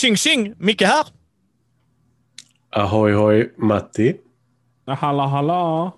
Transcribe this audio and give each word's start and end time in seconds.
Tjing 0.00 0.16
tjing! 0.16 0.54
Micke 0.58 0.82
här. 0.82 1.06
Ahoy 2.70 3.12
hoj 3.12 3.54
Matti. 3.58 4.16
Halla 4.86 5.26
halla. 5.26 5.92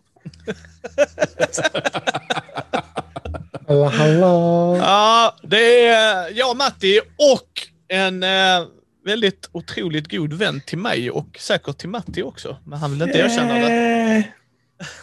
Halla 3.66 3.88
halla. 3.98 4.76
Ja, 4.76 5.36
det 5.42 5.86
är 5.86 6.30
eh, 6.30 6.38
jag, 6.38 6.56
Matti 6.56 7.00
och 7.18 7.48
en 7.88 8.22
eh, 8.22 8.66
väldigt 9.04 9.48
otroligt 9.52 10.10
god 10.10 10.32
vän 10.32 10.60
till 10.66 10.78
mig 10.78 11.10
och 11.10 11.36
säkert 11.38 11.78
till 11.78 11.88
Matti 11.88 12.22
också. 12.22 12.56
Men 12.64 12.78
han 12.78 12.90
vill 12.90 13.02
inte 13.02 13.18
erkänna 13.18 13.54
det. 13.54 14.24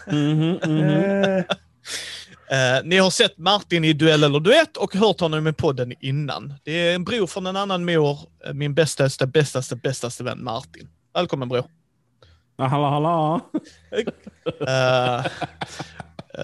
Mhm, 0.12 0.60
mhm. 0.66 1.44
Eh, 2.52 2.84
ni 2.84 2.98
har 2.98 3.10
sett 3.10 3.38
Martin 3.38 3.86
i 3.86 3.94
Duell 3.94 4.24
eller 4.24 4.40
Duett 4.40 4.78
och 4.78 4.96
hört 4.96 5.20
honom 5.20 5.48
i 5.48 5.54
podden 5.54 5.94
innan. 6.00 6.54
Det 6.64 6.72
är 6.72 6.96
en 6.96 7.04
bror 7.04 7.28
från 7.28 7.48
en 7.48 7.56
annan 7.56 7.86
mor, 7.86 8.18
eh, 8.46 8.54
min 8.54 8.74
bästaste, 8.74 9.28
bästaste, 9.28 9.76
bästaste 9.76 10.24
vän 10.24 10.44
Martin. 10.44 10.90
Välkommen 11.14 11.50
bror. 11.50 11.64
Halla 12.58 12.90
halla. 12.90 13.42
Eh, 14.68 15.26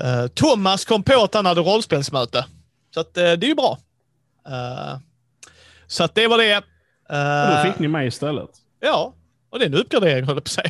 eh, 0.01 0.27
Thomas 0.27 0.85
kom 0.85 1.03
på 1.03 1.23
att 1.23 1.33
han 1.33 1.45
hade 1.45 1.61
rollspelsmöte. 1.61 2.45
Så 2.93 2.99
att, 2.99 3.17
eh, 3.17 3.23
det 3.23 3.45
är 3.45 3.47
ju 3.47 3.55
bra. 3.55 3.77
Eh, 4.47 4.97
så 5.87 6.03
att 6.03 6.15
det 6.15 6.27
var 6.27 6.37
det. 6.37 6.57
Och 6.57 7.55
Då 7.57 7.71
fick 7.71 7.79
ni 7.79 7.87
mig 7.87 8.07
istället. 8.07 8.49
Ja, 8.79 9.13
och 9.49 9.59
det 9.59 9.65
är 9.65 9.69
en 9.69 9.75
uppgradering 9.75 10.25
höll 10.25 10.35
jag 10.35 10.43
på 10.43 10.47
att 10.47 10.47
säga. 10.47 10.69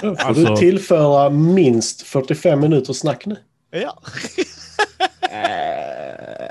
Får 0.00 0.20
Alltså- 0.28 0.44
du 0.44 0.56
tillföra 0.56 1.30
minst 1.30 2.02
45 2.02 2.60
minuters 2.60 2.96
snack 2.96 3.26
nu. 3.26 3.36
Ja. 3.80 3.98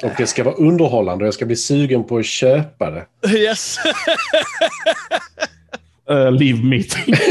Och 0.04 0.12
det 0.18 0.28
ska 0.28 0.44
vara 0.44 0.56
underhållande 0.56 1.24
och 1.24 1.28
jag 1.28 1.34
ska 1.34 1.46
bli 1.46 1.56
sugen 1.56 2.04
på 2.04 2.18
att 2.18 2.26
köpa 2.26 2.90
det. 2.92 3.06
Yes. 3.38 3.78
Uh, 6.12 6.32
leave 6.40 6.64
meeting. 6.64 7.16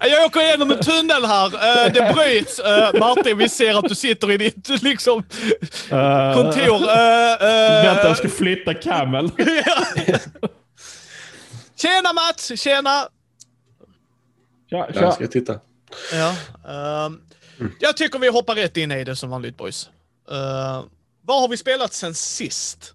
Jag 0.00 0.24
åker 0.24 0.40
igenom 0.40 0.70
en 0.70 0.80
tunnel 0.80 1.24
här. 1.24 1.46
Eh, 1.46 1.92
Det 1.92 2.14
bryts. 2.14 2.58
Eh, 2.58 2.90
Martin, 3.00 3.38
vi 3.38 3.48
ser 3.48 3.78
att 3.78 3.84
du 3.88 3.94
sitter 3.94 4.30
i 4.30 4.36
ditt 4.36 4.82
liksom, 4.82 5.22
Uh, 5.92 6.34
kontor. 6.34 6.74
Eh, 6.74 7.38
Vänta, 7.84 8.08
jag 8.08 8.16
ska 8.16 8.28
flytta 8.28 8.74
Camel. 8.74 9.30
Tjena 11.76 12.12
Mats! 12.12 12.60
Tjena! 12.60 13.08
Tja, 14.70 14.86
Jag 14.86 14.94
tja. 14.94 15.12
ska 15.12 15.26
titta. 15.26 15.60
Ja, 16.12 16.34
Jag 17.80 17.96
tycker 17.96 18.18
vi 18.18 18.28
hoppar 18.28 18.54
rätt 18.54 18.76
in 18.76 18.92
i 18.92 19.04
det 19.04 19.16
som 19.16 19.30
vanligt 19.30 19.56
boys. 19.56 19.90
Uh, 20.30 20.84
vad 21.22 21.40
har 21.40 21.48
vi 21.48 21.56
spelat 21.56 21.92
sen 21.92 22.14
sist? 22.14 22.94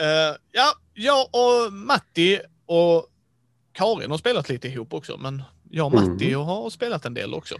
Eh, 0.00 0.36
ja, 0.52 0.72
jag 0.94 1.28
och 1.30 1.72
Matti 1.72 2.40
och 2.66 3.06
Karin 3.72 4.10
har 4.10 4.18
spelat 4.18 4.48
lite 4.48 4.68
ihop 4.68 4.94
också, 4.94 5.16
men 5.16 5.42
jag 5.70 5.86
och 5.86 5.92
Matti 5.92 6.32
har 6.32 6.70
spelat 6.70 7.04
en 7.04 7.14
del 7.14 7.34
också. 7.34 7.54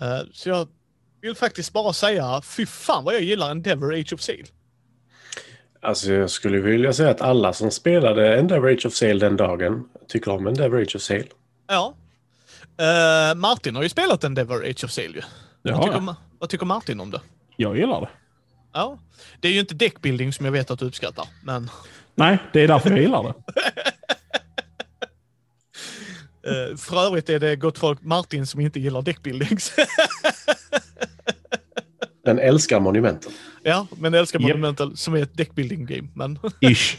Eh, 0.00 0.20
så 0.32 0.48
jag 0.48 0.68
vill 1.20 1.34
faktiskt 1.34 1.72
bara 1.72 1.92
säga, 1.92 2.42
fy 2.44 2.66
fan 2.66 3.04
vad 3.04 3.14
jag 3.14 3.22
gillar 3.22 3.50
Endeavor 3.50 3.94
Age 3.94 4.12
of 4.12 4.20
Seal. 4.20 4.46
Alltså 5.82 6.12
jag 6.12 6.30
skulle 6.30 6.60
vilja 6.60 6.92
säga 6.92 7.10
att 7.10 7.20
alla 7.20 7.52
som 7.52 7.70
spelade 7.70 8.38
Endeavor 8.38 8.72
Age 8.72 8.86
of 8.86 8.94
Sail 8.94 9.18
den 9.18 9.36
dagen 9.36 9.88
tycker 10.08 10.30
om 10.30 10.46
Endeavor 10.46 10.80
Age 10.80 10.96
of 10.96 11.02
Sail. 11.02 11.26
Ja. 11.66 11.94
Eh, 12.78 13.34
Martin 13.34 13.76
har 13.76 13.82
ju 13.82 13.88
spelat 13.88 14.24
Endeavor 14.24 14.66
Age 14.66 14.84
of 14.84 14.90
Seal 14.90 15.14
ju. 15.14 15.22
Det 15.62 15.72
Vad 15.72 15.82
tycker, 15.84 16.14
vad 16.38 16.48
tycker 16.48 16.66
Martin 16.66 17.00
om 17.00 17.10
det? 17.10 17.20
Jag 17.56 17.76
gillar 17.76 18.00
det. 18.00 18.08
Ja. 18.72 18.98
Det 19.40 19.48
är 19.48 19.52
ju 19.52 19.60
inte 19.60 19.74
deckbuilding 19.74 20.32
som 20.32 20.44
jag 20.44 20.52
vet 20.52 20.70
att 20.70 20.78
du 20.78 20.84
uppskattar, 20.86 21.28
men 21.44 21.70
Nej, 22.14 22.38
det 22.52 22.60
är 22.60 22.68
därför 22.68 22.90
jag 22.90 23.00
gillar 23.00 23.22
det. 23.22 23.34
uh, 26.50 26.76
för 26.76 27.06
övrigt 27.06 27.28
är 27.28 27.38
det 27.40 27.56
gott 27.56 27.78
folk 27.78 28.02
Martin 28.02 28.46
som 28.46 28.60
inte 28.60 28.80
gillar 28.80 29.02
deckbuildings. 29.02 29.72
Den 32.24 32.38
älskar 32.38 32.80
monumenten. 32.80 33.32
ja, 33.62 33.86
men 33.96 34.14
älskar 34.14 34.40
Japp. 34.40 34.48
Monumental 34.48 34.96
som 34.96 35.14
är 35.14 35.22
ett 35.22 35.36
deckbuilding 35.36 35.86
game. 35.86 36.08
Men 36.14 36.38
Ish. 36.60 36.96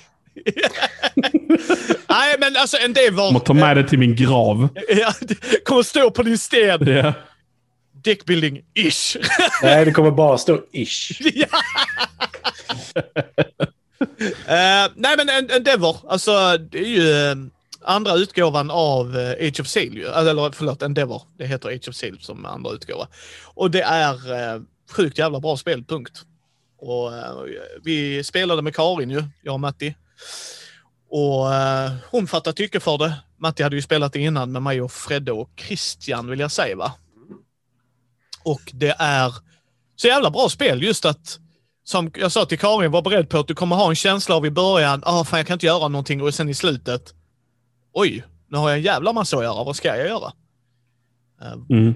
nej, 2.10 2.36
men 2.40 2.56
alltså 2.58 2.78
Endeavor. 2.78 3.24
Jag 3.24 3.34
må 3.34 3.40
ta 3.40 3.54
med 3.54 3.78
det 3.78 3.84
till 3.88 4.00
min 4.00 4.16
grav. 4.16 4.70
Ja, 4.90 5.14
kommer 5.66 5.84
stå 5.84 6.12
på 6.12 6.24
din 6.24 6.38
sten. 6.38 6.86
Det. 6.86 7.14
Deckbuilding-ish. 8.04 9.18
Nej, 9.64 9.86
det 9.86 9.92
kommer 9.92 10.12
bara 10.12 10.38
stå 10.38 10.62
ish. 10.72 11.12
Ja. 11.34 11.48
Eh, 14.48 14.92
nej 14.96 15.18
men 15.18 15.30
En- 15.30 15.52
Endeavor, 15.52 15.98
alltså 16.10 16.58
det 16.58 16.78
är 16.80 16.86
ju 16.86 17.12
eh, 17.12 17.36
andra 17.82 18.14
utgåvan 18.16 18.72
av 18.72 19.18
eh, 19.18 19.48
Age 19.48 19.60
of 19.60 19.68
Sail 19.68 19.94
ju. 19.98 20.06
Eller 20.08 20.52
förlåt, 20.52 20.82
Endeavor. 20.82 21.22
Det 21.38 21.46
heter 21.46 21.70
Age 21.70 21.90
of 21.90 21.96
Sail 21.96 22.18
som 22.22 22.46
andra 22.46 22.72
utgåva. 22.72 23.08
Och 23.44 23.72
det 23.72 23.82
är 23.82 24.14
uh, 24.56 24.62
sjukt 24.92 25.18
jävla 25.18 25.40
bra 25.40 25.58
spel, 25.58 25.84
punkt. 25.84 26.22
Och 26.78 27.12
vi 27.84 28.24
spelade 28.24 28.62
med 28.62 28.76
Karin 28.76 29.10
ju, 29.10 29.24
jag 29.42 29.54
och 29.54 29.60
Matti. 29.60 29.96
Och 31.10 31.46
hon 32.12 32.28
fattade 32.28 32.58
tycke 32.58 32.80
för 32.80 32.98
det. 32.98 33.14
Matti 33.38 33.64
hade 33.64 33.76
ju 33.76 33.82
spelat 33.82 34.14
det 34.14 34.20
innan 34.20 34.52
med 34.52 34.62
mig 34.62 34.82
och 34.82 34.92
Fredde 34.92 35.32
och 35.32 35.50
Christian 35.68 36.30
vill 36.30 36.40
jag 36.40 36.52
säga 36.52 36.76
va? 36.76 36.94
Och 38.52 38.72
det 38.74 38.96
är 39.00 39.34
så 39.96 40.08
jävla 40.08 40.30
bra 40.30 40.50
spel 40.50 40.84
just 40.84 41.06
att 41.06 41.40
som 41.84 42.12
jag 42.16 42.32
sa 42.32 42.46
till 42.46 42.60
Karin, 42.60 42.92
var 42.92 43.02
beredd 43.02 43.30
på 43.30 43.40
att 43.40 43.48
du 43.48 43.56
kommer 43.56 43.76
ha 43.76 43.90
en 43.90 43.96
känsla 43.96 44.36
av 44.36 44.46
i 44.46 44.52
början, 44.52 45.02
ah 45.06 45.24
fan 45.24 45.40
jag 45.40 45.48
kan 45.48 45.54
inte 45.54 45.66
göra 45.66 45.88
någonting 45.88 46.22
och 46.22 46.34
sen 46.34 46.50
i 46.50 46.54
slutet, 46.54 47.14
oj, 47.94 48.24
nu 48.48 48.58
har 48.58 48.70
jag 48.70 48.78
en 48.78 48.84
jävla 48.84 49.14
massa 49.14 49.38
att 49.38 49.44
göra, 49.44 49.64
vad 49.64 49.76
ska 49.76 49.88
jag 49.88 50.08
göra? 50.08 50.34
Eh, 51.42 51.54
Mm. 51.70 51.94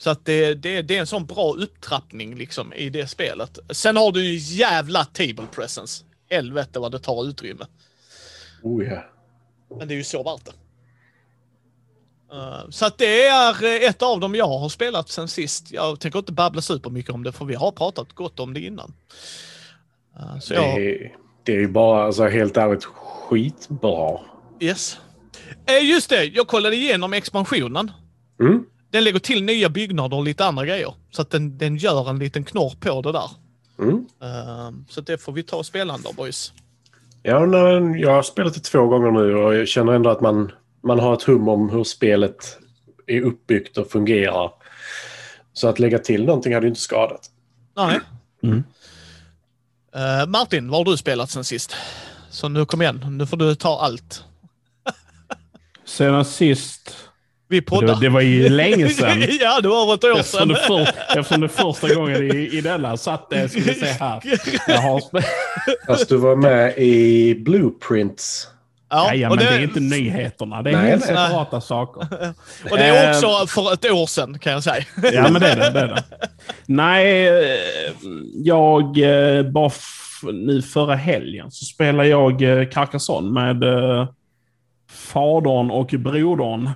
Så 0.00 0.10
att 0.10 0.24
det, 0.24 0.54
det, 0.54 0.82
det 0.82 0.96
är 0.96 1.00
en 1.00 1.06
sån 1.06 1.26
bra 1.26 1.54
upptrappning 1.54 2.34
liksom 2.34 2.72
i 2.72 2.90
det 2.90 3.06
spelet. 3.06 3.58
Sen 3.70 3.96
har 3.96 4.12
du 4.12 4.24
ju 4.24 4.56
jävla 4.56 5.04
table 5.04 5.46
presence. 5.54 6.04
Helvete 6.30 6.78
vad 6.78 6.92
det 6.92 6.98
tar 6.98 7.24
utrymme. 7.28 7.66
Oh, 8.62 8.84
ja. 8.84 9.04
Men 9.78 9.88
det 9.88 9.94
är 9.94 9.96
ju 9.96 10.04
så 10.04 10.22
värt 10.22 10.44
det. 10.44 10.52
Eh, 12.32 12.70
så 12.70 12.86
att 12.86 12.98
det 12.98 13.26
är 13.26 13.64
eh, 13.64 13.88
ett 13.88 14.02
av 14.02 14.20
dem 14.20 14.34
jag 14.34 14.48
har 14.48 14.68
spelat 14.68 15.08
sen 15.08 15.28
sist. 15.28 15.72
Jag 15.72 16.00
tänker 16.00 16.18
inte 16.18 16.32
babbla 16.32 16.60
supermycket 16.60 17.14
om 17.14 17.22
det 17.22 17.32
för 17.32 17.44
vi 17.44 17.54
har 17.54 17.72
pratat 17.72 18.12
gott 18.12 18.40
om 18.40 18.54
det 18.54 18.60
innan. 18.60 18.92
Eh, 20.20 20.38
så 20.40 20.54
Det, 20.54 20.60
jag, 20.60 20.82
är, 20.82 21.16
det 21.42 21.52
är 21.52 21.60
ju 21.60 21.68
bara 21.68 22.04
alltså, 22.04 22.26
helt 22.26 22.56
ärligt 22.56 22.84
skitbra. 22.84 24.18
yes. 24.60 24.98
Just 25.82 26.10
det, 26.10 26.24
jag 26.24 26.46
kollade 26.48 26.76
igenom 26.76 27.12
expansionen. 27.12 27.92
Mm. 28.40 28.64
Den 28.90 29.04
lägger 29.04 29.18
till 29.18 29.44
nya 29.44 29.68
byggnader 29.68 30.16
och 30.16 30.24
lite 30.24 30.44
andra 30.44 30.66
grejer. 30.66 30.94
Så 31.10 31.22
att 31.22 31.30
den, 31.30 31.58
den 31.58 31.76
gör 31.76 32.10
en 32.10 32.18
liten 32.18 32.44
knorr 32.44 32.74
på 32.80 33.02
det 33.02 33.12
där. 33.12 33.30
Mm. 33.78 34.06
Så 34.88 35.00
det 35.00 35.18
får 35.18 35.32
vi 35.32 35.42
ta 35.42 35.62
spelande 35.64 36.08
boys. 36.16 36.52
Ja, 37.22 37.46
nej, 37.46 38.00
jag 38.00 38.10
har 38.10 38.22
spelat 38.22 38.54
det 38.54 38.60
två 38.60 38.86
gånger 38.86 39.10
nu 39.10 39.34
och 39.34 39.54
jag 39.54 39.68
känner 39.68 39.92
ändå 39.92 40.10
att 40.10 40.20
man, 40.20 40.52
man 40.88 40.98
har 40.98 41.14
ett 41.14 41.22
hum 41.22 41.48
om 41.48 41.70
hur 41.70 41.84
spelet 41.84 42.58
är 43.06 43.20
uppbyggt 43.20 43.76
och 43.78 43.90
fungerar. 43.90 44.50
Så 45.52 45.68
att 45.68 45.78
lägga 45.78 45.98
till 45.98 46.24
någonting 46.24 46.54
hade 46.54 46.66
ju 46.66 46.68
inte 46.68 46.80
skadat. 46.80 47.20
Nej. 47.76 48.00
Mm. 48.42 48.64
Eh, 49.94 50.26
Martin, 50.26 50.68
vad 50.70 50.80
har 50.86 50.92
du 50.92 50.96
spelat 50.96 51.30
sen 51.30 51.44
sist? 51.44 51.74
Så 52.30 52.48
nu 52.48 52.64
kom 52.66 52.82
igen, 52.82 53.04
nu 53.18 53.26
får 53.26 53.36
du 53.36 53.54
ta 53.54 53.80
allt. 53.80 54.24
Sedan 55.84 56.24
sist... 56.24 56.94
Vi 57.50 57.60
Det 57.60 57.66
poddar. 57.66 57.94
var, 57.94 58.00
det 58.00 58.08
var 58.08 58.20
ju 58.20 58.48
länge 58.48 58.88
sedan. 58.94 59.24
ja, 59.40 59.60
det 59.60 59.68
var 59.68 59.82
över 59.82 59.94
ett 59.94 60.04
år 60.04 60.18
Eftersom 60.18 60.38
sedan. 60.38 60.48
det, 60.48 60.56
för, 60.56 61.18
eftersom 61.18 61.40
det 61.40 61.48
första 61.48 61.94
gången 61.94 62.22
i, 62.36 62.48
i 62.52 62.60
denna 62.60 62.96
satt 62.96 63.30
det, 63.30 63.48
ska 63.48 63.60
vi 63.60 63.74
se 63.74 63.86
här. 63.86 64.22
Jag 64.66 64.80
har 64.80 65.02
Fast 65.86 66.08
du 66.08 66.16
var 66.16 66.36
med 66.36 66.78
i 66.78 67.34
Blueprints. 67.34 68.48
Ja, 68.90 69.14
ja, 69.14 69.30
och, 69.30 69.36
men 69.36 69.44
det, 69.44 69.50
det, 69.50 69.56
är 69.56 69.62
inte 69.62 69.80
nyheterna. 69.80 70.62
Det 70.62 70.70
är 70.70 70.76
Nej, 70.76 70.90
helt 70.90 71.06
nej. 71.06 71.16
separata 71.16 71.60
saker. 71.60 72.00
och 72.70 72.76
det 72.76 72.84
är 72.84 73.04
Eh, 73.04 73.10
också 73.10 73.46
för 73.46 73.72
ett 73.72 73.84
år 73.92 74.06
sedan 74.06 74.38
kan 74.38 74.52
jag 74.52 74.62
säga. 74.64 74.84
Ja, 75.12 75.30
men 75.30 75.40
det 75.40 75.48
är 75.48 75.56
det. 75.56 75.70
det, 75.70 75.80
är 75.80 75.88
det. 75.88 76.02
Nej, 76.66 77.28
eh, 77.28 77.58
jag 78.34 78.98
eh, 78.98 79.42
bara 79.50 79.66
f- 79.66 80.22
nu 80.32 80.62
förra 80.62 80.94
helgen 80.94 81.50
så 81.50 81.64
spelade 81.64 82.08
jag 82.08 82.38
Carcassonne 82.72 83.30
med 83.30 83.64
fadern 84.90 85.70
och 85.70 85.86
brodern. 85.98 86.70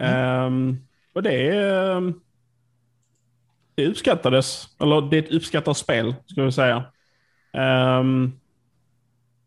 Ehm, 0.00 0.78
och 1.14 1.22
det, 1.22 1.48
eh, 1.48 2.00
det 3.74 3.86
uppskattades. 3.86 4.68
Eller 4.80 5.00
det 5.10 5.16
är 5.18 5.22
ett 5.22 5.32
uppskattat 5.32 5.76
spel, 5.76 6.14
ska 6.26 6.42
vi 6.42 6.52
säga. 6.52 6.84
Ehm, 7.52 8.32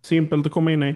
simpelt 0.06 0.46
att 0.46 0.52
komma 0.52 0.72
in 0.72 0.84
i. 0.84 0.96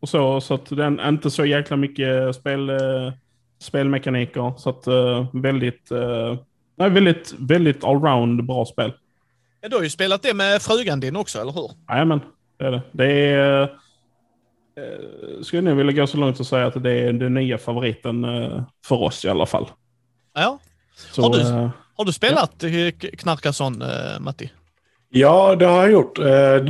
Och 0.00 0.08
så, 0.08 0.40
så 0.40 0.54
att 0.54 0.66
den 0.66 1.00
inte 1.00 1.30
så 1.30 1.44
jäkla 1.44 1.76
mycket 1.76 2.36
spel, 2.36 2.70
eh, 2.70 3.12
spelmekaniker. 3.58 4.54
Så 4.58 4.70
att 4.70 4.86
eh, 4.86 5.26
väldigt, 5.32 5.90
eh, 5.90 6.36
nej, 6.76 6.90
väldigt, 6.90 7.34
väldigt 7.38 7.84
allround 7.84 8.46
bra 8.46 8.64
spel. 8.66 8.92
Ja, 9.60 9.68
du 9.68 9.76
har 9.76 9.82
ju 9.82 9.90
spelat 9.90 10.22
det 10.22 10.34
med 10.34 10.62
frugan 10.62 11.00
din 11.00 11.16
också, 11.16 11.40
eller 11.40 11.52
hur? 11.52 11.70
Jajamän, 11.88 12.20
det 12.58 12.64
är 12.64 12.70
det. 12.70 12.82
Det 12.92 13.06
är, 13.12 13.62
eh, 13.62 15.42
skulle 15.42 15.62
nog 15.62 15.76
vilja 15.76 15.92
gå 15.92 16.06
så 16.06 16.16
långt 16.16 16.40
och 16.40 16.46
säga 16.46 16.66
att 16.66 16.82
det 16.82 16.92
är 16.92 17.12
den 17.12 17.34
nya 17.34 17.58
favoriten 17.58 18.26
för 18.86 18.96
oss 19.02 19.24
i 19.24 19.28
alla 19.28 19.46
fall. 19.46 19.66
Ja. 20.34 20.58
Så, 20.96 21.22
Har 21.22 21.30
du- 21.38 21.70
Har 21.96 22.04
du 22.04 22.12
spelat 22.12 22.52
ja. 22.62 22.90
Knarkarson, 23.18 23.82
uh, 23.82 23.88
Matti? 24.20 24.50
Ja, 25.12 25.56
det 25.56 25.66
har 25.66 25.82
jag 25.82 25.92
gjort. 25.92 26.18
Eh, 26.18 26.24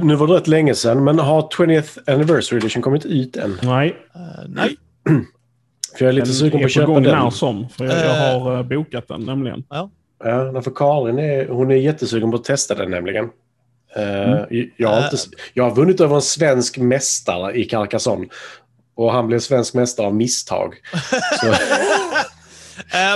nu 0.04 0.14
var 0.14 0.26
det 0.26 0.34
rätt 0.34 0.46
länge 0.48 0.74
sedan, 0.74 1.04
men 1.04 1.18
har 1.18 1.42
20th 1.42 2.12
Anniversary 2.14 2.58
Edition 2.58 2.82
kommit 2.82 3.04
ut 3.04 3.36
än? 3.36 3.58
nej, 3.62 3.96
Eh, 4.14 4.20
nej. 4.48 4.76
För 5.98 6.04
jag 6.04 6.08
är 6.08 6.12
lite 6.12 6.26
den 6.26 6.34
sugen 6.34 6.50
på 6.52 6.58
är 6.58 6.64
att 6.64 6.70
köpa 6.72 6.86
gång 6.86 7.02
den. 7.02 7.18
när 7.18 7.30
som. 7.30 7.68
För 7.68 7.84
jag, 7.84 7.98
jag 8.06 8.14
har 8.40 8.56
eh, 8.56 8.62
bokat 8.62 9.08
den 9.08 9.20
nämligen. 9.20 9.64
Ja, 9.70 9.90
för 10.64 10.70
Karin 10.74 11.18
är, 11.18 11.48
hon 11.48 11.70
är 11.70 11.74
jättesugen 11.74 12.30
på 12.30 12.36
att 12.36 12.44
testa 12.44 12.74
den 12.74 12.90
nämligen. 12.90 13.28
Mm. 13.96 14.68
jag, 14.76 14.88
har 14.88 15.04
inte, 15.04 15.16
jag 15.54 15.64
har 15.64 15.74
vunnit 15.74 16.00
över 16.00 16.14
en 16.14 16.22
svensk 16.22 16.78
mästare 16.78 17.52
i 17.54 17.64
Carcassonne. 17.64 18.26
Och 18.94 19.12
han 19.12 19.26
blev 19.26 19.38
svensk 19.38 19.74
mästare 19.74 20.06
av 20.06 20.14
misstag. 20.14 20.74
Så, 21.40 21.46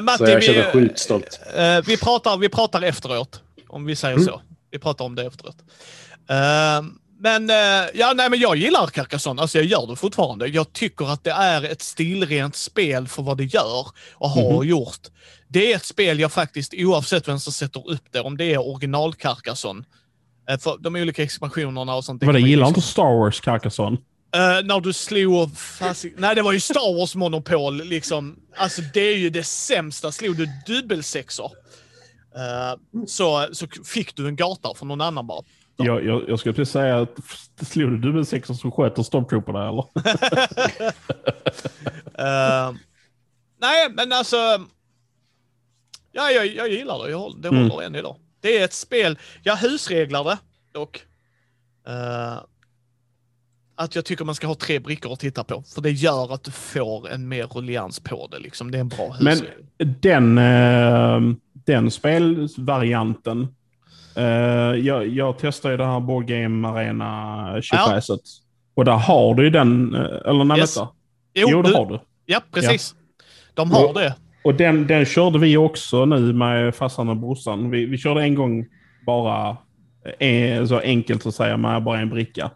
Matti, 0.03 0.19
så 0.25 0.31
jag 0.31 0.37
vi, 0.37 0.43
känner 0.43 0.71
sjukt 0.73 0.99
stolt. 0.99 1.41
vi, 1.87 1.97
pratar, 1.97 2.37
vi 2.37 2.49
pratar 2.49 2.83
efteråt. 2.83 3.41
Om 3.69 3.85
vi 3.87 3.97
säger 3.97 4.15
Mm. 4.15 4.27
så. 4.27 4.41
Vi 4.75 4.79
pratar 4.81 5.05
om 5.05 5.15
det 5.15 5.27
efteråt. 5.27 5.57
Eh, 6.31 6.83
men, 7.21 7.51
eh, 7.51 7.57
ja, 7.95 8.13
nej, 8.17 8.31
men 8.31 8.39
jag 8.41 8.57
gillar 8.57 8.87
Carcassonne. 8.87 9.43
Alltså 9.43 9.59
jag 9.59 9.65
gör 9.67 9.87
det 9.87 9.97
fortfarande. 9.97 10.47
Jag 10.47 10.73
tycker 10.73 11.13
att 11.13 11.25
det 11.25 11.31
är 11.31 11.63
ett 11.65 11.83
stilrent 11.83 12.57
spel 12.57 13.09
för 13.09 13.23
vad 13.23 13.37
det 13.39 13.45
gör 13.45 13.87
och 14.13 14.31
har 14.31 14.53
Mhm. 14.63 14.69
gjort. 14.69 15.01
Det 15.49 15.73
är 15.73 15.77
ett 15.77 15.85
spel 15.85 16.21
jag 16.21 16.33
faktiskt, 16.33 16.75
oavsett 16.77 17.29
vem 17.29 17.39
som 17.41 17.53
sätter 17.53 17.91
upp 17.91 18.03
det, 18.11 18.21
om 18.21 18.37
det 18.37 18.45
är 18.55 18.59
original 18.69 19.15
Carcassonne, 19.15 19.85
eh, 20.51 20.59
för 20.59 20.77
de 20.81 20.97
olika 20.97 21.23
expansionerna 21.23 21.95
och 21.95 22.05
sånt. 22.05 22.23
Vad 22.23 22.35
det 22.35 22.39
kan 22.39 22.41
man 22.43 22.49
ju 22.49 22.49
gillar 22.51 22.67
liksom- 22.67 22.81
inte 22.81 22.89
Star 22.89 23.19
Wars 23.19 23.41
Carcassonne. 23.41 23.97
Eh, 24.35 24.41
när 24.65 24.81
du 24.81 24.93
slog 24.93 25.57
fast... 25.59 26.05
Nej, 26.17 26.35
det 26.35 26.43
var 26.43 26.53
ju 26.53 26.61
Star 26.61 26.99
Wars 26.99 27.15
monopol 27.15 27.85
liksom. 27.85 28.37
Alltså 28.57 28.83
det 28.95 29.01
är 29.01 29.17
ju 29.17 29.31
det 29.31 29.45
sämsta. 29.45 30.13
Slog 30.13 30.37
du 30.37 30.49
dubbelsexor 30.67 31.51
så, 33.07 33.49
så 33.53 33.67
fick 33.85 34.17
du 34.17 34.29
en 34.29 34.37
gata 34.37 34.75
från 34.75 34.89
någon 34.89 35.01
annan 35.01 35.27
bara. 35.27 35.43
Jag, 35.77 36.05
jag, 36.05 36.29
jag 36.29 36.39
skulle 36.39 36.55
precis 36.55 36.73
säga 36.73 37.01
att 37.01 37.19
slog 37.67 37.91
du 37.91 37.99
dubbelsexor 37.99 38.55
så 38.55 38.71
sköt 38.71 38.99
en 38.99 39.05
stormtrooper 39.05 39.53
där 39.53 39.69
eller? 39.69 39.85
Eh, 42.19 42.73
nej, 43.61 43.91
men 43.95 44.13
alltså... 44.13 44.37
Ja, 46.13 46.31
jag, 46.31 46.47
jag 46.47 46.69
gillar 46.69 47.05
det. 47.05 47.11
Jag, 47.11 47.19
håller- 47.19 47.39
det 47.43 47.49
Mm. 47.49 47.71
håller 47.71 47.87
än 47.87 47.95
idag. 47.95 48.17
Det 48.41 48.59
är 48.59 48.65
ett 48.65 48.73
spel. 48.73 49.19
Jag 49.43 49.57
husreglar 49.57 50.25
det 50.25 50.39
dock. 50.73 51.03
Eh, 51.87 52.37
att 53.77 53.95
jag 53.95 54.05
tycker 54.05 54.25
man 54.25 54.35
ska 54.35 54.47
ha 54.47 54.55
tre 54.55 54.79
brickor 54.79 55.13
att 55.13 55.21
titta 55.21 55.45
på. 55.45 55.63
För 55.75 55.83
det 55.83 55.91
gör 55.91 56.35
att 56.35 56.45
du 56.45 56.51
får 56.51 57.11
en 57.11 57.29
mer 57.29 57.47
ruljans 57.47 58.01
på 58.01 58.29
det. 58.31 58.39
Liksom. 58.39 58.71
Det 58.71 58.79
är 58.79 58.81
en 58.81 58.89
bra 58.89 59.17
Men 59.21 59.33
husregel. 59.33 59.65
den, 60.01 60.39
eh, 60.39 61.21
den 61.67 61.91
spelvarianten. 61.91 63.49
Eh, 64.17 64.25
jag, 64.87 65.09
jag 65.09 65.35
testar 65.41 65.71
ju 65.71 65.77
det 65.77 65.87
här 65.87 66.01
Board 66.01 66.27
Game 66.27 66.69
Arena 66.69 67.63
tjofräset. 67.63 68.21
Och 68.75 68.85
där 68.85 68.93
har 68.97 69.35
du 69.35 69.45
ju 69.45 69.51
den, 69.51 69.95
eh, 69.95 70.01
eller 70.31 70.45
nej 70.45 70.59
Yes. 70.59 70.77
vänta. 70.77 70.91
Jo, 71.35 71.63
det 71.63 71.69
du- 71.69 71.75
har 71.75 71.87
du. 71.87 72.01
Ja, 72.27 72.41
precis. 72.53 72.95
De 73.55 73.71
har 73.71 73.89
Och- 73.89 73.95
det. 73.95 74.15
Och 74.45 74.55
den, 74.55 74.87
den 74.87 75.05
körde 75.05 75.39
vi 75.39 75.57
också 75.57 76.05
nu 76.05 76.33
med 76.33 76.75
farsan 76.75 77.09
och 77.09 77.17
brorsan. 77.17 77.71
Vi, 77.71 77.87
vi 77.87 77.99
körde 77.99 78.23
en 78.23 78.35
gång 78.35 78.67
bara, 79.07 79.57
eh, 80.19 80.65
så 80.67 80.79
enkelt 80.79 81.27
att 81.27 81.35
säga, 81.35 81.57
med 81.57 81.83
bara 81.83 82.01
en 82.01 82.11
bricka. 82.11 82.51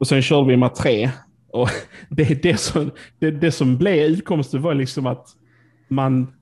Och 0.00 0.06
sen 0.06 0.22
körde 0.22 0.48
vi 0.48 0.56
med 0.56 0.74
tre. 0.74 1.10
Och 1.52 1.68
det, 2.10 2.42
det, 2.42 2.56
som, 2.56 2.90
det, 3.18 3.30
det 3.30 3.52
som 3.52 3.76
blev 3.78 3.96
utkomsten 3.96 4.62
var 4.62 4.74
liksom 4.74 5.06
att 5.06 5.26
man, 5.88 6.32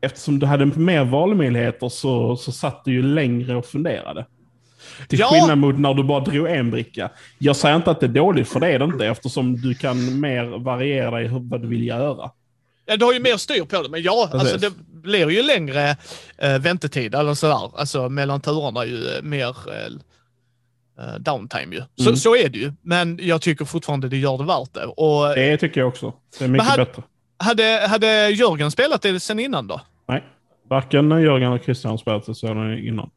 eftersom 0.00 0.38
du 0.38 0.46
hade 0.46 0.66
mer 0.66 1.04
valmöjligheter 1.04 1.88
så, 1.88 2.36
så 2.36 2.52
satt 2.52 2.84
du 2.84 2.92
ju 2.92 3.02
längre 3.02 3.56
och 3.56 3.66
funderade. 3.66 4.26
Till 5.08 5.18
Ja. 5.18 5.28
skillnad 5.32 5.58
mot 5.58 5.78
när 5.78 5.94
du 5.94 6.04
bara 6.04 6.20
drog 6.20 6.46
en 6.48 6.70
bricka. 6.70 7.10
Jag 7.38 7.56
säger 7.56 7.76
inte 7.76 7.90
att 7.90 8.00
det 8.00 8.06
är 8.06 8.08
dåligt, 8.08 8.48
för 8.48 8.60
det 8.60 8.66
är 8.68 8.78
det 8.78 8.84
inte, 8.84 9.06
eftersom 9.06 9.56
du 9.56 9.74
kan 9.74 10.20
mer 10.20 10.44
variera 10.64 11.10
dig 11.10 11.28
vad 11.32 11.62
du 11.62 11.68
vill 11.68 11.86
göra. 11.86 12.30
Ja, 12.86 12.96
du 12.96 13.04
har 13.04 13.12
ju 13.12 13.20
mer 13.20 13.36
styr 13.36 13.64
på 13.64 13.82
det. 13.82 13.88
Men 13.88 14.02
ja, 14.02 14.28
Precis. 14.32 14.52
alltså, 14.52 14.70
det 14.70 14.76
blir 15.02 15.30
ju 15.30 15.42
längre 15.42 15.96
eh, 16.38 16.58
väntetid 16.58 17.14
eller 17.14 17.34
sådär. 17.34 17.70
Alltså 17.78 18.08
mellan 18.08 18.40
turerna 18.40 18.84
ju 18.84 19.06
eh, 19.08 19.22
mer 19.22 19.48
eh, 19.48 19.92
eh, 20.98 21.14
downtime 21.20 21.74
ju. 21.76 21.82
Så, 21.96 22.02
Mm. 22.08 22.16
så 22.16 22.36
är 22.36 22.48
det 22.48 22.58
ju. 22.58 22.72
Men 22.82 23.18
jag 23.22 23.42
tycker 23.42 23.64
fortfarande 23.64 24.08
det 24.08 24.16
gör 24.16 24.38
det 24.38 24.44
värt 24.44 24.74
det. 24.74 24.84
Och 24.84 25.28
Det 25.34 25.56
tycker 25.56 25.80
jag 25.80 25.88
också. 25.88 26.12
Det 26.38 26.44
är 26.44 26.48
mycket 26.48 26.68
här- 26.68 26.76
bättre. 26.78 27.02
hade, 27.36 27.86
hade 27.88 28.28
Jörgen 28.30 28.70
spelat 28.70 29.02
det 29.02 29.20
sen 29.20 29.38
innan 29.38 29.66
då? 29.66 29.80
Nej, 30.08 30.24
varken 30.68 31.10
Jörgen 31.10 31.52
eller 31.52 31.64
Christian 31.64 31.98
spelat 31.98 32.26
det 32.26 32.34
sedan 32.34 32.78
innan. 32.78 33.10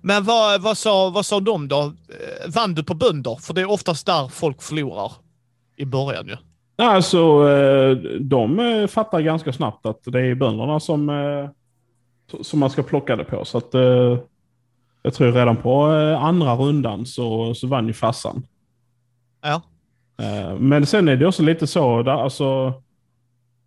Men 0.00 0.24
vad, 0.24 0.62
vad, 0.62 0.78
sa, 0.78 1.10
vad 1.10 1.26
sa 1.26 1.40
de 1.40 1.68
då? 1.68 1.80
Eh, 1.82 2.50
Vann 2.54 2.74
du 2.74 2.84
på 2.84 2.94
bönder? 2.94 3.36
För 3.42 3.54
det 3.54 3.60
är 3.60 3.70
oftast 3.70 4.06
där 4.06 4.28
folk 4.28 4.62
förlorar 4.62 5.12
i 5.76 5.84
början 5.84 6.26
ju. 6.26 6.36
Alltså, 6.84 7.48
eh, 7.50 7.90
de 8.20 8.58
eh, 8.60 8.86
fattar 8.86 9.20
ganska 9.20 9.52
snabbt 9.52 9.86
att 9.86 10.00
det 10.04 10.20
är 10.20 10.34
bönderna 10.34 10.80
som, 10.80 11.10
som 12.42 12.58
man 12.60 12.70
ska 12.70 12.82
plocka 12.82 13.16
det 13.16 13.24
på. 13.24 13.44
Så 13.44 13.58
att, 13.58 13.74
jag 15.06 15.14
tror 15.14 15.32
redan 15.32 15.56
på 15.56 15.92
eh, 15.94 16.24
andra 16.24 16.54
rundan 16.54 17.06
så, 17.06 17.54
så 17.54 17.66
vann 17.66 17.86
ju 17.86 17.92
farsan. 17.92 18.46
Ja. 19.42 19.62
Eh, 20.22 20.54
Men 20.58 20.86
sen 20.86 21.08
är 21.08 21.16
det 21.16 21.26
också 21.26 21.42
lite 21.42 21.66
så, 21.66 22.02
där, 22.02 22.12
alltså, 22.12 22.72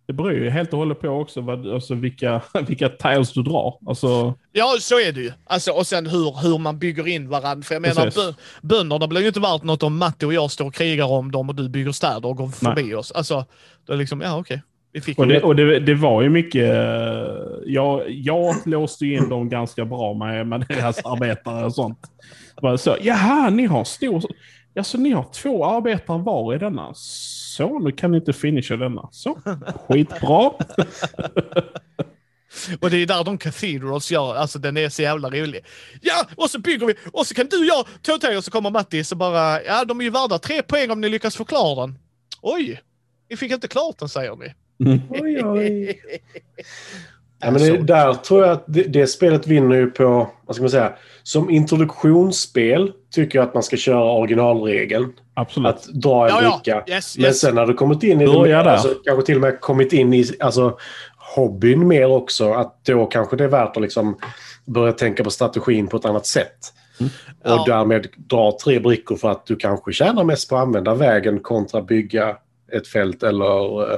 det 0.06 0.12
beror 0.12 0.32
ju 0.32 0.50
helt 0.50 0.72
och 0.72 0.78
hållet 0.78 1.00
på 1.00 1.08
också 1.08 1.40
vad, 1.40 1.66
alltså, 1.72 1.94
vilka, 1.94 2.42
vilka 2.68 2.88
tiles 2.88 3.32
du 3.32 3.42
drar. 3.42 3.74
Alltså, 3.86 4.34
Ja, 4.52 4.76
så 4.80 5.00
är 5.00 5.12
det 5.12 5.20
ju. 5.20 5.32
Alltså, 5.44 5.70
och 5.72 5.86
sen 5.86 6.06
hur, 6.06 6.42
hur 6.42 6.58
man 6.58 6.78
bygger 6.78 7.08
in 7.08 7.28
varandra. 7.28 7.62
För 7.62 7.74
jag 7.74 7.82
menar, 7.82 8.04
Precis. 8.04 8.34
bönderna 8.62 9.06
blir 9.08 9.20
ju 9.20 9.26
inte 9.28 9.40
värt 9.40 9.62
något 9.62 9.82
om 9.82 9.98
Matti 9.98 10.26
och 10.26 10.34
jag 10.34 10.50
står 10.50 10.66
och 10.66 10.74
krigar 10.74 11.06
om 11.06 11.30
dem 11.32 11.48
och 11.48 11.54
du 11.54 11.68
bygger 11.68 11.92
städer 11.92 12.26
och 12.28 12.36
går 12.36 12.48
förbi 12.48 12.94
oss. 12.94 13.12
Alltså, 13.12 13.34
då 13.86 13.92
är 13.92 13.96
det 13.96 14.00
liksom, 14.00 14.20
ja 14.20 14.38
okej. 14.38 14.56
Fick 14.56 14.62
Och, 15.16 15.26
det, 15.26 15.42
och 15.42 15.56
det, 15.56 15.80
det 15.80 15.94
var 15.94 16.22
ju 16.22 16.28
mycket... 16.28 16.64
eh, 16.74 17.32
Jag, 17.66 18.10
jag 18.10 18.54
låste 18.66 19.04
ju 19.06 19.16
in 19.16 19.28
dem 19.28 19.48
ganska 19.48 19.84
bra 19.84 20.14
med, 20.14 20.46
med 20.46 20.66
deras 20.68 20.98
arbetare 21.04 21.64
och 21.64 21.74
sånt. 21.74 21.98
Bara 22.62 22.78
så, 22.78 22.96
Jaha, 23.00 23.50
ni 23.50 23.66
har 23.66 23.84
stor... 23.84 24.22
Alltså 24.78 24.98
ni 24.98 25.10
har 25.10 25.26
två 25.32 25.66
arbetare 25.66 26.18
var 26.22 26.54
i 26.54 26.58
denna. 26.58 26.90
Så, 26.94 27.78
nu 27.78 27.92
kan 27.92 28.10
ni 28.10 28.16
inte 28.16 28.32
finisha 28.32 28.76
denna. 28.76 29.08
Så, 29.12 29.38
skitbra. 29.88 30.50
Och 32.80 32.90
det 32.90 32.96
är 32.96 33.06
där 33.06 33.24
de 33.24 33.38
Cathedrals 33.38 34.10
gör, 34.10 34.34
alltså 34.34 34.58
den 34.58 34.76
är 34.76 34.88
så 34.88 35.02
jävla 35.02 35.30
rolig. 35.30 35.64
Ja, 36.02 36.26
och 36.36 36.50
så 36.50 36.58
bygger 36.58 36.86
vi, 36.86 36.94
och 37.12 37.26
så 37.26 37.34
kan 37.34 37.46
du 37.50 37.58
och 37.58 37.86
jag 38.04 38.20
ta 38.20 38.36
och 38.36 38.44
så 38.44 38.50
kommer 38.50 38.70
Matti 38.70 39.04
så 39.04 39.16
bara, 39.16 39.62
ja 39.62 39.84
de 39.84 40.00
är 40.00 40.04
ju 40.04 40.10
värda 40.10 40.38
tre 40.38 40.62
poäng 40.62 40.90
om 40.90 41.00
ni 41.00 41.08
lyckas 41.08 41.36
förklara 41.36 41.80
den. 41.80 41.98
Oj, 42.42 42.80
ni 43.30 43.36
fick 43.36 43.52
inte 43.52 43.68
klart 43.68 43.98
den 43.98 44.08
säger 44.08 44.36
ni. 44.36 44.54
Mm. 44.84 45.00
Oj, 45.10 45.44
oj. 45.44 46.00
Ja, 47.40 47.50
men 47.50 47.54
Alltså, 47.54 47.72
det, 47.72 47.82
där 47.82 48.14
tror 48.14 48.42
jag 48.42 48.50
att 48.52 48.64
det, 48.66 48.82
det 48.82 49.06
spelet 49.06 49.46
vinner 49.46 49.76
ju 49.76 49.90
på, 49.90 50.30
vad 50.46 50.56
ska 50.56 50.62
man 50.62 50.70
säga, 50.70 50.92
som 51.22 51.50
introduktionsspel 51.50 52.92
tycker 53.14 53.38
jag 53.38 53.48
att 53.48 53.54
man 53.54 53.62
ska 53.62 53.76
köra 53.76 54.12
originalregeln. 54.12 55.12
Absolut. 55.34 55.68
Att 55.68 55.84
dra 55.84 56.28
en 56.28 56.34
ja, 56.34 56.42
ja, 56.42 56.60
bricka. 56.64 56.84
yes, 56.94 57.16
Men 57.18 57.26
yes. 57.26 57.40
sen 57.40 57.54
när 57.54 57.66
du 57.66 57.74
kommit 57.74 58.02
in 58.02 58.20
i 58.20 58.26
det, 58.26 58.32
Börja 58.32 58.62
där. 58.62 58.70
alltså, 58.70 58.88
kanske 59.04 59.26
till 59.26 59.34
och 59.34 59.40
med 59.40 59.60
kommit 59.60 59.92
in 59.92 60.14
i 60.14 60.24
alltså, 60.40 60.78
hobbyn 61.36 61.88
mer 61.88 62.06
också, 62.06 62.52
att 62.52 62.84
då 62.84 63.06
kanske 63.06 63.36
det 63.36 63.44
är 63.44 63.48
värt 63.48 63.76
att 63.76 63.82
liksom 63.82 64.18
börja 64.64 64.92
tänka 64.92 65.24
på 65.24 65.30
strategin 65.30 65.86
på 65.86 65.96
ett 65.96 66.04
annat 66.04 66.26
sätt. 66.26 66.58
Och 67.00 67.06
Ja. 67.44 67.64
därmed 67.66 68.06
dra 68.16 68.58
tre 68.64 68.78
brickor 68.80 69.16
för 69.16 69.30
att 69.30 69.46
du 69.46 69.56
kanske 69.56 69.92
tjänar 69.92 70.24
mest 70.24 70.48
på 70.50 70.56
att 70.56 70.62
använda 70.62 70.94
vägen 70.94 71.40
kontra 71.40 71.82
bygga 71.82 72.36
ett 72.72 72.88
fält 72.88 73.22
eller 73.22 73.88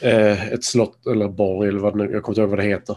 eh, 0.00 0.48
ett 0.48 0.64
slott 0.64 1.06
eller 1.06 1.28
borg 1.28 1.68
eller 1.68 1.78
vad 1.78 1.98
det 1.98 2.04
nu, 2.04 2.12
jag 2.12 2.22
kommer 2.22 2.32
inte 2.32 2.40
ihåg 2.40 2.50
vad 2.50 2.58
det 2.58 2.64
heter. 2.64 2.96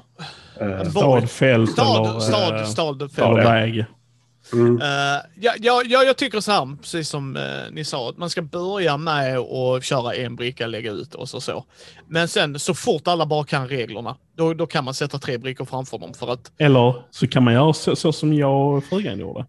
Eh, 0.60 0.90
Stad, 0.90 1.30
fält 1.30 1.80
eller, 1.80 1.94
Stad, 1.94 2.24
stad, 2.24 2.56
eh, 2.60 2.66
stad, 2.66 3.02
eller 3.02 3.08
stad. 3.08 3.40
ja. 3.40 3.50
väg. 3.50 3.86
mm. 4.54 4.76
Uh, 4.76 4.82
ja, 5.36 5.54
ja, 5.60 5.82
ja, 5.86 6.04
jag 6.04 6.18
tycker 6.18 6.40
så 6.40 6.52
här, 6.52 6.78
precis 6.82 7.10
som 7.10 7.36
eh, 7.36 7.44
ni 7.72 7.86
sa, 7.86 8.10
att 8.10 8.18
man 8.18 8.30
ska 8.30 8.42
börja 8.42 8.98
med 8.98 9.38
att 9.38 9.84
köra 9.84 10.14
en 10.14 10.36
bricka, 10.36 10.68
lägga 10.68 10.92
ut 10.92 11.16
och 11.16 11.30
så, 11.30 11.42
så. 11.42 11.66
Men 12.08 12.28
sen 12.28 12.60
så 12.60 12.74
fort 12.74 13.08
alla 13.08 13.26
bara 13.26 13.44
kan 13.44 13.68
reglerna, 13.68 14.16
då, 14.38 14.54
då 14.54 14.66
kan 14.66 14.84
man 14.84 14.94
sätta 14.94 15.20
tre 15.20 15.38
brickor 15.38 15.66
framför 15.66 15.98
dem 15.98 16.14
för 16.14 16.32
att, 16.34 16.52
Eller 16.58 16.96
så 17.12 17.28
kan 17.28 17.44
man 17.44 17.54
göra 17.54 17.74
så, 17.74 17.96
så 17.96 18.12
som 18.12 18.34
jag 18.34 18.78
och 18.78 18.84
frugan 18.84 19.20
gjorde. 19.20 19.46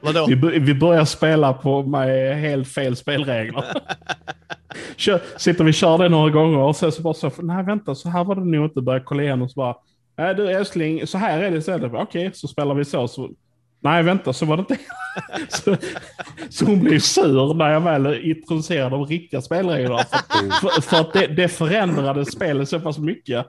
vadå? 0.00 0.26
Vi, 0.26 0.58
vi 0.58 0.74
börjar 0.74 1.04
spela 1.04 1.52
på 1.52 1.82
med 1.82 2.40
helt 2.40 2.68
fel 2.68 2.96
spelregler. 2.96 3.64
kör, 4.96 5.20
sitter 5.36 5.64
vi 5.64 5.70
och 5.70 5.74
kör 5.74 5.98
det 5.98 6.08
några 6.08 6.30
gånger 6.30 6.58
och 6.58 6.76
sen 6.76 6.92
så 6.92 7.02
bara 7.02 7.14
så, 7.14 7.30
nej 7.38 7.64
vänta, 7.64 7.94
så 7.94 8.08
här 8.08 8.24
var 8.24 8.34
det 8.34 8.44
nog 8.44 8.64
inte. 8.64 8.80
Börjar 8.80 9.00
kolla 9.00 9.22
igenom 9.22 9.42
och 9.42 9.50
så 9.50 9.60
bara, 9.60 9.76
nej 10.16 10.34
du 10.34 10.50
älskling, 10.50 11.06
så 11.06 11.18
här 11.18 11.42
är 11.42 11.50
det 11.50 11.56
istället. 11.56 11.92
Okej, 11.94 12.30
så 12.34 12.48
spelar 12.48 12.74
vi 12.74 12.84
så. 12.84 13.08
så 13.08 13.30
Nej, 13.80 14.02
vänta, 14.02 14.32
så 14.32 14.46
var 14.46 14.56
det 14.56 14.60
inte. 14.60 14.78
så, 15.48 15.76
så 16.50 16.64
hon 16.64 16.80
blev 16.80 16.98
sur 16.98 17.54
när 17.54 17.70
jag 17.70 17.80
väl 17.80 18.30
introducerade 18.30 18.90
de 18.90 19.06
riktiga 19.06 19.42
spelreglerna. 19.42 19.98
För, 19.98 20.70
för, 20.70 20.82
för 20.82 21.00
att 21.00 21.12
det, 21.12 21.26
det 21.26 21.48
förändrade 21.48 22.26
spelet 22.26 22.68
så 22.68 22.80
pass 22.80 22.98
mycket. 22.98 23.46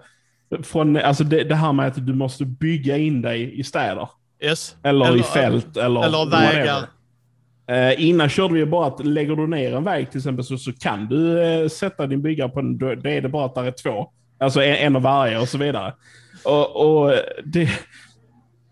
Från, 0.64 0.98
alltså 0.98 1.24
det, 1.24 1.44
det 1.44 1.56
här 1.56 1.74
med 1.74 1.88
att 1.88 2.06
du 2.06 2.14
måste 2.14 2.46
bygga 2.46 2.98
in 2.98 3.22
dig 3.22 3.60
i 3.60 3.64
städer. 3.64 4.10
Yes. 4.44 4.76
Eller, 4.84 5.18
i 5.18 5.24
fält. 5.24 5.78
Eller, 5.78 6.06
Eller 6.06 6.32
vägar. 6.32 6.86
Eh, 7.68 8.08
innan 8.08 8.30
körde 8.30 8.54
vi 8.54 8.66
bara 8.66 8.88
att 8.88 9.06
lägger 9.06 9.36
du 9.36 9.48
ner 9.48 9.76
en 9.76 9.84
väg 9.84 10.12
till 10.12 10.18
exempel 10.18 10.46
så, 10.46 10.58
så 10.58 10.74
kan 10.74 11.08
du 11.08 11.44
eh, 11.44 11.68
sätta 11.68 12.08
din 12.08 12.22
byggare 12.22 12.50
på 12.50 12.62
den. 12.62 12.78
Då, 12.78 12.96
då 12.96 13.10
är 13.10 13.22
det 13.22 13.30
bara 13.30 13.46
att 13.46 13.56
det 13.56 13.62
är 13.62 13.72
två. 13.72 14.12
Alltså 14.38 14.62
en, 14.62 14.76
en 14.76 14.96
av 14.96 15.02
varje 15.02 15.40
och 15.40 15.50
så 15.50 15.58
vidare. 15.58 15.94
Och, 16.44 16.76
och 16.76 17.14
det, 17.44 17.70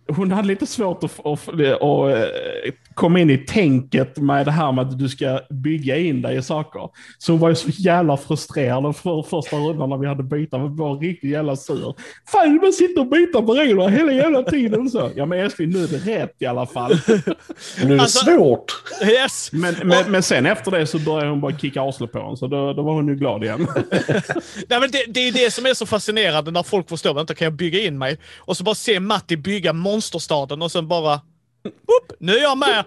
hon 0.08 0.32
hade 0.32 0.48
lite 0.48 0.66
svårt 0.68 1.04
att, 1.04 1.20
att, 1.26 1.50
att, 1.50 1.82
att 1.82 2.74
komma 2.94 3.20
in 3.20 3.30
i 3.30 3.38
tänket 3.38 4.18
med 4.18 4.46
det 4.46 4.52
här 4.52 4.72
med 4.72 4.86
att 4.86 5.00
du 5.00 5.10
ska 5.10 5.40
bygga 5.50 5.98
in 5.98 6.22
dig 6.22 6.38
i 6.38 6.42
saker. 6.42 6.90
Så 7.18 7.32
hon 7.32 7.40
var 7.40 7.50
ju 7.50 7.56
så 7.56 7.70
jävla 7.70 8.18
frustrerad 8.18 8.96
för 8.96 9.22
första 9.24 9.56
rundan 9.58 9.90
när 9.90 9.98
vi 9.98 10.08
hade 10.08 10.24
byta. 10.24 10.58
Hon 10.58 10.76
var 10.76 11.00
riktigt 11.00 11.32
jävla 11.32 11.56
sur. 11.56 11.96
Fan, 12.32 12.54
du 12.54 12.60
bara 12.60 12.72
sitter 12.72 13.02
och 13.02 13.08
byter 13.08 13.42
på 13.46 13.54
reglerna 13.54 13.88
hela 13.90 14.12
jävla 14.12 14.44
tiden. 14.44 14.90
Så. 14.90 15.12
Ja 15.16 15.26
men 15.26 15.40
älskling, 15.40 15.70
nu 15.70 15.84
är 15.84 15.88
det 15.88 15.98
rätt 16.24 16.36
i 16.40 16.46
alla 16.46 16.66
fall. 16.66 16.96
Nu 17.08 17.94
är 17.94 17.96
det 17.96 18.02
Alltså- 18.02 18.26
svårt. 18.26 18.66
Yes. 19.04 19.50
Men, 19.52 19.76
men, 19.84 20.12
men 20.12 20.24
sen 20.24 20.46
efter 20.46 20.72
det 20.72 20.88
så 20.88 21.00
började 21.00 21.30
hon 21.30 21.42
bara 21.42 21.58
kicka 21.58 21.82
arslet 21.82 22.12
på 22.12 22.20
honom. 22.20 22.38
Så 22.38 22.48
då, 22.48 22.74
då 22.74 22.82
var 22.82 22.94
hon 22.94 23.08
ju 23.08 23.16
glad 23.16 23.44
igen. 23.44 23.68
Nej, 24.70 24.80
men 24.80 24.92
det, 24.92 25.06
det 25.08 25.20
är 25.28 25.32
det 25.32 25.52
som 25.54 25.66
är 25.66 25.74
så 25.74 25.86
fascinerande 25.86 26.52
när 26.52 26.64
folk 26.64 26.90
förstår, 26.90 27.14
vänta 27.14 27.34
kan 27.34 27.46
jag 27.46 27.54
bygga 27.54 27.80
in 27.80 27.98
mig? 27.98 28.18
Och 28.40 28.58
så 28.58 28.64
bara 28.64 28.76
se 28.76 29.00
Matti 29.00 29.38
bygga 29.38 29.74
monsterstaden 29.94 30.62
och 30.62 30.72
sen 30.72 30.88
bara, 30.88 31.22
Boop, 31.64 32.18
nu 32.20 32.36
är 32.36 32.42
jag 32.42 32.58
med. 32.58 32.84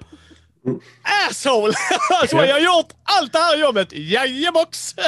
Asshole! 1.31 1.73
alltså 2.21 2.37
jag 2.37 2.55
har 2.55 2.61
gjort 2.61 2.93
allt 3.03 3.33
det 3.33 3.39
här 3.39 3.57
jobbet, 3.57 3.89
jajebox! 3.93 4.95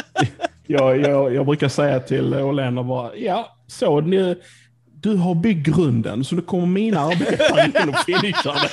Jag, 0.70 1.00
jag, 1.00 1.34
jag 1.34 1.46
brukar 1.46 1.68
säga 1.68 2.00
till 2.00 2.34
Åhlén 2.34 2.78
och 2.78 2.84
bara, 2.84 3.16
ja, 3.16 3.56
så 3.66 4.00
ni, 4.00 4.36
du 4.94 5.16
har 5.16 5.34
byggt 5.34 5.66
grunden 5.66 6.24
så 6.24 6.34
nu 6.34 6.42
kommer 6.42 6.66
mina 6.66 7.00
arbetare 7.00 7.82
in 7.82 7.88
och 7.88 7.98
finishar 7.98 8.54
det. 8.54 8.70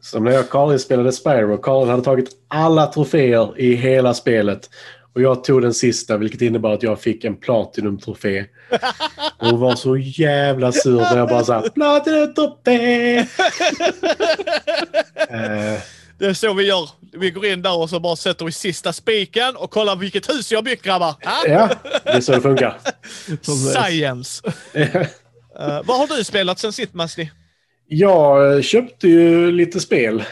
Som 0.00 0.24
när 0.24 0.32
jag 0.32 0.44
och 0.44 0.50
Karin 0.50 0.78
spelade 0.78 1.12
Spyro. 1.12 1.56
Karin 1.56 1.88
hade 1.88 2.02
tagit 2.02 2.30
alla 2.48 2.86
troféer 2.86 3.60
i 3.60 3.74
hela 3.74 4.14
spelet. 4.14 4.70
Och 5.16 5.22
jag 5.22 5.44
tog 5.44 5.62
den 5.62 5.74
sista, 5.74 6.16
vilket 6.16 6.42
innebar 6.42 6.74
att 6.74 6.82
jag 6.82 7.00
fick 7.00 7.24
en 7.24 7.36
Platinum-trofé. 7.36 8.44
Och 9.38 9.46
hon 9.46 9.60
var 9.60 9.74
så 9.74 9.96
jävla 9.96 10.72
sur 10.72 10.96
när 10.96 11.16
jag 11.16 11.28
bara 11.28 11.44
sa 11.44 11.60
Platinum-trofé! 11.74 13.18
Eh, 15.28 15.80
Det 16.18 16.26
är 16.26 16.32
så 16.34 16.54
vi 16.54 16.64
gör. 16.66 16.88
Vi 17.12 17.30
går 17.30 17.46
in 17.46 17.62
där 17.62 17.78
och 17.78 17.90
så 17.90 18.00
bara 18.00 18.16
sätter 18.16 18.44
vi 18.44 18.52
sista 18.52 18.92
spiken 18.92 19.56
och 19.56 19.70
kollar 19.70 19.96
vilket 19.96 20.30
hus 20.30 20.52
jag 20.52 20.64
byggt 20.64 20.82
grabbar. 20.84 21.06
Ha? 21.06 21.46
ja, 21.46 21.68
det 22.04 22.10
är 22.10 22.20
så 22.20 22.32
det 22.32 22.40
funkar. 22.40 22.78
Science! 23.72 24.42
Eh, 24.72 25.82
vad 25.84 25.98
har 25.98 26.16
du 26.16 26.24
spelat 26.24 26.58
sen 26.58 26.72
sitt 26.72 26.94
Masti? 26.94 27.30
Jag 27.88 28.64
köpte 28.64 29.08
ju 29.08 29.52
lite 29.52 29.80
spel 29.80 30.24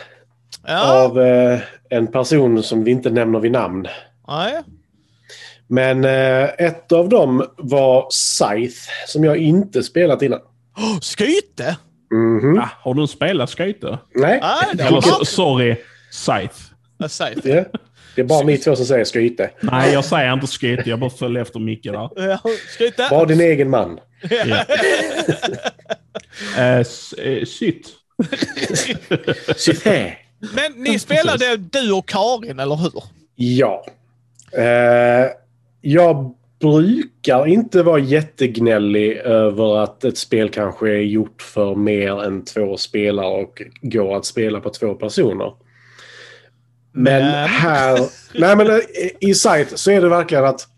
Ja, 0.67 1.05
av 1.05 1.21
eh, 1.21 1.61
en 1.91 2.07
person 2.07 2.63
som 2.63 2.85
vi 2.85 2.91
inte 2.91 3.11
nämner 3.11 3.39
vid 3.41 3.53
namn. 3.53 3.87
nej. 4.29 4.63
Men 5.69 6.05
eh, 6.05 6.45
ett 6.59 6.93
av 6.93 7.09
dem 7.09 7.47
var 7.57 8.07
Scythe, 8.11 8.91
som 9.07 9.25
jag 9.25 9.37
inte 9.37 9.83
spelat 9.83 10.23
innan. 10.23 10.41
Oh, 10.77 11.01
Skyte? 11.01 11.77
Mhm. 12.13 12.59
Ah, 12.59 12.69
har 12.81 12.95
du 12.95 13.07
spelat 13.07 13.51
Skyte? 13.51 13.99
Nej, 14.15 14.41
det 14.75 14.83
Eller 14.83 15.25
sorry, 15.25 15.77
Scythe. 16.13 16.55
inte. 17.03 17.09
Scythe. 17.09 17.41
det, 17.43 17.71
det 18.15 18.21
är 18.21 18.25
bara 18.27 18.43
ni 18.43 18.59
två 18.59 18.77
som 18.77 18.87
säger 18.87 19.05
skryte. 19.05 19.51
Nej, 19.61 19.93
jag 19.93 20.05
säger 20.05 20.33
inte 20.33 20.47
Skyte. 20.47 20.83
Jag 20.91 20.99
bara 21.01 21.11
följer 21.11 21.43
efter 21.43 21.61
Micke 21.61 21.83
där. 21.85 22.11
Ja, 22.17 22.39
Skyte? 22.79 23.09
Var 23.11 23.27
din 23.27 23.41
egen 23.41 23.71
man. 23.71 23.99
Ja. 24.47 24.65
Eh, 26.59 26.85
Sytt. 27.47 27.89
Cythe. 29.57 30.17
Men 30.55 30.73
ni 30.77 30.99
spelade 30.99 31.57
du 31.57 31.93
och 31.93 32.09
Karin, 32.09 32.59
eller 32.59 32.77
hur? 32.77 32.93
Ja. 33.35 33.85
Eh, 34.53 35.27
jag 35.87 36.35
brukar 36.61 37.47
inte 37.47 37.83
vara 37.83 37.99
jättegnällig 37.99 39.17
över 39.17 39.77
att 39.77 40.05
ett 40.05 40.19
spel 40.19 40.49
kanske 40.49 40.89
är 40.91 41.03
gjort 41.03 41.43
för 41.43 41.75
mer 41.75 42.23
än 42.23 42.45
två 42.45 42.77
spelare 42.77 43.43
och 43.43 43.63
går 43.83 44.17
att 44.17 44.25
spela 44.25 44.61
på 44.61 44.71
två 44.71 44.95
personer. 44.95 45.53
Men 46.93 47.23
Men- 47.23 47.49
här... 47.49 47.99
Nej, 48.35 48.57
men 48.57 48.71
eh, 48.71 48.81
i 49.21 49.35
Sight 49.35 49.79
så 49.79 49.91
är 49.91 50.01
det 50.01 50.09
verkligen 50.09 50.45
att 50.45 50.69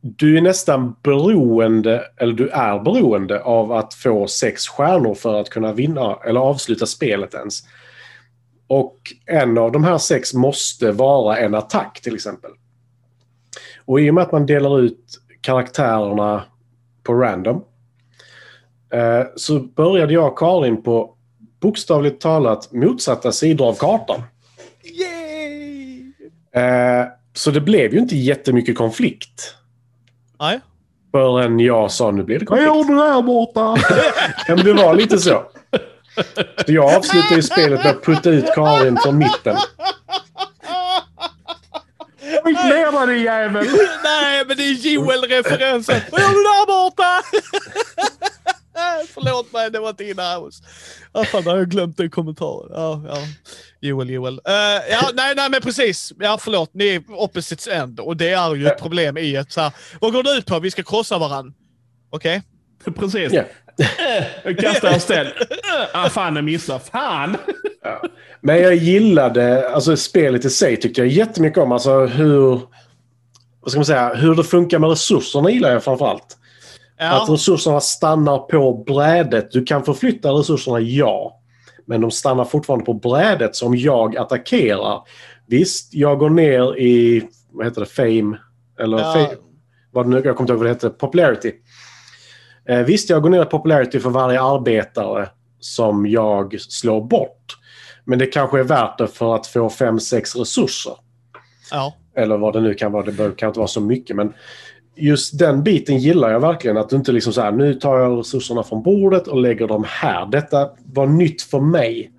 du 0.00 0.36
är 0.36 0.40
nästan 0.40 0.94
beroende, 1.02 2.04
eller 2.16 2.32
du 2.32 2.48
är 2.48 2.78
beroende 2.78 3.42
av 3.42 3.72
att 3.72 3.94
få 3.94 4.26
sex 4.26 4.68
stjärnor 4.68 5.14
för 5.14 5.40
att 5.40 5.50
kunna 5.50 5.72
vinna 5.72 6.18
eller 6.24 6.40
avsluta 6.40 6.86
spelet 6.86 7.34
ens. 7.34 7.60
Och 8.66 8.96
en 9.26 9.58
av 9.58 9.72
de 9.72 9.84
här 9.84 9.98
sex 9.98 10.34
måste 10.34 10.92
vara 10.92 11.38
en 11.38 11.54
attack 11.54 12.00
till 12.02 12.14
exempel. 12.14 12.50
Och 13.90 14.00
i 14.00 14.10
och 14.10 14.14
med 14.14 14.22
att 14.22 14.32
man 14.32 14.46
delar 14.46 14.80
ut 14.80 15.20
karaktärerna 15.40 16.42
på 17.02 17.14
random 17.14 17.64
eh, 18.92 19.26
så 19.36 19.58
började 19.60 20.12
jag 20.12 20.26
och 20.26 20.38
Karin 20.38 20.82
på 20.82 21.14
bokstavligt 21.60 22.20
talat 22.20 22.72
motsatta 22.72 23.32
sidor 23.32 23.68
av 23.68 23.74
kartan. 23.74 24.22
Yay! 24.82 26.12
Eh, 26.64 27.06
så 27.32 27.50
det 27.50 27.60
blev 27.60 27.92
ju 27.94 27.98
inte 27.98 28.16
jättemycket 28.16 28.78
konflikt. 28.78 29.54
Nej. 30.40 30.60
Förrän 31.12 31.60
jag 31.60 31.90
sa 31.90 32.10
nu 32.10 32.22
blir 32.22 32.38
det 32.38 32.46
Vad 32.48 32.58
konflikt. 32.58 32.88
gör 32.88 32.96
du 32.96 33.12
där 33.12 33.22
borta? 33.22 33.76
Ja, 34.48 34.56
men 34.56 34.64
det 34.64 34.72
var 34.72 34.94
lite 34.94 35.18
så. 35.18 35.42
Så 36.66 36.72
jag 36.72 36.94
avslutade 36.96 37.34
ju 37.34 37.42
spelet 37.42 37.84
med 37.84 37.90
att 37.90 38.04
putta 38.04 38.30
ut 38.30 38.54
Karin 38.54 38.98
från 39.04 39.18
mitten. 39.18 39.56
Skit 42.56 42.64
ner 42.64 43.06
dig 43.06 43.14
din 43.16 43.24
jävel! 43.24 43.66
Nej, 44.04 44.44
men 44.48 44.56
det 44.56 44.62
är 44.62 44.72
Joel-referensen. 44.72 46.00
Vad 46.10 46.20
gör 46.20 46.28
du 46.28 46.34
där 46.34 46.66
borta? 46.66 47.22
Förlåt 49.14 49.52
mig, 49.52 49.70
det 49.70 49.80
var 49.80 49.90
inte 49.90 50.04
inne 50.04 50.36
house. 50.36 50.64
Ja, 51.12 51.24
fan, 51.24 51.46
har 51.46 51.56
jag 51.56 51.68
glömt 51.68 51.96
den 51.96 52.10
kommentaren. 52.10 52.70
Ja, 52.74 53.02
ja. 53.08 53.16
Joel, 53.80 54.10
Joel. 54.10 54.40
Eh, 54.44 54.52
ja, 54.90 55.10
nej, 55.14 55.34
nej, 55.36 55.50
men 55.50 55.60
precis. 55.60 56.12
Ja, 56.18 56.38
förlåt. 56.40 56.74
Ni 56.74 56.88
är 56.88 57.02
opposites 57.08 57.68
end 57.68 58.00
och 58.00 58.16
det 58.16 58.30
är 58.30 58.54
ju 58.54 58.66
ett 58.66 58.80
problem 58.80 59.18
i 59.18 59.36
ett 59.36 59.52
så 59.52 59.60
här. 59.60 59.72
Vad 60.00 60.12
går 60.12 60.22
det 60.22 60.30
ut 60.30 60.46
på? 60.46 60.58
Vi 60.58 60.70
ska 60.70 60.82
krossa 60.82 61.18
varann. 61.18 61.54
Okej? 62.10 62.42
Precis. 62.96 63.32
Ja. 63.32 63.44
Jag 64.44 64.58
kastar 64.58 64.88
en 64.88 65.00
ställ. 65.00 65.26
Ah, 65.92 66.08
fan, 66.08 66.36
jag 66.36 66.44
missade. 66.44 66.80
Fan! 66.92 67.36
Men 68.40 68.58
jag 68.62 68.74
gillade, 68.74 69.68
alltså 69.70 69.96
spelet 69.96 70.44
i 70.44 70.50
sig 70.50 70.76
tyckte 70.76 71.00
jag 71.00 71.08
jättemycket 71.08 71.58
om. 71.58 71.72
Alltså 71.72 72.06
hur, 72.06 72.60
vad 73.60 73.70
ska 73.70 73.78
man 73.78 73.84
säga, 73.84 74.14
hur 74.14 74.34
det 74.34 74.44
funkar 74.44 74.78
med 74.78 74.90
resurserna 74.90 75.50
gillar 75.50 75.72
jag 75.72 75.84
framförallt. 75.84 76.22
Att 76.98 77.28
Ja. 77.28 77.34
resurserna 77.34 77.80
stannar 77.80 78.38
på 78.38 78.84
brädet. 78.86 79.50
Du 79.52 79.64
kan 79.64 79.84
förflytta 79.84 80.28
resurserna, 80.30 80.80
ja. 80.80 81.40
Men 81.86 82.00
de 82.00 82.10
stannar 82.10 82.44
fortfarande 82.44 82.84
på 82.84 82.94
brädet. 82.94 83.56
Så 83.56 83.66
om 83.66 83.76
jag 83.76 84.16
attackerar, 84.16 85.00
visst, 85.46 85.94
jag 85.94 86.18
går 86.18 86.30
ner 86.30 86.78
i, 86.78 87.22
vad 87.52 87.66
heter 87.66 87.80
det, 87.80 87.86
fame? 87.86 88.36
Eller 88.80 88.98
Ja. 88.98 89.12
fame, 89.12 89.28
vad 89.92 90.06
det 90.06 90.10
nu, 90.10 90.16
jag 90.24 90.36
kommer 90.36 90.40
inte 90.40 90.52
ihåg 90.52 90.58
vad 90.58 90.66
det 90.66 90.72
heter, 90.74 90.88
popularity. 90.90 91.52
Eh, 92.70 92.78
visst, 92.78 93.10
jag 93.10 93.22
går 93.22 93.30
ner 93.30 93.42
i 93.42 93.46
popularity 93.46 94.00
för 94.00 94.10
varje 94.10 94.42
arbetare 94.42 95.28
som 95.60 96.06
jag 96.06 96.60
slår 96.60 97.04
bort. 97.04 97.56
Men 98.04 98.18
det 98.18 98.26
kanske 98.26 98.58
är 98.58 98.64
värt 98.64 98.98
det 98.98 99.06
för 99.06 99.34
att 99.34 99.46
få 99.46 99.68
5-6 99.68 100.38
resurser. 100.38 100.92
ja. 101.70 101.94
Eller 102.16 102.36
vad 102.36 102.52
det 102.52 102.60
nu 102.60 102.74
kan 102.74 102.92
vara. 102.92 103.04
Det 103.04 103.12
behöver 103.12 103.36
kanske 103.36 103.46
inte 103.46 103.58
vara 103.58 103.68
så 103.68 103.80
mycket. 103.80 104.16
Men 104.16 104.32
just 104.96 105.38
den 105.38 105.62
biten 105.62 105.98
gillar 105.98 106.30
jag 106.30 106.40
verkligen. 106.40 106.76
Att 106.76 106.88
du 106.88 106.96
inte 106.96 107.12
liksom 107.12 107.32
så 107.32 107.40
här, 107.40 107.52
nu 107.52 107.74
tar 107.74 107.98
jag 107.98 108.18
resurserna 108.18 108.62
från 108.62 108.82
bordet 108.82 109.28
och 109.28 109.40
lägger 109.40 109.68
dem 109.68 109.84
här. 109.88 110.26
Detta 110.26 110.70
var 110.84 111.06
nytt 111.06 111.42
för 111.42 111.60
mig. 111.60 112.12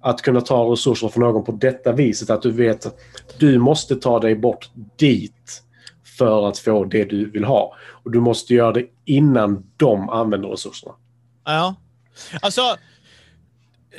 Att 0.00 0.22
kunna 0.22 0.40
ta 0.40 0.72
resurser 0.72 1.08
från 1.08 1.22
någon 1.22 1.44
på 1.44 1.52
detta 1.52 1.92
viset. 1.92 2.30
Att 2.30 2.42
du 2.42 2.50
vet 2.50 2.86
att 2.86 2.98
du 3.38 3.58
måste 3.58 3.96
ta 3.96 4.20
dig 4.20 4.34
bort 4.34 4.70
dit 4.96 5.62
för 6.18 6.48
att 6.48 6.58
få 6.58 6.84
det 6.84 7.04
du 7.04 7.30
vill 7.30 7.44
ha. 7.44 7.74
Och 8.04 8.10
du 8.10 8.20
måste 8.20 8.54
göra 8.54 8.72
det 8.72 8.86
innan 9.04 9.64
de 9.76 10.08
använder 10.10 10.48
resurserna. 10.48 10.92
Ja. 11.44 11.74
Alltså, 12.42 12.76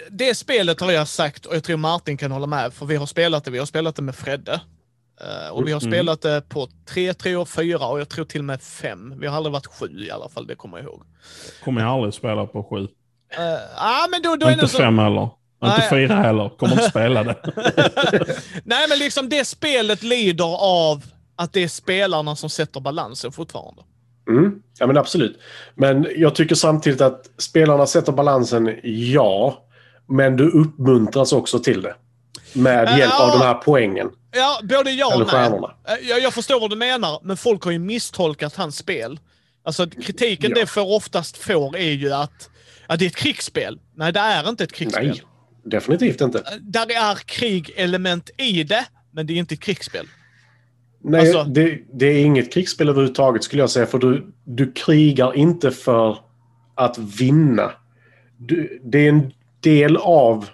det 0.10 0.36
spelet 0.36 0.82
har 0.82 0.92
jag 0.92 1.08
sagt 1.08 1.46
och 1.46 1.56
jag 1.56 1.64
tror 1.64 1.78
Martin 1.78 2.18
kan 2.18 2.32
hålla 2.32 2.48
med, 2.48 2.74
för 2.74 2.86
vi 2.86 2.96
har 2.96 3.06
spelat 3.06 3.44
det. 3.46 3.52
Vi 3.52 3.60
har 3.60 3.66
spelat 3.66 3.96
det 3.96 4.02
med 4.02 4.16
Fredde. 4.16 4.62
Eh, 5.22 5.50
och 5.52 5.68
vi 5.68 5.72
har 5.72 5.82
Mm. 5.82 5.92
spelat 5.92 6.22
det 6.22 6.50
på 6.50 6.68
3, 6.90 7.14
3 7.14 7.36
och 7.36 7.50
4 7.50 7.88
och 7.88 8.00
jag 8.00 8.10
tror 8.10 8.26
till 8.26 8.42
och 8.42 8.46
med 8.46 8.62
5. 8.62 9.14
Vi 9.20 9.28
har 9.28 9.38
aldrig 9.38 9.54
varit 9.54 9.66
7 9.68 9.86
i 10.08 10.12
alla 10.12 10.30
fall, 10.30 10.48
det 10.48 10.56
kommer 10.56 10.78
jag 10.78 10.86
ihåg. 10.86 11.04
Kommer 11.64 11.82
jag 11.82 11.90
aldrig 11.90 12.14
spela 12.14 12.46
på 12.46 12.64
sju. 12.64 12.76
Uh, 12.78 12.88
ah, 13.76 14.08
men 14.12 14.22
då, 14.22 14.36
då 14.36 14.48
är 14.48 14.52
Inte 14.52 14.66
det 14.66 14.70
så... 14.70 14.78
fem 14.78 15.00
heller. 15.00 15.30
Inte 15.66 15.88
fyra 15.90 16.16
heller. 16.16 16.50
Kommer 16.50 16.74
inte 16.74 16.90
spela 16.90 17.24
det. 17.24 17.36
Nej, 18.64 18.86
men 18.90 19.00
liksom 19.00 19.30
det 19.30 19.46
spelet 19.46 20.04
lider 20.04 20.58
av 20.64 21.04
att 21.36 21.54
det 21.54 21.64
är 21.64 21.68
spelarna 21.68 22.36
som 22.36 22.50
sätter 22.50 22.80
balansen 22.80 23.32
fortfarande. 23.32 23.82
Mm. 24.30 24.62
Ja, 24.80 24.88
men 24.88 24.98
absolut. 24.98 25.40
Men 25.76 26.08
jag 26.16 26.36
tycker 26.36 26.56
samtidigt 26.56 27.02
att 27.02 27.30
spelarna 27.38 27.86
sätter 27.86 28.12
balansen, 28.12 28.76
ja. 28.84 29.62
Men 30.08 30.38
du 30.38 30.50
uppmuntras 30.50 31.34
också 31.34 31.60
till 31.60 31.82
det. 31.82 31.96
Med 32.54 32.98
hjälp 32.98 33.20
av 33.20 33.30
den 33.32 33.42
här 33.48 33.54
poängen. 33.54 34.10
Ja, 34.32 34.60
både 34.64 34.92
ja 34.92 35.16
och 35.16 35.34
nej. 35.34 36.00
Jag, 36.10 36.20
jag 36.20 36.34
förstår 36.34 36.60
vad 36.60 36.70
du 36.70 36.76
menar, 36.76 37.20
men 37.24 37.38
folk 37.38 37.64
har 37.64 37.72
ju 37.72 37.80
misstolkat 37.80 38.56
hans 38.56 38.78
spel. 38.78 39.20
Alltså 39.64 39.90
kritiken 39.90 40.52
Ja. 40.56 40.62
det 40.62 40.68
för 40.68 40.96
oftast 40.96 41.38
får 41.38 41.78
är 41.78 41.92
ju 41.92 42.14
att, 42.14 42.50
att 42.88 43.00
det 43.00 43.06
är 43.06 43.08
ett 43.08 43.16
krigsspel. 43.16 43.80
Nej, 43.96 44.14
det 44.14 44.20
är 44.20 44.50
inte 44.50 44.64
ett 44.64 44.72
krigsspel. 44.72 45.08
Nej, 45.08 45.22
definitivt 45.64 46.22
inte. 46.22 46.60
Där 46.62 46.92
är 46.92 47.16
krigelement 47.16 48.30
i 48.38 48.64
det, 48.64 48.86
men 49.12 49.28
det 49.28 49.34
är 49.34 49.38
inte 49.38 49.54
ett 49.54 49.62
krigsspel. 49.62 50.08
Nej, 51.08 51.22
Alltså- 51.22 51.44
det, 51.44 51.80
det 51.94 52.06
är 52.06 52.26
inget 52.26 52.54
krigsspel 52.54 52.90
överhuvudtaget 52.90 53.44
skulle 53.44 53.62
jag 53.62 53.70
säga. 53.70 53.86
För 53.86 53.98
du, 53.98 54.34
du 54.44 54.72
krigar 54.72 55.36
inte 55.36 55.72
för 55.72 56.18
att 56.76 56.98
vinna. 56.98 57.72
Du, 58.38 58.82
det 58.84 59.06
är 59.06 59.10
en 59.10 59.32
del 59.60 59.98
av 59.98 60.50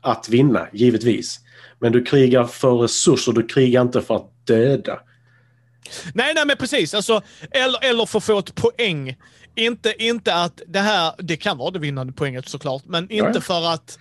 att 0.00 0.28
vinna, 0.28 0.68
givetvis. 0.72 1.40
Men 1.78 1.92
du 1.92 2.04
krigar 2.04 2.44
för 2.44 2.76
resurser, 2.76 3.32
du 3.32 3.46
krigar 3.46 3.82
inte 3.82 4.02
för 4.02 4.16
att 4.16 4.46
döda. 4.46 5.00
Nej, 6.14 6.32
nej 6.34 6.46
men 6.46 6.56
precis. 6.56 6.94
Alltså, 6.94 7.22
eller, 7.50 7.84
eller 7.84 8.06
för 8.06 8.18
att 8.18 8.24
få 8.24 8.38
ett 8.38 8.54
poäng. 8.54 9.16
Inte, 9.54 9.94
inte 9.98 10.34
att 10.34 10.60
det 10.66 10.78
här, 10.78 11.14
det 11.18 11.36
kan 11.36 11.58
vara 11.58 11.70
det 11.70 11.78
vinnande 11.78 12.12
poänget 12.12 12.48
såklart, 12.48 12.82
men 12.86 13.10
inte 13.10 13.30
Ja, 13.34 13.40
för 13.40 13.74
att 13.74 13.98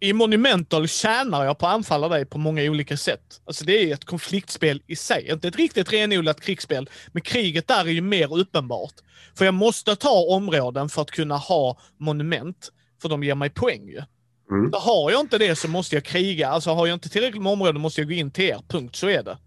i 0.00 0.12
Monumental 0.12 0.88
tjänar 0.88 1.44
jag 1.44 1.58
på 1.58 1.66
att 1.66 1.74
anfalla 1.74 2.08
dig 2.08 2.24
på 2.24 2.38
många 2.38 2.62
olika 2.62 2.96
sätt. 2.96 3.40
Alltså 3.44 3.64
det 3.64 3.90
är 3.90 3.94
ett 3.94 4.04
konfliktspel 4.04 4.82
i 4.86 4.96
sig. 4.96 5.30
Inte 5.32 5.48
ett 5.48 5.56
riktigt 5.56 5.92
renodlat 5.92 6.40
krigsspel, 6.40 6.90
men 7.12 7.22
kriget 7.22 7.68
där 7.68 7.80
är 7.84 7.90
ju 7.90 8.00
mer 8.00 8.38
uppenbart. 8.38 8.94
För 9.34 9.44
jag 9.44 9.54
måste 9.54 9.96
ta 9.96 10.24
områden 10.24 10.88
för 10.88 11.02
att 11.02 11.10
kunna 11.10 11.36
ha 11.36 11.78
monument, 11.98 12.72
för 13.02 13.08
de 13.08 13.24
ger 13.24 13.34
mig 13.34 13.50
poäng 13.50 13.88
ju. 13.88 14.02
Mm. 14.50 14.70
Då 14.70 14.78
har 14.78 15.10
jag 15.10 15.20
inte 15.20 15.38
det 15.38 15.56
så 15.56 15.68
måste 15.68 15.96
jag 15.96 16.04
kriga. 16.04 16.48
Alltså 16.48 16.70
har 16.70 16.86
jag 16.86 16.94
inte 16.94 17.08
tillräckligt 17.08 17.42
med 17.42 17.52
områden 17.52 17.80
måste 17.80 18.00
jag 18.00 18.08
gå 18.08 18.14
in 18.14 18.30
till 18.30 18.44
er. 18.44 18.60
Punkt, 18.68 18.96
så 18.96 19.08
är 19.08 19.22
det. 19.22 19.38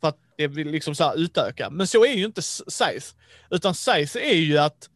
För 0.00 0.08
att 0.08 0.16
det 0.36 0.46
vill 0.46 0.70
liksom 0.70 0.94
så 0.94 1.04
här 1.04 1.18
utöka. 1.18 1.70
Men 1.70 1.86
så 1.86 2.04
är 2.04 2.14
ju 2.14 2.24
inte 2.24 2.42
Scythe. 2.42 3.14
Utan 3.50 3.74
Scythe 3.74 4.20
är 4.20 4.36
ju 4.36 4.58
att 4.58 4.88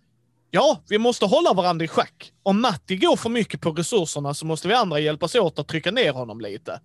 ja, 0.53 0.83
vi 0.89 0.99
måste 0.99 1.27
hålla 1.27 1.53
varandra 1.53 1.85
i 1.85 1.89
schack. 1.89 2.33
Om 2.43 2.61
Matti 2.61 2.97
går 2.97 3.17
för 3.17 3.31
mycket 3.31 3.61
på 3.61 3.71
resurserna 3.71 4.35
så 4.35 4.47
måste 4.47 4.69
vi 4.69 4.75
andra 4.75 4.99
hjälpas 4.99 5.35
åt 5.35 5.59
att 5.59 5.69
trycka 5.69 5.91
ner 5.91 6.13
honom 6.13 6.41
lite. 6.41 6.81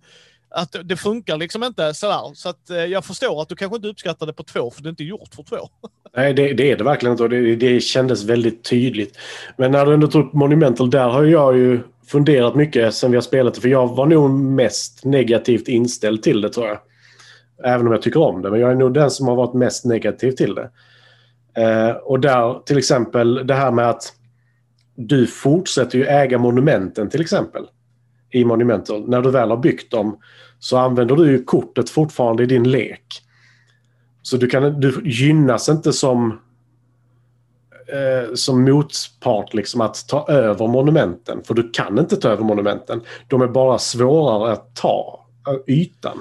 Att 0.50 0.76
det 0.84 0.96
funkar 0.96 1.36
liksom 1.36 1.64
inte 1.64 1.94
sådär. 1.94 2.34
Så 2.34 2.48
att 2.48 2.70
eh, 2.70 2.76
jag 2.76 3.04
förstår 3.04 3.42
att 3.42 3.48
du 3.48 3.56
kanske 3.56 3.76
inte 3.76 3.88
uppskattar 3.88 4.26
det 4.26 4.32
på 4.32 4.42
två, 4.42 4.70
för 4.70 4.82
det 4.82 4.88
är 4.88 4.90
inte 4.90 5.04
gjort 5.04 5.34
för 5.34 5.42
två. 5.42 5.56
Nej, 6.16 6.34
det, 6.34 6.52
det 6.52 6.70
är 6.70 6.76
det 6.76 6.84
verkligen 6.84 7.12
inte 7.12 7.22
och 7.22 7.30
det, 7.30 7.56
det 7.56 7.80
kändes 7.80 8.24
väldigt 8.24 8.64
tydligt. 8.64 9.18
Men 9.56 9.72
när 9.72 9.86
du 9.86 9.94
ändå 9.94 10.06
tog 10.06 10.26
upp 10.26 10.32
Monumental, 10.32 10.90
där 10.90 11.08
har 11.08 11.24
jag 11.24 11.56
ju 11.56 11.80
funderat 12.06 12.54
mycket 12.54 12.94
sen 12.94 13.10
vi 13.10 13.16
har 13.16 13.22
spelat 13.22 13.54
det. 13.54 13.60
För 13.60 13.68
jag 13.68 13.96
var 13.96 14.06
nog 14.06 14.30
mest 14.30 15.04
negativt 15.04 15.68
inställd 15.68 16.22
till 16.22 16.40
det 16.40 16.48
tror 16.48 16.66
jag. 16.66 16.78
Även 17.64 17.86
om 17.86 17.92
jag 17.92 18.02
tycker 18.02 18.20
om 18.20 18.42
det. 18.42 18.50
Men 18.50 18.60
jag 18.60 18.70
är 18.70 18.74
nog 18.74 18.94
den 18.94 19.10
som 19.10 19.28
har 19.28 19.36
varit 19.36 19.54
mest 19.54 19.84
negativ 19.84 20.32
till 20.32 20.54
det. 20.54 20.70
Eh, 21.58 21.90
och 21.90 22.20
där 22.20 22.62
till 22.66 22.78
exempel 22.78 23.46
det 23.46 23.54
här 23.54 23.70
med 23.70 23.90
att 23.90 24.12
du 24.94 25.26
fortsätter 25.26 25.98
ju 25.98 26.04
äga 26.04 26.38
monumenten 26.38 27.10
till 27.10 27.20
exempel. 27.20 27.66
I 28.30 28.44
Monumental. 28.44 29.08
När 29.08 29.22
du 29.22 29.30
väl 29.30 29.50
har 29.50 29.56
byggt 29.56 29.90
dem 29.90 30.18
så 30.58 30.76
använder 30.76 31.16
du 31.16 31.30
ju 31.30 31.44
kortet 31.44 31.90
fortfarande 31.90 32.42
i 32.42 32.46
din 32.46 32.70
lek. 32.70 33.22
Så 34.22 34.36
du, 34.36 34.46
kan, 34.46 34.80
du 34.80 35.02
gynnas 35.04 35.68
inte 35.68 35.92
som, 35.92 36.40
eh, 37.88 38.34
som 38.34 38.64
motpart 38.64 39.54
liksom 39.54 39.80
att 39.80 40.08
ta 40.08 40.28
över 40.28 40.66
monumenten. 40.66 41.44
För 41.44 41.54
du 41.54 41.70
kan 41.70 41.98
inte 41.98 42.16
ta 42.16 42.28
över 42.28 42.44
monumenten. 42.44 43.00
De 43.28 43.42
är 43.42 43.48
bara 43.48 43.78
svårare 43.78 44.52
att 44.52 44.76
ta 44.76 45.26
eh, 45.48 45.74
ytan. 45.74 46.18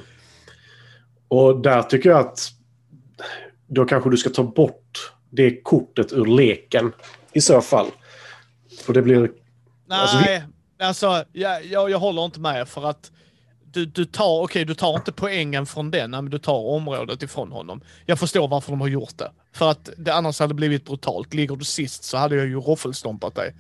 Och 1.27 1.61
där 1.61 1.81
tycker 1.81 2.09
jag 2.09 2.19
att 2.19 2.39
då 3.67 3.85
kanske 3.85 4.09
du 4.09 4.17
ska 4.17 4.29
ta 4.29 4.43
bort 4.43 5.11
det 5.37 5.61
kortet 5.63 6.13
ur 6.13 6.25
leken 6.25 6.91
i 7.33 7.41
så 7.41 7.61
fall. 7.61 7.87
För 8.85 8.93
det 8.93 9.01
blir... 9.01 9.19
Nej, 9.19 9.99
Alltså, 9.99 10.17
alltså, 10.79 11.23
vi- 11.33 11.41
jag, 11.41 11.65
jag, 11.65 11.89
jag 11.89 11.99
håller 11.99 12.25
inte 12.25 12.39
med 12.39 12.67
för 12.67 12.89
att 12.89 13.11
du, 13.71 13.85
du 13.85 14.05
tar, 14.05 14.41
okej 14.43 14.65
du 14.65 14.73
tar 14.75 14.95
inte 14.95 15.11
poängen 15.11 15.65
från 15.65 15.91
den, 15.91 16.11
men 16.11 16.29
du 16.29 16.39
tar 16.39 16.53
området 16.59 17.23
ifrån 17.23 17.51
honom. 17.51 17.81
Jag 18.05 18.19
förstår 18.19 18.47
varför 18.47 18.71
de 18.71 18.81
har 18.81 18.87
gjort 18.87 19.17
det. 19.17 19.31
För 19.53 19.71
att 19.71 19.89
det 19.97 20.13
annars 20.13 20.39
hade 20.39 20.53
blivit 20.53 20.85
brutalt. 20.85 21.33
Ligger 21.33 21.55
du 21.55 21.65
sist 21.65 22.03
så 22.03 22.17
hade 22.17 22.35
jag 22.35 22.45
ju 22.47 22.59
roffelstompat 22.59 23.35
dig. 23.35 23.55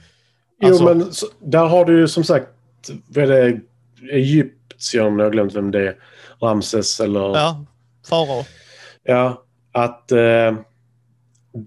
Alltså- 0.63 0.83
Jo, 0.83 0.89
men 0.95 1.13
så, 1.13 1.25
där 1.39 1.65
har 1.65 1.85
du 1.85 1.99
ju 1.99 2.07
som 2.07 2.23
sagt, 2.23 2.47
vad 3.07 3.23
är 3.23 3.27
det, 3.27 3.59
Egyptiern, 4.11 5.19
jag 5.19 5.25
har 5.25 5.31
glömt 5.31 5.53
vem 5.55 5.71
det 5.71 5.87
är, 5.87 5.95
Ramses 6.41 6.99
eller... 6.99 7.19
Ja, 7.19 7.65
farao. 8.09 8.45
Ja, 9.03 9.43
att 9.71 10.11
eh, 10.11 10.55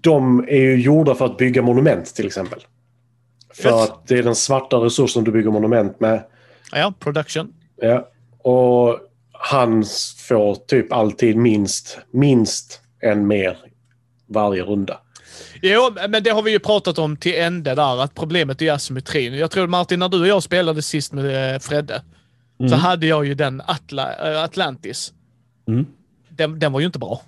de 0.01 0.39
är 0.47 0.61
ju 0.61 0.81
gjorda 0.81 1.15
för 1.15 1.25
att 1.25 1.37
bygga 1.37 1.61
monument 1.61 2.15
till 2.15 2.25
exempel. 2.27 2.59
För 3.53 3.69
Yes. 3.69 3.89
att 3.89 4.07
det 4.07 4.17
är 4.17 4.23
den 4.23 4.35
svarta 4.35 4.77
resursen 4.77 5.23
du 5.23 5.31
bygger 5.31 5.51
monument 5.51 5.99
med. 5.99 6.23
Ja, 6.71 6.93
production. 6.99 7.53
Ja. 7.81 8.07
Och 8.37 8.99
han 9.31 9.83
får 10.27 10.55
typ 10.55 10.93
alltid 10.93 11.35
minst, 11.37 11.97
minst 12.11 12.81
en 12.99 13.27
mer 13.27 13.57
varje 14.27 14.63
runda. 14.63 14.99
Jo, 15.61 15.89
men 16.09 16.23
det 16.23 16.29
har 16.29 16.41
vi 16.41 16.51
ju 16.51 16.59
pratat 16.59 16.99
om 16.99 17.17
till 17.17 17.35
ände 17.35 17.75
där, 17.75 18.01
att 18.03 18.15
problemet 18.15 18.61
är 18.61 18.71
asymmetrin. 18.71 19.33
Jag 19.33 19.51
tror 19.51 19.67
Martin, 19.67 19.99
när 19.99 20.09
du 20.09 20.21
och 20.21 20.27
jag 20.27 20.43
spelade 20.43 20.81
sist 20.81 21.13
med 21.13 21.53
eh, 21.55 21.59
Fredde, 21.59 22.01
så 22.57 22.63
Mm. 22.65 22.79
hade 22.79 23.07
jag 23.07 23.25
ju 23.25 23.33
den 23.33 23.61
Atla, 23.65 24.31
eh, 24.33 24.43
Atlantis. 24.43 25.13
Mm. 25.67 25.85
Den, 26.29 26.59
den 26.59 26.71
var 26.71 26.79
ju 26.79 26.85
inte 26.85 26.99
bra. 26.99 27.21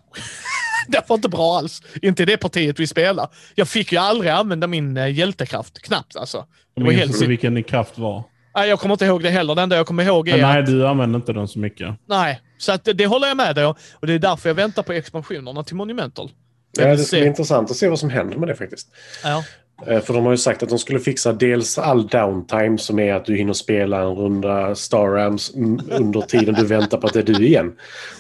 den 0.88 1.02
var 1.08 1.16
inte 1.16 1.30
bra 1.30 1.58
alls. 1.58 1.82
Inte 2.02 2.24
i 2.24 2.26
det 2.26 2.38
partiet 2.38 2.80
vi 2.80 2.88
spelar. 2.88 3.30
Jag 3.56 3.68
fick 3.68 3.92
ju 3.92 3.98
aldrig 3.98 4.32
använda 4.32 4.68
min 4.68 4.98
eh, 4.98 5.12
hjältekraft. 5.12 5.82
Knappt 5.82 6.16
alltså. 6.16 6.38
Det 6.38 6.46
Jag 6.74 6.84
var 6.84 6.94
minns 6.94 7.20
helt 7.20 7.30
vilken 7.30 7.54
din 7.54 7.64
kraft 7.64 7.98
var. 7.98 8.24
Nej, 8.56 8.70
jag 8.70 8.80
kommer 8.80 8.94
inte 8.94 9.06
ihåg 9.06 9.24
det 9.24 9.30
heller. 9.30 9.56
Det 9.56 9.62
enda 9.62 9.76
jag 9.76 9.88
kommer 9.88 10.04
ihåg 10.04 10.30
är 10.30 10.42
nej, 10.42 10.60
att, 10.60 10.66
du 10.66 10.88
använde 10.88 11.16
inte 11.16 11.34
den 11.34 11.48
så 11.48 11.60
mycket. 11.60 11.96
nej. 12.10 12.42
Så 12.58 12.72
att 12.72 12.84
det, 12.84 12.94
det 12.94 13.06
håller 13.06 13.28
jag 13.28 13.38
med 13.38 13.56
dig 13.56 13.66
om. 13.66 13.76
Och 13.94 14.08
det 14.08 14.14
är 14.14 14.20
därför 14.20 14.50
jag 14.50 14.56
väntar 14.56 14.84
på 14.84 14.94
expansionerna 14.94 15.64
till 15.64 15.76
Monumental. 15.76 16.32
Ja, 16.78 16.86
det 16.88 16.98
ska 16.98 17.18
bli 17.18 17.26
intressant 17.26 17.72
att 17.72 17.78
se 17.78 17.90
vad 17.90 18.00
som 18.00 18.10
händer 18.10 18.38
med 18.38 18.48
det 18.48 18.56
faktiskt. 18.56 18.88
Ja. 19.24 19.44
Eh, 19.88 20.02
För 20.02 20.14
de 20.14 20.24
har 20.24 20.32
ju 20.32 20.38
sagt 20.38 20.64
att 20.64 20.70
de 20.70 20.80
skulle 20.80 21.00
fixa 21.00 21.34
dels 21.34 21.78
all 21.78 22.08
downtime 22.08 22.78
som 22.78 23.00
är 23.00 23.14
att 23.14 23.26
du 23.26 23.36
hinner 23.36 23.54
spela 23.54 24.02
en 24.02 24.16
runda 24.16 24.76
Star 24.76 25.08
Rams 25.08 25.56
mm, 25.56 25.80
under 25.92 26.22
tiden 26.22 26.56
du 26.56 26.66
väntar 26.66 26.98
på 26.98 27.08
att 27.08 27.14
det 27.14 27.20
är 27.20 27.24
du 27.24 27.48
igen. 27.48 27.74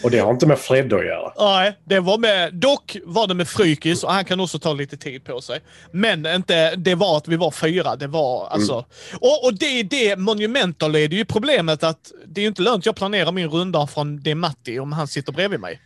Och 0.03 0.11
det 0.11 0.19
har 0.19 0.31
inte 0.31 0.47
med 0.47 0.59
Fred 0.59 0.93
att 0.93 1.05
göra. 1.05 1.33
Nej, 1.39 1.77
det 1.83 1.99
var 1.99 2.17
med, 2.17 2.53
dock 2.53 2.97
var 3.03 3.27
det 3.27 3.33
med 3.33 3.47
Frykis 3.47 4.03
och 4.03 4.11
han 4.11 4.25
kan 4.25 4.39
också 4.39 4.59
ta 4.59 4.73
lite 4.73 4.97
tid 4.97 5.23
på 5.23 5.41
sig. 5.41 5.59
Men 5.91 6.25
inte, 6.25 6.75
det 6.75 6.95
var 6.95 7.17
att 7.17 7.27
vi 7.27 7.35
var 7.35 7.51
fyra. 7.51 7.95
Det 7.95 8.07
var 8.07 8.47
alltså... 8.47 8.85
Och, 9.19 9.45
och 9.45 9.53
det 9.59 9.79
är 9.79 9.83
det, 9.83 10.15
Monumental 10.15 10.95
är 10.95 11.07
det 11.07 11.15
ju 11.15 11.25
problemet 11.25 11.83
att 11.83 12.11
det 12.27 12.41
är 12.41 12.43
ju 12.43 12.47
inte 12.47 12.61
lönt 12.61 12.85
jag 12.85 12.95
planerar 12.95 13.31
min 13.31 13.49
runda 13.49 13.87
från 13.87 14.21
det 14.23 14.35
Matti 14.35 14.79
om 14.79 14.91
han 14.91 15.07
sitter 15.07 15.33
bredvid 15.33 15.59
mig. 15.59 15.79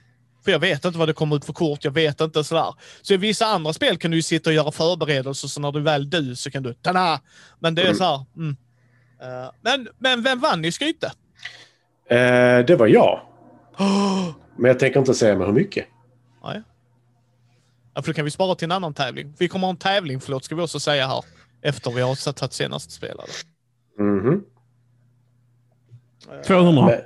För 0.47 0.51
jag 0.51 0.59
vet 0.59 0.85
inte 0.85 0.99
vad 0.99 1.09
det 1.09 1.13
kommer 1.13 1.35
ut 1.35 1.45
för 1.45 1.53
kort, 1.53 1.83
jag 1.83 1.91
vet 1.91 2.21
inte 2.21 2.43
sådär. 2.43 2.73
Så 3.01 3.13
i 3.13 3.17
vissa 3.17 3.45
andra 3.45 3.73
spel 3.73 3.97
kan 3.97 4.11
du 4.11 4.17
ju 4.17 4.23
sitta 4.23 4.49
och 4.49 4.53
göra 4.53 4.71
förberedelser, 4.71 5.47
så 5.47 5.61
när 5.61 5.71
du 5.71 5.81
väl 5.81 6.09
du 6.09 6.35
så 6.35 6.51
kan 6.51 6.63
du 6.63 6.73
tada! 6.73 7.21
Men 7.59 7.75
det 7.75 7.81
är 7.81 7.93
så 7.93 8.03
här, 8.03 8.25
mm. 8.35 8.57
Eh, 9.21 9.51
men, 9.61 9.87
men 9.97 10.23
vem 10.23 10.39
vann 10.39 10.65
i 10.65 10.71
Skryte? 10.71 11.11
Eh, 12.09 12.65
det 12.65 12.75
var 12.79 12.87
jag. 12.87 13.21
Men 14.57 14.69
jag 14.69 14.79
tänker 14.79 14.99
inte 14.99 15.13
säga 15.13 15.35
med 15.35 15.47
hur 15.47 15.53
mycket. 15.53 15.85
Nej. 16.43 16.61
Ja, 17.93 18.01
för 18.01 18.11
då 18.11 18.15
kan 18.15 18.25
vi 18.25 18.31
spara 18.31 18.55
till 18.55 18.65
en 18.65 18.71
annan 18.71 18.93
tävling. 18.93 19.33
Vi 19.37 19.47
kommer 19.47 19.67
ha 19.67 19.71
en 19.71 19.77
tävling, 19.77 20.19
förlåt, 20.19 20.43
ska 20.43 20.55
vi 20.55 20.61
också 20.61 20.79
säga 20.79 21.07
här. 21.07 21.23
Efter 21.61 21.91
vi 21.91 22.01
har 22.01 22.33
tagit 22.33 22.53
senast 22.53 22.91
spelade. 22.91 23.31
Mhm. 23.99 24.43
200. 26.47 26.85
Men- 26.85 27.01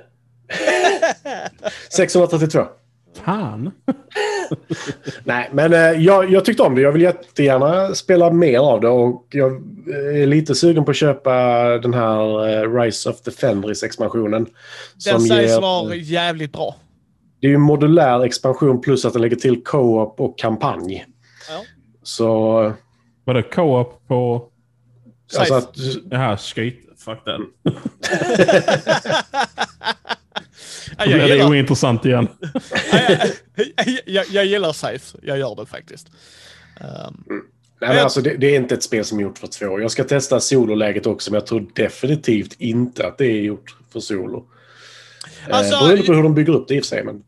632. 1.90 2.66
Fan. 3.24 3.70
Nej, 5.24 5.50
men 5.52 5.72
eh, 5.72 5.78
jag, 5.78 6.30
jag 6.30 6.44
tyckte 6.44 6.62
om 6.62 6.74
det. 6.74 6.80
Jag 6.80 6.92
vill 6.92 7.02
jättegärna 7.02 7.94
spela 7.94 8.30
mer 8.30 8.58
av 8.58 8.80
det 8.80 8.88
och 8.88 9.26
jag 9.30 9.52
är 10.14 10.26
lite 10.26 10.54
sugen 10.54 10.84
på 10.84 10.90
att 10.90 10.96
köpa 10.96 11.32
den 11.78 11.94
här 11.94 12.48
eh, 12.48 12.80
Rise 12.80 13.10
of 13.10 13.20
the 13.20 13.30
Fenris-expansionen. 13.30 14.46
Den 15.04 15.20
sägs 15.20 15.60
vara 15.60 15.94
jävligt 15.94 16.52
bra. 16.52 16.76
Det 17.40 17.46
är 17.46 17.48
ju 17.48 17.54
en 17.54 17.60
modulär 17.60 18.24
expansion 18.24 18.80
plus 18.80 19.04
att 19.04 19.12
den 19.12 19.22
lägger 19.22 19.36
till 19.36 19.64
co-op 19.64 20.20
och 20.20 20.38
kampanj. 20.38 21.06
Ja. 21.48 21.60
Så 22.02 22.32
Var 23.24 23.34
det 23.34 23.42
co-op 23.42 24.08
på... 24.08 24.48
Alltså 25.38 25.54
att, 25.54 25.74
Jaha, 26.10 26.36
skit. 26.36 26.78
Fuck 27.04 27.24
den. 27.24 27.42
Jag, 30.98 31.08
blir 31.08 31.18
det 31.18 31.28
gillar, 31.28 31.50
ointressant 31.50 32.04
igen. 32.04 32.28
jag, 33.84 34.00
jag, 34.06 34.26
jag 34.30 34.46
gillar 34.46 34.72
Safe. 34.72 35.18
Jag 35.22 35.38
gör 35.38 35.54
det 35.54 35.66
faktiskt. 35.66 36.06
Um, 36.80 37.24
nej, 37.80 37.90
men 37.90 37.98
alltså, 37.98 38.20
det, 38.20 38.36
det 38.36 38.46
är 38.46 38.56
inte 38.56 38.74
ett 38.74 38.82
spel 38.82 39.04
som 39.04 39.18
är 39.18 39.22
gjort 39.22 39.38
för 39.38 39.46
två. 39.46 39.80
Jag 39.80 39.90
ska 39.90 40.04
testa 40.04 40.40
sololäget 40.40 41.06
också, 41.06 41.30
men 41.30 41.38
jag 41.38 41.46
tror 41.46 41.66
definitivt 41.74 42.54
inte 42.58 43.06
att 43.06 43.18
det 43.18 43.26
är 43.26 43.40
gjort 43.40 43.76
för 43.92 44.00
solo. 44.00 44.46
Alltså, 45.50 45.74
eh, 45.74 45.80
beroende 45.80 46.06
på 46.06 46.12
hur 46.12 46.22
de 46.22 46.34
bygger 46.34 46.52
upp 46.52 46.68
det 46.68 46.74
i 46.74 46.80
och 46.80 46.84
för 46.84 46.88
sig. 46.88 47.04
Men 47.04 47.22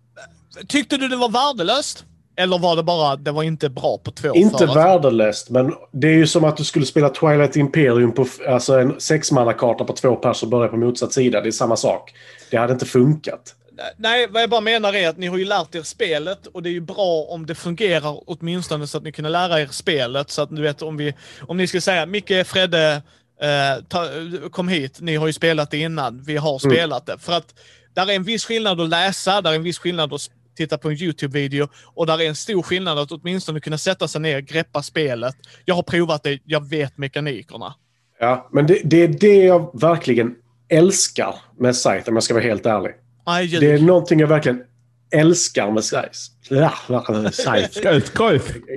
tyckte 0.69 0.97
du 0.97 1.09
det 1.09 1.17
var 1.17 1.29
värdelöst? 1.29 2.05
Eller 2.37 2.59
var 2.59 2.77
det 2.77 2.83
bara, 2.83 3.17
det 3.17 3.33
var 3.33 3.43
inte 3.43 3.69
bra 3.71 3.99
på 3.99 4.11
två 4.11 4.35
inte 4.35 4.59
för 4.59 4.65
att- 4.69 4.77
värdelöst, 4.77 5.51
men 5.51 5.75
det 5.93 6.09
är 6.09 6.13
ju 6.13 6.27
som 6.27 6.45
att 6.45 6.57
du 6.57 6.65
skulle 6.65 6.87
spela 6.87 7.09
Twilight 7.09 7.57
Imperium 7.57 8.13
på 8.13 8.27
alltså 8.49 8.79
en 8.79 9.01
sexmannakarta 9.01 9.85
på 9.85 9.93
två 9.93 10.17
pers 10.17 10.43
och 10.43 10.49
börja 10.49 10.69
på 10.69 10.77
motsatt 10.77 11.13
sida. 11.13 11.41
Det 11.41 11.49
är 11.49 11.53
samma 11.53 11.77
sak. 11.77 12.13
Det 12.51 12.57
hade 12.57 12.73
inte 12.73 12.87
funkat. 12.87 13.55
Nej, 13.97 14.27
vad 14.31 14.43
jag 14.43 14.51
bara 14.51 14.61
menar 14.61 14.95
är 14.95 15.09
att 15.09 15.19
ni 15.19 15.27
har 15.27 15.39
ju 15.39 15.45
lärt 15.45 15.75
er 15.75 15.83
spelet 15.83 16.47
och 16.47 16.63
det 16.63 16.69
är 16.69 16.73
ju 16.73 16.81
bra 16.81 17.27
om 17.29 17.47
det 17.47 17.55
fungerar 17.55 18.21
åtminstone 18.27 18.87
så 18.87 18.99
att 18.99 19.05
ni 19.05 19.13
kunde 19.13 19.31
lära 19.31 19.61
er 19.61 19.67
spelet. 19.67 20.31
Så 20.31 20.43
att 20.43 20.57
du 20.57 20.63
vet 20.63 20.83
om 20.83 20.97
vi, 20.97 21.15
om 21.49 21.57
ni 21.57 21.67
ska 21.67 21.81
säga 21.81 22.07
Micke, 22.07 22.47
Fredde, 22.47 23.03
eh, 23.41 23.85
ta, 23.89 24.07
kom 24.51 24.69
hit, 24.69 24.99
ni 25.01 25.17
har 25.17 25.27
ju 25.27 25.33
spelat 25.33 25.71
det 25.71 25.79
innan, 25.79 26.23
vi 26.27 26.37
har 26.37 26.59
spelat 26.59 27.07
det. 27.07 27.19
För 27.19 27.33
att 27.33 27.55
där 27.95 28.11
är 28.11 28.15
en 28.17 28.25
viss 28.25 28.45
skillnad 28.45 28.81
att 28.81 28.89
läsa, 28.89 29.41
där 29.41 29.51
är 29.51 29.55
en 29.55 29.63
viss 29.63 29.79
skillnad 29.79 30.13
att 30.15 30.21
titta 30.57 30.79
på 30.79 30.91
en 30.91 30.97
YouTube-video 30.97 31.69
och 31.95 32.07
där 32.07 32.21
är 32.21 32.29
en 32.29 32.35
stor 32.35 32.63
skillnad 32.63 32.99
att 32.99 33.13
åtminstone 33.13 33.61
kunna 33.61 33.79
sätta 33.79 34.09
sig 34.09 34.21
ner, 34.21 34.41
greppa 34.41 34.83
spelet. 34.83 35.35
Jag 35.65 35.75
har 35.75 35.83
provat 35.83 36.23
det, 36.23 36.39
jag 36.45 36.69
vet 36.69 36.99
mekanikerna. 36.99 37.75
Ja, 38.21 38.49
men 38.53 38.67
det, 38.67 38.81
det 38.85 39.03
är 39.03 39.09
det 39.09 39.45
jag 39.45 39.81
verkligen 39.81 40.35
älskar 40.69 41.35
med 41.59 41.77
Scythe, 41.77 42.03
om 42.07 42.15
jag 42.15 42.23
ska 42.23 42.35
vara 42.35 42.45
helt 42.45 42.67
ärlig. 42.67 42.93
Aj. 43.25 43.47
Det 43.47 43.73
är 43.73 43.79
någonting 43.79 44.21
jag 44.21 44.27
verkligen 44.27 44.63
älskar 45.11 45.71
med 45.71 45.85
skåt. 45.85 46.31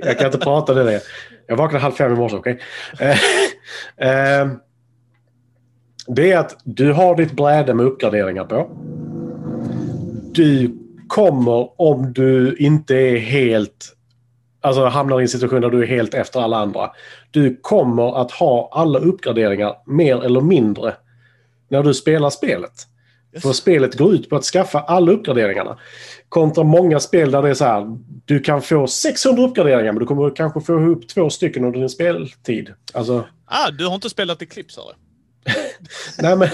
Jag 0.02 0.18
kan 0.18 0.26
inte 0.26 0.38
prata 0.38 0.74
det. 0.74 0.84
där. 0.84 1.00
Jag 1.46 1.56
vaknade 1.56 1.82
halv 1.82 1.92
fem 1.92 2.12
i 2.12 2.16
morse, 2.16 2.36
okej? 2.36 2.60
Eh, 2.98 4.40
eh, 4.40 4.48
det 6.06 6.32
är 6.32 6.38
att 6.38 6.60
du 6.64 6.92
har 6.92 7.16
ditt 7.16 7.32
bräde 7.32 7.74
med 7.74 7.86
uppgraderingar 7.86 8.44
på. 8.44 8.70
Du 10.32 10.78
kommer, 11.08 11.80
om 11.80 12.12
du 12.12 12.56
inte 12.56 12.94
är 12.94 13.18
helt... 13.18 13.94
Alltså 14.60 14.84
hamnar 14.84 15.20
i 15.20 15.22
en 15.22 15.28
situation 15.28 15.60
där 15.60 15.70
du 15.70 15.82
är 15.82 15.86
helt 15.86 16.14
efter 16.14 16.40
alla 16.40 16.56
andra. 16.56 16.90
Du 17.30 17.58
kommer 17.62 18.20
att 18.20 18.30
ha 18.30 18.68
alla 18.72 18.98
uppgraderingar, 18.98 19.74
mer 19.86 20.24
eller 20.24 20.40
mindre, 20.40 20.94
när 21.68 21.82
du 21.82 21.94
spelar 21.94 22.30
spelet. 22.30 22.72
För 23.42 23.52
spelet 23.52 23.98
går 23.98 24.14
ut 24.14 24.30
på 24.30 24.36
att 24.36 24.44
skaffa 24.44 24.80
alla 24.80 25.12
uppgraderingarna. 25.12 25.78
Kontra 26.28 26.64
många 26.64 27.00
spel 27.00 27.30
där 27.30 27.42
det 27.42 27.48
är 27.48 27.54
så 27.54 27.64
här, 27.64 27.98
du 28.24 28.40
kan 28.40 28.62
få 28.62 28.86
600 28.86 29.42
uppgraderingar 29.42 29.92
men 29.92 30.00
du 30.00 30.06
kommer 30.06 30.36
kanske 30.36 30.60
få 30.60 30.80
ihop 30.80 31.08
två 31.08 31.30
stycken 31.30 31.64
under 31.64 31.78
din 31.78 31.88
speltid. 31.88 32.74
Alltså, 32.94 33.24
Ah, 33.50 33.70
du 33.70 33.86
har 33.86 33.94
inte 33.94 34.10
spelat 34.10 34.42
Eclipse, 34.42 34.80
hörru. 34.80 34.94
nej 36.18 36.36
men, 36.36 36.48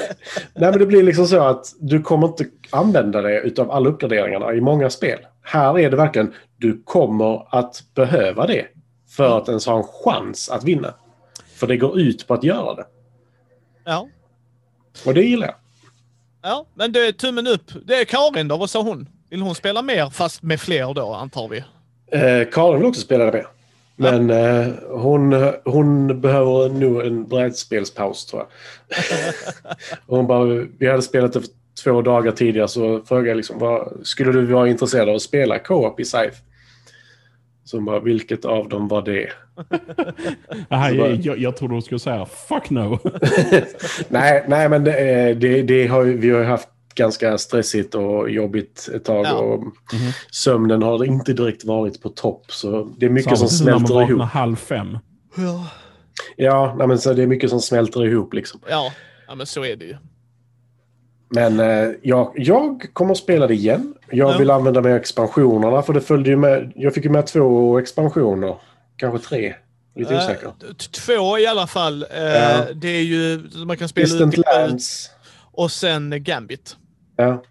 nej 0.54 0.70
men 0.70 0.78
det 0.78 0.86
blir 0.86 1.02
liksom 1.02 1.26
så 1.26 1.42
att 1.42 1.74
du 1.80 2.02
kommer 2.02 2.26
inte 2.26 2.46
använda 2.70 3.22
det 3.22 3.40
utav 3.40 3.70
alla 3.70 3.88
uppgraderingarna 3.88 4.54
i 4.54 4.60
många 4.60 4.90
spel. 4.90 5.18
Här 5.42 5.78
är 5.78 5.90
det 5.90 5.96
verkligen, 5.96 6.34
du 6.56 6.82
kommer 6.84 7.56
att 7.58 7.82
behöva 7.94 8.46
det 8.46 8.66
för 9.16 9.38
att 9.38 9.48
ens 9.48 9.66
ha 9.66 9.76
en 9.76 9.84
chans 10.04 10.50
att 10.50 10.64
vinna. 10.64 10.94
För 11.54 11.66
det 11.66 11.76
går 11.76 12.00
ut 12.00 12.26
på 12.26 12.34
att 12.34 12.44
göra 12.44 12.74
det. 12.74 12.86
Ja. 13.84 14.08
Och 15.06 15.14
det 15.14 15.22
gillar 15.22 15.46
jag. 15.46 15.56
Ja, 16.42 16.66
men 16.74 16.92
det 16.92 17.06
är 17.06 17.12
tummen 17.12 17.46
upp. 17.46 17.70
Det 17.84 17.94
är 17.94 18.04
Karin 18.04 18.48
då, 18.48 18.56
vad 18.56 18.70
sa 18.70 18.82
hon? 18.82 19.08
Vill 19.30 19.42
hon 19.42 19.54
spela 19.54 19.82
mer, 19.82 20.10
fast 20.10 20.42
med 20.42 20.60
fler 20.60 20.94
då, 20.94 21.14
antar 21.14 21.48
vi? 21.48 21.58
Eh, 22.12 22.48
Karin 22.52 22.78
vill 22.78 22.88
också 22.88 23.00
spela 23.00 23.24
det 23.24 23.32
med. 23.32 23.46
Men 23.96 24.30
eh, 24.30 24.66
hon, 24.90 25.52
hon 25.64 26.20
behöver 26.20 26.68
nog 26.68 27.06
en 27.06 27.24
brädspelspaus 27.28 28.26
tror 28.26 28.42
jag. 28.42 28.48
hon 30.06 30.26
bara, 30.26 30.44
vi 30.78 30.86
hade 30.88 31.02
spelat 31.02 31.32
det 31.32 31.40
för 31.40 31.48
två 31.84 32.02
dagar 32.02 32.32
tidigare 32.32 32.68
så 32.68 33.00
frågade 33.00 33.28
jag 33.28 33.36
liksom, 33.36 33.58
vad, 33.58 33.92
skulle 34.02 34.32
du 34.32 34.46
vara 34.46 34.68
intresserad 34.68 35.08
av 35.08 35.14
att 35.14 35.22
spela 35.22 35.58
co-op 35.58 36.00
i 36.00 36.04
Scythe? 36.04 36.36
Så 37.64 37.76
hon 37.76 37.84
bara, 37.84 38.00
vilket 38.00 38.44
av 38.44 38.68
dem 38.68 38.88
var 38.88 39.02
det? 39.02 39.28
Aha, 40.70 40.94
bara- 40.94 41.10
jag, 41.10 41.38
jag, 41.38 41.56
trodde 41.56 41.74
du 41.74 41.82
skulle 41.82 41.98
säga 41.98 42.26
fuck 42.26 42.70
no. 42.70 42.98
nej, 44.08 44.44
nej, 44.48 44.68
men 44.68 44.84
det, 44.84 44.98
eh, 44.98 45.36
det, 45.36 45.62
det 45.62 45.86
har 45.86 46.02
vi 46.02 46.30
har 46.30 46.38
ju 46.38 46.44
haft 46.44 46.68
ganska 46.94 47.38
stressigt 47.38 47.94
och 47.94 48.30
jobbigt 48.30 48.88
ett 48.94 49.04
tag. 49.04 49.26
Ja. 49.26 49.32
Och 49.32 49.64
Sömnen 50.30 50.82
har 50.82 51.04
inte 51.04 51.32
direkt 51.32 51.64
varit 51.64 52.02
på 52.02 52.08
topp. 52.08 52.44
Så 52.48 52.90
det 52.98 53.06
är 53.06 53.10
mycket 53.10 53.38
som 53.38 53.66
när 53.66 53.72
man 53.72 53.80
smälter 53.80 53.94
ihop. 53.94 54.10
vaknar 54.10 54.26
halv 54.26 54.56
fem. 54.56 54.98
Ja. 55.36 55.66
Ja, 56.36 56.74
nej, 56.78 56.86
men 56.86 56.98
så 56.98 57.12
det 57.12 57.22
är 57.22 57.26
mycket 57.26 57.50
som 57.50 57.60
smälter 57.60 58.06
ihop 58.06 58.34
liksom. 58.34 58.60
Ja, 58.68 58.92
ja 59.28 59.34
men 59.34 59.46
så 59.46 59.64
är 59.64 59.76
det 59.76 59.84
ju. 59.84 59.96
Men 61.28 61.60
eh, 61.60 61.88
jag, 62.02 62.32
jag 62.36 62.86
kommer 62.92 63.12
att 63.12 63.18
spela 63.18 63.46
det 63.46 63.54
igen. 63.54 63.94
Jag 64.10 64.34
Ja. 64.34 64.38
vill 64.38 64.50
använda 64.50 64.80
mig 64.80 64.92
av 64.92 64.98
expansionerna 64.98 65.82
för 65.82 65.92
det 65.92 66.00
följde 66.00 66.30
ju 66.30 66.36
med. 66.36 66.72
Jag 66.76 66.94
fick 66.94 67.04
ju 67.04 67.10
med 67.10 67.26
två 67.26 67.78
expansioner. 67.78 68.56
Kanske 68.96 69.28
tre. 69.28 69.54
Lite 69.96 70.16
osäker. 70.16 70.46
Eh, 70.46 70.52
t- 70.74 70.88
två 70.92 71.38
i 71.38 71.46
alla 71.46 71.66
fall. 71.66 72.02
Eh, 72.02 72.08
Ja. 72.22 72.64
Det 72.74 72.88
är 72.88 73.02
ju, 73.02 73.42
man 73.66 73.76
kan 73.76 73.88
spela 73.88 74.04
Distant 74.06 74.38
ut 74.38 74.44
Lands. 74.56 75.10
och 75.52 75.72
sen 75.72 76.24
Gambit. 76.24 76.76
Ja, 77.16 77.42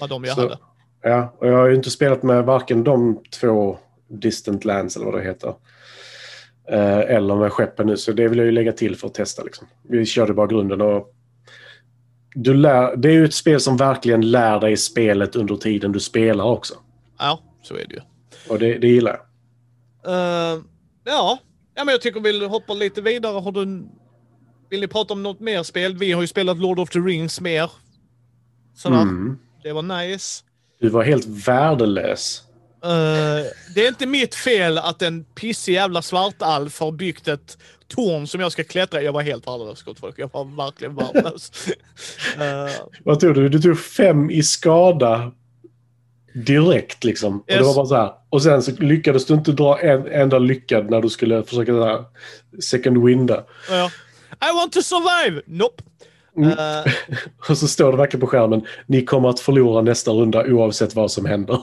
Vad 0.00 0.08
de 0.10 0.24
jag 0.24 0.34
Så- 0.34 0.40
hade. 0.40 0.58
ja, 1.02 1.34
och 1.38 1.48
jag 1.48 1.56
har 1.56 1.66
ju 1.68 1.74
inte 1.74 1.90
spelat 1.90 2.22
med 2.22 2.44
varken 2.44 2.84
de 2.84 3.22
två 3.40 3.78
Distant 4.08 4.64
Lands 4.64 4.96
eller 4.96 5.06
vad 5.06 5.14
det 5.14 5.22
heter. 5.24 5.54
Eh, 6.68 6.98
eller 6.98 7.36
med 7.36 7.52
skeppen 7.52 7.86
nu, 7.86 7.96
så 7.96 8.12
det 8.12 8.28
vill 8.28 8.38
jag 8.38 8.44
ju 8.46 8.52
lägga 8.52 8.72
till 8.72 8.96
för 8.96 9.06
att 9.06 9.14
testa. 9.14 9.42
Liksom. 9.42 9.66
Vi 9.82 10.06
körde 10.06 10.34
bara 10.34 10.46
grunden 10.46 10.80
och 10.80 11.14
du 12.34 12.54
lär, 12.54 12.96
det 12.96 13.08
är 13.08 13.12
ju 13.12 13.24
ett 13.24 13.34
spel 13.34 13.60
som 13.60 13.76
verkligen 13.76 14.30
lär 14.30 14.60
dig 14.60 14.76
spelet 14.76 15.36
under 15.36 15.56
tiden 15.56 15.92
du 15.92 16.00
spelar 16.00 16.44
också. 16.44 16.74
Ja, 17.18 17.40
så 17.62 17.74
är 17.74 17.86
det 17.88 17.94
ju. 17.94 18.00
Och 18.48 18.58
det, 18.58 18.78
det 18.78 18.88
gillar 18.88 19.10
jag. 19.10 20.12
Eh, 20.12 20.60
ja. 21.04 21.38
ja, 21.74 21.84
men 21.84 21.88
jag 21.92 22.00
tycker 22.00 22.20
vi 22.20 22.46
hoppar 22.46 22.74
lite 22.74 23.02
vidare. 23.02 23.40
Har 23.40 23.52
du, 23.52 23.64
vill 24.70 24.80
ni 24.80 24.88
prata 24.88 25.12
om 25.14 25.22
något 25.22 25.40
mer 25.40 25.62
spel? 25.62 25.96
Vi 25.96 26.12
har 26.12 26.20
ju 26.20 26.26
spelat 26.26 26.56
Lord 26.58 26.78
of 26.78 26.90
the 26.90 26.98
Rings 26.98 27.40
mer. 27.40 27.70
Sådär. 28.76 29.02
Mm. 29.02 29.38
Det 29.62 29.72
var 29.72 29.82
nice. 29.82 30.42
Du 30.80 30.88
var 30.88 31.02
helt 31.04 31.26
värdelös. 31.26 32.42
Eh, 32.84 32.90
det 33.74 33.84
är 33.84 33.88
inte 33.88 34.06
mitt 34.06 34.34
fel 34.34 34.78
att 34.78 35.02
en 35.02 35.24
pissig 35.24 35.72
jävla 35.74 36.02
svartalf 36.02 36.80
har 36.80 36.92
byggt 36.92 37.28
ett 37.28 37.58
torn 37.88 38.26
som 38.26 38.40
jag 38.40 38.52
ska 38.52 38.64
klättra 38.64 39.02
i. 39.02 39.04
Jag 39.04 39.12
var 39.12 39.22
helt 39.22 39.46
värdelös 39.46 39.82
gott 39.82 39.98
folk. 40.00 40.18
Jag 40.18 40.30
var 40.32 40.44
verkligen 40.56 40.94
värdelös. 40.94 41.52
Eh, 42.38 42.72
Vad 43.04 43.20
tog 43.20 43.34
du? 43.34 43.48
Du 43.48 43.60
tog 43.62 43.78
fem 43.80 44.30
i 44.30 44.42
skada 44.42 45.32
direkt 46.34 47.04
liksom. 47.04 47.40
Och 47.40 47.44
det 47.46 47.54
Yes. 47.54 47.66
var 47.66 47.74
bara 47.74 47.86
så 47.86 47.94
här. 47.94 48.12
Och 48.30 48.42
sen 48.42 48.62
så 48.62 48.70
lyckades 48.72 49.26
du 49.26 49.34
inte 49.34 49.52
dra 49.52 49.80
en 49.80 50.06
enda 50.06 50.38
lyckad 50.38 50.90
när 50.90 51.00
du 51.00 51.08
skulle 51.08 51.44
försöka 51.44 51.72
så 51.72 51.84
här, 51.84 52.04
second 52.62 53.04
winda. 53.04 53.44
ja. 53.70 53.90
I 54.50 54.54
want 54.56 54.72
to 54.72 54.82
survive! 54.82 55.42
Nope. 55.46 55.82
Mm. 56.36 56.50
Eh, 56.50 56.92
Och 57.48 57.58
så 57.58 57.68
står 57.68 57.90
det 57.90 57.98
verkligen 57.98 58.20
på 58.20 58.26
skärmen. 58.26 58.66
Ni 58.86 59.04
kommer 59.04 59.28
att 59.28 59.40
förlora 59.40 59.82
nästa 59.82 60.10
runda 60.10 60.46
oavsett 60.46 60.94
vad 60.94 61.10
som 61.10 61.26
händer. 61.26 61.62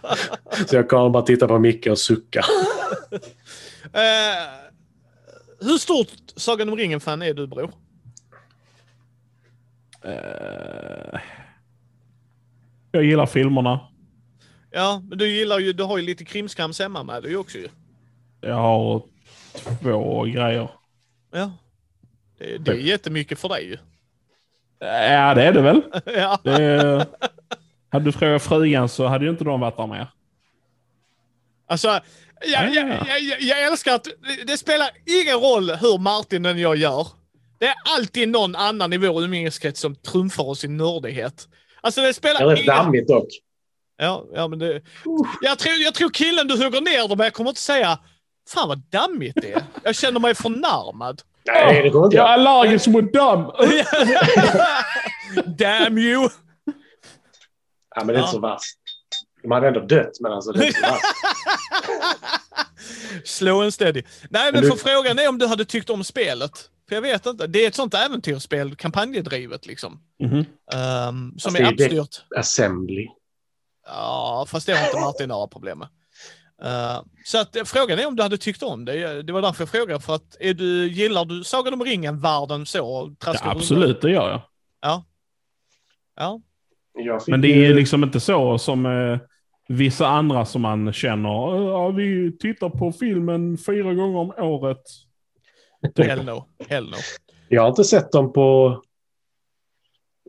så 0.66 0.76
jag 0.76 0.90
kan 0.90 1.12
bara 1.12 1.22
titta 1.22 1.48
på 1.48 1.58
Micke 1.58 1.86
och 1.86 1.98
sucka. 1.98 2.40
eh, 3.92 4.44
hur 5.60 5.78
stort 5.78 6.08
Sagan 6.36 6.68
om 6.68 6.76
ringen-fan 6.76 7.22
är 7.22 7.34
du 7.34 7.46
bror? 7.46 7.72
Eh, 10.04 11.20
jag 12.92 13.04
gillar 13.04 13.26
filmerna. 13.26 13.80
Ja, 14.70 15.02
men 15.08 15.18
du 15.18 15.28
gillar 15.28 15.58
ju, 15.58 15.72
du 15.72 15.82
har 15.82 15.98
ju 15.98 16.04
lite 16.04 16.24
krimskrams 16.24 16.78
hemma 16.78 17.02
med 17.02 17.22
dig 17.22 17.36
också 17.36 17.58
ju. 17.58 17.68
Jag 18.40 18.54
har 18.54 19.02
två 19.82 20.24
grejer. 20.24 20.70
Ja. 21.32 21.52
Det, 22.38 22.58
det 22.58 22.70
är 22.70 22.76
jättemycket 22.76 23.38
för 23.38 23.48
dig 23.48 23.64
ju. 23.64 23.78
Ja, 24.78 25.34
det 25.34 25.42
är 25.42 25.52
det 25.52 25.62
väl. 25.62 25.82
ja. 26.04 26.38
Det 26.44 26.62
är... 26.62 27.06
Hade 27.90 28.04
du 28.04 28.12
frågat 28.12 28.42
frugan 28.42 28.88
så 28.88 29.06
hade 29.06 29.24
ju 29.24 29.30
inte 29.30 29.44
de 29.44 29.60
varit 29.60 29.76
där 29.76 29.86
mer. 29.86 30.06
Alltså, 31.66 31.88
jag, 32.46 32.74
jag, 32.74 32.88
jag, 32.88 33.20
jag, 33.20 33.40
jag 33.40 33.64
älskar 33.64 33.94
att 33.94 34.08
det, 34.46 34.56
spelar 34.56 34.90
ingen 35.06 35.40
roll 35.40 35.70
hur 35.70 35.98
Martin 35.98 36.46
och 36.46 36.58
jag 36.58 36.76
gör. 36.76 37.06
Det 37.58 37.66
är 37.66 37.74
alltid 37.96 38.28
någon 38.28 38.56
annan 38.56 38.92
i 38.92 38.96
vår 38.96 39.22
umgängeskrets 39.22 39.80
som 39.80 39.94
trumfar 39.94 40.44
oss 40.44 40.64
i 40.64 40.68
nördighet. 40.68 41.48
Alltså 41.80 42.00
det 42.00 42.14
spelar 42.14 42.46
Det 42.46 42.52
är 42.52 42.56
ingen... 42.56 42.66
dammigt 42.66 43.08
dock. 43.08 43.28
Ja, 43.96 44.24
ja 44.34 44.48
men 44.48 44.58
det... 44.58 44.82
Jag 45.40 45.58
tror, 45.58 45.74
jag 45.74 45.94
tror 45.94 46.10
killen 46.10 46.48
du 46.48 46.64
hugger 46.64 46.80
ner 46.80 47.08
dem, 47.08 47.18
men 47.18 47.24
jag 47.24 47.34
kommer 47.34 47.50
inte 47.50 47.60
säga 47.60 47.98
Fan 48.48 48.68
vad 48.68 48.78
dammigt 48.78 49.38
det 49.42 49.52
är. 49.52 49.62
Jag 49.82 49.94
känner 49.96 50.20
mig 50.20 50.34
förnärmad. 50.34 51.22
Nej, 51.46 51.82
det 51.82 51.90
går 51.90 52.04
inte. 52.04 52.16
Jag 52.16 52.28
är 52.28 52.32
allergisk 52.32 52.86
mot 52.86 53.12
dem! 53.12 53.52
Damn 55.58 55.98
you! 55.98 56.28
Ja, 57.96 58.04
men 58.04 58.06
det 58.06 58.12
är 58.14 58.18
inte 58.18 58.20
Ja. 58.20 58.26
så 58.32 58.40
värst. 58.40 58.76
De 59.42 59.50
hade 59.50 59.68
ändå 59.68 59.80
dött, 59.80 60.12
men 60.20 60.32
alltså 60.32 60.52
det 60.52 60.64
är 60.64 60.66
inte 60.66 60.80
så 60.80 60.86
värst. 60.90 61.04
Slow 63.24 63.62
and 63.62 63.74
steady. 63.74 64.02
Nej, 64.30 64.52
men 64.52 64.60
Men 64.60 64.62
för 64.70 64.76
du- 64.76 64.82
frågan 64.94 65.18
är 65.18 65.28
om 65.28 65.38
du 65.38 65.46
hade 65.46 65.64
tyckt 65.64 65.90
om 65.90 66.04
spelet. 66.04 66.70
För 66.88 66.94
jag 66.94 67.02
vet 67.02 67.26
inte. 67.26 67.46
Det 67.46 67.64
är 67.64 67.68
ett 67.68 67.74
sånt 67.74 67.94
äventyrsspel, 67.94 68.76
kampanjedrivet 68.76 69.66
liksom. 69.66 70.00
Mhm. 70.22 70.38
Ehm, 70.72 71.38
som 71.38 71.52
Fast 71.52 71.60
är 71.60 71.64
appstyrt. 71.66 72.24
Assembly. 72.36 73.06
Ja, 73.86 74.46
fast 74.48 74.66
det 74.66 74.72
har 74.76 74.86
inte 74.86 75.00
Martin 75.00 75.28
några 75.28 75.46
problem 75.46 75.78
med. 75.78 75.88
Eh, 76.62 77.02
så 77.24 77.38
att, 77.40 77.56
eh, 77.56 77.64
frågan 77.64 77.98
är 77.98 78.06
om 78.06 78.16
du 78.16 78.22
hade 78.22 78.38
tyckt 78.38 78.62
om 78.62 78.84
det. 78.84 79.22
Det 79.22 79.32
var 79.32 79.42
därför 79.42 79.62
jag 79.62 79.68
frågade. 79.68 80.00
För 80.00 80.14
att 80.14 80.36
är 80.40 80.54
du, 80.54 80.88
gillar 80.88 81.24
du 81.24 81.44
Sagan 81.44 81.74
om 81.74 81.84
ringen-världen 81.84 82.66
så? 82.66 83.14
Ja, 83.26 83.34
absolut, 83.42 84.00
det 84.00 84.10
gör 84.10 84.30
jag. 84.30 84.40
Ja. 84.80 86.40
Jag 86.98 87.24
fick 87.24 87.30
Men 87.32 87.40
det 87.40 87.48
ju- 87.48 87.66
är 87.66 87.74
liksom 87.74 88.04
inte 88.04 88.20
så 88.20 88.58
som 88.58 88.86
eh, 88.86 89.18
vissa 89.68 90.06
andra 90.06 90.44
som 90.44 90.62
man 90.62 90.92
känner. 90.92 91.56
"Eh, 91.56 91.62
Ja, 91.64 91.88
vi 91.88 92.36
tittar 92.38 92.68
på 92.70 92.92
filmen 92.92 93.58
fyra 93.58 93.94
gånger 93.94 94.16
om 94.18 94.30
året. 94.38 94.82
Hell 95.98 96.24
no. 96.24 96.44
Hell 96.68 96.84
no. 96.90 96.96
Jag 97.48 97.62
har 97.62 97.68
inte 97.68 97.84
sett 97.84 98.12
dem 98.12 98.32
på 98.32 98.80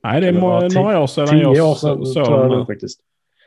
Nej, 0.03 0.21
det 0.21 0.27
är 0.27 0.31
ti- 0.31 0.73
några 0.75 0.99
år 0.99 1.07
sedan 1.07 1.27
tio 1.27 1.41
jag 1.53 1.67
år 1.69 1.75
sedan, 1.75 2.05
såg 2.05 2.27
jag 2.27 2.67
faktiskt. 2.67 2.99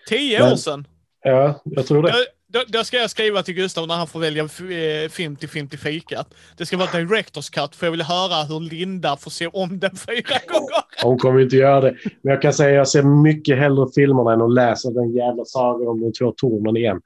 Tio 0.08 0.52
år 0.52 0.56
sedan. 0.56 0.86
Ja, 1.22 1.60
jag 1.64 1.86
tror 1.86 2.02
det. 2.02 2.08
Då, 2.08 2.16
då, 2.52 2.64
då 2.68 2.84
ska 2.84 2.96
jag 2.96 3.10
skriva 3.10 3.42
till 3.42 3.54
Gustav 3.54 3.88
när 3.88 3.94
han 3.94 4.06
får 4.06 4.20
välja 4.20 4.42
eh, 4.42 5.08
film 5.08 5.36
till 5.36 5.48
film 5.48 5.68
till 5.68 5.78
fikat. 5.78 6.34
Det 6.56 6.66
ska 6.66 6.76
vara 6.76 6.98
Directors 6.98 7.50
Cut 7.50 7.76
för 7.76 7.86
jag 7.86 7.90
vill 7.90 8.02
höra 8.02 8.44
hur 8.44 8.60
Linda 8.60 9.16
får 9.16 9.30
se 9.30 9.46
om 9.46 9.78
den 9.78 9.96
fyra 9.96 10.38
gånger. 10.48 11.02
Hon 11.02 11.18
kommer 11.18 11.38
ju 11.38 11.44
inte 11.44 11.56
göra 11.56 11.80
det. 11.80 11.96
Men 12.22 12.32
jag 12.32 12.42
kan 12.42 12.52
säga 12.52 12.70
att 12.70 12.76
jag 12.76 12.88
ser 12.88 13.02
mycket 13.02 13.58
hellre 13.58 13.86
filmerna 13.94 14.32
än 14.32 14.42
att 14.42 14.54
läsa 14.54 14.90
den 14.90 15.12
jävla 15.12 15.44
sagan 15.44 15.88
om 15.88 16.00
de 16.00 16.12
två 16.12 16.32
tornen 16.36 16.76
igen. 16.76 17.00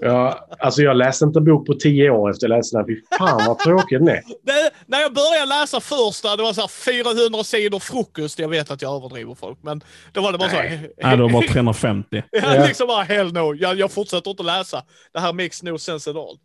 Ja, 0.00 0.48
alltså 0.58 0.82
jag 0.82 0.96
läste 0.96 1.24
inte 1.24 1.38
en 1.38 1.44
bok 1.44 1.66
på 1.66 1.74
tio 1.74 2.10
år 2.10 2.30
efter 2.30 2.48
jag 2.48 2.56
läste 2.56 2.76
den. 2.76 2.86
Fy 2.86 3.00
fan 3.18 3.42
vad 3.46 3.58
tråkig 3.58 3.98
den 3.98 4.08
är. 4.08 4.22
Det, 4.42 4.70
när 4.86 5.00
jag 5.00 5.14
började 5.14 5.46
läsa 5.46 5.80
första, 5.80 6.36
det 6.36 6.42
var 6.42 6.52
så 6.52 6.60
här 6.60 6.68
400 6.68 7.44
sidor 7.44 7.78
frukost. 7.78 8.38
Jag 8.38 8.48
vet 8.48 8.70
att 8.70 8.82
jag 8.82 8.96
överdriver 8.96 9.34
folk, 9.34 9.58
men 9.62 9.80
då 10.12 10.20
var 10.20 10.32
det 10.32 10.38
bara 10.38 10.48
så 10.50 10.56
här. 10.56 10.90
Nej, 11.02 11.16
det 11.16 11.22
var 11.22 11.30
bara 11.30 11.46
350. 11.46 12.22
Ja, 12.30 12.40
Ja. 12.56 12.66
liksom 12.66 12.86
bara 12.86 13.02
hell 13.02 13.32
no. 13.32 13.54
Jag, 13.54 13.78
jag 13.78 13.92
fortsätter 13.92 14.30
inte 14.30 14.42
läsa. 14.42 14.82
Det 15.12 15.20
här 15.20 15.32
makes 15.32 15.62
no 15.62 15.78
sense 15.78 16.10
at 16.10 16.16
all. 16.16 16.38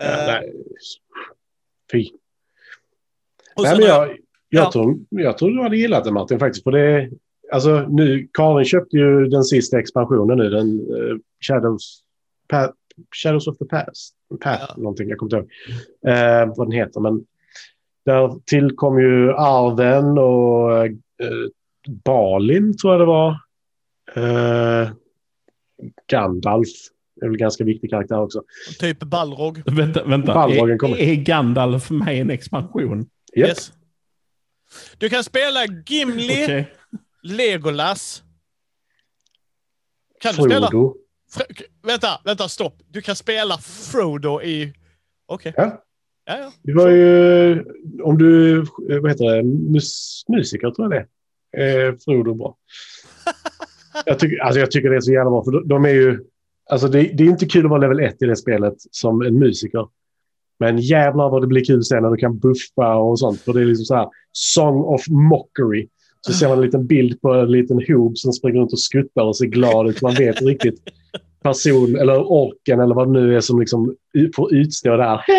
Ja, 0.00 0.24
nej. 0.26 0.52
Fy. 1.92 2.08
Nej, 3.56 3.76
men 3.76 3.86
jag, 3.86 4.08
jag, 4.08 4.16
ja. 4.48 4.72
tror, 4.72 4.98
jag 5.10 5.38
tror 5.38 5.50
du 5.50 5.62
hade 5.62 5.76
gillat 5.76 6.04
det 6.04 6.12
Martin 6.12 6.38
faktiskt. 6.38 6.64
För 6.64 6.70
det, 6.72 7.10
alltså, 7.52 7.86
nu, 7.88 8.28
Karin 8.32 8.64
köpte 8.64 8.96
ju 8.96 9.26
den 9.26 9.44
sista 9.44 9.78
expansionen 9.78 10.38
nu. 10.38 10.50
Den 10.50 10.80
eh, 10.80 11.16
Shadows, 11.48 12.00
pa, 12.48 12.72
Shadows 13.22 13.46
of 13.46 13.58
the 13.58 13.64
Past. 13.64 14.14
Path, 14.40 14.64
Ja. 14.68 14.74
någonting, 14.76 15.08
jag 15.08 15.18
kommer 15.18 15.36
inte 15.36 15.52
ihåg 16.10 16.14
eh, 16.14 16.54
vad 16.56 16.66
den 16.66 16.72
heter. 16.72 17.00
Men 17.00 17.24
där 18.04 18.40
tillkom 18.46 19.00
ju 19.00 19.32
Arven 19.32 20.18
och 20.18 20.86
eh, 20.86 20.92
Balin 22.04 22.76
tror 22.78 22.92
jag 22.92 23.00
det 23.00 23.06
var. 23.06 23.30
Eh, 24.14 24.90
Gandalf 26.10 26.68
är 27.20 27.26
väl 27.26 27.30
en 27.34 27.38
ganska 27.38 27.64
viktig 27.64 27.90
karaktär 27.90 28.20
också. 28.20 28.42
typ 28.80 28.98
Balrog. 28.98 29.62
Vänta, 29.66 30.04
vänta. 30.04 30.34
Balrogen 30.34 30.70
Är, 30.74 30.78
kommer. 30.78 30.96
är 30.96 31.14
Gandalf 31.14 31.90
med 31.90 32.16
i 32.16 32.20
en 32.20 32.30
expansion? 32.30 33.06
Japp. 33.36 33.48
Yes. 33.48 33.72
Du 34.98 35.08
kan 35.08 35.24
spela 35.24 35.64
Gimli, 35.86 36.44
Okej. 36.44 36.72
Legolas. 37.22 38.22
Kan 40.20 40.34
du 40.34 40.42
spela? 40.42 40.70
Frodo. 40.70 40.96
Fr- 41.36 41.62
vänta, 41.82 42.08
vänta, 42.24 42.48
stopp. 42.48 42.74
Du 42.88 43.02
kan 43.02 43.16
spela 43.16 43.58
Frodo 43.58 44.42
i... 44.42 44.72
Okej. 45.26 45.52
Ja. 45.56 45.84
Ja, 46.24 46.38
ja. 46.38 46.52
Det 46.62 46.72
var 46.74 46.88
ju, 46.88 47.64
om 48.02 48.18
du, 48.18 48.58
eh, 48.58 49.00
vad 49.00 49.10
heter 49.10 49.24
det, 49.36 49.42
mus, 49.42 50.24
musiker 50.28 50.70
tror 50.70 50.94
jag 50.94 51.06
det 51.52 51.58
är. 51.58 51.88
Eh, 51.88 51.94
Frodo 52.04 52.34
bra. 52.34 52.56
jag, 54.06 54.18
tycker, 54.18 54.38
alltså 54.42 54.60
jag 54.60 54.70
tycker 54.70 54.90
det 54.90 54.96
är 54.96 55.00
så 55.00 55.12
jävla 55.12 55.30
bra, 55.30 55.44
för 55.44 55.50
de, 55.50 55.68
de 55.68 55.84
är 55.84 55.88
ju, 55.88 56.24
alltså 56.70 56.88
det, 56.88 57.02
det 57.02 57.22
är 57.24 57.28
inte 57.28 57.46
kul 57.46 57.64
att 57.64 57.70
vara 57.70 57.80
level 57.80 58.00
1 58.00 58.22
i 58.22 58.26
det 58.26 58.36
spelet 58.36 58.74
som 58.90 59.22
en 59.22 59.38
musiker. 59.38 59.88
Men 60.58 60.78
jävlar 60.78 61.30
vad 61.30 61.42
det 61.42 61.46
blir 61.46 61.64
kul 61.64 61.84
sen 61.84 62.02
när 62.02 62.10
du 62.10 62.16
kan 62.16 62.38
buffa 62.38 62.94
och 62.96 63.18
sånt. 63.18 63.40
För 63.40 63.52
det 63.52 63.60
är 63.60 63.64
liksom 63.64 63.84
så 63.84 63.94
här, 63.94 64.08
song 64.32 64.80
of 64.84 65.08
mockery. 65.08 65.88
Så 66.28 66.34
ser 66.34 66.48
man 66.48 66.58
en 66.58 66.64
liten 66.64 66.86
bild 66.86 67.20
på 67.20 67.34
en 67.34 67.50
liten 67.50 67.80
hob 67.88 68.18
som 68.18 68.32
springer 68.32 68.60
runt 68.60 68.72
och 68.72 68.80
skuttar 68.80 69.22
och 69.22 69.36
ser 69.36 69.46
glad 69.46 69.88
ut. 69.88 70.02
Man 70.02 70.14
vet 70.14 70.42
riktigt 70.42 70.80
person 71.42 71.96
eller 71.96 72.32
orken 72.32 72.80
eller 72.80 72.94
vad 72.94 73.08
det 73.08 73.20
nu 73.20 73.36
är 73.36 73.40
som 73.40 73.60
liksom 73.60 73.96
får 74.36 74.54
utstå 74.54 74.96
det 74.96 75.04
här. 75.04 75.20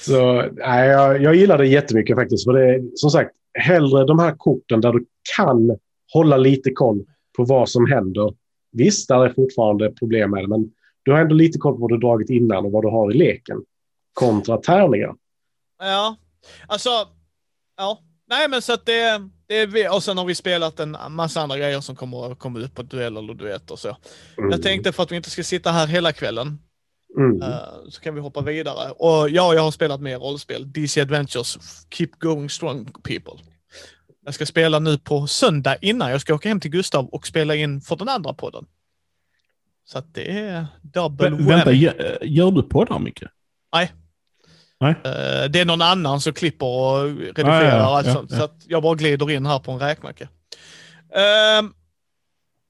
Så 0.00 0.44
nej, 0.52 0.88
jag, 0.88 1.22
jag 1.22 1.34
gillar 1.34 1.58
det 1.58 1.66
jättemycket 1.66 2.16
faktiskt. 2.16 2.44
För 2.44 2.52
det 2.52 2.74
är 2.74 2.82
som 2.94 3.10
sagt 3.10 3.30
hellre 3.54 4.04
de 4.04 4.18
här 4.18 4.34
korten 4.36 4.80
där 4.80 4.92
du 4.92 5.04
kan 5.36 5.78
hålla 6.12 6.36
lite 6.36 6.70
koll 6.70 7.04
på 7.36 7.44
vad 7.44 7.68
som 7.68 7.86
händer. 7.86 8.34
Visst, 8.72 9.08
där 9.08 9.24
är 9.24 9.30
fortfarande 9.30 9.90
problem 9.90 10.30
med 10.30 10.42
det, 10.42 10.48
men 10.48 10.70
du 11.02 11.12
har 11.12 11.18
ändå 11.18 11.34
lite 11.34 11.58
koll 11.58 11.74
på 11.74 11.80
vad 11.80 11.90
du 11.90 11.98
dragit 11.98 12.30
innan 12.30 12.64
och 12.66 12.72
vad 12.72 12.84
du 12.84 12.88
har 12.88 13.10
i 13.10 13.14
leken. 13.18 13.62
Kontra 14.12 14.56
tärningar. 14.56 15.14
Ja, 15.78 16.16
alltså... 16.66 16.90
Ja. 17.76 18.00
Nej, 18.28 18.48
men 18.48 18.62
så 18.62 18.72
att 18.72 18.86
det, 18.86 19.28
det 19.46 19.54
är 19.58 19.66
vi. 19.66 19.88
Och 19.88 20.02
sen 20.02 20.18
har 20.18 20.24
vi 20.24 20.34
spelat 20.34 20.80
en 20.80 20.96
massa 21.10 21.40
andra 21.40 21.58
grejer 21.58 21.80
som 21.80 21.96
kommer, 21.96 22.34
kommer 22.34 22.60
ut 22.60 22.74
på 22.74 22.82
dueller 22.82 23.30
och 23.30 23.36
duetter 23.36 23.72
och 23.72 23.78
så. 23.78 23.96
Mm. 24.38 24.50
Jag 24.50 24.62
tänkte 24.62 24.92
för 24.92 25.02
att 25.02 25.12
vi 25.12 25.16
inte 25.16 25.30
ska 25.30 25.42
sitta 25.42 25.70
här 25.72 25.86
hela 25.86 26.12
kvällen 26.12 26.58
Mm. 27.18 27.42
eh, 27.42 27.58
så 27.88 28.00
kan 28.00 28.14
vi 28.14 28.20
hoppa 28.20 28.40
vidare. 28.40 28.90
Och 28.90 29.30
ja, 29.30 29.54
jag 29.54 29.62
har 29.62 29.70
spelat 29.70 30.00
mer 30.00 30.18
rollspel. 30.18 30.72
DC 30.72 31.00
Adventures, 31.00 31.58
Keep 31.90 32.08
Going 32.18 32.50
Strong 32.50 32.84
People. 32.84 33.32
Jag 34.24 34.34
ska 34.34 34.46
spela 34.46 34.78
nu 34.78 34.98
på 34.98 35.26
söndag 35.26 35.76
innan 35.80 36.10
jag 36.10 36.20
ska 36.20 36.34
åka 36.34 36.48
hem 36.48 36.60
till 36.60 36.70
Gustav 36.70 37.06
och 37.08 37.26
spela 37.26 37.54
in 37.54 37.80
för 37.80 37.96
den 37.96 38.08
andra 38.08 38.34
podden. 38.34 38.64
Så 39.84 39.98
att 39.98 40.14
det 40.14 40.38
är 40.38 40.66
double 40.82 41.28
Vä- 41.30 41.48
Vänta, 41.48 41.72
gör, 41.72 42.18
gör 42.22 42.50
du 42.50 42.62
på 42.62 42.84
där 42.84 42.98
mycket? 42.98 43.30
Eh, 44.88 45.50
det 45.50 45.60
är 45.60 45.64
någon 45.64 45.82
annan 45.82 46.20
som 46.20 46.32
klipper 46.32 46.66
och 46.66 47.04
redigerar 47.04 47.62
ja, 47.62 47.76
ja, 47.76 47.88
och 47.88 47.96
allt 47.96 48.06
ja. 48.30 48.36
Så 48.38 48.44
att 48.44 48.56
jag 48.66 48.82
bara 48.82 48.94
glider 48.94 49.30
in 49.30 49.46
här 49.46 49.58
på 49.58 49.72
en 49.72 49.78
räkmacka. 49.78 50.28
Ehm, 51.14 51.72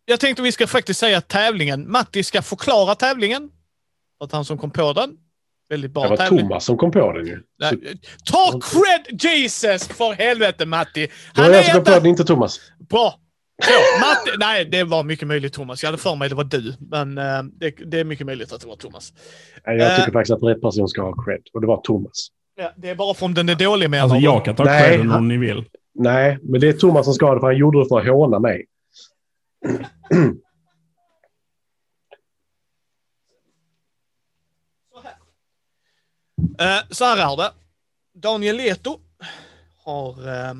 jag 0.05 0.20
tänkte 0.20 0.42
vi 0.42 0.53
ska 0.53 0.66
faktiskt 0.66 1.01
säga 1.01 1.20
tävlingen. 1.20 1.90
Matti 1.90 2.22
ska 2.22 2.42
förklara 2.42 2.94
tävlingen. 2.94 3.51
För 4.18 4.25
att 4.25 4.33
han 4.33 4.44
som 4.44 4.59
kom 4.59 4.70
på 4.70 4.92
den. 4.92 5.16
Väldigt 5.68 5.90
bra 5.90 6.03
Det 6.03 6.09
var 6.09 6.16
tävling. 6.16 6.40
Thomas 6.40 6.64
som 6.64 6.77
kom 6.77 6.90
på 6.90 7.12
den 7.12 7.27
ju. 7.27 7.42
Så, 7.62 7.77
Ta 8.25 8.61
cred 8.61 9.22
Jesus 9.22 9.88
för 9.88 10.12
helvete 10.12 10.66
Matti! 10.66 11.07
det 11.07 11.12
Han 11.40 11.51
var 11.51 11.57
jag 11.57 11.64
som 11.64 11.75
kom 11.75 11.85
på 11.85 11.90
den, 11.90 12.07
inte 12.07 12.25
Thomas. 12.25 12.61
Bra! 12.90 13.18
Matti... 14.01 14.31
Nej, 14.38 14.64
det 14.64 14.85
var 14.85 15.05
mycket 15.05 15.29
möjligt 15.29 15.53
Thomas. 15.53 15.83
Jag 15.83 15.88
hade 15.88 15.98
för 16.03 16.16
mig 16.16 16.29
det 16.29 16.35
var 16.35 16.44
du. 16.44 16.75
Men 16.81 17.18
eh, 17.18 17.42
det, 17.42 17.70
det 17.70 18.01
är 18.01 18.05
mycket 18.05 18.27
möjligt 18.27 18.53
att 18.53 18.61
det 18.61 18.66
var 18.66 18.77
Thomas. 18.77 19.12
Jag 19.64 19.96
tycker 19.96 20.09
Eh. 20.09 20.12
faktiskt 20.12 20.31
att 20.33 20.42
rätt 20.42 20.61
person 20.61 20.88
ska 20.88 21.03
ha 21.03 21.25
cred. 21.25 21.42
Och 21.53 21.61
det 21.61 21.66
var 21.66 21.81
Thomas. 21.81 22.29
Ja, 22.55 22.72
det 22.77 22.88
är 22.90 22.94
bara 22.94 23.14
för 23.14 23.27
om 23.27 23.35
den 23.35 23.48
är 23.48 23.55
dålig 23.55 23.90
med 23.90 24.03
Alltså 24.03 24.16
jag 24.18 24.44
kan 24.44 24.55
ta 24.57 24.68
han- 24.68 25.11
om 25.12 25.29
ni 25.29 25.37
vill. 25.37 25.64
Nej, 25.94 26.38
men 26.42 26.61
det 26.61 26.68
är 26.68 26.72
Thomas 26.72 27.05
som 27.05 27.14
ska 27.14 27.27
ha 27.27 27.35
det 27.35 27.40
för 27.40 27.46
han 27.46 27.57
gjorde 27.57 27.79
det 27.83 27.88
för 27.88 28.01
att 28.01 28.07
håna 28.07 28.38
mig. 28.38 28.66
Eh, 36.61 36.81
så 36.90 37.05
här 37.05 37.33
är 37.33 37.37
det. 37.37 37.51
Daniel 38.14 38.57
Leto 38.57 38.98
har 39.85 40.29
eh, 40.29 40.55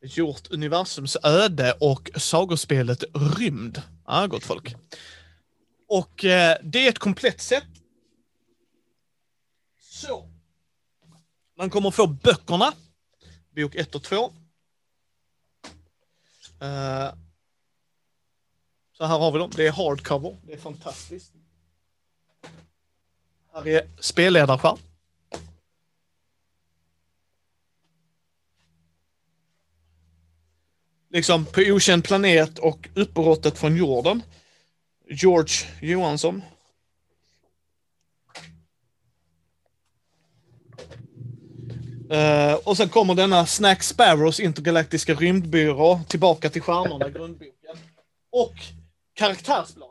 gjort 0.00 0.50
universums 0.50 1.16
öde 1.22 1.72
och 1.80 2.10
sagospelet 2.16 3.04
Rymd. 3.14 3.82
Ja, 4.06 4.26
gott 4.26 4.44
folk. 4.44 4.74
Och 5.88 6.24
eh, 6.24 6.56
det 6.62 6.86
är 6.86 6.88
ett 6.88 6.98
komplett 6.98 7.40
set. 7.40 7.64
Så. 9.80 10.30
Man 11.56 11.70
kommer 11.70 11.90
få 11.90 12.06
böckerna. 12.06 12.72
Bok 13.56 13.74
1 13.74 13.94
och 13.94 14.02
2. 14.02 14.32
Eh, 16.60 17.12
så 18.92 19.04
här 19.04 19.18
har 19.18 19.32
vi 19.32 19.38
dem. 19.38 19.50
Det 19.56 19.66
är 19.66 19.72
hardcover. 19.72 20.36
Det 20.42 20.52
är 20.52 20.58
fantastiskt. 20.58 21.32
Här 23.52 23.68
är 23.68 23.88
spelledarskärm. 24.00 24.78
liksom 31.10 31.44
på 31.44 31.60
okänd 31.60 32.04
planet 32.04 32.58
och 32.58 32.88
uppbrottet 32.94 33.58
från 33.58 33.76
jorden. 33.76 34.22
George 35.10 35.54
Johansson. 35.80 36.42
Uh, 42.12 42.54
och 42.54 42.76
sen 42.76 42.88
kommer 42.88 43.14
denna 43.14 43.46
Snack 43.46 43.82
Sparrows 43.82 44.40
intergalaktiska 44.40 45.14
rymdbyrå 45.14 46.00
tillbaka 46.08 46.50
till 46.50 46.62
stjärnorna, 46.62 47.08
grundboken. 47.08 47.76
Och 48.32 48.54
karaktärsblad. 49.14 49.88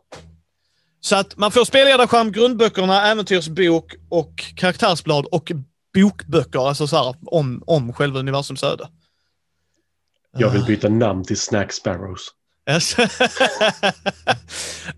Så 1.00 1.16
att 1.16 1.38
man 1.38 1.52
får 1.52 1.66
spelledarskärm, 1.66 2.32
grundböckerna, 2.32 3.08
äventyrsbok 3.08 3.96
och 4.10 4.44
karaktärsblad 4.56 5.26
och 5.26 5.52
bokböcker, 5.94 6.68
alltså 6.68 6.88
så 6.88 6.98
här, 6.98 7.16
om, 7.26 7.64
om 7.66 7.94
själva 7.94 8.20
universums 8.20 8.64
öde. 8.64 8.88
Jag 10.40 10.50
vill 10.50 10.66
byta 10.66 10.90
namn 10.90 11.24
till 11.24 11.40
Snack 11.40 11.74
Sparrows. 11.74 12.34
Yes. 12.70 12.96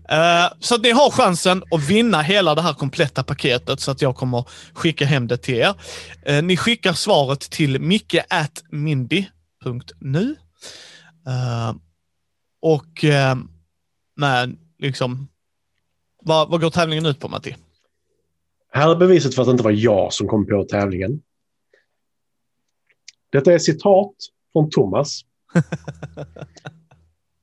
Eh, 0.08 0.52
så 0.60 0.78
ni 0.78 0.90
har 0.90 1.10
chansen 1.10 1.62
att 1.70 1.88
vinna 1.88 2.22
hela 2.22 2.54
det 2.54 2.62
här 2.62 2.74
kompletta 2.74 3.22
paketet 3.22 3.80
så 3.80 3.90
att 3.90 4.02
jag 4.02 4.16
kommer 4.16 4.44
skicka 4.72 5.04
hem 5.04 5.26
det 5.26 5.36
till 5.36 5.54
er. 5.54 5.74
Eh, 6.22 6.42
ni 6.42 6.56
skickar 6.56 6.92
svaret 6.92 7.40
till 7.40 7.80
micke.mindy.nu. 7.80 10.36
Uh, 11.28 11.74
och 12.62 13.04
uh, 13.04 13.34
men 14.16 14.58
liksom, 14.78 15.28
vad, 16.22 16.48
vad 16.48 16.60
går 16.60 16.70
tävlingen 16.70 17.06
ut 17.06 17.20
på 17.20 17.28
Matti? 17.28 17.56
Här 18.72 18.90
är 18.90 18.96
beviset 18.96 19.34
för 19.34 19.42
att 19.42 19.48
det 19.48 19.52
inte 19.52 19.64
var 19.64 19.70
jag 19.70 20.12
som 20.12 20.28
kom 20.28 20.46
på 20.46 20.64
tävlingen. 20.64 21.22
Detta 23.30 23.52
är 23.52 23.58
citat 23.58 24.14
från 24.52 24.70
Thomas. 24.70 25.20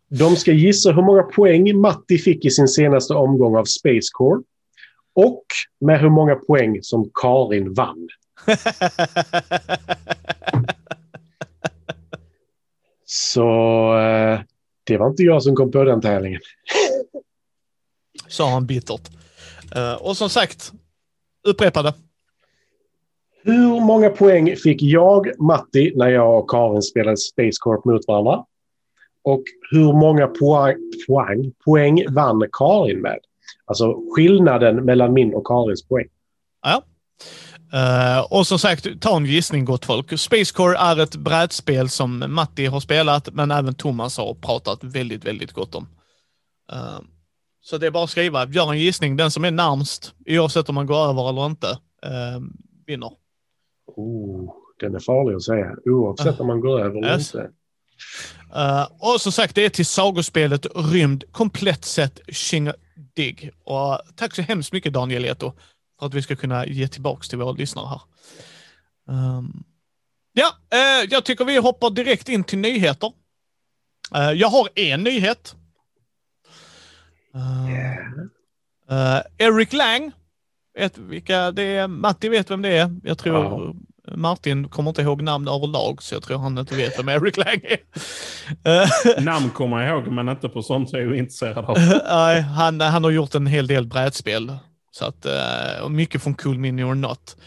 De 0.09 0.35
ska 0.35 0.51
gissa 0.51 0.91
hur 0.91 1.01
många 1.01 1.23
poäng 1.23 1.77
Matti 1.81 2.17
fick 2.17 2.45
i 2.45 2.49
sin 2.49 2.67
senaste 2.67 3.13
omgång 3.13 3.55
av 3.57 3.65
Space 3.65 4.09
Core 4.13 4.43
och 5.13 5.45
med 5.79 6.01
hur 6.01 6.09
många 6.09 6.35
poäng 6.35 6.83
som 6.83 7.11
Karin 7.13 7.73
vann. 7.73 8.07
Så 13.05 13.49
eh, 13.99 14.39
det 14.83 14.97
var 14.97 15.09
inte 15.09 15.23
jag 15.23 15.43
som 15.43 15.55
kom 15.55 15.71
på 15.71 15.83
den 15.83 16.01
tävlingen. 16.01 16.41
Sa 18.27 18.49
han 18.49 18.65
bittert. 18.65 19.09
Uh, 19.75 19.93
och 19.93 20.17
som 20.17 20.29
sagt, 20.29 20.71
upprepa 21.43 21.81
det. 21.81 21.93
Hur 23.47 23.79
många 23.79 24.09
poäng 24.09 24.55
fick 24.55 24.81
jag, 24.81 25.39
Matti, 25.39 25.93
när 25.95 26.09
jag 26.09 26.39
och 26.39 26.49
Karin 26.49 26.81
spelade 26.81 27.17
Space 27.17 27.57
Corp 27.59 27.85
mot 27.85 28.07
varandra? 28.07 28.45
Och 29.23 29.43
hur 29.71 29.93
många 29.93 30.27
poäng, 30.27 30.75
poäng, 31.07 31.53
poäng 31.65 32.13
vann 32.13 32.43
Karin 32.51 33.01
med? 33.01 33.19
Alltså 33.65 33.95
skillnaden 34.15 34.85
mellan 34.85 35.13
min 35.13 35.33
och 35.33 35.47
Karins 35.47 35.87
poäng. 35.87 36.07
Ja. 36.61 36.83
Uh, 37.73 38.33
och 38.33 38.47
som 38.47 38.59
sagt, 38.59 39.01
ta 39.01 39.17
en 39.17 39.25
gissning 39.25 39.65
gott 39.65 39.85
folk. 39.85 40.19
Space 40.19 40.53
Core 40.53 40.77
är 40.77 40.99
ett 40.99 41.15
brädspel 41.15 41.89
som 41.89 42.25
Matti 42.27 42.65
har 42.65 42.79
spelat, 42.79 43.33
men 43.33 43.51
även 43.51 43.73
Thomas 43.73 44.17
har 44.17 44.33
pratat 44.33 44.83
väldigt, 44.83 45.25
väldigt 45.25 45.51
gott 45.51 45.75
om. 45.75 45.87
Uh, 46.73 46.99
så 47.61 47.77
det 47.77 47.87
är 47.87 47.91
bara 47.91 48.03
att 48.03 48.09
skriva, 48.09 48.47
gör 48.47 48.71
en 48.71 48.79
gissning. 48.79 49.17
Den 49.17 49.31
som 49.31 49.45
är 49.45 49.51
närmst, 49.51 50.13
oavsett 50.25 50.69
om 50.69 50.75
man 50.75 50.85
går 50.85 51.09
över 51.09 51.29
eller 51.29 51.45
inte, 51.45 51.67
uh, 52.05 52.41
vinner. 52.87 53.11
Oh, 53.87 54.53
den 54.79 54.95
är 54.95 54.99
farlig 54.99 55.35
att 55.35 55.43
säga, 55.43 55.75
oavsett 55.85 56.39
om 56.39 56.47
man 56.47 56.59
går 56.59 56.79
över 56.79 56.97
eller 56.97 57.13
Yes. 57.13 57.35
inte. 57.35 57.49
Uh, 58.55 58.87
och 58.99 59.21
som 59.21 59.31
sagt, 59.31 59.55
det 59.55 59.65
är 59.65 59.69
till 59.69 59.85
sagospelet 59.85 60.65
Rymd 60.75 61.23
komplett 61.31 61.85
sett 61.85 62.19
Dig. 63.15 63.51
Och 63.63 64.01
tack 64.15 64.35
så 64.35 64.41
hemskt 64.41 64.73
mycket 64.73 64.93
Daniel 64.93 65.25
Eto 65.25 65.53
för 65.99 66.05
att 66.05 66.13
vi 66.13 66.21
ska 66.21 66.35
kunna 66.35 66.65
ge 66.65 66.87
tillbaks 66.87 67.29
till 67.29 67.37
våra 67.37 67.51
lyssnare 67.51 67.87
här. 67.87 68.01
Um, 69.37 69.63
ja, 70.33 70.47
uh, 70.73 71.09
jag 71.09 71.25
tycker 71.25 71.45
vi 71.45 71.57
hoppar 71.57 71.89
direkt 71.89 72.29
in 72.29 72.43
till 72.43 72.59
nyheter. 72.59 73.11
Uh, 74.15 74.31
jag 74.31 74.47
har 74.47 74.69
en 74.75 75.03
nyhet. 75.03 75.55
Uh, 77.35 77.69
uh, 78.91 79.21
Eric 79.37 79.73
Lang, 79.73 80.11
vet 80.77 80.97
vilka 80.97 81.51
det 81.51 81.63
är? 81.63 81.87
Matti 81.87 82.29
vet 82.29 82.51
vem 82.51 82.61
det 82.61 82.77
är. 82.77 82.95
Jag 83.03 83.17
tror 83.17 83.43
Ja. 83.43 83.73
Martin 84.15 84.69
kommer 84.69 84.89
inte 84.89 85.01
ihåg 85.01 85.21
namn 85.21 85.47
överlag, 85.47 86.03
så 86.03 86.15
jag 86.15 86.23
tror 86.23 86.37
han 86.37 86.57
inte 86.57 86.75
vet 86.75 86.99
vem 86.99 87.09
Eric 87.09 87.37
Lang 87.37 87.61
är. 87.63 89.21
Namn 89.21 89.49
kommer 89.49 89.81
jag 89.81 89.97
ihåg, 89.97 90.13
men 90.13 90.29
inte 90.29 90.49
på 90.49 90.61
sånt 90.61 90.89
jag 90.93 91.01
är 91.01 91.13
intresserad 91.13 91.57
av. 91.57 91.77
Nej, 92.09 92.41
han, 92.41 92.81
han 92.81 93.03
har 93.03 93.11
gjort 93.11 93.35
en 93.35 93.47
hel 93.47 93.67
del 93.67 93.87
brädspel. 93.87 94.57
Så 94.91 95.05
att, 95.05 95.25
eh, 95.25 95.83
och 95.83 95.91
mycket 95.91 96.23
från 96.23 96.33
Cool 96.33 96.57
Mini 96.57 96.83
or 96.83 96.95
Not. 96.95 97.37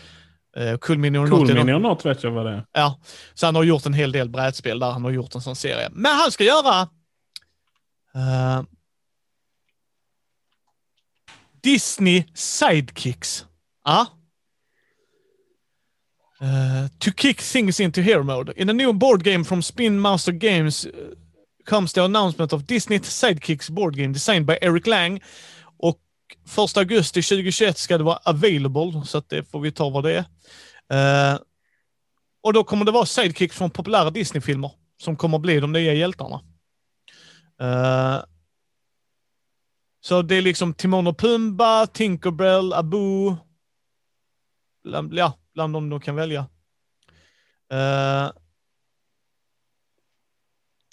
Eh, 0.57 0.77
cool 0.79 0.99
Mini 0.99 1.19
or 1.19 1.27
Not 1.27 1.31
Cool 1.31 1.51
är 1.51 1.55
Mini 1.55 1.73
or 1.73 1.79
något 1.79 2.07
vet 2.07 2.23
jag 2.23 2.31
vad 2.31 2.47
det 2.47 2.53
är. 2.53 2.65
Ja, 2.73 3.01
så 3.35 3.47
han 3.47 3.55
har 3.55 3.63
gjort 3.63 3.87
en 3.87 3.95
hel 3.95 4.13
del 4.13 4.29
brädspel 4.29 4.79
där 4.79 4.91
han 4.91 5.05
har 5.05 5.11
gjort 5.11 5.35
en 5.35 5.41
sån 5.41 5.57
serie. 5.57 5.89
Men 5.93 6.13
han 6.13 6.31
ska 6.31 6.45
göra 6.45 6.81
eh, 8.15 8.63
Disney 11.63 12.25
Sidekicks. 12.35 13.45
Ja. 13.85 14.07
Uh, 16.43 16.89
to 16.99 17.11
kick 17.17 17.43
things 17.43 17.81
into 17.81 18.01
hero 18.01 18.23
mode. 18.23 18.53
In 18.57 18.71
a 18.71 18.73
new 18.73 18.93
board 18.93 19.25
game 19.25 19.45
from 19.45 19.63
Spin 19.63 20.01
Master 20.01 20.33
Games 20.33 20.87
uh, 20.87 20.91
comes 21.67 21.93
the 21.93 22.05
announcement 22.05 22.53
of 22.53 22.67
Disney 22.67 22.99
Sidekicks 22.99 23.71
board 23.71 23.97
game 23.97 24.13
designed 24.13 24.47
by 24.47 24.59
Eric 24.63 24.87
Lang. 24.87 25.21
Och 25.79 26.01
1 26.45 26.77
augusti 26.77 27.23
2021 27.23 27.79
ska 27.79 27.99
det 27.99 28.05
vara 28.05 28.19
available, 28.25 29.03
så 29.05 29.23
det 29.29 29.45
får 29.45 29.61
vi 29.61 29.73
ta 29.73 29.91
vad 29.91 30.05
det 30.05 30.13
är. 30.13 30.25
Eh, 30.91 31.39
och 32.43 32.53
då 32.53 32.65
kommer 32.65 32.85
det 32.85 32.93
vara 32.93 33.07
sidekicks 33.07 33.57
från 33.57 33.71
populära 33.71 34.11
Disney-filmer 34.11 34.73
som 35.03 35.17
kommer 35.17 35.39
bli 35.39 35.61
de 35.61 35.73
nya 35.73 35.95
hjältarna. 35.95 36.41
Eh, 37.61 38.23
så 40.01 40.23
det 40.23 40.35
är 40.35 40.43
liksom 40.43 40.75
Timon 40.75 41.07
och 41.07 41.19
Pumba, 41.19 41.87
Tinkerbell, 41.87 42.73
Abu. 42.73 43.35
Bland, 44.85 45.15
ja, 45.15 45.39
bland 45.55 45.73
dem 45.73 45.89
de 45.91 46.01
kan 46.01 46.17
välja. 46.17 46.41
Eh, 47.73 48.31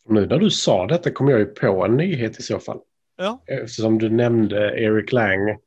Nu 0.09 0.25
när 0.25 0.39
du 0.39 0.51
sa 0.51 0.87
detta 0.87 1.11
kom 1.11 1.27
jag 1.29 1.39
ju 1.39 1.45
på 1.45 1.85
en 1.85 1.97
nyhet 1.97 2.39
i 2.39 2.41
så 2.43 2.59
fall. 2.59 2.79
ja. 3.17 3.43
Eftersom 3.47 3.97
du 3.97 4.09
nämnde 4.09 4.79
Eric 4.81 5.11
Lang. 5.11 5.57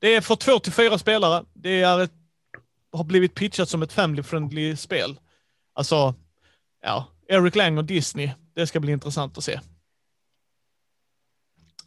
Det 0.00 0.14
är 0.14 0.20
för 0.20 0.36
två 0.36 0.58
till 0.58 0.72
fyra 0.72 0.98
spelare. 0.98 1.44
Det 1.54 1.82
är 1.82 2.00
ett, 2.00 2.12
har 2.92 3.04
blivit 3.04 3.34
pitchat 3.34 3.68
som 3.68 3.82
ett 3.82 3.92
family-friendly 3.92 4.76
spel. 4.76 5.18
Alltså, 5.72 6.14
ja, 6.82 7.06
Eric 7.28 7.54
Lang 7.54 7.78
och 7.78 7.84
Disney. 7.84 8.30
Det 8.54 8.66
ska 8.66 8.80
bli 8.80 8.92
intressant 8.92 9.38
att 9.38 9.44
se. 9.44 9.60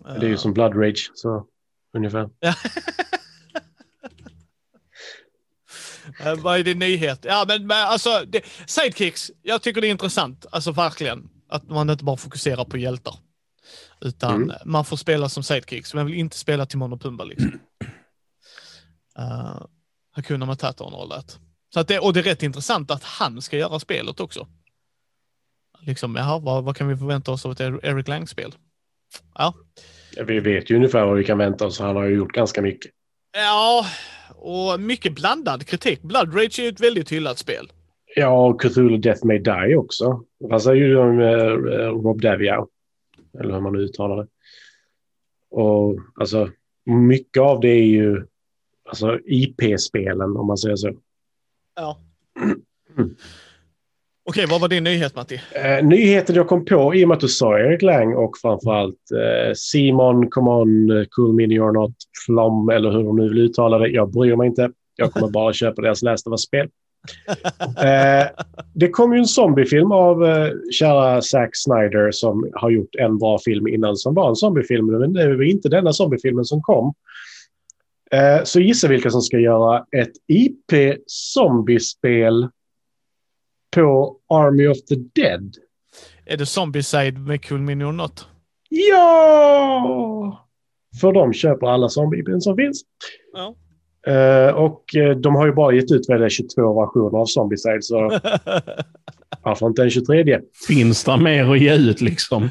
Det 0.03 0.25
är 0.25 0.29
ju 0.29 0.37
som 0.37 0.53
Blood 0.53 0.75
Rage, 0.75 1.11
så 1.13 1.45
ungefär. 1.93 2.29
Eh, 6.19 6.35
Vad 6.35 6.59
är 6.59 6.63
din 6.63 6.79
nyhet? 6.79 7.19
Ja, 7.25 7.45
men, 7.47 7.67
men 7.67 7.77
alltså, 7.87 8.23
det, 8.27 8.41
sidekicks. 8.65 9.31
Jag 9.41 9.61
tycker 9.61 9.81
det 9.81 9.87
är 9.87 9.91
intressant. 9.91 10.45
Alltså 10.51 10.71
verkligen. 10.71 11.29
Att 11.49 11.69
man 11.69 11.89
inte 11.89 12.03
bara 12.03 12.17
fokuserar 12.17 12.65
på 12.65 12.77
hjältar. 12.77 13.15
Utan 14.01 14.35
Mm. 14.43 14.55
man 14.65 14.85
får 14.85 14.97
spela 14.97 15.29
som 15.29 15.43
sidekicks. 15.43 15.93
Men 15.93 16.05
vill 16.05 16.15
inte 16.15 16.37
spela 16.37 16.65
Timon 16.65 16.93
och 16.93 17.01
Pumba 17.01 17.23
liksom. 17.23 17.59
Uh, 19.19 19.61
Hakuna 20.11 20.45
Matata 20.45 20.83
all 20.85 21.09
that. 21.09 21.39
Så 21.73 21.79
att 21.79 21.87
det, 21.87 21.99
och 21.99 22.13
det 22.13 22.19
är 22.19 22.23
rätt 22.23 22.43
intressant 22.43 22.91
att 22.91 23.03
han 23.03 23.41
ska 23.41 23.57
göra 23.57 23.79
spelet 23.79 24.19
också. 24.19 24.47
Liksom, 25.79 26.15
jaha, 26.15 26.39
vad, 26.39 26.63
vad 26.63 26.77
kan 26.77 26.87
vi 26.87 26.97
förvänta 26.97 27.31
oss 27.31 27.45
av 27.45 27.51
ett 27.51 27.59
Eric 27.59 28.07
Lang-spel? 28.07 28.55
Ja. 29.35 29.53
Vi 30.25 30.39
vet 30.39 30.69
ju 30.69 30.75
ungefär 30.75 31.05
vad 31.05 31.17
vi 31.17 31.23
kan 31.23 31.37
vänta 31.37 31.65
oss. 31.65 31.79
Han 31.79 31.95
har 31.95 32.05
ju 32.05 32.15
gjort 32.15 32.31
ganska 32.31 32.61
mycket. 32.61 32.91
Ja, 33.33 33.85
och 34.35 34.79
mycket 34.79 35.15
blandad 35.15 35.67
kritik. 35.67 36.01
Blood 36.01 36.35
Rage 36.35 36.59
är 36.59 36.63
ju 36.63 36.69
ett 36.69 36.79
väldigt 36.79 37.11
hyllat 37.11 37.37
spel. 37.37 37.71
Ja, 38.15 38.47
och 38.47 38.61
Cthulhu 38.61 38.97
Death 38.97 39.25
May 39.25 39.37
Die 39.37 39.75
också. 39.75 40.23
Vad 40.37 40.63
säger 40.63 40.87
du 40.87 40.97
om 40.97 41.19
eh, 41.19 41.89
Rob 42.03 42.21
Daviau? 42.21 42.67
Eller 43.39 43.53
hur 43.53 43.61
man 43.61 43.73
nu 43.73 43.79
uttalar 43.79 44.17
det. 44.17 44.27
Och 45.49 45.99
alltså, 46.15 46.49
mycket 46.85 47.41
av 47.41 47.59
det 47.59 47.69
är 47.69 47.85
ju 47.85 48.25
alltså, 48.89 49.19
IP-spelen, 49.25 50.37
om 50.37 50.47
man 50.47 50.57
säger 50.57 50.75
så. 50.75 50.93
Ja. 51.75 51.99
Okej, 54.29 54.45
vad 54.49 54.61
var 54.61 54.67
din 54.67 54.83
nyhet 54.83 55.15
Matti? 55.15 55.41
Eh, 55.51 55.85
nyheten 55.85 56.35
jag 56.35 56.47
kom 56.47 56.65
på 56.65 56.95
i 56.95 57.03
och 57.03 57.07
med 57.07 57.15
att 57.15 57.21
du 57.21 57.27
sa 57.27 57.59
Eric 57.59 57.81
Lang 57.81 58.15
och 58.15 58.37
framförallt 58.41 59.11
eh, 59.11 59.53
Simon, 59.55 60.29
Come 60.29 60.51
On, 60.51 60.91
eh, 60.91 61.05
Cool 61.09 61.35
Mini 61.35 61.59
or 61.59 61.71
Not, 61.71 61.91
Flom 62.25 62.69
eller 62.69 62.91
hur 62.91 63.03
de 63.03 63.15
nu 63.15 63.29
vill 63.29 63.37
uttala 63.37 63.77
det. 63.77 63.87
Jag 63.87 64.11
bryr 64.11 64.35
mig 64.35 64.47
inte. 64.47 64.71
Jag 64.95 65.13
kommer 65.13 65.29
bara 65.29 65.53
köpa 65.53 65.81
deras 65.81 66.01
Last 66.01 66.27
of 66.27 66.31
Us-spel. 66.31 66.67
Eh, 67.83 68.27
det 68.73 68.89
kom 68.89 69.13
ju 69.13 69.19
en 69.19 69.25
zombiefilm 69.25 69.91
av 69.91 70.25
eh, 70.25 70.51
kära 70.71 71.21
Zack 71.21 71.49
Snyder 71.53 72.11
som 72.11 72.51
har 72.53 72.69
gjort 72.69 72.95
en 72.95 73.17
bra 73.17 73.39
film 73.45 73.67
innan 73.67 73.95
som 73.95 74.13
var 74.13 74.29
en 74.29 74.35
zombiefilm. 74.35 74.85
Men 74.85 75.13
det 75.13 75.35
var 75.35 75.43
inte 75.43 75.69
denna 75.69 75.93
zombiefilmen 75.93 76.45
som 76.45 76.61
kom. 76.61 76.93
Eh, 78.11 78.43
så 78.43 78.59
gissa 78.59 78.87
vilka 78.87 79.09
som 79.09 79.21
ska 79.21 79.39
göra 79.39 79.85
ett 79.91 80.11
IP-zombiespel 80.27 82.49
på 83.75 84.17
Army 84.29 84.67
of 84.67 84.85
the 84.85 84.95
Dead. 84.95 85.55
Är 86.25 86.37
det 86.37 86.45
Zombieside 86.45 87.19
med 87.19 87.45
Cool 87.45 87.75
något? 87.75 88.27
Ja! 88.69 90.45
För 91.01 91.13
de 91.13 91.33
köper 91.33 91.67
alla 91.67 91.89
zombie 91.89 92.41
som 92.41 92.55
finns. 92.55 92.81
Ja. 93.33 93.55
Eh, 94.13 94.55
och 94.55 94.95
eh, 94.95 95.17
de 95.17 95.35
har 95.35 95.45
ju 95.45 95.53
bara 95.53 95.73
gett 95.73 95.91
ut 95.91 96.09
väl 96.09 96.29
22 96.29 96.81
versioner 96.81 97.19
av 97.19 97.25
Zombieside, 97.25 97.83
så 97.83 97.95
varför 99.43 99.67
inte 99.67 99.83
en 99.83 99.89
23? 99.89 100.39
Finns 100.67 101.03
det 101.03 101.17
mer 101.17 101.51
att 101.51 101.59
ge 101.59 101.75
ut 101.75 102.01
liksom? 102.01 102.49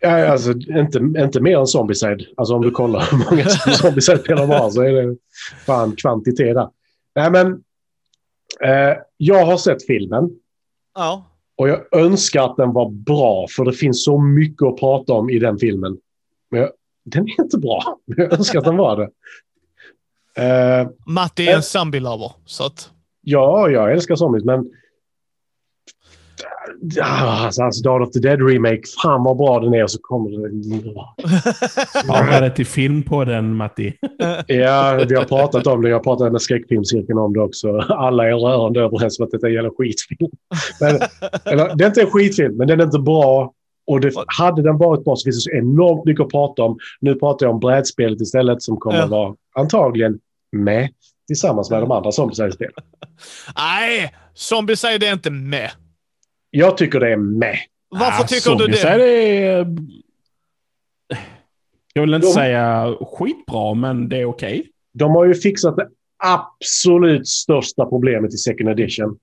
Ja, 0.00 0.26
alltså 0.26 0.52
inte, 0.52 0.98
inte 0.98 1.40
mer 1.40 1.58
än 1.58 1.66
Zombieside. 1.66 2.26
Alltså 2.36 2.54
om 2.54 2.62
du 2.62 2.70
kollar 2.70 3.08
hur 3.10 3.30
många 3.30 3.44
Zombieside-spelare 3.76 4.46
de 4.46 4.52
har 4.52 4.70
så 4.70 4.82
är 4.82 4.92
det 4.92 5.16
fan 5.66 5.96
kvantitet 5.96 6.54
där. 6.54 6.68
Nej 7.16 7.30
men, 7.30 7.46
eh, 8.64 8.96
jag 9.16 9.46
har 9.46 9.56
sett 9.56 9.86
filmen 9.86 10.30
ja. 10.94 11.24
och 11.56 11.68
jag 11.68 11.94
önskar 11.96 12.42
att 12.42 12.56
den 12.56 12.72
var 12.72 12.90
bra 12.90 13.46
för 13.56 13.64
det 13.64 13.72
finns 13.72 14.04
så 14.04 14.18
mycket 14.18 14.62
att 14.62 14.76
prata 14.76 15.12
om 15.12 15.30
i 15.30 15.38
den 15.38 15.58
filmen. 15.58 15.98
Men 16.50 16.60
jag, 16.60 16.70
den 17.04 17.24
är 17.24 17.42
inte 17.42 17.58
bra, 17.58 17.98
men 18.06 18.18
jag 18.18 18.32
önskar 18.32 18.58
att 18.58 18.64
den 18.64 18.76
var 18.76 18.96
det. 18.96 19.10
Eh, 20.42 20.88
Matti 21.06 21.48
är 21.48 21.56
en 21.56 21.62
zombie-lover, 21.62 22.32
så 22.44 22.66
att... 22.66 22.90
ja, 23.20 23.68
jag 23.70 23.92
älskar 23.92 24.16
zombies 24.16 24.44
men 24.44 24.70
alltså, 27.00 27.62
alltså 27.62 27.82
Dawn 27.82 28.02
of 28.02 28.10
the 28.10 28.18
Dead 28.18 28.48
Remake, 28.48 28.80
fan 29.02 29.24
vad 29.24 29.36
bra 29.36 29.60
den 29.60 29.74
är 29.74 29.82
och 29.82 29.90
så 29.90 29.98
kommer 30.02 30.30
det... 30.30 32.02
Spara 32.04 32.40
det 32.40 32.50
till 32.50 32.66
film 32.66 33.02
på 33.02 33.24
den, 33.24 33.54
Matti. 33.54 33.92
Ja, 34.46 35.04
vi 35.08 35.14
har 35.14 35.24
pratat 35.24 35.66
om 35.66 35.82
det. 35.82 35.88
Jag 35.88 36.02
pratade 36.02 36.30
med 36.30 36.42
skräckfilmscirkeln 36.42 37.18
om 37.18 37.32
det 37.32 37.40
också. 37.40 37.78
Alla 37.78 38.28
är 38.28 38.34
rörande 38.34 38.80
överens 38.80 39.18
om 39.20 39.24
att 39.24 39.30
detta 39.30 39.48
gäller 39.48 39.70
skitfilm. 39.78 40.30
Men, 40.80 41.00
eller, 41.44 41.74
det 41.76 41.84
är 41.84 41.88
inte 41.88 42.00
en 42.02 42.10
skitfilm, 42.10 42.56
men 42.56 42.66
den 42.68 42.80
är 42.80 42.84
inte 42.84 42.98
bra. 42.98 43.52
Och 43.86 44.00
det, 44.00 44.12
hade 44.26 44.62
den 44.62 44.78
varit 44.78 45.04
bra 45.04 45.16
så 45.16 45.24
finns 45.24 45.36
det 45.44 45.50
så 45.50 45.56
enormt 45.56 46.04
mycket 46.04 46.24
att 46.24 46.30
prata 46.30 46.62
om. 46.62 46.78
Nu 47.00 47.14
pratar 47.14 47.46
jag 47.46 47.54
om 47.54 47.60
brädspelet 47.60 48.20
istället 48.20 48.62
som 48.62 48.76
kommer 48.76 48.98
Ja. 48.98 49.04
att 49.04 49.10
vara 49.10 49.34
antagligen 49.58 50.18
med 50.56 50.88
tillsammans 51.26 51.70
med 51.70 51.82
de 51.82 51.90
andra 51.90 52.12
zombiespelen. 52.12 52.72
Nej, 53.56 54.14
Zombieside 54.34 55.02
är 55.02 55.12
inte 55.12 55.30
med. 55.30 55.70
Jag 56.54 56.76
tycker 56.76 57.00
det 57.00 57.12
är 57.12 57.16
med. 57.16 57.56
Varför 57.88 58.24
Ah, 58.24 58.26
tycker 58.26 58.54
du 58.54 58.66
det? 58.66 58.82
Är 58.82 58.98
det... 58.98 59.66
Jag 61.94 62.02
vill 62.02 62.14
inte 62.14 62.26
De- 62.26 62.32
säga 62.32 62.96
skitbra, 63.00 63.74
men 63.74 64.08
det 64.08 64.16
är 64.20 64.24
okej. 64.24 64.68
De 64.94 65.10
har 65.10 65.24
ju 65.24 65.34
fixat 65.34 65.76
det 65.76 65.88
absolut 66.24 67.28
största 67.28 67.86
problemet 67.86 68.34
i 68.34 68.36
second 68.36 68.68
edition. 68.68 69.18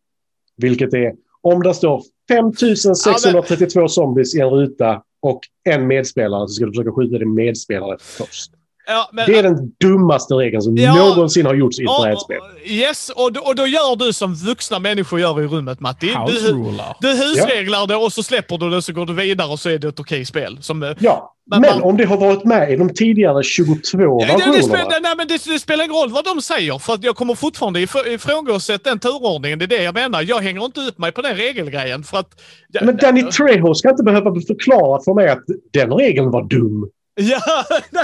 Vilket 0.57 0.93
är 0.93 1.13
om 1.41 1.63
det 1.63 1.73
står 1.73 2.03
5632 2.29 3.87
zombies 3.87 4.35
i 4.35 4.39
en 4.39 4.49
ruta 4.49 5.03
och 5.21 5.39
en 5.69 5.87
medspelare 5.87 6.47
så 6.47 6.53
ska 6.53 6.65
du 6.65 6.71
försöka 6.71 6.91
skjuta 6.91 7.17
din 7.17 7.33
medspelare 7.33 7.97
först. 7.99 8.51
Ja, 8.91 9.09
men, 9.13 9.25
Det 9.31 9.37
är 9.39 9.43
den 9.43 9.71
dummaste 9.83 10.33
regeln 10.33 10.61
som 10.61 10.77
Ja. 10.77 10.95
någonsin 10.95 11.45
har 11.45 11.53
gjorts 11.53 11.79
i 11.79 11.83
ett 11.83 11.89
Ja, 11.89 12.01
brädspel. 12.03 12.37
Yes, 12.65 13.09
och, 13.15 13.33
då- 13.33 13.41
och 13.41 13.55
då 13.55 13.67
gör 13.67 13.95
du 13.95 14.13
som 14.13 14.35
vuxna 14.35 14.79
människor 14.79 15.19
gör 15.19 15.41
i 15.41 15.47
rummet, 15.47 15.79
Matti. 15.79 16.07
House 16.07 16.33
Du, 16.47 16.53
ruler. 16.53 16.95
du 17.01 17.07
husreglar 17.07 17.87
det 17.87 17.95
och 17.95 18.13
så 18.13 18.23
släpper 18.23 18.57
du 18.57 18.69
det 18.69 18.81
så 18.81 18.93
går 18.93 19.05
du 19.05 19.13
vidare 19.13 19.47
och 19.51 19.59
så 19.59 19.69
är 19.69 19.77
det 19.79 19.87
ett 19.87 19.99
okej 19.99 20.25
spel. 20.25 20.57
Som, 20.61 20.83
eh, 20.83 20.89
Ja, 20.99 21.35
Men 21.51 21.61
men, 21.61 21.69
man- 21.73 21.81
om 21.83 21.97
det 21.97 22.05
har 22.05 22.17
varit 22.17 22.45
med 22.45 22.71
i 22.71 22.75
de 22.75 22.89
tidigare 22.93 23.43
22 23.43 23.73
Ja, 23.97 24.17
det, 24.19 24.25
det, 24.25 24.37
versionerna. 24.37 24.63
spelar, 24.63 25.01
nej, 25.01 25.13
men 25.17 25.27
det, 25.27 25.45
det 25.45 25.59
spelar 25.59 25.83
ingen 25.85 25.95
roll 25.95 26.09
vad 26.11 26.25
de 26.25 26.41
säger, 26.41 26.77
för 26.79 26.93
att 26.93 27.03
jag 27.03 27.15
kommer 27.15 27.35
fortfarande 27.35 27.79
ifr- 27.79 28.07
ifrågasätta 28.07 28.89
den 28.89 28.99
turordningen. 28.99 29.59
Det 29.59 29.65
är 29.65 29.67
det 29.67 29.83
jag 29.83 29.93
menar. 29.93 30.21
Jag 30.27 30.39
hänger 30.39 30.65
inte 30.65 30.79
upp 30.81 30.97
mig 30.97 31.11
på 31.11 31.21
den 31.21 31.35
regelgrejen. 31.35 32.03
För 32.03 32.17
att, 32.17 32.29
ja, 32.71 32.81
Men 32.83 32.97
Danny 32.97 33.23
Trejo 33.23 33.73
ska 33.75 33.89
inte 33.89 34.03
behöva 34.03 34.31
bli 34.31 34.45
förklarat 34.45 35.05
för 35.05 35.13
mig 35.13 35.29
att 35.29 35.43
den 35.73 35.91
regeln 35.93 36.31
var 36.31 36.43
dum 36.43 36.89
Ja, 37.21 37.41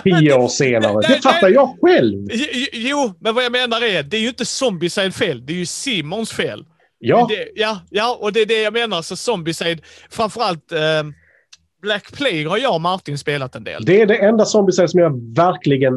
tio 0.03 0.19
det- 0.21 0.33
år 0.33 0.47
senare. 0.47 0.93
nej, 0.93 1.03
Det 1.09 1.21
fattar 1.21 1.41
nej. 1.41 1.53
jag 1.53 1.77
själv. 1.81 2.27
Jo, 2.73 3.13
men 3.19 3.35
vad 3.35 3.43
jag 3.43 3.51
menar 3.51 3.81
är, 3.83 4.03
det 4.03 4.17
är 4.17 4.21
ju 4.21 4.27
inte 4.27 4.45
Zombieside 4.45 5.13
fel, 5.15 5.45
det 5.45 5.53
är 5.53 5.57
ju 5.57 5.65
Simons 5.65 6.31
fel. 6.31 6.65
Ja, 6.99 7.27
Det, 7.29 7.47
ja, 7.55 7.79
ja, 7.89 8.17
och 8.21 8.33
det 8.33 8.41
är 8.41 8.45
det 8.45 8.61
jag 8.61 8.73
menar. 8.73 9.01
Så 9.01 9.15
Zombieside, 9.15 9.81
framförallt 10.09 10.71
eh, 10.71 10.79
Black 11.81 12.11
Plague 12.11 12.47
har 12.47 12.57
jag 12.57 12.73
och 12.75 12.81
Martin 12.81 13.17
spelat 13.17 13.55
en 13.55 13.63
del. 13.63 13.85
det 13.85 14.01
är 14.01 14.05
det 14.05 14.15
enda 14.17 14.45
zombieside 14.45 14.89
som 14.89 14.99
jag 14.99 15.35
verkligen, 15.35 15.93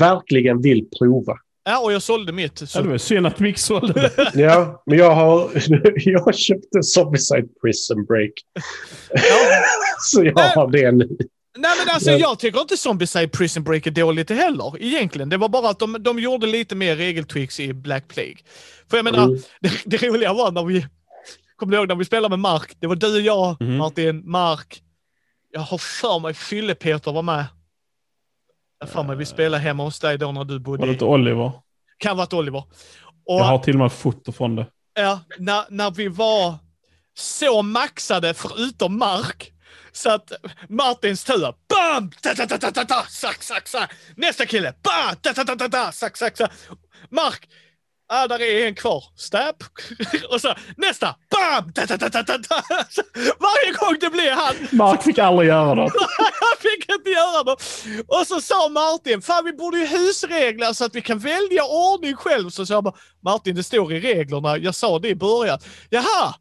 verkligen 0.00 0.62
vill 0.62 0.84
prova. 0.98 1.34
Ja, 1.64 1.78
och 1.84 1.92
jag 1.92 2.02
sålde 2.02 2.32
mitt. 2.32 2.60
Ja, 2.60 2.66
Så, 2.66 2.82
det 2.82 2.88
var 2.88 2.98
synd 2.98 3.26
att 3.26 3.38
Mix 3.40 3.62
sålde 3.64 3.92
det. 3.92 4.30
Ja, 4.34 4.82
men 4.86 4.98
jag 4.98 5.10
har, 5.14 5.50
jag 6.10 6.20
har 6.20 6.32
köpt 6.32 6.74
en 6.76 6.82
Zombicide 6.82 7.48
Prison 7.62 8.04
Break. 8.04 8.30
ja. 9.10 9.20
Så 10.02 10.24
jag 10.24 10.32
har 10.38 10.70
det 10.70 10.92
nu. 10.92 11.08
Nej 11.58 11.70
men 11.78 11.94
alltså 11.94 12.10
jag 12.10 12.38
tycker 12.38 12.60
inte 12.60 12.76
Zombieside 12.76 13.32
Prison 13.32 13.62
Break 13.64 13.86
är 13.86 13.90
dåligt 13.90 14.30
heller 14.30 14.82
egentligen. 14.82 15.28
Det 15.28 15.36
var 15.36 15.48
bara 15.48 15.70
att 15.70 15.78
de, 15.78 15.96
de 16.02 16.18
gjorde 16.18 16.46
lite 16.46 16.74
mer 16.74 16.96
regeltwicks 16.96 17.60
i 17.60 17.72
Black 17.72 18.08
Plague. 18.08 18.36
För 18.90 18.96
jag 18.96 19.04
menar, 19.04 19.24
Mm. 19.24 19.40
det, 19.60 19.72
det 19.84 20.02
roliga 20.02 20.32
var 20.32 20.52
när 20.52 20.64
vi, 20.64 20.86
kommer 21.56 21.76
ihåg 21.76 21.88
när 21.88 21.94
vi 21.94 22.04
spelade 22.04 22.28
med 22.32 22.38
Mark? 22.38 22.76
Det 22.80 22.86
var 22.86 22.96
du, 22.96 23.20
jag, 23.20 23.56
Mhm. 23.60 23.76
Martin, 23.76 24.30
Mark. 24.30 24.82
Jag 25.52 25.60
har 25.60 25.78
för 25.78 26.18
mig 26.18 26.34
Fylle-Peter 26.34 27.12
var 27.12 27.22
med. 27.22 27.46
Jag 28.78 28.86
har 28.86 28.92
för 28.92 29.02
mig 29.02 29.16
vi 29.16 29.26
spelade 29.26 29.62
hemma 29.62 29.84
hos 29.84 30.00
dig 30.00 30.18
då 30.18 30.32
när 30.32 30.44
du 30.44 30.58
bodde 30.58 30.80
Var 30.80 30.86
det 30.86 30.92
inte 30.92 31.04
Oliver? 31.04 31.52
Kan 31.98 32.16
varit 32.16 32.32
Oliver. 32.32 32.58
Och, 33.26 33.40
Jag 33.40 33.44
har 33.44 33.58
till 33.58 33.74
och 33.74 33.80
med 33.80 33.92
foto 33.92 34.32
från 34.32 34.56
det. 34.56 34.66
Ja, 34.94 35.20
när, 35.38 35.64
när 35.70 35.90
vi 35.90 36.08
var 36.08 36.54
så 37.14 37.62
maxade 37.62 38.34
förutom 38.34 38.98
Mark. 38.98 39.52
Så 39.92 40.10
att 40.10 40.32
Martins 40.68 41.24
tur, 41.24 41.54
bam! 41.68 42.10
Ta, 42.22 42.34
ta, 42.34 42.46
ta, 42.46 42.58
ta, 42.58 42.70
ta, 42.70 42.84
ta, 42.84 43.04
sack, 43.08 43.42
sack, 43.42 43.68
sack. 43.68 43.92
Nästa 44.16 44.46
kille, 44.46 44.74
bam! 44.82 45.16
Ta, 45.22 45.34
ta, 45.34 45.44
ta, 45.44 45.56
ta, 45.56 45.68
ta, 45.68 45.92
sack, 45.92 46.16
sack, 46.16 46.36
sack. 46.36 46.52
Mark, 47.10 47.48
ah, 48.08 48.26
där 48.26 48.42
är 48.42 48.66
en 48.66 48.74
kvar. 48.74 49.04
Stab. 49.16 49.56
Och 50.30 50.40
så 50.40 50.54
nästa, 50.76 51.16
bam! 51.30 51.72
Ta, 51.72 51.86
ta, 51.86 51.98
ta, 51.98 52.10
ta, 52.10 52.22
ta, 52.22 52.38
ta. 52.38 52.62
Varje 53.38 53.72
gång 53.78 53.96
det 54.00 54.10
blir 54.10 54.30
han, 54.30 54.54
Mark 54.72 55.02
fick 55.02 55.18
aldrig 55.18 55.48
göra 55.48 55.74
det. 55.74 55.90
han 56.40 56.56
fick 56.58 56.90
inte 56.90 57.10
göra 57.10 57.44
det. 57.44 57.56
Och 58.08 58.26
så 58.26 58.40
sa 58.40 58.68
Martin, 58.68 59.22
fan 59.22 59.44
vi 59.44 59.52
borde 59.52 59.78
ju 59.78 59.86
husregler 59.86 60.72
så 60.72 60.84
att 60.84 60.94
vi 60.94 61.00
kan 61.02 61.18
välja 61.18 61.64
ordning 61.64 62.14
själv. 62.14 62.50
Så 62.50 62.66
sa 62.66 62.74
jag 62.74 62.84
bara, 62.84 62.94
Martin 63.24 63.54
det 63.54 63.62
står 63.62 63.92
i 63.92 64.00
reglerna, 64.00 64.58
jag 64.58 64.74
sa 64.74 64.98
det 64.98 65.08
i 65.08 65.14
början. 65.14 65.58
Jaha! 65.90 66.34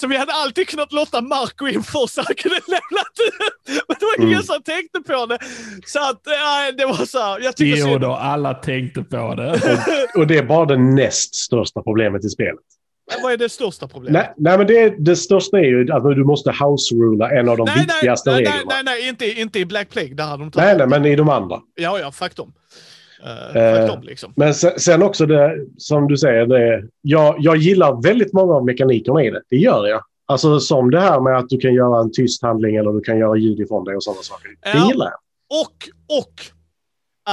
Så 0.00 0.06
vi 0.06 0.16
hade 0.16 0.32
alltid 0.32 0.68
kunnat 0.68 0.92
låta 0.92 1.20
Mark 1.20 1.56
gå 1.56 1.68
in 1.68 1.82
först 1.82 2.14
så 2.14 2.22
han 2.26 2.34
kunde 2.34 2.58
lämna 2.66 3.02
ut. 3.26 3.54
Men 3.88 3.96
det 4.00 4.04
var 4.06 4.16
ingen 4.24 4.32
Mm. 4.32 4.42
som 4.42 4.62
tänkte 4.62 5.00
på 5.00 5.26
det. 5.26 5.38
Så 5.86 5.98
att, 5.98 6.20
ja, 6.24 6.72
det 6.78 6.84
var 6.86 7.04
så 7.06 7.18
här, 7.18 7.40
jag 7.40 7.56
tycker 7.56 7.76
Jo 7.80 7.86
synd. 7.86 8.00
då, 8.00 8.12
alla 8.12 8.54
tänkte 8.54 9.02
på 9.02 9.34
det. 9.34 9.60
Och 10.14 10.26
det 10.26 10.38
är 10.38 10.42
bara 10.42 10.64
det 10.66 10.78
näst 10.78 11.34
största 11.34 11.82
problemet 11.82 12.24
i 12.24 12.28
spelet. 12.28 12.60
Vad 13.22 13.32
är 13.32 13.36
det 13.36 13.48
största 13.48 13.88
problemet? 13.88 14.12
Nej, 14.22 14.32
nej 14.36 14.58
men 14.58 14.66
det, 14.66 15.04
det 15.04 15.16
största 15.16 15.58
är 15.58 15.64
ju 15.64 15.92
att 15.92 16.02
du 16.04 16.24
måste 16.24 16.50
house-rula 16.50 17.30
en 17.30 17.48
av 17.48 17.56
de 17.56 17.64
nej, 17.66 17.78
viktigaste 17.86 18.30
nej, 18.30 18.42
nej, 18.42 18.52
reglerna. 18.52 18.72
nej, 18.74 18.82
nej, 18.84 19.08
inte, 19.08 19.40
inte 19.40 19.58
i 19.58 19.66
Black 19.66 19.88
Plague. 19.90 20.14
Där 20.14 20.24
hade 20.24 20.44
de 20.44 20.50
Nej, 20.56 20.76
nej, 20.78 20.86
men 20.86 21.06
i 21.06 21.16
de 21.16 21.28
andra. 21.28 21.60
Ja, 21.74 21.98
ja, 21.98 22.12
fuck 22.12 22.36
dem. 22.36 22.52
Eh, 23.54 23.86
dem 23.86 24.02
liksom. 24.02 24.32
Men 24.36 24.54
sen, 24.54 24.80
sen 24.80 25.02
också 25.02 25.26
det, 25.26 25.56
som 25.78 26.08
du 26.08 26.16
säger, 26.16 26.46
det, 26.46 26.88
jag, 27.02 27.36
jag 27.38 27.56
gillar 27.56 28.02
väldigt 28.02 28.32
många 28.32 28.54
av 28.54 28.64
mekanikerna 28.64 29.22
i 29.24 29.30
det. 29.30 29.42
Det 29.50 29.56
gör 29.56 29.86
jag. 29.86 30.02
Alltså 30.28 30.60
som 30.60 30.90
det 30.90 31.00
här 31.00 31.20
med 31.20 31.36
att 31.36 31.48
du 31.48 31.58
kan 31.58 31.74
göra 31.74 32.00
en 32.00 32.12
tyst 32.12 32.42
handling 32.42 32.76
eller 32.76 32.92
du 32.92 33.00
kan 33.00 33.18
göra 33.18 33.36
ljud 33.36 33.60
ifrån 33.60 33.84
dig 33.84 33.96
och 33.96 34.02
sådana 34.02 34.22
saker. 34.22 34.48
Det 34.48 34.78
Ja. 34.78 34.88
gillar 34.88 35.06
jag. 35.06 35.18
Och, 35.60 35.88
och 36.18 36.32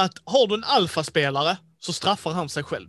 att 0.04 0.14
har 0.26 0.48
du 0.48 0.56
en 0.56 0.64
alfaspelare 0.64 1.58
så 1.80 1.94
straffar 1.94 2.32
han 2.32 2.50
sig 2.50 2.64
själv. 2.64 2.88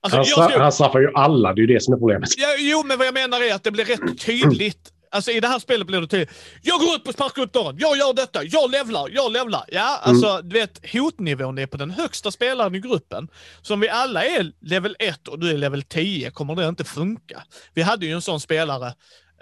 Alltså, 0.00 0.16
Han, 0.18 0.26
jag 0.28 0.38
stra- 0.38 0.48
skulle- 0.48 0.62
han 0.62 0.72
straffar 0.72 1.00
ju 1.00 1.10
alla, 1.14 1.52
det 1.54 1.58
är 1.58 1.66
ju 1.66 1.74
det 1.74 1.82
som 1.82 1.94
är 1.94 1.98
problemet. 1.98 2.28
ja, 2.38 2.46
jo, 2.58 2.82
men 2.86 2.98
vad 2.98 3.06
jag 3.06 3.14
menar 3.14 3.40
är 3.50 3.54
att 3.54 3.64
det 3.64 3.70
blir 3.70 3.84
rätt 3.84 4.18
tydligt. 4.26 4.91
Alltså 5.12 5.30
i 5.30 5.40
det 5.40 5.48
här 5.48 5.58
spelet 5.58 5.86
blir 5.86 6.00
det 6.00 6.06
tydligt. 6.06 6.30
Jag 6.62 6.80
går 6.80 7.12
sparkar 7.12 7.42
upp 7.42 7.52
dörren. 7.52 7.76
Jag 7.78 7.96
gör 7.96 8.14
detta. 8.14 8.44
Jag 8.44 8.70
levlar. 8.70 9.08
Jag 9.08 9.32
levlar. 9.32 9.64
Ja, 9.68 10.00
alltså 10.02 10.40
du 10.42 10.54
vet 10.60 10.92
hotnivån 10.92 11.58
är 11.58 11.66
på 11.66 11.76
den 11.76 11.90
högsta 11.90 12.30
spelaren 12.30 12.74
i 12.74 12.80
gruppen. 12.80 13.28
Så 13.62 13.74
om 13.74 13.80
vi 13.80 13.88
alla 13.88 14.24
är 14.24 14.52
level 14.60 14.96
1 14.98 15.28
och 15.28 15.38
du 15.38 15.50
är 15.50 15.58
level 15.58 15.82
10 15.82 16.30
kommer 16.30 16.54
det 16.54 16.68
inte 16.68 16.84
funka. 16.84 17.42
Vi 17.74 17.82
hade 17.82 18.06
ju 18.06 18.12
en 18.12 18.22
sån 18.22 18.40
spelare 18.40 18.86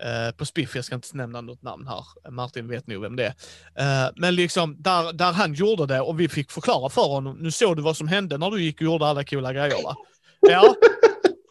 eh, 0.03 0.37
på 0.37 0.47
Spiff, 0.47 0.77
jag 0.77 0.85
ska 0.85 0.95
inte 0.95 1.17
nämna 1.17 1.41
något 1.41 1.63
namn 1.63 1.87
här. 1.87 2.31
Martin 2.31 2.69
vet 2.69 2.87
nog 2.87 3.03
vem 3.03 3.17
det 3.17 3.25
är. 3.25 4.05
Eh, 4.07 4.11
men 4.17 4.35
liksom 4.35 4.77
där, 4.79 5.13
där 5.13 5.33
han 5.33 5.55
gjorde 5.55 5.87
det 5.87 6.01
och 6.01 6.21
vi 6.21 6.29
fick 6.29 6.51
förklara 6.51 6.89
för 6.91 7.03
honom. 7.03 7.37
Nu 7.41 7.51
såg 7.51 7.77
du 7.77 7.83
vad 7.83 7.97
som 7.97 8.09
hände 8.09 8.39
när 8.39 8.51
du 8.51 8.63
gick 8.63 8.77
och 8.77 8.83
gjorde 8.83 9.07
alla 9.07 9.25
coola 9.25 9.53
grejer 9.53 9.83
va? 9.83 9.97
Ja, 10.41 10.75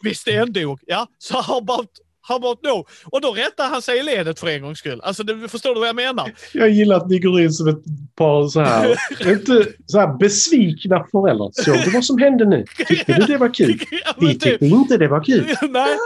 visst 0.02 0.28
en 0.28 0.52
dog. 0.52 0.80
Ja, 0.86 1.06
så 1.18 1.40
how 1.40 1.58
about, 1.58 1.90
how 2.30 2.36
about 2.36 2.62
no? 2.62 2.86
Och 3.04 3.20
då 3.20 3.32
rättar 3.32 3.68
han 3.68 3.82
sig 3.82 3.98
i 3.98 4.02
ledet 4.02 4.40
för 4.40 4.46
en 4.46 4.62
gångs 4.62 4.78
skull. 4.78 5.00
Alltså, 5.02 5.22
det, 5.22 5.48
förstår 5.48 5.74
du 5.74 5.80
vad 5.80 5.88
jag 5.88 5.96
menar? 5.96 6.32
Jag 6.52 6.70
gillar 6.70 6.96
att 6.96 7.08
ni 7.08 7.18
går 7.18 7.40
in 7.40 7.52
som 7.52 7.68
ett 7.68 7.84
par 8.16 8.48
så 8.48 8.60
här, 8.60 8.96
inte 9.32 9.66
så 9.86 9.98
här 9.98 10.18
besvikna 10.18 11.04
föräldrar. 11.10 11.50
Så 11.52 11.72
du 11.72 11.90
vad 11.90 12.04
som 12.04 12.18
hände 12.18 12.44
nu? 12.44 12.64
Tyckte 12.86 13.12
du 13.12 13.26
det 13.26 13.38
var 13.38 13.54
kul? 13.54 13.80
Vi 14.20 14.38
tyckte 14.38 14.66
inte 14.66 14.96
det 14.96 15.08
var 15.08 15.24
kul. 15.24 15.54
Nej. 15.68 15.96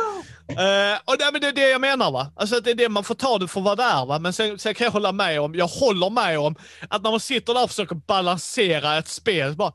Eh, 0.48 0.98
och 1.04 1.18
det, 1.18 1.30
men 1.32 1.40
det 1.40 1.46
är 1.46 1.52
det 1.52 1.70
jag 1.70 1.80
menar 1.80 2.10
va. 2.10 2.32
Alltså 2.36 2.60
det 2.60 2.70
är 2.70 2.74
det 2.74 2.88
man 2.88 3.04
får 3.04 3.14
ta 3.14 3.38
det 3.38 3.48
för 3.48 3.60
vad 3.60 3.78
det 3.78 3.82
är 3.82 4.06
va. 4.06 4.18
Men 4.18 4.32
sen, 4.32 4.58
sen 4.58 4.74
kan 4.74 4.84
jag 4.84 4.92
hålla 4.92 5.12
med 5.12 5.40
om, 5.40 5.54
jag 5.54 5.66
håller 5.66 6.10
med 6.10 6.38
om 6.38 6.54
att 6.88 7.02
när 7.02 7.10
man 7.10 7.20
sitter 7.20 7.54
där 7.54 7.64
och 7.64 7.70
försöker 7.70 7.94
balansera 7.94 8.98
ett 8.98 9.08
spel. 9.08 9.54
Bara, 9.54 9.72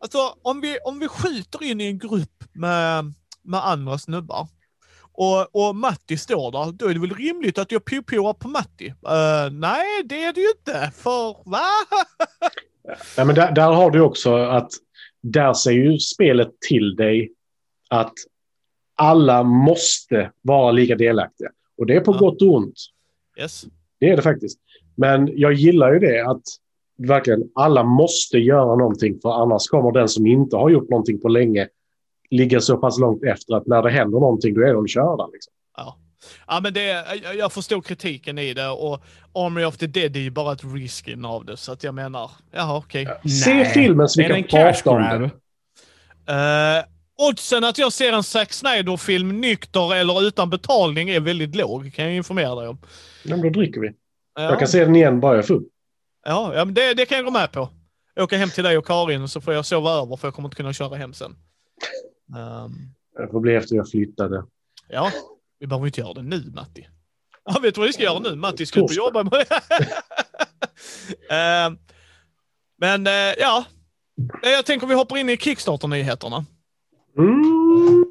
alltså 0.00 0.18
om 0.42 0.60
vi, 0.60 0.78
om 0.84 0.98
vi 0.98 1.08
skjuter 1.08 1.64
in 1.64 1.80
i 1.80 1.86
en 1.86 1.98
grupp 1.98 2.44
med, 2.52 3.14
med 3.44 3.66
andra 3.66 3.98
snubbar 3.98 4.48
och, 5.20 5.68
och 5.68 5.76
Matti 5.76 6.16
står 6.16 6.52
där, 6.52 6.72
då 6.72 6.86
är 6.86 6.94
det 6.94 7.00
väl 7.00 7.14
rimligt 7.14 7.58
att 7.58 7.72
jag 7.72 7.84
pio 7.84 8.34
på 8.34 8.48
Matti? 8.48 8.86
Eh, 8.86 9.52
nej, 9.52 9.86
det 10.04 10.24
är 10.24 10.32
det 10.32 10.40
ju 10.40 10.48
inte. 10.58 10.92
För 10.96 11.50
va? 11.50 11.60
Ja, 13.16 13.24
men 13.24 13.34
där, 13.34 13.52
där 13.52 13.72
har 13.72 13.90
du 13.90 14.00
också 14.00 14.34
att 14.34 14.70
där 15.22 15.52
säger 15.54 15.80
ju 15.80 15.98
spelet 15.98 16.60
till 16.68 16.96
dig 16.96 17.32
att 17.90 18.12
alla 18.96 19.42
måste 19.42 20.30
vara 20.42 20.72
lika 20.72 20.96
delaktiga. 20.96 21.48
Och 21.78 21.86
det 21.86 21.96
är 21.96 22.00
på 22.00 22.12
Ja. 22.12 22.18
gott 22.18 22.42
och 22.42 22.54
ont. 22.54 22.74
yes. 23.40 23.64
Det 24.00 24.10
är 24.10 24.16
det 24.16 24.22
faktiskt. 24.22 24.58
Men 24.96 25.30
jag 25.38 25.52
gillar 25.52 25.92
ju 25.92 25.98
det 25.98 26.26
att 26.26 26.42
verkligen 26.98 27.42
alla 27.54 27.82
måste 27.84 28.38
göra 28.38 28.76
någonting 28.76 29.18
för 29.22 29.42
annars 29.42 29.66
kommer 29.68 29.92
den 29.92 30.08
som 30.08 30.26
inte 30.26 30.56
har 30.56 30.70
gjort 30.70 30.88
någonting 30.90 31.20
på 31.20 31.28
länge 31.28 31.68
ligga 32.30 32.60
så 32.60 32.76
pass 32.76 32.98
långt 32.98 33.24
efter 33.24 33.54
att 33.54 33.66
när 33.66 33.82
det 33.82 33.90
händer 33.90 34.20
någonting 34.20 34.54
då 34.54 34.60
är 34.60 34.74
de 34.74 34.88
körda. 34.88 35.26
Liksom. 35.26 35.52
Ja. 35.76 35.98
Ja, 36.46 36.60
men 36.62 36.74
det, 36.74 37.04
jag, 37.38 37.52
förstår 37.52 37.80
kritiken 37.80 38.38
i 38.38 38.54
det 38.54 38.68
och 38.68 39.02
Army 39.34 39.64
of 39.64 39.76
the 39.76 39.86
Dead 39.86 40.16
är 40.16 40.20
ju 40.20 40.30
bara 40.30 40.52
ett 40.52 40.64
reskin 40.64 41.24
av 41.24 41.44
det. 41.44 41.56
Så 41.56 41.72
att 41.72 41.84
jag 41.84 41.94
menar, 41.94 42.30
jaha 42.50 42.76
okej. 42.78 43.08
Se 43.44 43.54
Nej, 43.54 43.64
filmen 43.64 44.08
så 44.08 44.22
vi 44.22 44.28
kan 44.28 44.42
prata 44.42 44.90
om 44.90 45.02
det. 45.02 45.30
Eh, 46.32 46.84
oddsen 47.28 47.64
att 47.64 47.78
jag 47.78 47.92
ser 47.92 48.12
en 48.12 48.22
Zack 48.22 48.52
Snyder-film 48.52 49.40
nykter 49.40 49.94
eller 49.94 50.22
utan 50.22 50.50
betalning 50.50 51.10
är 51.10 51.20
väldigt 51.20 51.54
låg, 51.56 51.94
kan 51.94 52.04
jag 52.04 52.14
informera 52.14 52.54
dig 52.54 52.68
om. 52.68 52.78
Ja, 53.24 53.36
men 53.36 53.42
då 53.52 53.60
dricker 53.60 53.80
vi. 53.80 53.90
Ja, 54.34 54.42
Jag 54.42 54.58
kan 54.58 54.68
se 54.68 54.84
den 54.84 54.96
igen 54.96 55.20
bara 55.20 55.32
jag 55.32 55.38
är 55.38 55.46
full. 55.46 55.64
ja, 56.26 56.52
ja 56.54 56.64
men 56.64 56.74
det, 56.74 56.94
det 56.94 57.06
kan 57.06 57.16
jag 57.16 57.24
gå 57.24 57.30
med 57.30 57.52
på. 57.52 57.68
Jag 58.14 58.24
åker 58.24 58.36
hem 58.36 58.50
till 58.50 58.64
dig 58.64 58.78
och 58.78 58.86
Karin 58.86 59.28
så 59.28 59.40
får 59.40 59.54
jag 59.54 59.66
sova 59.66 59.90
över 59.90 60.16
för 60.16 60.28
jag 60.28 60.34
kommer 60.34 60.46
inte 60.48 60.56
kunna 60.56 60.72
köra 60.72 60.96
hem 60.96 61.14
sen. 61.14 61.36
Ehm, 62.36 62.72
Det 63.16 63.28
får 63.32 63.40
bli 63.40 63.54
efter 63.54 63.76
jag 63.76 63.90
flyttade. 63.90 64.44
ja, 64.88 65.10
vi 65.58 65.66
behöver 65.66 65.86
inte 65.86 66.00
göra 66.00 66.12
det 66.14 66.22
nu 66.22 66.50
Matti. 66.54 66.88
Ja, 67.44 67.58
vet 67.62 67.74
du 67.74 67.80
vad 67.80 67.86
vi 67.86 67.92
ska 67.92 68.02
göra 68.02 68.18
nu? 68.18 68.34
Matti 68.36 68.66
ska 68.66 68.80
ut 68.80 68.84
och 68.84 68.92
jobba. 68.92 69.20
Ehm, 71.30 71.78
men 72.78 73.06
eh, 73.06 73.12
ja, 73.38 73.64
jag 74.42 74.66
tänker 74.66 74.86
vi 74.86 74.94
hoppar 74.94 75.16
in 75.16 75.28
i 75.30 75.36
Kickstarter-nyheterna. 75.36 76.44
Mm. 77.18 78.04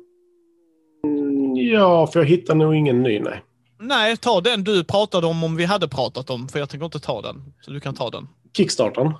Ja, 1.72 2.08
för 2.08 2.20
jag 2.20 2.28
hittar 2.28 2.56
nog 2.56 2.76
ingen 2.76 3.04
ny, 3.04 3.20
nej. 3.20 3.44
Nej, 3.80 4.18
ta 4.18 4.42
den 4.42 4.64
du 4.64 4.84
pratade 4.84 5.28
om 5.28 5.44
om 5.44 5.56
vi 5.56 5.66
hade 5.66 5.88
pratat 5.88 6.30
om, 6.30 6.48
för 6.48 6.60
jag 6.60 6.70
tänker 6.70 6.86
inte 6.86 7.00
ta 7.00 7.22
den. 7.22 7.54
Så 7.62 7.72
du 7.72 7.80
kan 7.80 7.96
ta 7.96 8.10
den. 8.10 8.28
Kickstartern. 8.58 9.14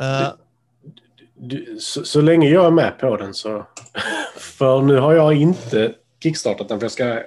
Eh, 0.00 0.32
Du, 1.42 1.76
så, 1.80 2.04
så 2.04 2.20
länge 2.20 2.48
jag 2.48 2.66
är 2.66 2.70
med 2.70 2.98
på 2.98 3.16
den 3.16 3.34
så... 3.34 3.66
För 4.36 4.82
nu 4.82 4.96
har 4.98 5.12
jag 5.12 5.34
inte 5.34 5.94
kickstartat 6.22 6.68
den 6.68 6.78
för 6.80 6.84
jag 6.84 6.92
ska 6.92 7.22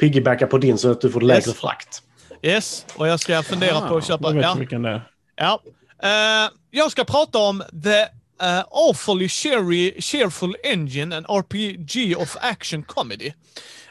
piggybacka 0.00 0.46
på 0.46 0.58
din 0.58 0.78
så 0.78 0.90
att 0.90 1.00
du 1.00 1.10
får 1.10 1.20
lägre 1.20 1.38
Yes. 1.50 1.60
frakt. 1.60 2.02
yes, 2.42 2.86
och 2.96 3.08
jag 3.08 3.20
ska 3.20 3.42
fundera 3.42 3.80
på 3.88 3.96
att 3.96 4.06
köpa... 4.06 4.28
Jag 4.28 4.34
vet 4.34 4.42
Ja, 4.44 4.54
vilken 4.58 4.82
det 4.82 4.88
är. 4.90 5.02
ja. 5.36 5.60
Eh, 6.02 6.50
jag 6.70 6.90
ska 6.90 7.04
prata 7.04 7.38
om 7.38 7.62
The 7.84 8.06
uh, 8.42 8.64
Awfully 8.70 9.28
cheery, 9.28 9.92
Cheerful 10.00 10.54
Engine, 10.64 11.12
and 11.12 11.26
RPG 11.26 12.14
of 12.14 12.36
action 12.40 12.82
comedy. 12.82 13.34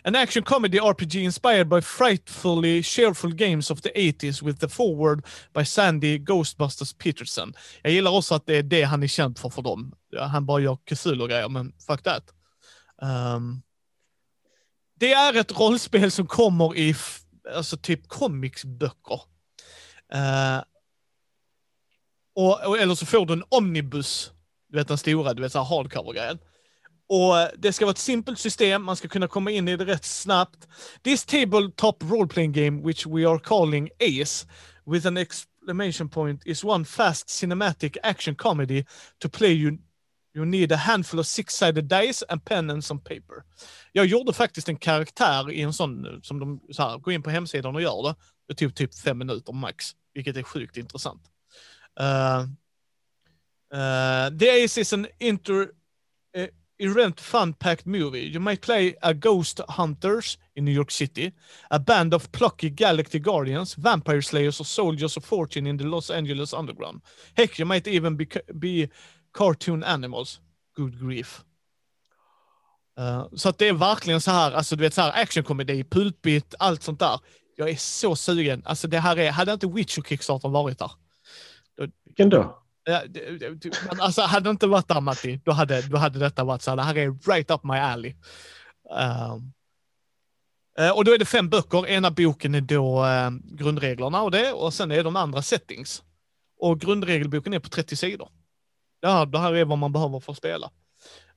An 0.04 0.16
action 0.16 0.44
comedy 0.44 0.80
RPG 0.80 1.24
inspired 1.24 1.70
by 1.70 1.82
frightfully 1.82 2.82
cheerful 2.82 3.32
games 3.32 3.72
of 3.72 3.82
the 3.82 3.90
80s 3.90 4.42
with 4.42 4.60
the 4.60 4.68
forward 4.68 5.26
by 5.54 5.64
Sandy 5.64 6.20
Ghostbusters 6.20 6.98
Peterson. 6.98 7.54
Jag 7.84 7.94
gillar 7.94 8.12
också 8.12 8.36
att 8.36 8.46
det 8.46 8.56
är 8.58 8.64
det 8.64 8.84
han 8.84 9.04
är 9.04 9.08
känd 9.08 9.38
för 9.40 9.50
för 9.50 9.62
dem. 9.62 9.94
Han 10.20 10.46
bara 10.46 10.62
gör 10.62 10.78
Cthulhu-grejer, 10.86 11.50
men 11.50 11.74
fuck 11.88 12.04
that. 12.04 12.24
Um, 13.02 13.62
det 15.00 15.14
är 15.14 15.38
ett 15.38 15.60
rollspel 15.60 16.12
som 16.12 16.28
kommer 16.28 16.76
i 16.76 16.96
alltså 17.56 17.78
typ 17.78 18.08
comicsböcker. 18.08 19.22
Uh, 20.16 20.64
och, 22.36 22.68
och, 22.68 22.78
eller 22.78 22.96
så 22.96 23.06
får 23.06 23.26
du 23.26 23.34
en 23.34 23.44
omnibus, 23.50 24.32
du 24.72 24.78
vet 24.78 24.88
den 24.88 24.98
stora, 24.98 25.34
du 25.34 25.42
vet 25.42 25.52
så 25.52 25.64
här 25.64 25.66
hardcover-grejen. 25.66 26.40
Och 27.10 27.58
det 27.58 27.74
ska 27.74 27.86
vara 27.86 27.92
ett 27.92 27.98
simpelt 27.98 28.40
system, 28.40 28.84
man 28.84 28.96
ska 28.96 29.08
kunna 29.08 29.28
komma 29.28 29.52
in 29.52 29.68
i 29.68 29.78
det 29.78 29.86
rätt 29.86 30.06
snabbt. 30.06 30.68
This 31.04 31.26
tabletop 31.26 32.04
role-playing 32.04 32.52
game, 32.52 32.88
which 32.88 33.06
we 33.06 33.30
are 33.30 33.40
calling 33.40 33.90
ACE, 34.00 34.48
with 34.86 35.08
an 35.08 35.18
exclamation 35.18 36.10
point, 36.10 36.46
is 36.46 36.64
one 36.64 36.86
fast 36.86 37.30
cinematic 37.30 37.98
action 38.04 38.36
comedy 38.36 38.86
to 39.20 39.30
play 39.30 39.52
you 39.52 39.78
You 40.34 40.46
need 40.46 40.72
a 40.72 40.78
handful 40.78 41.20
of 41.20 41.28
six-sided 41.28 41.88
dice 41.90 42.24
and 42.30 42.46
pen 42.46 42.70
and 42.70 42.84
some 42.84 43.00
paper. 43.00 43.44
Jag 43.92 44.06
gjorde 44.06 44.34
faktiskt 44.34 44.70
en 44.70 44.78
karaktär 44.78 45.52
i 45.52 45.62
en 45.62 45.74
sån, 45.74 46.22
som 46.24 46.40
de 46.40 46.62
så 46.72 46.84
här, 46.84 46.98
går 46.98 47.14
in 47.14 47.24
på 47.24 47.30
hemsidan 47.30 47.76
och 47.76 47.82
gör 47.82 48.04
det. 48.04 48.16
Det 48.48 48.56
tog 48.56 48.76
typ 48.76 49.00
fem 49.00 49.18
minuter 49.18 49.54
max, 49.54 49.92
vilket 50.14 50.38
är 50.38 50.44
sjukt 50.44 50.78
intressant. 50.78 51.22
Uh, 52.00 52.48
Eh, 53.74 53.78
uh, 53.78 54.30
the 54.38 54.50
Ace 54.50 54.82
is 54.82 54.94
an 54.94 55.08
inter, 55.20 55.74
uh, 56.38 56.48
event 56.78 57.20
fun-packed 57.20 57.86
movie. 57.86 58.30
You 58.34 58.40
might 58.40 58.62
play 58.62 58.96
a 59.02 59.14
ghost 59.14 59.62
hunters 59.70 60.38
in 60.56 60.66
New 60.66 60.74
York 60.74 60.92
City, 60.92 61.32
a 61.70 61.80
band 61.80 62.14
of 62.14 62.32
plucky 62.32 62.70
Galaxy 62.70 63.20
Guardians, 63.20 63.76
vampire 63.76 64.22
slayers 64.22 64.60
or 64.60 64.66
soldiers 64.66 65.18
of 65.18 65.26
fortune 65.26 65.70
in 65.70 65.78
the 65.78 65.86
Los 65.86 66.10
Angeles 66.10 66.54
underground. 66.54 67.02
Heck, 67.34 67.60
you 67.60 67.66
might 67.66 67.88
even 67.88 68.18
be, 68.18 68.28
be 68.60 68.90
cartoon 69.34 69.84
animals. 69.84 70.42
Good 70.76 71.00
grief. 71.00 71.44
Uh, 73.00 73.28
så 73.36 73.50
att 73.50 73.58
det 73.58 73.68
är 73.68 73.74
verkligen 73.74 74.22
så 74.22 74.32
här, 74.32 74.52
alltså 74.52 74.76
du 74.76 74.84
vet 74.84 74.94
så 74.94 75.02
här 75.02 75.22
actionkomedi, 75.22 75.84
pulpit, 75.84 76.56
allt 76.60 76.84
sånt 76.84 77.00
där. 77.00 77.20
Jag 77.56 77.70
är 77.70 77.76
så 77.76 78.16
sugen. 78.16 78.62
Alltså 78.66 78.88
det 78.88 79.00
här 79.00 79.20
är, 79.20 79.32
hade 79.32 79.54
inte 79.54 79.68
Witcher 79.68 80.02
Kickstarter 80.02 80.50
varit 80.50 80.80
där. 80.80 80.92
Vilken 82.06 82.30
då? 82.30 82.61
Ja, 82.92 83.02
men 83.90 84.02
alltså 84.02 84.22
hade 84.22 84.44
det 84.44 84.52
inte 84.52 84.68
varit 84.68 84.88
där 84.88 85.02
Matti, 85.02 85.42
då 85.44 85.52
hade, 85.52 85.82
då 85.82 85.98
hade 85.98 86.20
detta 86.20 86.44
varit 86.44 86.62
så 86.62 86.72
här, 86.72 86.76
det 86.78 86.84
här 86.84 86.98
är 86.98 87.32
right 87.32 87.52
up 87.52 87.64
my 87.64 87.78
alley. 87.78 88.16
Um, 88.90 89.54
och 90.96 91.06
då 91.06 91.14
är 91.14 91.18
det 91.18 91.26
fem 91.26 91.50
böcker, 91.50 91.88
ena 91.88 92.12
boken 92.12 92.56
är 92.56 92.62
då 92.62 93.06
um, 93.06 93.42
grundreglerna 93.46 94.22
och 94.22 94.32
det, 94.32 94.54
och 94.54 94.74
sen 94.74 94.92
är 94.92 95.04
de 95.04 95.16
andra 95.16 95.42
settings. 95.42 96.04
Och 96.60 96.80
grundregelboken 96.80 97.54
är 97.54 97.60
på 97.60 97.70
30 97.70 97.96
sidor. 97.96 98.30
Det 99.02 99.08
här, 99.08 99.26
det 99.26 99.40
här 99.40 99.54
är 99.54 99.66
vad 99.66 99.78
man 99.78 99.92
behöver 99.92 100.20
för 100.20 100.32
att 100.32 100.38
spela. 100.38 100.72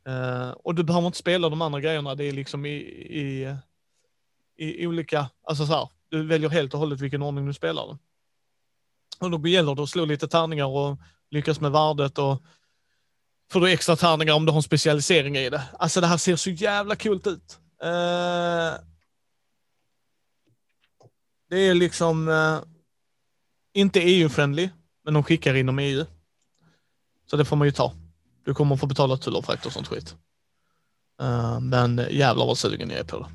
Uh, 0.08 0.50
och 0.50 0.74
du 0.74 0.84
behöver 0.84 1.06
inte 1.06 1.18
spela 1.18 1.48
de 1.48 1.62
andra 1.62 1.80
grejerna, 1.80 2.14
det 2.14 2.24
är 2.24 2.32
liksom 2.32 2.66
i, 2.66 2.76
i, 2.76 3.56
i 4.56 4.86
olika, 4.86 5.30
alltså 5.42 5.66
så 5.66 5.72
här, 5.72 5.88
du 6.08 6.26
väljer 6.26 6.50
helt 6.50 6.74
och 6.74 6.80
hållet 6.80 7.00
vilken 7.00 7.22
ordning 7.22 7.46
du 7.46 7.52
spelar 7.52 7.86
den. 7.86 7.98
Och 9.20 9.30
då 9.30 9.48
gäller 9.48 9.74
det 9.74 9.82
att 9.82 9.88
slå 9.88 10.04
lite 10.04 10.28
tärningar 10.28 10.66
och 10.66 10.98
lyckas 11.30 11.60
med 11.60 11.72
värdet 11.72 12.18
och 12.18 12.42
får 13.52 13.60
du 13.60 13.70
extra 13.70 13.96
tärningar 13.96 14.34
om 14.34 14.46
du 14.46 14.52
har 14.52 14.58
en 14.58 14.62
specialisering 14.62 15.36
i 15.36 15.50
det. 15.50 15.62
Alltså 15.78 16.00
det 16.00 16.06
här 16.06 16.16
ser 16.16 16.36
så 16.36 16.50
jävla 16.50 16.96
kul 16.96 17.16
ut. 17.16 17.58
Eh, 17.82 18.74
det 21.50 21.58
är 21.58 21.74
liksom 21.74 22.28
eh, 22.28 22.60
inte 23.74 24.00
EU-friendly, 24.00 24.70
men 25.04 25.14
de 25.14 25.22
skickar 25.22 25.54
inom 25.54 25.78
EU. 25.78 26.04
Så 27.30 27.36
det 27.36 27.44
får 27.44 27.56
man 27.56 27.68
ju 27.68 27.72
ta. 27.72 27.92
Du 28.44 28.54
kommer 28.54 28.76
få 28.76 28.86
betala 28.86 29.16
tull 29.16 29.36
och 29.36 29.44
frakt 29.44 29.66
och 29.66 29.72
sånt 29.72 29.88
skit. 29.88 30.16
Uh, 31.22 31.60
men 31.60 32.06
jävlar 32.10 32.46
vad 32.46 32.58
sugen 32.58 32.90
jag 32.90 32.98
är 32.98 33.04
på 33.04 33.18
det. 33.18 33.30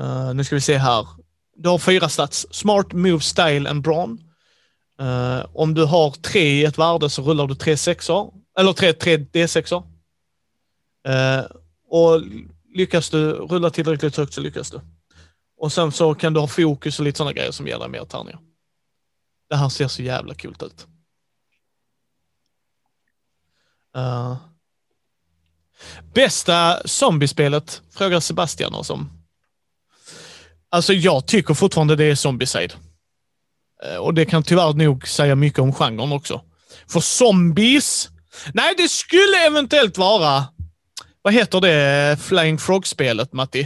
Uh, 0.00 0.34
nu 0.34 0.44
ska 0.44 0.54
vi 0.54 0.60
se 0.60 0.76
här. 0.76 1.06
Du 1.56 1.68
har 1.68 1.78
fyra 1.78 2.08
stats. 2.08 2.46
Smart, 2.50 2.92
Move, 2.92 3.20
Style 3.20 3.70
and 3.70 3.82
Brawn. 3.82 4.23
Uh, 5.00 5.46
om 5.52 5.74
du 5.74 5.84
har 5.84 6.10
tre 6.10 6.40
i 6.40 6.64
ett 6.64 6.78
värde 6.78 7.10
så 7.10 7.22
rullar 7.22 7.46
du 7.46 7.54
tre 7.54 7.76
sexor. 7.76 8.34
Eller 8.58 8.72
tre, 8.72 8.92
tre 8.92 9.16
D6or. 9.16 9.82
Uh, 11.08 11.14
eh, 11.14 11.44
och 11.88 12.22
lyckas 12.74 13.10
du 13.10 13.32
rulla 13.32 13.70
tillräckligt 13.70 14.16
högt 14.16 14.34
så 14.34 14.40
lyckas 14.40 14.70
du. 14.70 14.80
Och 15.56 15.72
sen 15.72 15.92
så 15.92 16.14
kan 16.14 16.32
du 16.32 16.40
ha 16.40 16.46
fokus 16.46 16.98
och 16.98 17.04
lite 17.04 17.16
sådana 17.16 17.32
grejer 17.32 17.50
som 17.50 17.66
ger 17.66 17.78
dig 17.78 17.88
mer 17.88 18.04
tärningar. 18.04 18.40
Det 19.48 19.56
här 19.56 19.68
ser 19.68 19.88
så 19.88 20.02
jävla 20.02 20.34
coolt 20.34 20.62
ut. 20.62 20.86
Uh. 23.96 24.36
Bästa 26.14 26.82
zombiespelet? 26.84 27.82
Frågar 27.90 28.20
Sebastian 28.20 28.74
oss 28.74 28.90
om. 28.90 29.10
Alltså 30.68 30.92
jag 30.92 31.26
tycker 31.26 31.54
fortfarande 31.54 31.96
det 31.96 32.04
är 32.04 32.14
Zombieside. 32.14 32.72
Eh, 33.84 33.96
Och 33.96 34.14
det 34.14 34.24
kan 34.24 34.42
tyvärr 34.42 34.72
nog 34.74 35.08
säga 35.08 35.34
mycket 35.34 35.58
om 35.58 35.72
genren 35.72 36.12
också. 36.12 36.40
För 36.88 37.00
zombies? 37.00 38.08
Nej, 38.54 38.74
det 38.76 38.88
skulle 38.88 39.46
eventuellt 39.46 39.98
vara... 39.98 40.44
Vad 41.22 41.34
heter 41.34 41.60
det 41.60 42.16
Flying 42.20 42.58
Frog-spelet, 42.58 43.32
Matti? 43.32 43.60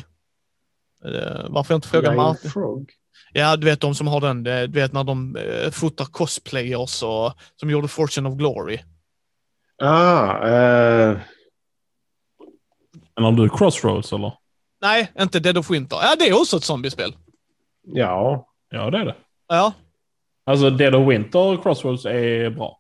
Eh, 1.05 1.47
Varför 1.49 1.75
jag 1.75 1.79
inte 1.79 1.89
frågar 1.89 2.11
Flying 2.11 2.17
Martin? 2.23 2.51
Frog. 2.51 2.91
Ja, 3.33 3.57
du 3.57 3.65
vet 3.65 3.81
de 3.81 3.95
som 3.95 4.07
har 4.07 4.21
den. 4.21 4.47
eh, 4.47 4.63
Du 4.63 4.81
vet 4.81 4.93
när 4.93 5.05
de 5.05 5.39
fotar 5.73 6.05
cosplayers 6.05 7.03
och 7.03 7.33
som 7.57 7.71
gjorde 7.71 7.89
Fortune 7.89 8.29
of 8.29 8.35
Glory. 8.37 8.79
Ah, 9.83 10.47
eh, 10.49 11.19
Eller 13.19 13.33
du 13.33 13.49
Crossroads 13.49 14.13
eller? 14.13 14.33
Nej, 14.81 15.13
inte 15.21 15.41
Dead 15.41 15.59
of 15.59 15.71
Winter. 15.71 15.97
Ja, 16.03 16.15
det 16.19 16.29
är 16.29 16.41
också 16.41 16.57
ett 16.57 16.65
zombiespel. 16.65 17.17
ja. 17.83 18.45
Ja, 18.71 18.91
det 18.91 18.99
är 18.99 19.05
det. 19.05 19.17
Ja. 19.49 19.73
Alltså 20.49 20.71
Dead 20.71 20.95
of 20.95 21.09
Winter 21.11 21.39
och 21.39 21.63
Crossroads 21.63 22.05
är 22.05 22.51
bra. 22.51 22.79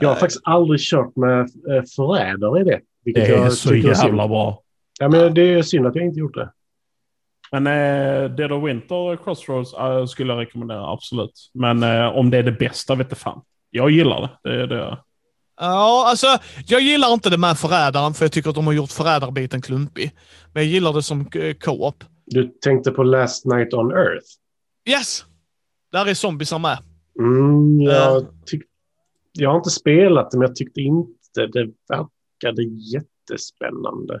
Jag 0.00 0.08
har 0.08 0.16
faktiskt 0.16 0.40
aldrig 0.44 0.80
kört 0.80 1.16
med 1.16 1.40
eh, 1.40 1.82
förrädare 1.96 2.60
i 2.60 2.64
det. 2.64 2.80
vilket 3.04 3.26
Det 3.26 3.34
är 3.34 3.50
så 3.50 3.74
jävla 3.74 4.28
bra. 4.28 4.62
Ja, 5.00 5.08
men 5.08 5.34
det 5.34 5.42
är 5.42 5.62
synd 5.62 5.86
att 5.86 5.96
jag 5.96 6.04
inte 6.04 6.20
gjort 6.20 6.34
det. 6.34 6.52
Men 7.52 7.66
eh, 7.66 8.30
Dead 8.30 8.52
of 8.52 8.64
Winter 8.64 8.94
och 8.94 9.24
Crossroads 9.24 9.74
eh, 9.74 10.06
skulle 10.06 10.32
jag 10.32 10.40
rekommendera, 10.40 10.92
absolut. 10.92 11.50
Men 11.54 11.82
eh, 11.82 12.06
om 12.06 12.30
det 12.30 12.38
är 12.38 12.42
det 12.42 12.52
bästa 12.52 12.94
vet 12.94 13.06
jag 13.10 13.18
fan. 13.18 13.40
Jag 13.70 13.90
gillar 13.90 14.20
det. 14.20 14.50
det, 14.50 14.62
är 14.62 14.66
det. 14.66 14.98
Ja, 15.60 16.06
alltså 16.08 16.26
jag 16.66 16.80
gillar 16.80 17.12
inte 17.12 17.30
det 17.30 17.38
med 17.38 17.58
förrädaren 17.58 18.14
för 18.14 18.24
jag 18.24 18.32
tycker 18.32 18.50
att 18.50 18.56
de 18.56 18.66
har 18.66 18.74
gjort 18.74 18.90
förrädarbiten 18.90 19.62
klumpig. 19.62 20.12
Men 20.52 20.62
jag 20.62 20.72
gillar 20.72 20.92
det 20.92 21.02
som 21.02 21.20
eh, 21.34 21.54
co-op. 21.54 22.04
Du 22.26 22.48
tänkte 22.48 22.90
på 22.90 23.02
Last 23.02 23.44
Night 23.44 23.74
on 23.74 23.92
Earth? 23.92 24.26
Yes! 24.88 25.24
Där 25.94 26.06
är 26.06 26.14
zombiesar 26.14 26.58
med. 26.58 26.78
Mm, 27.18 27.80
jag, 27.80 28.16
Eh. 28.16 28.28
tyck, 28.46 28.62
jag 29.32 29.50
har 29.50 29.56
inte 29.56 29.70
spelat 29.70 30.30
det, 30.30 30.38
men 30.38 30.48
jag 30.48 30.56
tyckte 30.56 30.80
inte 30.80 31.46
det 31.46 31.70
verkade 31.88 32.62
jättespännande. 32.62 34.20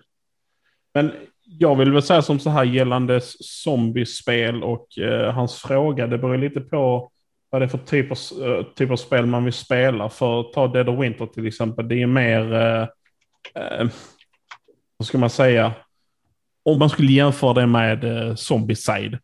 Men 0.94 1.12
jag 1.44 1.76
vill 1.76 1.92
väl 1.92 2.02
säga 2.02 2.22
som 2.22 2.38
så 2.38 2.50
här 2.50 2.64
gällande 2.64 3.20
zombiespel 3.40 4.62
och 4.62 4.98
eh, 4.98 5.32
hans 5.34 5.54
fråga. 5.54 6.06
Det 6.06 6.18
beror 6.18 6.36
lite 6.38 6.60
på 6.60 7.10
vad 7.50 7.60
det 7.60 7.64
är 7.64 7.68
för 7.68 7.78
typ 7.78 8.10
av, 8.10 8.48
eh, 8.48 8.62
typ 8.74 8.90
av 8.90 8.96
spel 8.96 9.26
man 9.26 9.44
vill 9.44 9.52
spela. 9.52 10.08
För 10.08 10.42
ta 10.42 10.68
Dead 10.68 10.88
of 10.88 11.00
Winter 11.00 11.26
till 11.26 11.46
exempel. 11.46 11.88
Det 11.88 12.02
är 12.02 12.06
mer, 12.06 12.52
eh, 12.54 12.82
eh, 13.54 13.88
vad 14.96 15.06
ska 15.06 15.18
man 15.18 15.30
säga? 15.30 15.72
Om 16.64 16.78
man 16.78 16.90
skulle 16.90 17.12
jämföra 17.12 17.52
det 17.52 17.66
med 17.66 18.04
eh, 18.04 18.34
Zombieside. 18.34 19.18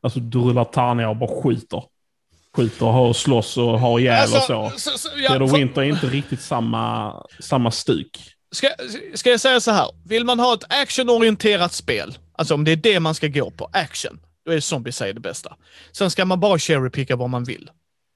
Alltså 0.00 0.20
du 0.20 0.38
rullar 0.38 0.64
tärningar 0.64 1.08
och 1.08 1.16
bara 1.16 1.42
skjuter. 1.42 1.82
Skjuter 2.56 2.86
och 2.86 2.92
har 2.92 3.12
slåss 3.12 3.56
och 3.56 3.80
har 3.80 4.00
ihjäl 4.00 4.22
och 4.22 4.42
så. 4.42 4.62
Alltså, 4.62 4.90
så, 4.90 4.98
så, 4.98 5.08
ja, 5.16 5.28
Dead 5.30 5.42
of 5.42 5.50
för- 5.50 5.58
Winter 5.58 5.80
är 5.82 5.84
inte 5.86 6.06
riktigt 6.06 6.40
samma, 6.42 7.14
samma 7.40 7.70
stuk. 7.70 8.34
Ska, 8.52 8.68
ska 9.14 9.30
jag 9.30 9.40
säga 9.40 9.60
så 9.60 9.70
här? 9.70 9.86
Vill 10.04 10.24
man 10.24 10.38
ha 10.40 10.54
ett 10.54 10.64
actionorienterat 10.82 11.72
spel, 11.72 12.18
alltså 12.32 12.54
om 12.54 12.64
det 12.64 12.72
är 12.72 12.76
det 12.76 13.00
man 13.00 13.14
ska 13.14 13.28
gå 13.28 13.50
på, 13.50 13.68
action, 13.72 14.20
då 14.46 14.52
är 14.52 14.60
Zombieside 14.60 15.16
det 15.16 15.20
bästa. 15.20 15.56
Sen 15.92 16.10
ska 16.10 16.24
man 16.24 16.40
bara 16.40 16.58
cherrypicka 16.58 17.16
vad 17.16 17.30
man 17.30 17.44
vill. 17.44 17.70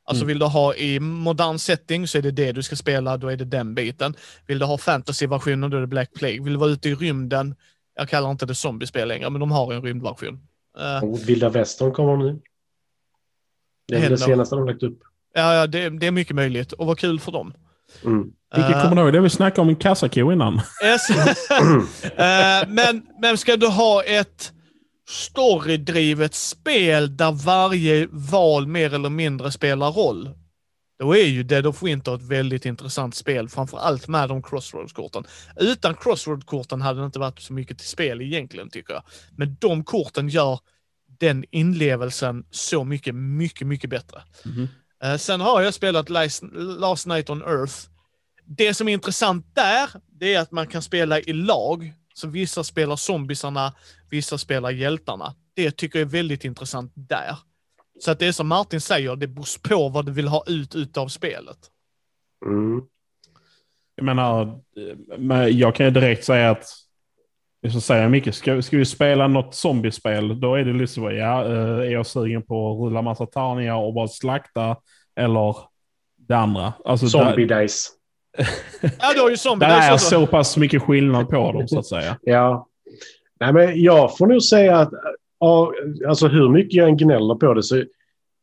Alltså 0.05 0.22
Mm. 0.24 0.28
vill 0.28 0.39
du 0.39 0.47
ha 0.47 0.74
i 0.74 1.01
modern 1.01 1.59
setting 1.59 2.09
så 2.09 2.18
är 2.18 2.22
det 2.22 2.30
det 2.30 2.53
du 2.53 2.62
ska 2.62 2.76
spela, 2.76 3.16
då 3.16 3.28
är 3.28 3.37
det 3.37 3.45
den 3.45 3.74
biten. 3.74 4.14
Vill 4.47 4.59
du 4.59 4.64
ha 4.64 4.78
fantasy-versionen, 4.78 5.70
då 5.70 5.76
är 5.76 5.80
det 5.80 5.87
Black 5.87 6.11
Plague. 6.14 6.41
Vill 6.43 6.53
du 6.53 6.59
vara 6.59 6.70
ute 6.70 6.89
i 6.89 6.95
rymden, 6.95 7.55
jag 7.97 8.09
kallar 8.09 8.30
inte 8.30 8.47
det 8.47 8.55
zombiespel 8.55 9.09
längre, 9.09 9.30
men 9.30 9.41
de 9.41 9.51
har 9.51 9.72
en 9.72 9.83
rymdversion. 9.83 10.41
Och 11.02 11.28
Vilda 11.28 11.48
Västern 11.48 11.92
kommer 11.92 12.16
nu. 12.16 12.40
Det 13.88 13.96
är 13.96 14.10
det 14.10 14.18
senaste 14.18 14.56
de 14.56 14.66
lagt 14.66 14.82
upp. 14.82 14.98
ja, 15.34 15.54
ja 15.54 15.66
det, 15.66 15.90
det 15.90 16.06
är 16.06 16.10
mycket 16.10 16.36
möjligt 16.36 16.72
och 16.72 16.86
vad 16.86 16.98
kul 16.98 17.20
för 17.20 17.32
dem. 17.32 17.54
Mm. 18.04 18.32
Vilket 18.56 18.76
Eh, 18.76 18.82
kommer 18.82 18.96
du 18.96 19.02
ihåg? 19.02 19.12
Det 19.12 19.20
vi 19.20 19.30
snackade 19.30 19.60
om 19.60 19.68
en 19.68 19.76
kassako 19.76 20.32
innan. 20.32 20.60
Yes. 20.84 21.08
Eh, 22.16 22.68
men, 22.68 23.02
men 23.20 23.38
ska 23.38 23.56
du 23.56 23.66
ha 23.66 24.02
ett 24.02 24.52
storydrivet 25.08 26.34
spel 26.34 27.16
där 27.16 27.32
varje 27.32 28.08
val 28.10 28.66
mer 28.66 28.94
eller 28.94 29.10
mindre 29.10 29.52
spelar 29.52 29.90
roll, 29.92 30.30
då 31.03 31.16
är 31.16 31.26
ju 31.26 31.42
Dead 31.42 31.66
of 31.66 31.82
Winter 31.82 32.14
ett 32.14 32.22
väldigt 32.22 32.66
intressant 32.66 33.14
spel, 33.14 33.48
framförallt 33.48 34.09
med 34.09 34.28
de 34.28 34.42
Crossroads-korten. 34.42 35.24
Utan 35.57 35.94
Crossroads-korten 35.94 36.80
hade 36.80 37.00
det 37.00 37.07
inte 37.07 37.18
varit 37.18 37.40
så 37.40 37.53
mycket 37.53 37.78
till 37.78 37.88
spel 37.88 38.20
egentligen, 38.20 38.70
tycker 38.70 38.94
jag. 38.94 39.03
Men 39.36 39.57
de 39.61 39.84
korten 39.84 40.28
gör 40.28 40.61
den 41.18 41.44
inlevelsen 41.50 42.44
så 42.50 42.84
mycket, 42.84 43.14
mycket, 43.14 43.66
mycket 43.66 43.90
bättre. 43.90 44.22
Mhm. 44.44 44.68
Eh, 45.03 45.16
sen 45.16 45.40
har 45.40 45.62
jag 45.62 45.74
spelat 45.74 46.09
Last, 46.09 47.07
Night 47.07 47.30
on 47.30 47.42
Earth. 47.42 47.74
Det 48.44 48.74
som 48.74 48.88
är 48.88 48.92
intressant 48.92 49.46
där, 49.55 49.90
det 50.18 50.34
är 50.34 50.40
att 50.40 50.53
man 50.53 50.66
kan 50.66 50.82
spela 50.82 51.20
i 51.20 51.32
lag. 51.32 51.92
Så 52.14 52.28
vissa 52.28 52.64
spelar 52.64 52.96
zombiesarna, 52.96 53.74
vissa 54.11 54.38
spelar 54.38 54.70
hjältarna. 54.70 55.34
Det 55.55 55.70
tycker 55.70 55.98
jag 55.98 56.07
är 56.07 56.12
väldigt 56.12 56.44
intressant 56.44 56.92
där. 56.94 57.36
Så 58.03 58.11
att 58.11 58.18
det 58.18 58.26
är 58.26 58.32
som 58.32 58.48
Martin 58.48 58.80
säger, 58.80 59.16
det 59.16 59.26
beror 59.26 59.68
på 59.68 59.88
vad 59.88 60.07
du 60.07 60.12
vill 60.12 60.28
ha 60.28 60.44
ut 60.46 60.74
utav 60.74 61.09
spelet. 61.09 61.59
Mm. 62.46 62.82
Jag 63.96 64.05
menar, 64.05 64.59
men 65.18 65.59
jag 65.59 65.74
kan 65.74 65.86
ju 65.86 65.92
direkt 65.92 66.24
säga 66.24 66.50
att, 66.50 66.64
så 67.72 67.80
säger 67.80 68.09
Micke, 68.09 68.34
ska, 68.34 68.62
ska 68.62 68.76
vi 68.76 68.84
spela 68.84 69.28
något 69.28 69.55
zombiespel, 69.55 70.40
då 70.40 70.55
är 70.55 70.64
det 70.64 70.86
så, 70.86 71.11
ja, 71.11 71.44
eh, 71.44 71.53
är 71.78 71.90
jag 71.90 72.07
sugen 72.07 72.42
på 72.42 72.72
att 72.72 72.78
rulla 72.86 73.03
massa 73.03 73.26
tärningar 73.26 73.74
och 73.76 73.94
bara 73.94 74.09
slakta, 74.09 74.76
eller 75.16 75.57
det 76.16 76.36
andra. 76.36 76.72
Alltså, 76.84 77.09
Zombie 77.09 77.46
där, 77.46 77.62
Dice. 77.62 77.88
Ja, 79.00 79.12
du 79.14 79.20
har 79.20 79.30
ju 79.30 79.36
zombie. 79.36 79.66
där 79.66 79.76
det 79.76 79.82
är 79.86 79.96
så- 79.96 80.11
så 80.11 80.26
pass 80.26 80.57
mycket 80.57 80.82
skillnad 80.82 81.28
på 81.28 81.53
dem, 81.53 81.68
så 81.68 81.78
att 81.78 81.86
säga. 81.86 82.18
Ja. 82.22 82.68
Nej, 83.40 83.53
men 83.53 83.82
jag 83.82 84.16
får 84.18 84.26
nog 84.26 84.42
säga 84.42 84.76
att 84.78 84.90
ja, 85.43 85.72
alltså 86.09 86.28
hur 86.28 86.49
mycket 86.49 86.74
jag 86.74 86.88
än 86.88 86.97
gnäller 86.97 87.34
på 87.34 87.55
det 87.55 87.62
så 87.62 87.84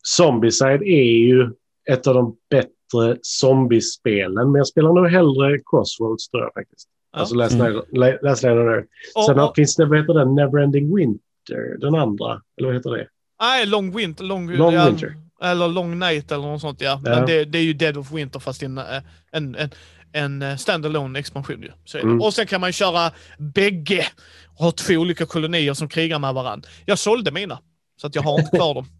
Zombieside 0.04 0.82
är 0.82 1.04
ju 1.28 1.50
ett 1.89 2.08
av 2.08 2.14
de 2.14 2.36
bättre 2.50 3.18
zombiespelen. 3.22 4.52
Men 4.52 4.56
jag 4.60 4.68
spelar 4.68 4.93
nog 4.93 5.08
hellre 5.08 5.60
Crossroads 5.66 6.30
tror 6.30 6.43
jag 6.43 6.54
faktiskt. 6.54 6.88
Ja. 7.14 7.20
Alltså 7.20 7.36
Last 7.36 7.54
Mm. 7.56 7.74
Night, 7.74 7.86
La- 7.91 8.30
Last 8.30 8.43
Night 8.43 8.58
on 8.58 8.68
Earth. 8.68 8.88
Och- 9.16 9.24
Sen 9.26 9.39
och- 9.39 9.56
finns 9.56 9.76
det, 9.76 9.86
vad 9.86 9.97
heter 10.00 10.14
den, 10.14 10.36
Neverending 10.36 10.95
Winter, 10.95 11.78
den 11.80 11.95
andra. 11.95 12.41
Eller 12.58 12.68
vad 12.68 12.76
heter 12.76 12.89
det? 12.91 13.08
Nej, 13.41 13.66
Long 13.66 13.95
Winter. 13.97 14.24
Long, 14.24 14.52
Long 14.52 14.74
ja, 14.74 14.86
Winter. 14.86 15.14
Eller 15.41 15.68
Long 15.68 16.00
Night 16.00 16.32
eller 16.32 16.43
något 16.47 16.62
sånt, 16.62 16.82
ja. 16.82 17.02
Ja. 17.06 17.10
Men 17.16 17.26
det, 17.26 17.45
det 17.45 17.58
är 17.58 17.64
ju 17.64 17.74
Dead 17.74 17.97
of 17.97 18.12
Winter 18.12 18.39
fast 18.39 18.64
i 18.64 18.66
en, 18.66 18.78
eh, 18.78 18.84
en, 19.32 19.56
en, 19.56 19.70
en 20.12 20.41
eh, 20.41 20.55
standalone 20.57 21.20
expansion 21.20 21.62
ju. 21.62 21.72
Så. 21.86 21.97
Mm. 21.97 22.22
Och 22.22 22.34
sen 22.34 22.47
kan 22.47 22.62
man 22.62 22.72
köra 22.72 23.12
bägge 23.38 24.07
och 24.57 24.66
ha 24.66 24.72
två 24.72 24.93
olika 24.93 25.26
kolonier 25.26 25.74
som 25.74 25.89
krigar 25.89 26.20
med 26.20 26.34
varandra. 26.34 26.70
Jag 26.86 26.99
sålde 26.99 27.32
mina, 27.32 27.60
så 28.01 28.07
att 28.07 28.16
jag 28.16 28.22
har 28.22 28.39
inte 28.39 28.57
kvar 28.57 28.74
dem. 28.74 28.86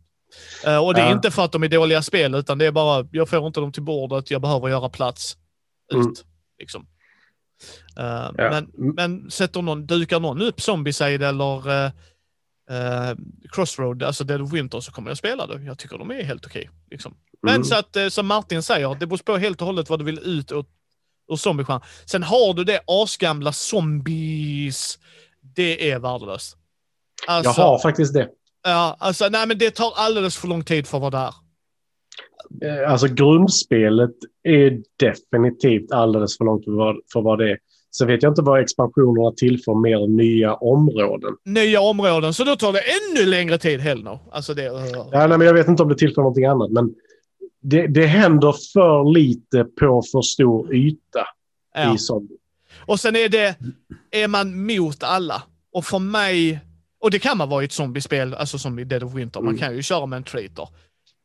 Eh, 0.66 0.78
och 0.86 0.93
det 0.93 1.01
är 1.01 1.05
Ja. 1.05 1.14
inte 1.14 1.32
för 1.32 1.45
att 1.45 1.51
de 1.51 1.64
är 1.64 1.68
dåliga 1.68 2.01
spel, 2.01 2.36
utan 2.36 2.57
det 2.57 2.66
är 2.66 2.72
bara, 2.72 3.07
jag 3.12 3.30
får 3.30 3.47
inte 3.47 3.60
dem 3.60 3.72
till 3.72 3.84
bordet, 3.84 4.32
jag 4.32 4.41
behöver 4.41 4.68
göra 4.68 4.89
plats 4.89 5.38
ut. 5.93 5.95
Mm. 6.03 6.14
Liksom. 6.60 6.88
Eh, 7.99 8.05
Ja. 8.05 8.32
men, 8.38 8.72
men 8.95 9.32
sätter 9.32 9.62
någon, 9.62 9.86
dukar 9.86 10.20
någon 10.20 10.41
upp 10.41 10.62
Zombieside 10.62 11.22
eller 11.24 11.70
eh, 11.70 11.91
eh, 12.72 13.16
Crossroad, 13.51 14.03
alltså 14.03 14.24
Dead 14.24 14.41
of 14.41 14.53
Winter, 14.53 14.80
så 14.80 14.91
kommer 14.91 15.10
jag 15.10 15.18
spela 15.18 15.47
det. 15.47 15.62
Jag 15.64 15.78
tycker 15.78 15.97
de 15.97 16.12
är 16.12 16.24
helt 16.24 16.45
okej. 16.45 16.70
liksom. 16.91 17.16
Men 17.41 17.55
Mm. 17.55 17.64
så 17.64 17.76
att, 17.76 17.97
som 18.14 18.28
Martin 18.28 18.64
säger, 18.64 18.95
det 18.99 19.07
beror 19.07 19.18
på 19.18 19.38
helt 19.38 19.62
och 19.62 19.68
hållet 19.68 19.89
vad 19.89 19.99
du 19.99 20.05
vill 20.05 20.20
ut 20.20 20.51
ur, 20.51 20.66
ur 21.30 21.36
zombiegenren. 21.36 21.82
Sen 22.05 22.23
har 22.23 22.53
du 22.53 22.63
det 22.63 22.80
asgamla 22.88 23.51
zombies, 23.51 24.99
det 25.55 25.91
är 25.91 25.99
värdelöst. 25.99 26.57
Alltså, 27.27 27.61
Jag 27.61 27.67
har 27.67 27.80
faktiskt 27.80 28.13
det. 28.13 28.27
ja, 28.63 28.95
alltså, 28.99 29.27
nej 29.30 29.47
men 29.47 29.57
det 29.57 29.71
tar 29.71 29.93
alldeles 29.95 30.38
för 30.38 30.47
lång 30.47 30.63
tid 30.63 30.88
för 30.88 30.97
att 30.97 31.01
vara 31.01 31.11
där. 31.11 31.34
Eh, 32.84 32.91
Alltså 32.91 33.07
grundspelet 33.07 34.11
är 34.43 34.82
definitivt 34.99 35.91
alldeles 35.91 36.38
för 36.38 36.45
långt 36.45 36.65
för 36.65 36.71
vad, 36.71 36.95
för 37.13 37.21
vad 37.21 37.39
det 37.39 37.51
är. 37.51 37.57
Så 37.91 38.05
vet 38.05 38.23
jag 38.23 38.32
inte 38.32 38.41
vad 38.41 38.61
expansionerna 38.61 39.32
tillför 39.38 39.82
mer 39.82 40.07
nya 40.07 40.53
områden. 40.55 41.34
Nya 41.45 41.82
områden, 41.82 42.34
så 42.34 42.43
då 42.43 42.55
tar 42.55 42.73
det 42.73 42.80
ännu 42.82 43.30
längre 43.30 43.57
tid 43.57 43.80
heller. 43.80 44.19
Alltså 44.32 44.53
det, 44.53 44.63
Ja, 44.63 45.27
nej, 45.27 45.38
men 45.38 45.41
jag 45.41 45.53
vet 45.53 45.67
inte 45.67 45.84
om 45.84 45.89
det 45.89 45.95
tillför 45.97 46.21
någonting 46.21 46.45
annat, 46.45 46.71
men 46.71 46.89
det, 47.62 47.88
det 47.88 48.05
händer 48.05 48.55
för 48.74 49.14
lite 49.14 49.64
på 49.64 50.01
för 50.12 50.22
stor 50.22 50.74
yta 50.76 51.26
ja. 51.76 51.95
i 51.95 51.97
zombie. 51.97 52.38
Och 52.86 52.99
sen 52.99 53.16
är 53.16 53.30
det, 53.30 53.55
är 54.12 54.28
man 54.28 54.66
mot 54.66 55.03
alla. 55.03 55.43
Och 55.74 55.86
för 55.86 55.99
mig, 55.99 56.60
och 56.99 57.12
det 57.12 57.20
kan 57.20 57.38
man 57.38 57.49
vara 57.49 57.62
i 57.62 57.66
ett 57.66 57.72
zombiespel, 57.72 58.34
alltså 58.34 58.60
som 58.60 58.80
i 58.80 58.84
Dead 58.84 59.03
of 59.03 59.14
Winter, 59.14 59.39
man 59.41 59.47
Mm. 59.49 59.60
kan 59.60 59.76
ju 59.76 59.82
köra 59.84 60.05
med 60.05 60.18
en 60.18 60.24
traitor. 60.24 60.70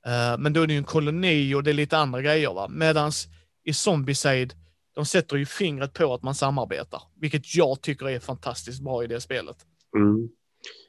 Eh, 0.07 0.39
men 0.39 0.53
då 0.53 0.63
är 0.63 0.67
det 0.67 0.73
ju 0.73 0.79
en 0.79 0.85
koloni 0.85 1.55
och 1.55 1.63
det 1.63 1.71
är 1.71 1.75
lite 1.75 1.99
andra 1.99 2.23
grejer 2.23 2.55
va. 2.55 2.69
Medans 2.69 3.27
i 3.65 3.73
Zombieside, 3.73 4.55
de 4.95 5.07
sätter 5.07 5.37
ju 5.37 5.47
fingret 5.47 5.93
på 5.93 6.15
att 6.15 6.23
man 6.23 6.35
samarbetar. 6.35 7.03
Vilket 7.21 7.55
jag 7.55 7.81
tycker 7.81 8.09
är 8.09 8.21
fantastiskt 8.21 8.83
bra 8.83 9.05
i 9.05 9.07
det 9.07 9.21
spelet. 9.21 9.57
Mm. 9.97 10.29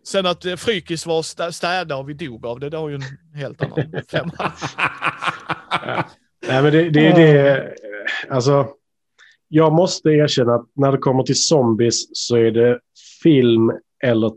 Sen 0.08 0.26
att 0.26 0.46
eh, 0.46 0.56
Frykis 0.56 1.06
var 1.06 1.22
stä- 1.22 1.52
städare 1.52 2.00
och 2.00 2.10
vi 2.10 2.14
dog 2.14 2.46
av 2.46 2.60
det, 2.60 2.70
det 2.70 2.78
har 2.78 2.90
ju 2.90 2.96
en 2.96 3.04
helt 3.36 3.62
annan 3.62 3.92
femma. 4.12 4.52
Nej, 6.48 6.64
men 6.64 6.72
det, 6.72 6.90
det 6.90 7.08
är 7.08 7.16
det. 7.16 7.76
Alltså, 8.30 8.68
jag 9.48 9.74
måste 9.74 10.10
erkänna 10.10 10.56
att 10.56 10.70
när 10.74 10.92
det 10.92 10.98
kommer 10.98 11.24
till 11.24 11.44
zombies 11.48 12.10
så 12.14 12.36
är 12.36 12.52
det 12.52 12.80
film 13.24 13.72
eller 14.04 14.32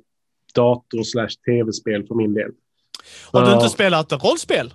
dator 0.55 1.03
slash 1.03 1.29
tv-spel 1.47 2.07
för 2.07 2.15
min 2.15 2.35
del. 2.35 2.51
Har 3.33 3.47
du 3.47 3.53
inte 3.53 3.69
spelat 3.69 4.13
rollspel? 4.13 4.75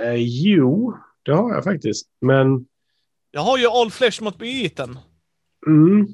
Eh, 0.00 0.14
jo, 0.16 0.94
det 1.22 1.32
har 1.32 1.54
jag 1.54 1.64
faktiskt. 1.64 2.08
Men, 2.20 2.66
Jag 3.30 3.40
har 3.40 3.58
ju 3.58 3.66
All 3.66 3.90
Flesh 3.90 4.22
mot 4.22 4.38
Beaten. 4.38 4.98
mm, 5.66 6.08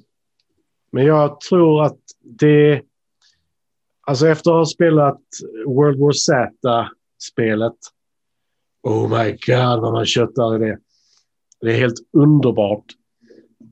men 0.93 1.05
jag 1.05 1.41
tror 1.41 1.85
att 1.85 1.99
det... 2.21 2.83
Alltså 4.01 4.29
efter 4.29 4.51
att 4.51 4.57
ha 4.57 4.67
spelat 4.67 5.21
World 5.67 5.99
War 5.99 6.13
Z-spelet. 6.13 7.77
Oh 8.83 9.09
my 9.09 9.31
god 9.31 9.81
vad 9.81 9.93
man 9.93 10.07
köttar 10.07 10.57
i 10.57 10.59
det. 10.59 10.79
Det 11.61 11.73
är 11.73 11.79
helt 11.79 11.99
underbart. 12.13 12.85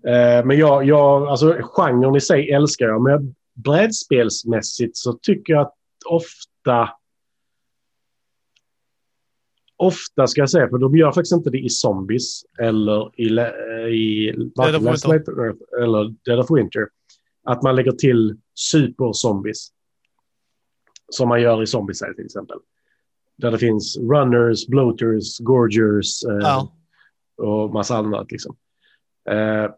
Eh, 0.06 0.46
men 0.46 0.58
jag, 0.58 0.84
jag, 0.84 1.26
alltså 1.28 1.58
genren 1.62 2.16
i 2.16 2.20
sig 2.20 2.50
älskar 2.50 2.86
jag. 2.86 3.02
Men 3.02 3.34
brädspelsmässigt 3.54 4.96
så 4.96 5.12
tycker 5.12 5.52
jag 5.52 5.62
att 5.62 5.74
ofta 6.06 6.88
Ofta 9.78 10.26
ska 10.26 10.40
jag 10.40 10.50
säga, 10.50 10.68
för 10.68 10.78
de 10.78 10.96
gör 10.96 11.12
faktiskt 11.12 11.32
inte 11.32 11.50
det 11.50 11.58
i 11.58 11.68
Zombies 11.68 12.42
eller 12.58 13.20
i, 13.20 13.28
le- 13.28 13.88
i 13.88 14.32
Dead 14.32 14.76
of 14.76 14.82
Winter. 14.82 15.54
Eller 15.82 16.14
Dead 16.24 16.38
of 16.38 16.46
Winter. 16.50 16.88
Att 17.44 17.62
man 17.62 17.76
lägger 17.76 17.92
till 17.92 18.36
super-zombies. 18.54 19.68
Som 21.08 21.28
man 21.28 21.42
gör 21.42 21.62
i 21.62 21.66
Zombies 21.66 21.98
till 21.98 22.24
exempel. 22.24 22.56
Där 23.38 23.50
det 23.50 23.58
finns 23.58 23.96
runners, 23.98 24.66
bloaters, 24.66 25.38
gorgers 25.38 26.24
eh, 26.24 26.38
Ja. 26.40 26.72
och 27.36 27.72
massa 27.72 27.96
annat. 27.96 28.32
Liksom. 28.32 28.56
Eh, 29.30 29.70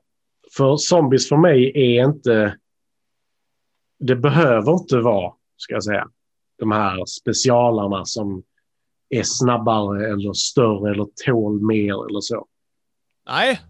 för 0.57 0.77
zombies 0.77 1.29
för 1.29 1.37
mig 1.37 1.73
är 1.75 2.05
inte... 2.05 2.57
Det 4.01 4.17
behöver 4.17 4.73
inte 4.73 4.97
vara, 4.99 5.33
ska 5.57 5.75
jag 5.75 5.85
säga, 5.85 6.09
de 6.59 6.73
här 6.73 7.05
specialarna 7.07 8.05
som 8.05 8.43
är 9.09 9.23
snabbare 9.25 10.07
eller 10.13 10.33
större 10.33 10.91
eller 10.91 11.07
tål 11.27 11.63
mer 11.67 12.09
eller 12.09 12.21
så. 12.21 12.47
Nej. 13.29 13.61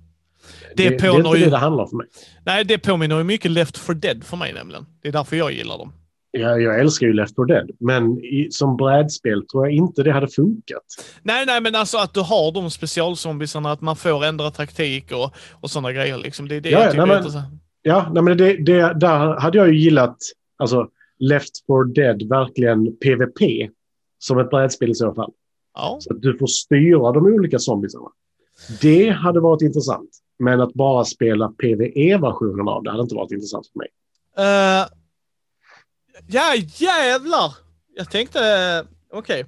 Det 0.76 0.88
det, 0.88 0.96
det 0.98 1.06
är 1.06 1.16
inte 1.16 1.38
ju- 1.38 1.44
det 1.44 1.50
det 1.50 1.56
handlar 1.56 1.84
om 1.84 1.90
för 1.90 1.96
mig. 1.96 2.06
Nej, 2.46 2.64
det 2.64 2.78
påminner 2.78 3.18
ju 3.18 3.24
mycket 3.24 3.50
Left 3.50 3.78
for 3.78 3.94
Dead 3.94 4.24
för 4.24 4.36
mig 4.36 4.52
nämligen. 4.52 4.86
Det 5.02 5.08
är 5.08 5.12
därför 5.12 5.36
jag 5.36 5.52
gillar 5.52 5.78
dem. 5.78 5.92
Jag, 6.30 6.62
jag 6.62 6.80
älskar 6.80 7.06
ju 7.06 7.12
Left 7.12 7.36
4 7.36 7.44
Dead, 7.44 7.70
men 7.80 8.18
i, 8.18 8.48
som 8.50 8.76
brädspel 8.76 9.46
tror 9.46 9.66
jag 9.66 9.74
inte 9.74 10.02
det 10.02 10.12
hade 10.12 10.28
funkat. 10.28 10.84
Nej, 11.22 11.46
nej, 11.46 11.60
men 11.60 11.74
alltså 11.74 11.98
att 11.98 12.14
du 12.14 12.20
har 12.20 12.52
de 12.52 12.70
specialzombiesarna, 12.70 13.72
att 13.72 13.80
man 13.80 13.96
får 13.96 14.24
ändra 14.24 14.50
taktik 14.50 15.12
och, 15.12 15.34
och 15.60 15.70
sådana 15.70 15.92
grejer. 15.92 16.18
Liksom. 16.18 16.48
Det 16.48 16.56
är 16.56 16.60
det 16.60 16.70
Ja, 16.70 16.78
jag 16.78 16.86
ja, 16.86 16.90
tycker 16.90 17.06
nej, 17.06 17.14
är 17.14 17.18
intressant. 17.18 17.62
Ja, 17.82 18.10
nej, 18.12 18.22
men 18.22 18.38
det, 18.38 18.56
det, 18.56 18.94
där 19.00 19.40
hade 19.40 19.58
jag 19.58 19.68
ju 19.68 19.78
gillat 19.78 20.16
alltså, 20.58 20.88
Left 21.18 21.66
4 21.66 21.84
Dead 21.94 22.28
verkligen 22.28 22.96
PVP 22.96 23.70
som 24.18 24.38
ett 24.38 24.50
brädspel 24.50 24.90
i 24.90 24.94
så 24.94 25.14
fall. 25.14 25.32
Ja. 25.74 25.96
Så 26.00 26.14
att 26.14 26.22
du 26.22 26.38
får 26.38 26.46
styra 26.46 27.12
de 27.12 27.26
olika 27.26 27.58
zombiesarna. 27.58 28.08
Det 28.80 29.10
hade 29.10 29.40
varit 29.40 29.62
intressant. 29.62 30.10
Men 30.38 30.60
att 30.60 30.74
bara 30.74 31.04
spela 31.04 31.48
PVE-versionen 31.48 32.68
av 32.68 32.82
det 32.82 32.90
hade 32.90 33.02
inte 33.02 33.14
varit 33.14 33.32
intressant 33.32 33.66
för 33.66 33.78
mig. 33.78 33.88
Uh, 34.38 34.97
ja, 36.26 36.54
jävlar! 36.76 37.54
Jag 37.96 38.10
tänkte... 38.10 38.84
Okej. 39.12 39.44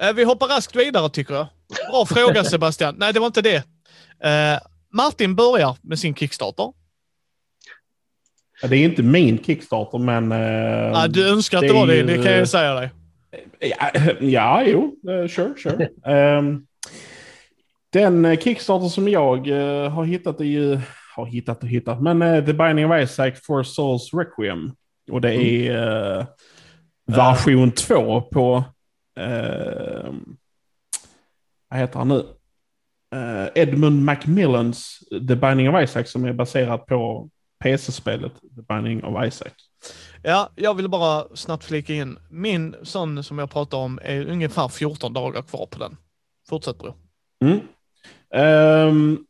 Eh, 0.00 0.12
vi 0.12 0.24
hoppar 0.24 0.46
raskt 0.46 0.76
vidare 0.76 1.08
tycker 1.10 1.34
jag. 1.34 1.46
Bra 1.90 2.06
fråga 2.06 2.44
Sebastian. 2.50 2.94
Nej, 2.98 3.12
det 3.12 3.20
var 3.20 3.26
inte 3.26 3.42
det. 3.42 3.56
Eh, 4.24 4.58
Martin 4.92 5.34
börjar 5.34 5.76
med 5.82 5.98
sin 5.98 6.14
Kickstarter. 6.14 6.72
Ja, 8.62 8.68
Det 8.68 8.76
är 8.76 8.84
inte 8.84 9.02
min 9.02 9.44
Kickstarter, 9.44 9.98
men... 9.98 10.32
eh, 10.32 10.98
Ah, 11.02 11.08
du 11.08 11.28
önskar 11.28 11.58
att 11.58 11.62
det 11.62 11.68
det, 11.68 11.74
var 11.74 11.86
det, 11.86 12.02
det 12.02 12.14
kan 12.22 12.32
jag 12.32 12.48
säga 12.48 12.74
dig. 12.74 12.90
Ja, 13.60 13.90
ja 14.20 14.62
jo. 14.66 14.96
Sure, 15.28 15.54
sure. 15.62 15.88
Ehm, 16.06 16.66
den 17.92 18.36
Kickstarter 18.36 18.88
som 18.88 19.08
jag 19.08 19.46
har 19.90 20.04
hittat 20.04 20.40
är 20.40 20.44
ju... 20.44 20.80
Har 21.16 21.26
hittat 21.26 21.62
och 21.62 21.68
hittat. 21.68 22.02
Men 22.02 22.46
The 22.46 22.52
Binding 22.52 22.86
of 22.92 23.02
Isaac 23.02 23.32
for 23.46 23.62
Souls 23.62 24.10
Requiem. 24.14 24.72
Och 25.10 25.20
det 25.20 25.34
är 25.34 26.18
eh, 26.18 26.26
version 27.06 27.72
2 27.72 28.20
på... 28.20 28.64
Uh, 29.20 30.12
vad 31.68 31.80
heter 31.80 31.98
han 31.98 32.08
nu? 32.08 32.24
Eh, 33.14 33.48
Edmund 33.54 34.04
Macmillans 34.04 34.98
The 35.28 35.36
Binding 35.36 35.68
of 35.68 35.82
Isaac 35.82 36.04
som 36.04 36.24
är 36.24 36.32
baserat 36.32 36.86
på 36.86 37.30
PC-spelet 37.64 38.32
The 38.56 38.74
Binding 38.74 39.04
of 39.04 39.26
Isaac. 39.26 39.52
Ja, 40.22 40.50
jag 40.56 40.74
vill 40.74 40.88
bara 40.88 41.36
snabbt 41.36 41.64
flika 41.64 41.94
in. 41.94 42.18
Min 42.30 42.76
sån 42.82 43.24
som 43.24 43.38
jag 43.38 43.50
pratar 43.50 43.78
om 43.78 43.98
är 44.02 44.26
ungefär 44.26 44.68
14 44.68 45.12
dagar 45.12 45.42
kvar 45.42 45.66
på 45.66 45.78
den. 45.78 45.96
Fortsätt 46.48 46.78
bror. 46.78 46.94
Mm. 47.44 47.60
Um, 48.88 49.26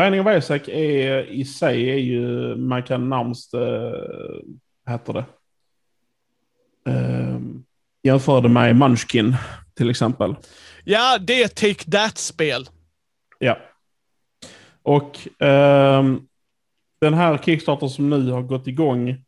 Binding 0.00 0.20
of 0.20 0.36
Isaac 0.36 0.68
är 0.68 1.22
i 1.22 1.44
sig 1.44 1.90
är 1.90 1.96
ju, 1.96 2.56
man 2.56 2.82
kan 2.82 3.08
närmast, 3.08 3.52
vad 3.52 4.92
heter 4.92 5.12
det? 5.12 5.24
Um, 6.90 7.64
jämföra 8.02 8.40
det 8.40 8.48
med 8.48 8.76
Munchkin 8.76 9.36
till 9.74 9.90
exempel. 9.90 10.34
Ja, 10.84 11.18
det 11.18 11.42
är 11.42 11.48
Take 11.48 11.90
That-spel. 11.90 12.68
Ja. 13.38 13.58
Och 14.82 15.18
ehm, 15.38 16.20
den 17.00 17.14
här 17.14 17.38
Kickstarter 17.38 17.88
som 17.88 18.10
nu 18.10 18.30
har 18.30 18.42
gått 18.42 18.66
igång 18.66 19.24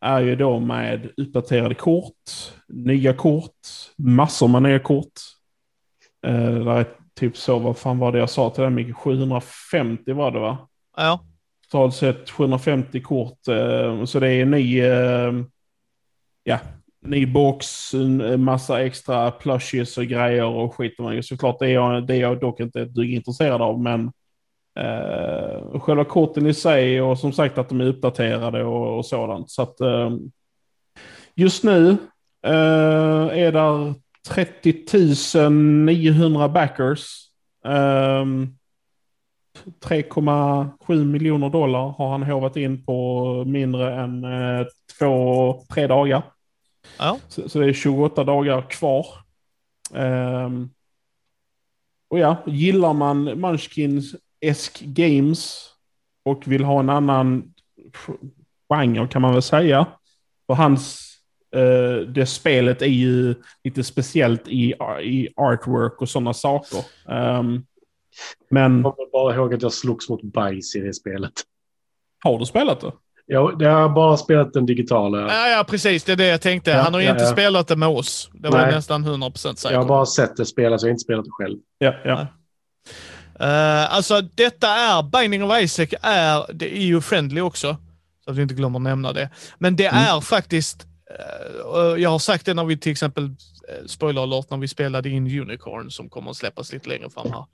är 0.00 0.20
ju 0.20 0.36
då 0.36 0.60
med 0.60 1.10
uppdaterade 1.16 1.74
kort, 1.74 2.14
nya 2.68 3.12
kort, 3.12 3.52
massor 3.96 4.48
med 4.48 4.62
nya 4.62 4.78
kort. 4.78 5.12
Uh, 6.26 6.64
där 6.64 6.76
är 6.76 6.86
typ 7.18 7.36
så, 7.36 7.58
vad 7.58 7.78
fan 7.78 7.98
var 7.98 8.12
det 8.12 8.18
jag 8.18 8.30
sa 8.30 8.50
till 8.50 8.62
dig 8.62 8.70
Micke? 8.70 8.96
750 8.96 10.12
var 10.12 10.30
det 10.30 10.38
va? 10.38 10.58
Ja. 10.96 11.20
Totalt 11.70 11.94
sett 11.94 12.30
750 12.30 13.00
kort. 13.00 13.48
eh, 13.48 14.04
Så 14.04 14.20
det 14.20 14.28
är 14.28 14.42
en 14.42 14.50
ny, 14.50 14.80
eh, 14.80 15.32
ja, 16.44 16.58
ny 17.00 17.26
box, 17.26 17.94
en 17.94 18.44
massa 18.44 18.82
extra 18.84 19.30
plushies 19.30 19.98
och 19.98 20.04
grejer 20.04 20.44
och 20.44 20.74
skit. 20.74 20.94
Såklart 21.22 21.58
det 21.58 21.66
är 21.66 21.74
jag, 21.74 22.06
det 22.06 22.14
är 22.14 22.20
jag 22.20 22.40
dock 22.40 22.60
inte 22.60 22.80
ett 22.80 22.94
dugg 22.94 23.12
intresserad 23.12 23.62
av, 23.62 23.80
men 23.82 24.12
eh, 24.78 25.80
själva 25.80 26.04
korten 26.04 26.46
i 26.46 26.54
sig 26.54 27.02
och 27.02 27.18
som 27.18 27.32
sagt 27.32 27.58
att 27.58 27.68
de 27.68 27.80
är 27.80 27.86
uppdaterade 27.86 28.64
och, 28.64 28.98
och 28.98 29.06
sådant. 29.06 29.50
Så 29.50 29.62
att 29.62 29.80
eh, 29.80 30.10
just 31.34 31.64
nu 31.64 31.90
eh, 32.46 33.26
är 33.38 33.52
där 33.52 33.94
30 34.28 35.50
900 35.86 36.48
backers. 36.48 37.30
Ehm, 37.64 38.56
3,7 39.80 41.04
miljoner 41.04 41.50
dollar 41.50 41.94
har 41.98 42.10
han 42.10 42.22
hovat 42.22 42.56
in 42.56 42.84
på 42.84 43.44
mindre 43.46 43.94
än 44.00 44.24
eh, 44.24 44.66
två, 44.98 45.64
tre 45.74 45.86
dagar. 45.86 46.22
Ja. 46.98 47.18
Så, 47.28 47.48
så 47.48 47.58
det 47.58 47.66
är 47.66 47.72
28 47.72 48.24
dagar 48.24 48.70
kvar. 48.70 49.06
Ehm, 49.94 50.70
och 52.08 52.18
ja, 52.18 52.36
gillar 52.46 52.92
man 52.92 53.24
Munchkins 53.24 54.14
Esk 54.40 54.80
Games 54.80 55.70
och 56.24 56.48
vill 56.48 56.64
ha 56.64 56.80
en 56.80 56.90
annan 56.90 57.54
genre 58.68 59.08
kan 59.08 59.22
man 59.22 59.32
väl 59.32 59.42
säga. 59.42 59.86
För 60.46 60.54
hans, 60.54 61.05
eh, 61.54 62.06
det 62.08 62.26
spelet 62.26 62.82
är 62.82 62.86
ju 62.86 63.34
lite 63.64 63.84
speciellt 63.84 64.48
i, 64.48 64.74
i 65.02 65.28
artwork 65.36 66.02
och 66.02 66.08
sådana 66.08 66.34
saker. 66.34 66.78
Ehm, 67.10 67.64
men 68.50 68.82
Jag 68.82 68.96
kommer 68.96 69.10
bara 69.12 69.34
ihåg 69.34 69.54
att 69.54 69.62
jag 69.62 69.72
slogs 69.72 70.08
mot 70.08 70.22
bajs 70.22 70.76
i 70.76 70.80
det 70.80 70.94
spelet. 70.94 71.32
har 72.24 72.38
du 72.38 72.46
spelat 72.46 72.80
det? 72.80 72.92
Jag, 73.28 73.62
jag 73.62 73.70
har 73.70 73.88
bara 73.88 74.16
spelat 74.16 74.52
den 74.52 74.66
digitala. 74.66 75.20
Ja, 75.20 75.48
ja, 75.48 75.64
precis. 75.68 76.04
Det 76.04 76.12
är 76.12 76.16
det 76.16 76.26
jag 76.26 76.40
tänkte. 76.40 76.70
Ja, 76.70 76.82
Han 76.82 76.94
har 76.94 77.00
ju 77.00 77.06
ja, 77.06 77.12
inte 77.12 77.24
ja. 77.24 77.32
spelat 77.32 77.68
det 77.68 77.76
med 77.76 77.88
oss. 77.88 78.30
Det 78.34 78.48
var 78.48 78.58
Nej. 78.58 78.74
nästan 78.74 79.04
100% 79.06 79.54
säker 79.54 79.74
Jag 79.74 79.80
har 79.82 79.88
bara 79.88 80.06
sett 80.06 80.36
det 80.36 80.46
spelas, 80.46 80.82
jag 80.82 80.88
har 80.88 80.90
inte 80.90 81.02
spelat 81.04 81.24
det 81.24 81.30
själv. 81.30 81.58
Ja, 81.78 81.94
ja. 82.04 82.26
Eh, 83.40 83.94
alltså 83.94 84.20
detta 84.20 84.68
är, 84.68 85.02
Binding 85.02 85.44
of 85.44 85.60
Isaac 85.62 85.88
är, 86.02 86.52
det 86.54 86.66
är 86.66 86.70
EU-friendly 86.80 87.40
också. 87.40 87.76
Så 88.24 88.30
att 88.30 88.36
vi 88.36 88.42
inte 88.42 88.54
glömmer 88.54 88.78
att 88.78 88.82
nämna 88.82 89.12
det. 89.12 89.30
Men 89.58 89.76
det 89.76 89.86
Mm. 89.86 90.02
är 90.16 90.20
faktiskt 90.20 90.86
Eh, 91.10 92.02
jag 92.02 92.10
har 92.10 92.18
sagt 92.18 92.46
det 92.46 92.54
när 92.54 92.64
vi 92.64 92.76
till 92.76 92.92
exempel, 92.92 93.24
eh, 93.24 93.86
spoiler 93.86 94.22
alert, 94.22 94.50
när 94.50 94.58
vi 94.58 94.68
spelade 94.68 95.08
in 95.08 95.40
Unicorn 95.40 95.90
som 95.90 96.08
kommer 96.08 96.30
att 96.30 96.36
släppas 96.36 96.72
lite 96.72 96.88
längre 96.88 97.10
fram 97.10 97.32
här. 97.32 97.44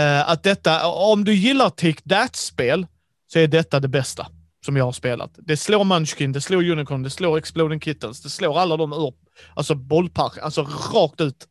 Eh, 0.00 0.30
att 0.30 0.42
detta, 0.42 0.86
om 0.86 1.24
du 1.24 1.34
gillar 1.34 1.70
Take 1.70 2.08
That-spel 2.08 2.86
så 3.32 3.38
är 3.38 3.46
detta 3.46 3.80
det 3.80 3.88
bästa 3.88 4.26
som 4.64 4.76
jag 4.76 4.84
har 4.84 4.92
spelat. 4.92 5.30
Det 5.36 5.56
slår 5.56 5.84
Munchkin, 5.84 6.32
det 6.32 6.40
slår 6.40 6.70
Unicorn, 6.70 7.02
det 7.02 7.10
slår 7.10 7.38
Exploding 7.38 7.80
Kittens, 7.80 8.22
det 8.22 8.30
slår 8.30 8.58
alla 8.58 8.76
de 8.76 8.92
ur, 8.92 9.12
alltså 9.54 9.74
bollpark, 9.74 10.38
alltså 10.38 10.62
rakt 10.94 11.20
ut. 11.20 11.48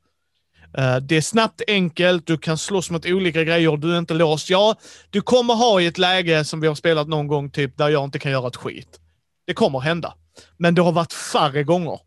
Det 1.02 1.16
är 1.16 1.22
snabbt, 1.22 1.62
enkelt, 1.68 2.28
du 2.28 2.38
kan 2.38 2.58
slåss 2.58 2.90
mot 2.90 3.06
olika 3.06 3.44
grejer, 3.44 3.78
du 3.78 3.94
är 3.94 4.00
inte 4.00 4.14
låst. 4.14 4.50
Ja, 4.50 4.76
du 5.10 5.22
kommer 5.22 5.54
ha 5.54 5.82
i 5.82 5.86
ett 5.86 5.98
läge 5.98 6.46
som 6.46 6.62
vi 6.62 6.68
har 6.68 6.76
spelat 6.76 7.08
någon 7.08 7.28
gång, 7.28 7.50
typ 7.50 7.78
där 7.78 7.90
jag 7.90 8.04
inte 8.04 8.20
kan 8.20 8.32
göra 8.32 8.48
ett 8.48 8.56
skit. 8.56 9.00
Det 9.48 9.54
kommer 9.54 9.80
hända. 9.80 10.14
Men 10.58 10.76
det 10.76 10.82
har 10.82 10.92
varit 10.92 11.14
färre 11.14 11.64
gånger 11.64 12.00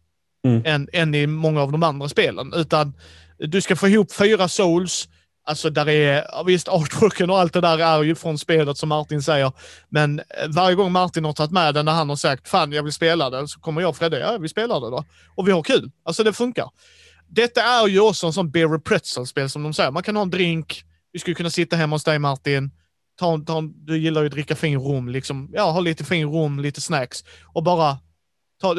Mm. 0.45 0.63
än, 0.65 0.89
än 0.93 1.15
i 1.15 1.27
många 1.27 1.63
av 1.63 1.73
de 1.73 1.83
andra 1.83 2.09
spelen. 2.09 2.53
Utan 2.55 2.95
du 3.39 3.61
ska 3.61 3.77
få 3.77 3.89
ihop 3.89 4.13
fyra 4.13 4.49
souls, 4.49 5.09
Alltså 5.49 5.71
där 5.71 5.89
är, 5.89 6.25
ja, 6.33 6.43
visst 6.43 6.69
artworken 6.69 7.31
och 7.31 7.39
allt 7.39 7.53
det 7.53 7.61
där 7.61 7.79
är 7.79 8.03
ju 8.03 8.15
från 8.15 8.39
spelet 8.39 8.79
som 8.79 8.89
Martin 8.89 9.23
säger. 9.23 9.53
Men 9.89 10.19
eh, 10.19 10.25
varje 10.49 10.77
gång 10.77 10.93
Martin 10.93 11.25
har 11.25 11.33
tagit 11.33 11.51
med 11.51 11.75
den 11.75 11.85
när 11.85 11.93
han 11.93 12.09
har 12.09 12.17
sagt 12.17 12.49
fan 12.49 12.73
jag 12.73 12.83
vill 12.83 12.93
spela 12.93 13.31
den 13.31 13.49
så 13.49 13.61
kommer 13.61 13.81
jag 13.81 13.89
och 13.89 13.97
Fredde, 13.97 14.19
ja 14.19 14.39
vi 14.39 14.49
spelar 14.49 14.81
det 14.81 14.91
då. 14.91 15.05
Och 15.35 15.49
vi 15.49 15.53
har 15.53 15.63
kul. 15.63 15.91
Alltså 16.05 16.25
det 16.25 16.33
funkar. 16.33 16.71
Detta 17.29 17.63
är 17.63 17.87
ju 17.87 18.01
också 18.01 18.27
en 18.27 18.33
sån 18.33 18.51
beer 18.51 18.79
pretzel-spel 18.79 19.51
som 19.51 19.63
de 19.63 19.75
säger. 19.75 19.91
Man 19.91 20.03
kan 20.03 20.17
ha 20.17 20.23
en 20.23 20.31
drink, 20.31 20.85
vi 21.13 21.19
skulle 21.19 21.35
kunna 21.35 21.51
sitta 21.51 21.77
hemma 21.77 21.97
hos 21.97 22.05
dig 22.05 22.19
Martin, 22.19 22.71
ta, 23.19 23.39
ta, 23.39 23.63
du 23.63 23.99
gillar 23.99 24.21
ju 24.21 24.27
att 24.27 24.33
dricka 24.33 24.57
fin 24.57 24.79
rom, 24.79 25.09
liksom. 25.09 25.51
ja 25.53 25.71
ha 25.71 25.81
lite 25.81 26.05
fin 26.05 26.29
rom, 26.29 26.61
lite 26.61 26.81
snacks 26.81 27.25
och 27.55 27.63
bara 27.63 27.99
ta, 28.61 28.77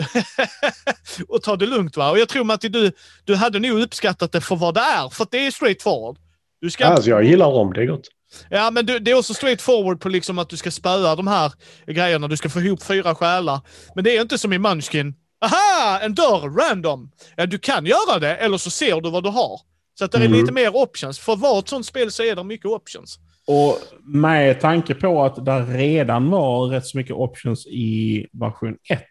och 1.27 1.43
ta 1.43 1.55
det 1.55 1.65
lugnt. 1.65 1.97
va. 1.97 2.11
Och 2.11 2.19
jag 2.19 2.29
tror 2.29 2.43
Matti, 2.43 2.69
du, 2.69 2.91
du 3.25 3.35
hade 3.35 3.59
nog 3.59 3.79
uppskattat 3.81 4.31
det 4.31 4.41
för 4.41 4.55
vad 4.55 4.73
det 4.73 4.79
är, 4.81 5.09
för 5.09 5.23
att 5.23 5.31
det 5.31 5.47
är 5.47 5.51
straight 5.51 5.81
forward. 5.81 6.17
Du 6.61 6.69
ska 6.69 6.85
Alltså 6.85 7.09
jag 7.09 7.23
gillar 7.23 7.45
om 7.47 7.73
det 7.73 7.81
är 7.81 7.85
gott. 7.85 8.07
Ja, 8.49 8.71
men 8.71 8.85
du, 8.85 8.99
det 8.99 9.11
är 9.11 9.17
också 9.17 9.33
straight 9.33 9.61
forward 9.61 10.01
på 10.01 10.09
liksom 10.09 10.39
att 10.39 10.49
du 10.49 10.57
ska 10.57 10.71
spöa 10.71 11.15
de 11.15 11.27
här 11.27 11.51
grejerna. 11.87 12.27
Du 12.27 12.37
ska 12.37 12.49
få 12.49 12.59
ihop 12.61 12.83
fyra 12.83 13.15
själar. 13.15 13.59
Men 13.95 14.03
det 14.03 14.17
är 14.17 14.21
inte 14.21 14.37
som 14.37 14.53
i 14.53 14.57
Munchkin. 14.57 15.13
Aha! 15.45 15.99
En 16.01 16.15
dörr, 16.15 16.49
random. 16.69 17.11
Ja, 17.35 17.45
du 17.45 17.57
kan 17.57 17.85
göra 17.85 18.19
det, 18.19 18.35
eller 18.35 18.57
så 18.57 18.69
ser 18.69 19.01
du 19.01 19.09
vad 19.09 19.23
du 19.23 19.29
har. 19.29 19.59
Så 19.99 20.05
att 20.05 20.11
det 20.11 20.17
är 20.17 20.25
Mm. 20.25 20.39
lite 20.39 20.53
mer 20.53 20.75
options. 20.75 21.19
För 21.19 21.59
ett 21.59 21.67
sånt 21.69 21.85
spel 21.85 22.11
så 22.11 22.23
är 22.23 22.35
det 22.35 22.43
mycket 22.43 22.65
options. 22.65 23.19
Och 23.47 23.79
med 24.05 24.59
tanke 24.61 24.93
på 24.93 25.23
att 25.23 25.45
det 25.45 25.59
redan 25.61 26.29
var 26.29 26.67
rätt 26.67 26.85
så 26.85 26.97
mycket 26.97 27.15
options 27.15 27.67
i 27.67 28.25
version 28.31 28.75
1 28.89 29.01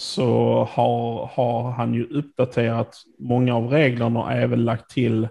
så 0.00 0.64
har, 0.70 1.30
har 1.34 1.70
han 1.70 1.94
ju 1.94 2.04
uppdaterat 2.04 2.96
många 3.18 3.56
av 3.56 3.68
reglerna 3.68 4.20
och 4.20 4.32
även 4.32 4.64
lagt 4.64 4.90
till 4.90 5.28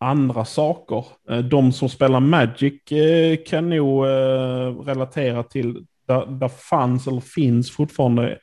andra 0.00 0.44
saker. 0.44 1.04
Eh, 1.30 1.38
de 1.38 1.72
som 1.72 1.88
spelar 1.88 2.20
Magic 2.20 2.92
eh, 2.92 3.36
kan 3.46 3.70
nog 3.70 4.06
eh, 4.06 4.78
relatera 4.86 5.42
till, 5.42 5.86
där, 6.06 6.26
där 6.26 6.48
fanns 6.48 7.06
eller 7.06 7.20
finns 7.20 7.70
fortfarande 7.70 8.38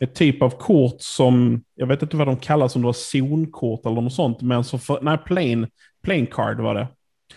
ett 0.00 0.14
typ 0.14 0.42
av 0.42 0.50
kort 0.50 0.96
som, 0.98 1.64
jag 1.74 1.86
vet 1.86 2.02
inte 2.02 2.16
vad 2.16 2.26
de 2.26 2.36
kallas, 2.36 2.76
om 2.76 2.82
det 2.82 2.86
var 2.86 2.92
zonkort 2.92 3.86
eller 3.86 4.00
något 4.00 4.12
sånt, 4.12 4.42
men 4.42 4.64
som 4.64 4.80
för, 4.80 4.98
nej, 5.02 5.18
plain, 5.26 5.66
plain 6.02 6.26
card 6.26 6.60
var 6.60 6.74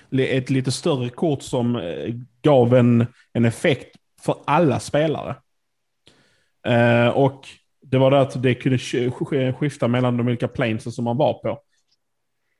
det 0.09 0.38
ett 0.38 0.49
lite 0.49 0.72
större 0.72 1.09
kort 1.09 1.41
som 1.41 1.82
gav 2.41 2.76
en, 2.76 3.05
en 3.34 3.45
effekt 3.45 3.95
för 4.22 4.36
alla 4.45 4.80
spelare. 4.80 5.36
Eh, 6.68 7.07
och 7.07 7.47
det 7.82 7.97
var 7.97 8.11
det 8.11 8.22
att 8.22 8.43
det 8.43 8.55
kunde 8.55 8.78
skifta 9.53 9.88
mellan 9.88 10.18
de 10.18 10.28
olika 10.28 10.47
planesen 10.47 10.91
som 10.91 11.03
man 11.03 11.18
var 11.18 11.34
på. 11.34 11.61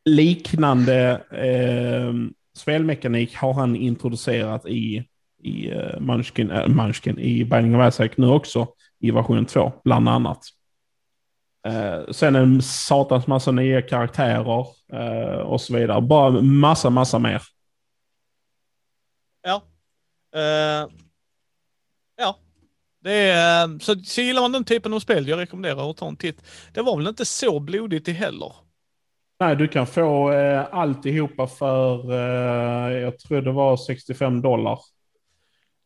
Liknande 0.06 1.22
eh, 1.32 2.14
spelmekanik 2.58 3.36
har 3.36 3.54
han 3.54 3.76
introducerat 3.76 4.66
i, 4.66 5.04
i 5.44 5.70
eh, 5.72 6.00
Munchkin, 6.00 6.52
äh, 6.52 6.68
Munchkin, 6.68 7.20
i 7.20 7.44
Binding 7.44 7.82
of 7.82 7.88
Isaac 7.88 8.12
nu 8.16 8.28
också, 8.28 8.68
i 9.00 9.12
version 9.12 9.46
2, 9.46 9.72
bland 9.84 10.10
annat. 10.10 10.44
Eh, 11.68 12.12
sen 12.12 12.36
en 12.36 12.62
satans 12.62 13.28
massa 13.28 13.52
nya 13.52 13.82
karaktärer 13.82 14.66
eh, 14.94 15.40
och 15.40 15.62
så 15.62 15.76
vidare. 15.76 16.02
Bara 16.02 16.42
massa, 16.42 16.90
massa 16.90 17.20
mer. 17.20 17.42
Ja. 19.44 19.62
Eh, 20.36 20.90
är, 23.12 23.80
så, 23.80 23.96
så 23.96 24.22
gillar 24.22 24.42
man 24.42 24.52
den 24.52 24.64
typen 24.64 24.94
av 24.94 25.00
spel, 25.00 25.28
jag 25.28 25.40
rekommenderar 25.40 25.90
att 25.90 25.98
ta 25.98 26.08
en 26.08 26.16
titt. 26.16 26.44
Det 26.74 26.82
var 26.82 26.98
väl 26.98 27.08
inte 27.08 27.26
så 27.26 27.60
blodigt 27.60 28.08
heller? 28.08 28.54
Nej, 29.40 29.56
du 29.56 29.68
kan 29.68 29.88
få 29.88 30.32
eh, 30.32 30.66
alltihopa 30.72 31.48
för, 31.48 32.12
eh, 32.12 32.98
jag 32.98 33.20
tror 33.20 33.42
det 33.42 33.52
var 33.52 33.78
65 33.78 34.42
dollar. 34.42 34.80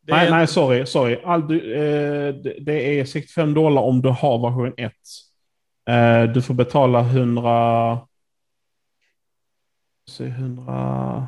Det 0.02 0.14
nej, 0.14 0.28
är, 0.28 0.32
nej, 0.32 0.48
sorry, 0.48 0.86
sorry. 0.86 1.20
All, 1.24 1.48
du, 1.48 1.74
eh, 1.74 2.36
det, 2.36 2.56
det 2.60 3.00
är 3.00 3.06
65 3.06 3.54
dollar 3.54 3.82
om 3.82 4.02
du 4.02 4.10
har 4.10 4.50
version 4.50 4.74
1. 4.78 4.94
Eh, 5.90 6.34
du 6.34 6.42
får 6.42 6.54
betala 6.54 7.00
100... 7.00 8.00
Se, 10.10 10.26
100... 10.26 11.28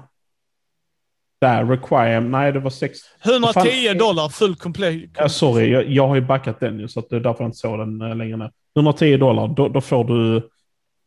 Där, 1.43 1.65
require... 1.65 2.19
Nej, 2.19 2.51
det 2.51 2.59
var 2.59 2.69
6... 2.69 2.99
110 3.25 3.53
fan- 3.53 3.97
dollar 3.97 4.29
full 4.29 4.55
complete. 4.55 5.09
Ja, 5.17 5.29
sorry, 5.29 5.69
jag, 5.71 5.89
jag 5.89 6.07
har 6.07 6.15
ju 6.15 6.21
backat 6.21 6.59
den 6.59 6.79
ju, 6.79 6.87
så 6.87 6.99
att 6.99 7.09
det 7.09 7.15
är 7.15 7.19
därför 7.19 7.43
jag 7.43 7.47
inte 7.47 7.57
såg 7.57 7.79
den 7.79 8.01
eh, 8.01 8.15
längre 8.15 8.37
ner. 8.37 8.51
110 8.77 9.17
dollar, 9.17 9.47
då, 9.47 9.67
då 9.67 9.81
får 9.81 10.03
du 10.03 10.49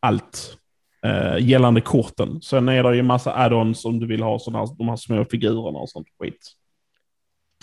allt 0.00 0.56
eh, 1.04 1.38
gällande 1.48 1.80
korten. 1.80 2.40
Sen 2.42 2.68
är 2.68 2.82
det 2.82 2.96
ju 2.96 3.02
massa 3.02 3.32
add-ons 3.34 3.84
om 3.86 3.98
du 4.00 4.06
vill 4.06 4.22
ha 4.22 4.38
såna 4.38 4.58
här, 4.58 4.68
de 4.78 4.88
här 4.88 4.96
små 4.96 5.24
figurerna 5.24 5.78
och 5.78 5.88
sånt 5.88 6.06
skit. 6.20 6.52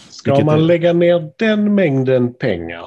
Ska 0.09 0.31
Vilket 0.31 0.45
man 0.45 0.55
är- 0.59 0.61
lägga 0.61 0.93
ner 0.93 1.31
den 1.39 1.75
mängden 1.75 2.33
pengar 2.33 2.85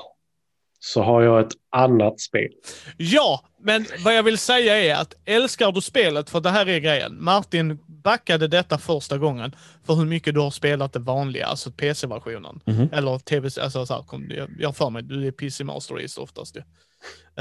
så 0.79 1.03
har 1.03 1.23
jag 1.23 1.41
ett 1.41 1.53
annat 1.71 2.21
spel. 2.21 2.51
Ja, 2.97 3.41
men 3.67 3.87
vad 4.05 4.17
jag 4.17 4.23
vill 4.23 4.39
säga 4.39 4.77
är 4.77 4.95
att 4.95 5.15
älskar 5.25 5.73
du 5.73 5.81
spelet, 5.81 6.31
för 6.31 6.41
det 6.41 6.51
här 6.51 6.69
är 6.69 6.79
grejen. 6.79 7.25
Martin 7.25 7.79
backade 7.87 8.49
detta 8.49 8.79
första 8.79 9.19
gången 9.19 9.57
för 9.87 9.95
hur 9.95 10.05
mycket 10.05 10.35
du 10.35 10.41
har 10.41 10.51
spelat 10.51 10.93
det 10.93 10.99
vanliga, 10.99 11.47
alltså 11.47 11.71
PC-versionen. 11.71 12.61
Mhm. 12.65 12.89
Eller 12.93 13.19
tv, 13.19 13.49
alltså 13.63 13.87
så 13.87 13.95
här, 13.95 14.03
kom, 14.03 14.31
jag, 14.31 14.49
jag 14.59 14.69
har 14.69 14.73
för 14.73 14.91
mig, 14.91 15.03
du 15.03 15.27
är 15.27 15.31
PC 15.31 15.65
Master 15.65 15.95
Race 15.95 16.21
oftast 16.21 16.57
ju. 16.57 16.63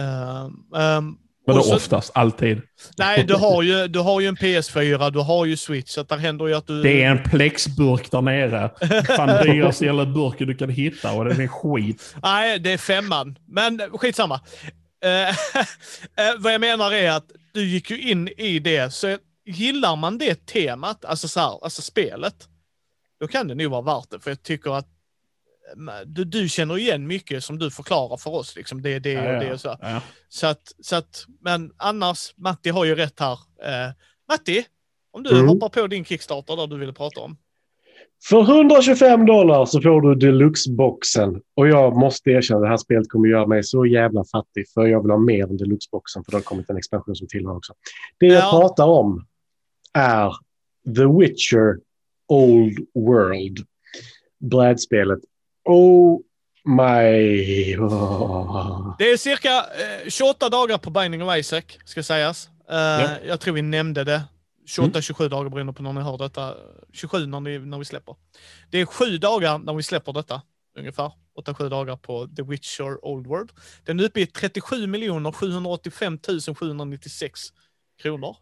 Ehm, 0.03 0.53
ehm, 0.75 1.17
Vadå 1.47 1.59
oftast? 1.59 2.11
Alltid? 2.15 2.61
Nej, 2.97 3.23
du 3.23 3.33
har, 3.33 3.63
ju, 3.63 3.87
du 3.87 3.99
har 3.99 4.21
ju 4.21 4.27
en 4.27 4.35
PS4, 4.35 5.11
du 5.11 5.19
har 5.19 5.45
ju 5.45 5.57
Switch, 5.57 5.89
så 5.89 6.03
där 6.03 6.17
händer 6.17 6.47
ju 6.47 6.53
att 6.53 6.67
du... 6.67 6.81
Det 6.81 7.03
är 7.03 7.11
en 7.11 7.23
plexburk 7.23 8.11
där 8.11 8.21
nere. 8.21 8.69
Fan 9.15 9.45
dyraste 9.45 9.85
jävla 9.85 10.05
burken 10.05 10.47
du 10.47 10.55
kan 10.55 10.69
hitta 10.69 11.11
och 11.11 11.25
den 11.25 11.41
är 11.41 11.47
skit. 11.47 12.15
Nej, 12.23 12.59
det 12.59 12.73
är 12.73 12.77
femman. 12.77 13.37
Men 13.47 13.79
skitsamma. 13.79 14.39
Eh, 15.05 15.29
eh, 16.27 16.35
vad 16.37 16.53
jag 16.53 16.61
menar 16.61 16.91
är 16.91 17.11
att 17.11 17.31
du 17.53 17.65
gick 17.67 17.89
ju 17.91 18.01
in 18.01 18.27
i 18.27 18.59
det, 18.59 18.93
så 18.93 19.17
gillar 19.45 19.95
man 19.95 20.17
det 20.17 20.45
temat, 20.45 21.05
alltså, 21.05 21.27
så 21.27 21.39
här, 21.39 21.63
alltså 21.63 21.81
spelet, 21.81 22.49
då 23.19 23.27
kan 23.27 23.47
det 23.47 23.55
nog 23.55 23.71
vara 23.71 23.81
värt 23.81 24.09
det. 24.09 24.19
För 24.19 24.31
jag 24.31 24.43
tycker 24.43 24.71
att 24.71 24.87
eh, 25.77 25.99
du, 26.05 26.23
du 26.25 26.49
känner 26.49 26.77
igen 26.77 27.07
mycket 27.07 27.43
som 27.43 27.59
du 27.59 27.71
förklarar 27.71 28.17
för 28.17 28.31
oss. 28.31 28.55
Liksom. 28.55 28.81
Det 28.81 28.89
är 28.89 28.99
det 28.99 29.17
och 29.17 29.39
det 29.39 29.53
och 29.53 29.61
så. 29.61 29.77
Ja. 29.81 30.01
Så 30.29 30.47
att, 30.47 30.71
så 30.79 30.95
att, 30.95 31.25
men 31.41 31.71
annars, 31.77 32.33
Matti 32.37 32.69
har 32.69 32.85
ju 32.85 32.95
rätt 32.95 33.19
här. 33.19 33.39
Eh, 33.63 33.91
Matti, 34.29 34.65
om 35.11 35.23
du 35.23 35.29
Mm. 35.29 35.47
hoppar 35.47 35.69
på 35.69 35.87
din 35.87 36.05
Kickstarter 36.05 36.55
där 36.55 36.67
du 36.67 36.77
ville 36.77 36.93
prata 36.93 37.21
om. 37.21 37.37
För 38.29 38.41
125 38.41 39.25
dollar 39.25 39.65
så 39.65 39.81
får 39.81 40.01
du 40.01 40.15
deluxe-boxen. 40.15 41.41
Och 41.55 41.67
jag 41.67 41.95
måste 41.97 42.29
erkänna 42.29 42.57
att 42.57 42.63
det 42.63 42.69
här 42.69 42.77
spelet 42.77 43.09
kommer 43.09 43.29
göra 43.29 43.47
mig 43.47 43.63
så 43.63 43.85
jävla 43.85 44.23
fattig. 44.31 44.69
För 44.73 44.85
jag 44.85 45.01
vill 45.01 45.11
ha 45.11 45.17
mer 45.17 45.43
än 45.43 45.57
deluxe-boxen. 45.57 46.23
För 46.23 46.31
det 46.31 46.37
har 46.37 46.41
kommit 46.41 46.69
en 46.69 46.77
expansion 46.77 47.15
som 47.15 47.27
tillhör 47.27 47.57
också. 47.57 47.73
Det 48.19 48.25
jag 48.25 48.43
Ja. 48.43 48.51
pratar 48.59 48.85
om 48.85 49.25
är 49.93 50.31
The 50.95 51.05
Witcher 51.19 51.79
Old 52.27 52.77
World. 52.95 53.59
Brädspelet. 54.51 55.19
Oh 55.69 56.19
my... 56.65 57.77
Oh. 57.77 58.95
Det 58.99 59.11
är 59.11 59.17
cirka 59.17 59.49
eh, 59.57 60.09
28 60.09 60.49
dagar 60.49 60.77
på 60.77 60.89
Binding 60.89 61.23
of 61.23 61.37
Isaac, 61.37 61.61
ska 61.85 62.03
sägas. 62.03 62.49
Eh, 62.69 62.75
Ja. 62.77 63.09
Jag 63.27 63.39
tror 63.39 63.53
vi 63.53 63.61
nämnde 63.61 64.03
det. 64.03 64.21
28-27 64.67 65.29
dagar 65.29 65.49
beroende 65.49 65.73
på 65.73 65.83
när 65.83 65.93
ni 65.93 66.01
hör 66.01 66.17
detta. 66.17 66.55
27 66.93 67.25
när, 67.25 67.39
ni, 67.39 67.59
när 67.59 67.77
vi 67.79 67.85
släpper. 67.85 68.15
Det 68.69 68.81
är 68.81 68.85
sju 68.85 69.17
dagar 69.17 69.57
när 69.57 69.73
vi 69.73 69.83
släpper 69.83 70.13
detta, 70.13 70.41
ungefär. 70.79 71.11
8-7 71.41 71.69
dagar 71.69 71.95
på 71.97 72.27
The 72.27 72.43
Witcher 72.43 73.05
Old 73.05 73.27
World. 73.27 73.51
Den 73.85 73.99
är 73.99 74.03
uppe 74.03 74.21
i 74.21 74.25
37 74.25 74.75
785 75.33 76.19
796 76.55 77.39
kronor. 78.01 78.35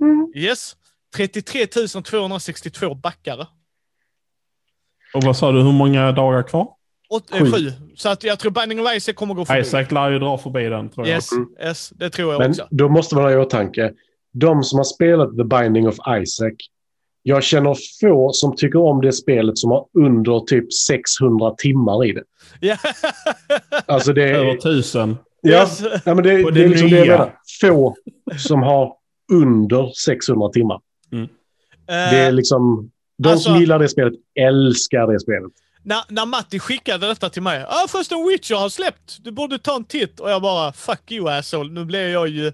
Mm. 0.00 0.32
Yes. 0.36 0.76
33 1.16 1.66
262 1.66 2.94
backare. 2.94 3.46
Och 5.14 5.22
vad 5.22 5.36
sa 5.36 5.52
du, 5.52 5.62
hur 5.62 5.72
många 5.72 6.12
dagar 6.12 6.42
kvar? 6.42 6.68
Åt, 7.10 7.34
eh, 7.34 7.38
Sju. 7.40 7.50
sju. 7.52 7.72
Så 7.96 8.08
att 8.08 8.24
jag 8.24 8.38
tror 8.38 8.50
Binding 8.52 8.80
of 8.80 8.94
Isaac 8.94 9.14
kommer 9.14 9.34
gå 9.34 9.44
förbi. 9.44 9.60
Isaac 9.60 9.86
lär 9.90 10.10
ju 10.10 10.18
dra 10.18 10.38
förbi 10.38 10.64
den, 10.68 10.88
tror 10.88 11.06
jag. 11.06 11.14
Yes, 11.14 11.32
Mm. 11.32 11.48
yes, 11.60 11.90
det 11.90 12.10
tror 12.10 12.32
jag 12.32 12.40
Men 12.40 12.50
också. 12.50 12.68
då 12.70 12.88
måste 12.88 13.14
man 13.14 13.24
ha 13.24 13.32
i 13.32 13.36
åtanke, 13.36 13.92
de 14.34 14.62
som 14.64 14.78
har 14.78 14.84
spelat 14.84 15.36
The 15.36 15.44
Binding 15.44 15.88
of 15.88 15.96
Isaac, 16.22 16.52
jag 17.22 17.42
känner 17.42 17.76
få 18.00 18.32
som 18.32 18.56
tycker 18.56 18.78
om 18.78 19.00
det 19.00 19.12
spelet 19.12 19.58
som 19.58 19.70
har 19.70 19.86
under 19.98 20.40
typ 20.40 20.72
600 20.74 21.54
timmar 21.58 22.04
i 22.06 22.12
det. 22.12 22.22
Ja. 22.60 22.76
Alltså 23.86 24.12
det 24.12 24.24
Över 24.30 24.50
är... 24.54 24.56
tusen. 24.56 25.16
Ja, 25.40 25.50
Yes. 25.62 25.82
ja 26.04 26.14
men 26.14 26.24
det, 26.24 26.30
det 26.36 26.50
det 26.50 26.64
är 26.64 26.68
liksom 26.68 26.90
det 26.90 26.96
jag 26.96 27.06
nya. 27.06 27.18
menar. 27.18 27.34
Få 27.60 27.94
som 28.38 28.62
har 28.62 28.92
under 29.32 29.92
600 30.06 30.48
timmar. 30.48 30.80
Det 31.86 31.92
är 32.18 32.32
liksom... 32.32 32.90
De 33.18 33.28
alltså- 33.28 33.50
som 33.50 33.60
gillar 33.60 33.78
det 33.78 33.88
spelet 33.88 34.12
älskar 34.40 35.12
det 35.12 35.20
spelet. 35.20 35.52
när, 35.82 36.00
när 36.08 36.26
Matti 36.26 36.58
skickade 36.58 37.06
detta 37.08 37.30
till 37.30 37.42
mig. 37.42 37.64
Ah, 37.68 37.88
först 37.88 38.12
en 38.12 38.28
Witcher 38.28 38.54
har 38.54 38.68
släppt. 38.68 39.16
Du 39.24 39.30
borde 39.30 39.58
ta 39.58 39.76
en 39.76 39.84
titt. 39.84 40.20
Och 40.20 40.30
jag 40.30 40.42
bara, 40.42 40.72
fuck 40.72 41.10
you 41.12 41.28
asshole. 41.30 41.72
Nu 41.72 41.84
blir 41.84 42.08
jag 42.08 42.28
ju... 42.28 42.52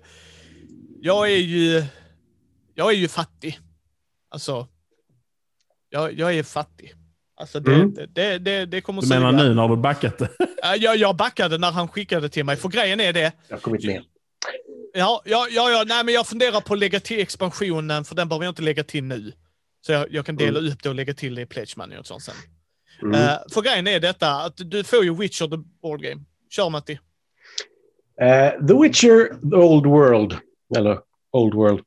Jag 1.06 1.32
är 1.32 1.36
ju... 1.36 1.84
Jag 2.74 2.90
är 2.92 2.96
ju 2.96 3.08
fattig. 3.08 3.58
Alltså... 4.30 4.68
Jag, 5.88 6.12
jag 6.12 6.34
är 6.34 6.42
fattig. 6.42 6.92
Alltså 7.36 7.60
det, 7.60 7.74
Mm. 7.74 7.94
det, 7.94 8.06
det, 8.06 8.38
det, 8.38 8.66
det 8.66 8.80
kommer 8.80 9.02
Du 9.02 9.08
menar 9.08 9.32
suga. 9.32 9.42
nu 9.42 9.54
när 9.54 9.68
du 9.68 9.76
backat 9.76 10.18
det? 10.18 10.28
Jag, 10.78 10.96
jag 10.96 11.16
backade 11.16 11.58
när 11.58 11.70
han 11.70 11.88
skickade 11.88 12.28
till 12.28 12.44
mig. 12.44 12.56
För 12.56 12.68
grejen 12.68 13.00
är 13.00 13.12
det. 13.12 13.32
Jag 13.48 13.56
har 13.56 13.60
kommit 13.60 13.84
ner. 13.84 14.02
Ja, 14.94 15.22
ja, 15.24 15.46
ja, 15.50 15.70
ja 15.70 15.84
nej, 15.86 16.04
men 16.04 16.14
jag 16.14 16.26
funderar 16.26 16.60
på 16.60 16.72
att 16.74 16.78
lägga 16.80 17.00
till 17.00 17.20
expansionen, 17.20 18.04
för 18.04 18.14
den 18.14 18.28
behöver 18.28 18.44
jag 18.44 18.50
inte 18.52 18.62
lägga 18.62 18.84
till 18.84 19.04
nu. 19.04 19.32
Så 19.86 19.92
jag, 19.92 20.12
jag 20.12 20.26
kan 20.26 20.36
dela 20.36 20.60
upp 20.60 20.82
det 20.82 20.88
och 20.88 20.94
lägga 20.94 21.14
till 21.14 21.34
det 21.34 21.42
i 21.42 21.46
Pledge 21.46 21.76
Money 21.76 21.98
och 21.98 22.06
sånt 22.06 22.22
sen. 22.22 22.34
Mm. 23.02 23.14
Eh, 23.14 23.36
för 23.52 23.62
grejen 23.62 23.86
är 23.86 24.00
detta, 24.00 24.30
att 24.34 24.54
du 24.56 24.84
får 24.84 25.04
ju 25.04 25.14
Witcher 25.14 25.46
the 25.46 25.56
Board 25.82 26.02
Game. 26.02 26.22
Kör 26.50 26.70
Matti. 26.70 26.98
Eh, 28.20 28.66
The 28.68 28.74
Witcher, 28.82 29.50
The 29.50 29.56
Old 29.56 29.86
World. 29.86 30.36
Eller 30.76 30.98
Old 31.32 31.54
World. 31.54 31.78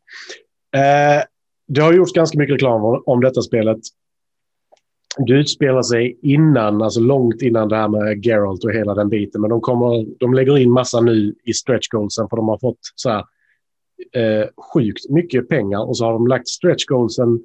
Eh, 0.76 1.24
det 1.68 1.82
har 1.82 1.94
gjorts 1.94 2.14
ganska 2.14 2.40
mycket 2.40 2.54
reklam 2.54 3.02
om, 3.06 3.22
detta 3.22 3.42
spelet. 3.42 3.80
Det 5.28 5.34
utspelar 5.34 5.84
sig 5.84 6.20
innan, 6.22 6.82
alltså 6.82 7.00
långt 7.00 7.42
innan 7.42 7.70
det 7.70 7.76
här 7.76 7.88
med 7.88 8.26
Geralt 8.26 8.64
och 8.64 8.72
hela 8.72 8.94
den 8.94 9.10
biten. 9.10 9.42
Men 9.42 9.50
de, 9.50 9.62
kommer, 9.62 10.20
de 10.20 10.34
lägger 10.34 10.58
in 10.58 10.72
massa 10.72 11.02
nu 11.02 11.36
i 11.44 11.54
stretch 11.54 11.88
goalsen 11.88 12.30
för 12.30 12.38
de 12.38 12.48
har 12.48 12.58
fått 12.58 12.80
så 12.96 13.10
här, 13.10 13.24
eh, 14.14 14.48
sjukt 14.74 15.10
mycket 15.10 15.50
pengar. 15.50 15.88
Och 15.90 15.98
så 15.98 16.06
har 16.06 16.14
de 16.14 16.28
lagt 16.28 16.48
stretch 16.48 16.86
goalsen 16.86 17.40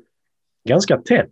ganska 0.68 0.96
tätt. 0.96 1.28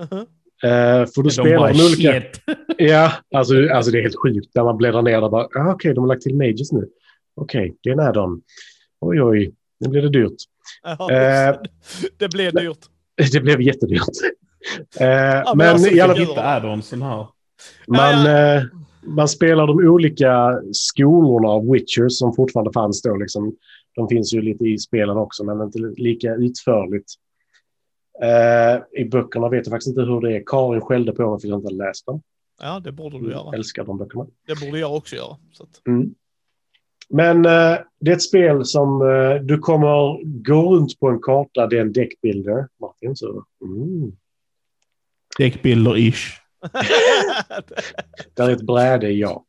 Mhm. 0.00 0.26
Eh, 0.62 1.06
för 1.06 1.22
du 1.22 1.22
De 1.22 1.30
spelar 1.30 1.72
de 1.72 1.84
olika... 1.84 2.22
Ja, 2.78 3.12
alltså, 3.34 3.54
alltså 3.68 3.90
det 3.90 3.98
är 3.98 4.02
helt 4.02 4.22
sjukt 4.22 4.54
när 4.54 4.64
man 4.64 4.76
bläddrar 4.76 5.02
ner 5.02 5.20
där 5.20 5.28
bara, 5.28 5.48
ah, 5.54 5.72
okej, 5.72 5.94
de 5.94 6.00
har 6.00 6.08
lagt 6.08 6.22
till 6.22 6.36
Mages 6.36 6.72
nu. 6.72 6.88
Okej, 7.34 7.76
det 7.82 7.90
är 7.90 7.92
en 7.92 8.00
add-on. 8.00 8.42
Oj, 9.00 9.22
oj, 9.22 9.52
nu 9.80 9.88
blir 9.88 10.02
det 10.02 10.08
dyrt. 10.08 10.36
Ja, 10.82 11.10
Eh, 11.12 11.56
det 12.18 12.28
blev 12.28 12.52
dyrt. 12.54 12.78
Det 13.32 13.40
blev 13.40 13.60
jättedyrt. 13.60 14.00
Eh, 15.00 15.06
men 15.06 15.56
men 15.56 15.68
alltså, 15.68 15.90
i 15.90 16.00
alla 16.00 16.14
fall, 16.14 16.26
Hitta 16.26 16.42
add-onsen 16.44 17.02
här. 17.02 17.26
man, 17.88 18.24
Ja, 18.26 18.56
eh, 18.56 18.62
man 19.02 19.28
spelar 19.28 19.66
de 19.66 19.78
olika 19.88 20.60
skolorna 20.72 21.48
av 21.48 21.70
Witchers 21.70 22.12
som 22.18 22.34
fortfarande 22.34 22.72
fanns 22.72 23.02
då. 23.02 23.16
Liksom. 23.16 23.56
De 23.94 24.08
finns 24.08 24.34
ju 24.34 24.42
lite 24.42 24.64
i 24.64 24.78
spelen 24.78 25.16
också, 25.16 25.44
men 25.44 25.62
inte 25.62 25.78
lika 25.78 26.34
utförligt. 26.34 27.08
Eh, 28.22 29.00
I 29.02 29.04
böckerna 29.04 29.48
vet 29.48 29.66
jag 29.66 29.72
faktiskt 29.72 29.88
inte 29.88 30.00
hur 30.00 30.20
det 30.20 30.36
är. 30.36 30.42
Karin 30.46 30.80
skällde 30.80 31.12
på 31.12 31.22
mig 31.30 31.40
för 31.40 31.46
att 31.48 31.50
jag 31.50 31.58
inte 31.58 31.74
läst 31.74 32.06
dem. 32.06 32.22
Ja, 32.62 32.80
det 32.84 32.92
borde 32.92 33.18
du 33.18 33.24
Jag 33.24 33.32
göra. 33.32 33.56
älskar 33.56 33.84
de 33.84 33.98
böckerna. 33.98 34.26
Det 34.46 34.60
borde 34.66 34.78
jag 34.78 34.94
också 34.96 35.16
göra. 35.16 35.36
Så 35.52 35.62
att, 35.62 35.86
Mm. 35.88 36.14
Men 37.10 37.46
eh, 37.46 37.78
det 38.00 38.10
är 38.10 38.14
ett 38.14 38.22
spel 38.22 38.64
som 38.64 39.02
eh, 39.02 39.42
du 39.42 39.58
kommer 39.58 40.24
gå 40.42 40.74
runt 40.74 41.00
på 41.00 41.08
en 41.08 41.20
karta. 41.20 41.66
Det 41.66 41.76
är 41.76 41.80
en 41.80 41.92
deckbuilder. 41.92 42.68
Martin, 42.80 43.16
så... 43.16 43.44
Mm. 43.64 44.12
Deckbilder-ish. 45.38 46.40
Där 48.34 48.48
är 48.48 48.52
ett 48.52 48.66
bräde, 48.66 49.10
ja. 49.10 49.44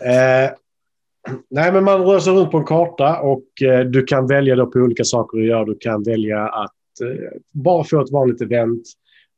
Eh, 0.00 0.50
nej, 1.50 1.72
men 1.72 1.84
man 1.84 2.04
rör 2.04 2.20
sig 2.20 2.32
runt 2.32 2.50
på 2.50 2.58
en 2.58 2.64
karta 2.64 3.20
och 3.20 3.62
eh, 3.62 3.80
du 3.80 4.04
kan 4.04 4.26
välja 4.26 4.56
då 4.56 4.66
på 4.66 4.78
olika 4.78 5.04
saker 5.04 5.38
att 5.38 5.46
göra. 5.46 5.64
Du 5.64 5.78
kan 5.80 6.02
välja 6.02 6.48
att 6.48 7.00
eh, 7.02 7.38
bara 7.52 7.84
få 7.84 8.00
ett 8.00 8.12
vanligt 8.12 8.40
event. 8.40 8.82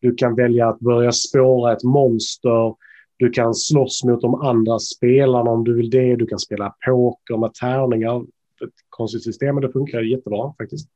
Du 0.01 0.14
kan 0.14 0.37
välja 0.37 0.68
att 0.68 0.81
börja 0.81 1.12
spåra 1.12 1.73
ett 1.73 1.83
monster. 1.83 2.75
Du 3.21 3.31
kan 3.31 3.55
slåss 3.55 4.05
mot 4.05 4.21
de 4.21 4.35
andra 4.35 4.79
spelarna 4.79 5.51
om 5.51 5.64
du 5.64 5.75
vill 5.77 5.91
det. 5.91 6.16
Du 6.16 6.27
kan 6.27 6.39
spela 6.39 6.75
poker 6.87 7.37
med 7.37 7.55
tärningar. 7.55 8.21
Ett 8.64 8.75
konstigt 8.89 9.23
system, 9.25 9.55
men 9.55 9.62
det 9.62 9.73
funkar 9.73 10.01
jättebra 10.01 10.55
faktiskt. 10.59 10.89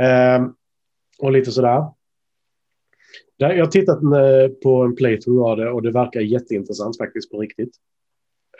Eh, 0.00 0.46
och 1.18 1.32
lite 1.32 1.50
sådär. 1.52 1.84
Där- 3.38 3.52
Jag 3.54 3.64
har 3.64 3.70
tittat 3.70 4.02
eh, 4.02 4.54
på 4.62 4.82
en 4.82 4.96
playthrough 4.96 5.50
av 5.50 5.56
det 5.56 5.70
och 5.70 5.82
det 5.82 5.90
verkar 5.90 6.20
jätteintressant 6.20 6.98
faktiskt 6.98 7.30
på 7.30 7.38
riktigt. 7.40 7.76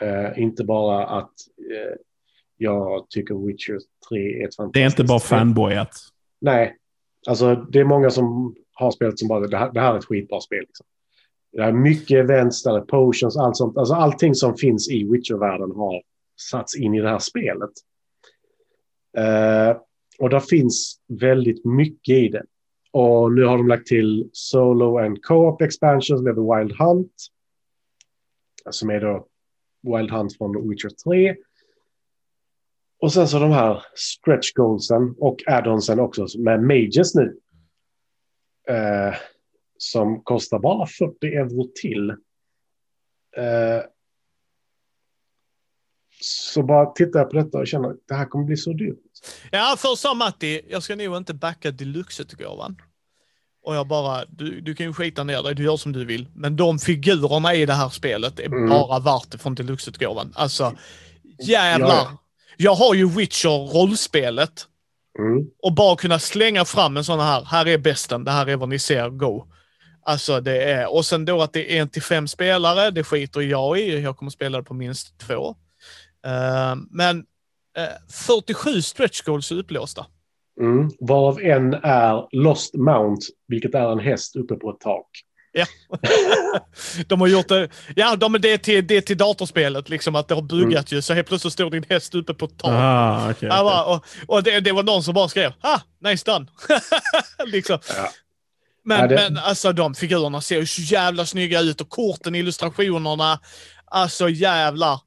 Eh, 0.01 0.39
inte 0.43 0.63
bara 0.63 1.05
att 1.07 1.33
eh, 1.71 1.95
jag 2.57 3.09
tycker 3.09 3.47
Witcher 3.47 3.77
3 4.09 4.41
är 4.41 4.47
ett 4.47 4.55
fantastiskt 4.55 4.73
Det 4.73 4.79
är 4.81 4.85
inte 4.89 5.03
bara 5.03 5.19
fanboyat. 5.19 5.89
Nej, 6.41 6.75
alltså 7.27 7.55
det 7.55 7.79
är 7.79 7.83
många 7.85 8.09
som 8.09 8.55
har 8.73 8.91
spelat 8.91 9.19
som 9.19 9.27
bara 9.27 9.47
det 9.47 9.57
här, 9.57 9.71
det 9.73 9.79
här 9.81 9.93
är 9.93 9.97
ett 9.97 10.05
skitbra 10.05 10.41
spel. 10.41 10.59
Liksom. 10.59 10.85
Det 11.55 11.63
är 11.63 11.71
mycket 11.71 12.17
events, 12.17 12.63
där 12.63 12.81
potions, 12.81 13.37
allt 13.37 13.57
sånt. 13.57 13.77
Alltså 13.77 13.93
allting 13.93 14.35
som 14.35 14.57
finns 14.57 14.89
i 14.89 15.03
Witcher-världen 15.03 15.71
har 15.71 16.01
satts 16.51 16.75
in 16.75 16.95
i 16.95 17.01
det 17.01 17.09
här 17.09 17.19
spelet. 17.19 17.69
Uh, 19.17 19.81
och 20.19 20.29
där 20.29 20.39
finns 20.39 20.99
väldigt 21.07 21.65
mycket 21.65 22.15
i 22.15 22.27
det. 22.27 22.43
Och 22.91 23.31
nu 23.31 23.43
har 23.43 23.57
de 23.57 23.67
lagt 23.67 23.87
till 23.87 24.29
Solo 24.33 24.97
and 24.97 25.23
Co-op 25.23 25.61
expansions 25.61 26.21
med 26.21 26.35
The 26.35 26.41
Wild 26.41 26.71
Hunt. 26.79 27.13
Som 28.69 28.89
är 28.89 29.01
då 29.01 29.27
Wild 29.83 30.11
Hunt 30.11 30.37
från 30.37 30.69
Witcher 30.69 30.89
3. 30.89 31.35
Och 32.99 33.13
sen 33.13 33.27
så 33.27 33.39
de 33.39 33.51
här 33.51 33.83
stretch 33.95 34.53
goalsen 34.53 35.15
och 35.17 35.43
add-onsen 35.47 35.99
också 35.99 36.27
med 36.39 36.63
Mages 36.63 37.15
nu. 37.15 37.37
Uh, 38.69 39.15
som 39.77 40.21
kostar 40.23 40.59
bara 40.59 40.87
40 40.87 41.27
euro 41.27 41.67
till. 41.81 42.09
Eh, 43.37 43.81
så 46.21 46.63
bara 46.63 46.85
tittar 46.85 47.19
jag 47.19 47.29
på 47.29 47.35
detta 47.37 47.57
och 47.57 47.67
känner 47.67 47.89
att 47.89 47.97
det 48.07 48.13
här 48.15 48.25
kommer 48.25 48.45
bli 48.45 48.57
så 48.57 48.73
dyrt. 48.73 48.97
Ja, 49.51 49.75
först 49.77 50.01
sa 50.01 50.13
Matti, 50.13 50.61
jag 50.69 50.83
ska 50.83 50.95
nog 50.95 51.17
inte 51.17 51.33
backa 51.33 51.71
deluxe-utgåvan. 51.71 52.81
Och 53.63 53.75
jag 53.75 53.87
bara, 53.87 54.25
du, 54.25 54.61
du 54.61 54.75
kan 54.75 54.85
ju 54.85 54.93
skita 54.93 55.23
ner 55.23 55.43
dig, 55.43 55.55
du 55.55 55.63
gör 55.63 55.77
som 55.77 55.91
du 55.91 56.05
vill. 56.05 56.27
Men 56.35 56.55
de 56.55 56.79
figurerna 56.79 57.55
i 57.55 57.65
det 57.65 57.73
här 57.73 57.89
spelet 57.89 58.39
är 58.39 58.45
Mm. 58.45 58.69
bara 58.69 58.99
värt 58.99 59.31
det 59.31 59.37
från 59.37 59.55
deluxe-utgåvan. 59.55 60.33
Alltså, 60.35 60.75
jävlar. 61.43 61.87
Ja, 61.87 62.07
ja. 62.11 62.17
Jag 62.57 62.75
har 62.75 62.93
ju 62.93 63.07
Witcher-rollspelet. 63.09 64.67
Mm. 65.19 65.47
Och 65.61 65.73
bara 65.73 65.95
kunna 65.95 66.19
slänga 66.19 66.65
fram 66.65 66.97
en 66.97 67.03
sån 67.03 67.19
här, 67.19 67.43
här 67.45 67.67
är 67.67 67.77
bästen, 67.77 68.23
det 68.23 68.31
här 68.31 68.47
är 68.47 68.55
vad 68.57 68.69
ni 68.69 68.79
ser, 68.79 69.09
go. 69.09 69.45
Alltså 70.07 70.41
det 70.41 70.63
är, 70.63 70.93
och 70.93 71.05
sen 71.05 71.25
då 71.25 71.41
att 71.41 71.53
det 71.53 71.77
är 71.77 71.81
en 71.81 71.89
till 71.89 72.01
fem 72.01 72.27
spelare, 72.27 72.91
det 72.91 73.03
skiter 73.03 73.41
jag 73.41 73.79
i. 73.79 73.99
Jag 73.99 74.17
kommer 74.17 74.31
spela 74.31 74.57
det 74.57 74.63
på 74.63 74.73
minst 74.73 75.19
två. 75.19 75.55
Eh, 76.25 76.75
men 76.91 77.25
eh, 77.77 78.15
47 78.27 78.81
stretch 78.81 79.21
goals 79.21 79.51
är 79.51 79.55
upplåsta. 79.55 80.05
Mm. 80.61 80.89
Varav 80.99 81.39
en 81.41 81.73
är 81.73 82.27
Lost 82.31 82.73
Mount, 82.73 83.21
vilket 83.47 83.75
är 83.75 83.91
en 83.91 83.99
häst 83.99 84.35
uppe 84.35 84.55
på 84.55 84.69
ett 84.69 84.79
tak. 84.79 85.07
Ja. 85.51 85.65
de 87.07 87.21
har 87.21 87.27
gjort 87.27 87.47
det, 87.47 87.69
ja 87.95 88.15
de, 88.15 88.33
det, 88.33 88.53
är 88.53 88.57
till, 88.57 88.87
det 88.87 88.97
är 88.97 89.01
till 89.01 89.17
datorspelet, 89.17 89.89
liksom 89.89 90.15
att 90.15 90.27
det 90.27 90.35
har 90.35 90.41
buggat 90.41 90.91
ju. 90.91 91.01
Så 91.01 91.13
helt 91.13 91.27
plötsligt 91.27 91.53
står 91.53 91.69
din 91.69 91.85
häst 91.89 92.15
uppe 92.15 92.33
på 92.33 92.45
ett 92.45 92.57
tak. 92.57 92.71
Ah. 92.73 93.33
Jag 93.39 93.65
bara, 93.65 93.85
och 93.85 94.05
och 94.27 94.43
det, 94.43 94.59
det 94.59 94.71
var 94.71 94.83
någon 94.83 95.03
som 95.03 95.13
bara 95.13 95.27
skrev 95.27 95.53
ah, 95.61 95.79
nice 95.99 96.31
done. 96.31 96.47
liksom. 97.45 97.79
Ja. 97.97 98.09
Men, 98.85 98.99
Ja, 98.99 99.07
det- 99.07 99.15
men 99.15 99.37
alltså 99.37 99.73
de 99.73 99.93
figurerna 99.93 100.41
ser 100.41 100.59
ju 100.59 100.65
så 100.65 100.81
jävla 100.81 101.25
snygga 101.25 101.61
ut 101.61 101.81
och 101.81 101.89
korten, 101.89 102.35
illustrationerna. 102.35 103.39
Alltså 103.85 104.29
jävlar. 104.29 104.99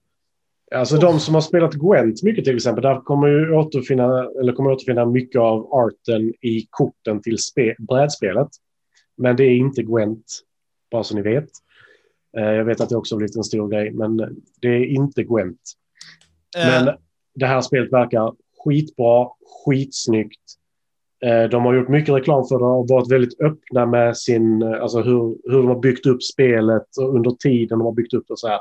Alltså 0.74 0.96
de 0.96 1.20
som 1.20 1.34
har 1.34 1.40
spelat 1.40 1.74
Gwent 1.74 2.22
mycket 2.22 2.44
till 2.44 2.56
exempel, 2.56 2.82
där 2.82 3.00
kommer 3.00 3.28
ju 3.28 3.50
återfinna, 3.54 4.24
eller 4.40 4.52
kommer 4.52 4.70
återfinna 4.70 5.06
mycket 5.06 5.40
av 5.40 5.72
arten 5.72 6.32
i 6.40 6.66
korten 6.70 7.22
till 7.22 7.38
spe, 7.38 7.74
brädspelet. 7.78 8.48
Men 9.16 9.36
det 9.36 9.44
är 9.44 9.56
inte 9.56 9.82
Gwent, 9.82 10.24
bara 10.90 11.04
så 11.04 11.14
ni 11.14 11.22
vet. 11.22 11.48
Eh, 12.36 12.42
Jag 12.44 12.64
vet 12.64 12.80
att 12.80 12.88
det 12.88 12.96
också 12.96 13.14
har 13.14 13.18
blivit 13.18 13.36
en 13.36 13.44
stor 13.44 13.68
grej, 13.68 13.90
men 13.90 14.16
det 14.60 14.68
är 14.68 14.84
inte 14.84 15.22
Gwent. 15.22 15.60
Eh, 16.58 16.66
Men 16.66 16.94
det 17.34 17.46
här 17.46 17.60
spelet 17.60 17.92
verkar 17.92 18.32
skitbra, 18.64 19.28
skitsnyggt. 19.64 20.40
Eh, 21.24 21.50
de 21.50 21.64
har 21.64 21.74
gjort 21.74 21.88
mycket 21.88 22.14
reklam 22.14 22.44
för 22.44 22.58
det 22.58 22.64
och 22.64 22.88
varit 22.88 23.12
väldigt 23.12 23.40
öppna 23.40 23.86
med 23.86 24.16
sin, 24.16 24.62
eh, 24.62 24.82
alltså 24.82 25.00
hur, 25.00 25.50
hur 25.50 25.56
de 25.56 25.66
har 25.66 25.80
byggt 25.80 26.06
upp 26.06 26.22
spelet 26.22 26.96
och 26.98 27.14
under 27.14 27.30
tiden 27.30 27.78
de 27.78 27.84
har 27.84 27.92
byggt 27.92 28.14
upp 28.14 28.24
det 28.28 28.32
och 28.32 28.38
så 28.38 28.48
här. 28.48 28.60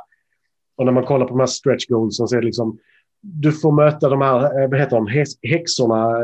Och 0.76 0.86
när 0.86 0.92
man 0.92 1.06
kollar 1.06 1.26
på 1.26 1.30
de 1.30 1.40
här 1.40 1.48
stretch 1.48 1.86
goalsen 1.86 2.28
så 2.28 2.36
är 2.36 2.40
det 2.40 2.46
liksom, 2.46 2.80
du 3.22 3.52
får 3.52 3.72
möta 3.72 4.10
de 4.10 4.22
här, 4.22 4.64
eh, 4.64 4.70
vad 4.70 4.80
heter 4.80 4.96
de, 4.96 5.08
häxorna, 5.50 6.20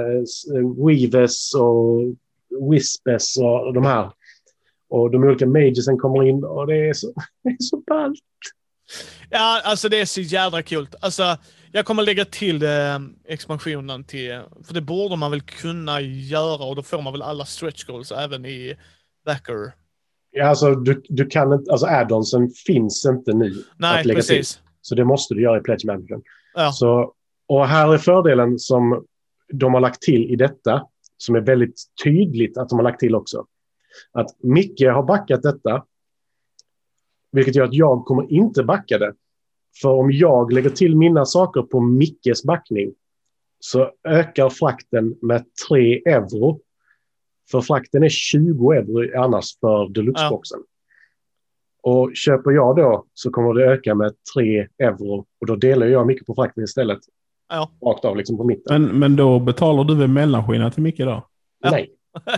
Weaves 0.88 1.54
och 1.56 2.02
Wispes 2.72 3.38
och 3.38 3.74
de 3.74 3.86
här. 3.86 4.12
Och 4.90 5.12
de 5.12 5.24
olika 5.24 5.46
magesen 5.46 5.98
kommer 5.98 6.24
in 6.24 6.44
och 6.44 6.68
det 6.68 6.90
är 6.90 6.94
så, 6.94 7.08
det 7.44 7.50
är 7.50 7.58
så 7.60 7.78
ballt. 7.78 8.20
Ja, 9.30 9.62
alltså 9.64 9.90
det 9.90 10.02
är 10.02 10.06
så 10.06 10.22
jädra 10.22 10.62
kul. 10.62 10.88
Alltså, 11.00 11.38
jag 11.76 11.86
kommer 11.86 12.04
lägga 12.04 12.26
till 12.26 12.64
eh, 12.64 13.00
expansionen 13.26 14.04
till, 14.04 14.42
för 14.64 14.74
det 14.74 14.82
borde 14.82 15.16
man 15.16 15.32
väl 15.32 15.42
kunna 15.42 16.02
göra 16.02 16.64
och 16.64 16.76
då 16.76 16.84
får 16.84 17.02
man 17.02 17.14
väl 17.14 17.22
alla 17.22 17.46
stretch 17.46 17.84
goals 17.84 18.12
även 18.12 18.46
i 18.46 18.76
backer. 19.26 19.74
Ja, 20.32 20.46
alltså, 20.46 20.76
du, 20.76 21.02
du 21.10 21.26
kan 21.26 21.54
inte, 21.54 21.72
alltså 21.72 21.88
add-onsen 21.88 22.50
finns 22.50 23.06
inte 23.06 23.34
nu 23.34 23.64
Nej, 23.78 24.00
att 24.00 24.06
lägga 24.06 24.22
till. 24.22 24.36
precis. 24.36 24.62
Så 24.82 24.96
det 24.96 25.06
måste 25.06 25.34
du 25.34 25.42
göra 25.42 25.58
i 25.58 25.62
Pledge 25.62 25.86
Manager. 25.86 26.22
Ja. 26.54 26.72
Så, 26.72 27.14
och 27.48 27.68
här 27.68 27.94
är 27.94 27.98
fördelen 27.98 28.60
som 28.60 29.06
de 29.54 29.74
har 29.74 29.82
lagt 29.82 30.02
till 30.02 30.24
i 30.24 30.36
detta, 30.36 30.88
som 31.18 31.36
är 31.36 31.42
väldigt 31.42 31.82
tydligt 32.04 32.58
att 32.58 32.70
de 32.70 32.80
har 32.80 32.84
lagt 32.84 33.00
till 33.00 33.16
också. 33.16 33.46
Att 34.12 34.44
Micke 34.44 34.82
har 34.82 35.04
backat 35.04 35.44
detta, 35.44 35.84
vilket 37.32 37.56
gör 37.56 37.66
att 37.66 37.74
jag 37.74 38.06
kommer 38.06 38.32
inte 38.32 38.64
backa 38.64 38.98
det. 38.98 39.14
För 39.82 39.90
om 39.90 40.12
jag 40.12 40.54
lägger 40.54 40.70
till 40.70 40.98
mina 40.98 41.26
saker 41.26 41.62
på 41.62 41.80
Mickes 41.80 42.44
backning 42.44 42.94
så 43.60 43.92
ökar 44.08 44.50
frakten 44.50 45.16
med 45.22 45.46
3 45.70 45.96
euro. 45.96 46.60
För 47.52 47.62
frakten 47.62 48.04
är 48.04 48.10
20 48.10 48.72
euro 48.72 49.24
annars 49.24 49.60
för 49.60 49.90
deluxeboxen. 49.90 50.60
Och 51.84 52.12
köper 52.14 52.52
jag 52.52 52.76
då 52.76 53.06
så 53.14 53.32
kommer 53.32 53.54
det 53.54 53.66
öka 53.66 53.96
med 53.96 54.14
3 54.36 54.68
euro 54.78 55.26
och 55.42 55.48
då 55.48 55.56
delar 55.56 55.86
jag 55.86 56.08
mycket 56.08 56.26
på 56.26 56.36
frakten 56.36 56.64
istället. 56.64 57.00
Ja. 57.50 57.72
Rakt 57.86 58.06
av 58.06 58.18
liksom 58.18 58.38
på 58.38 58.44
mitten. 58.44 58.84
Men, 58.84 59.00
men 59.00 59.16
då 59.16 59.40
betalar 59.40 59.84
du 59.84 59.96
väl 59.96 60.08
mellanskillnad 60.08 60.74
till 60.74 60.84
Micke 60.84 60.98
då? 60.98 61.28
Ja. 61.60 61.72
Nej, 61.72 61.92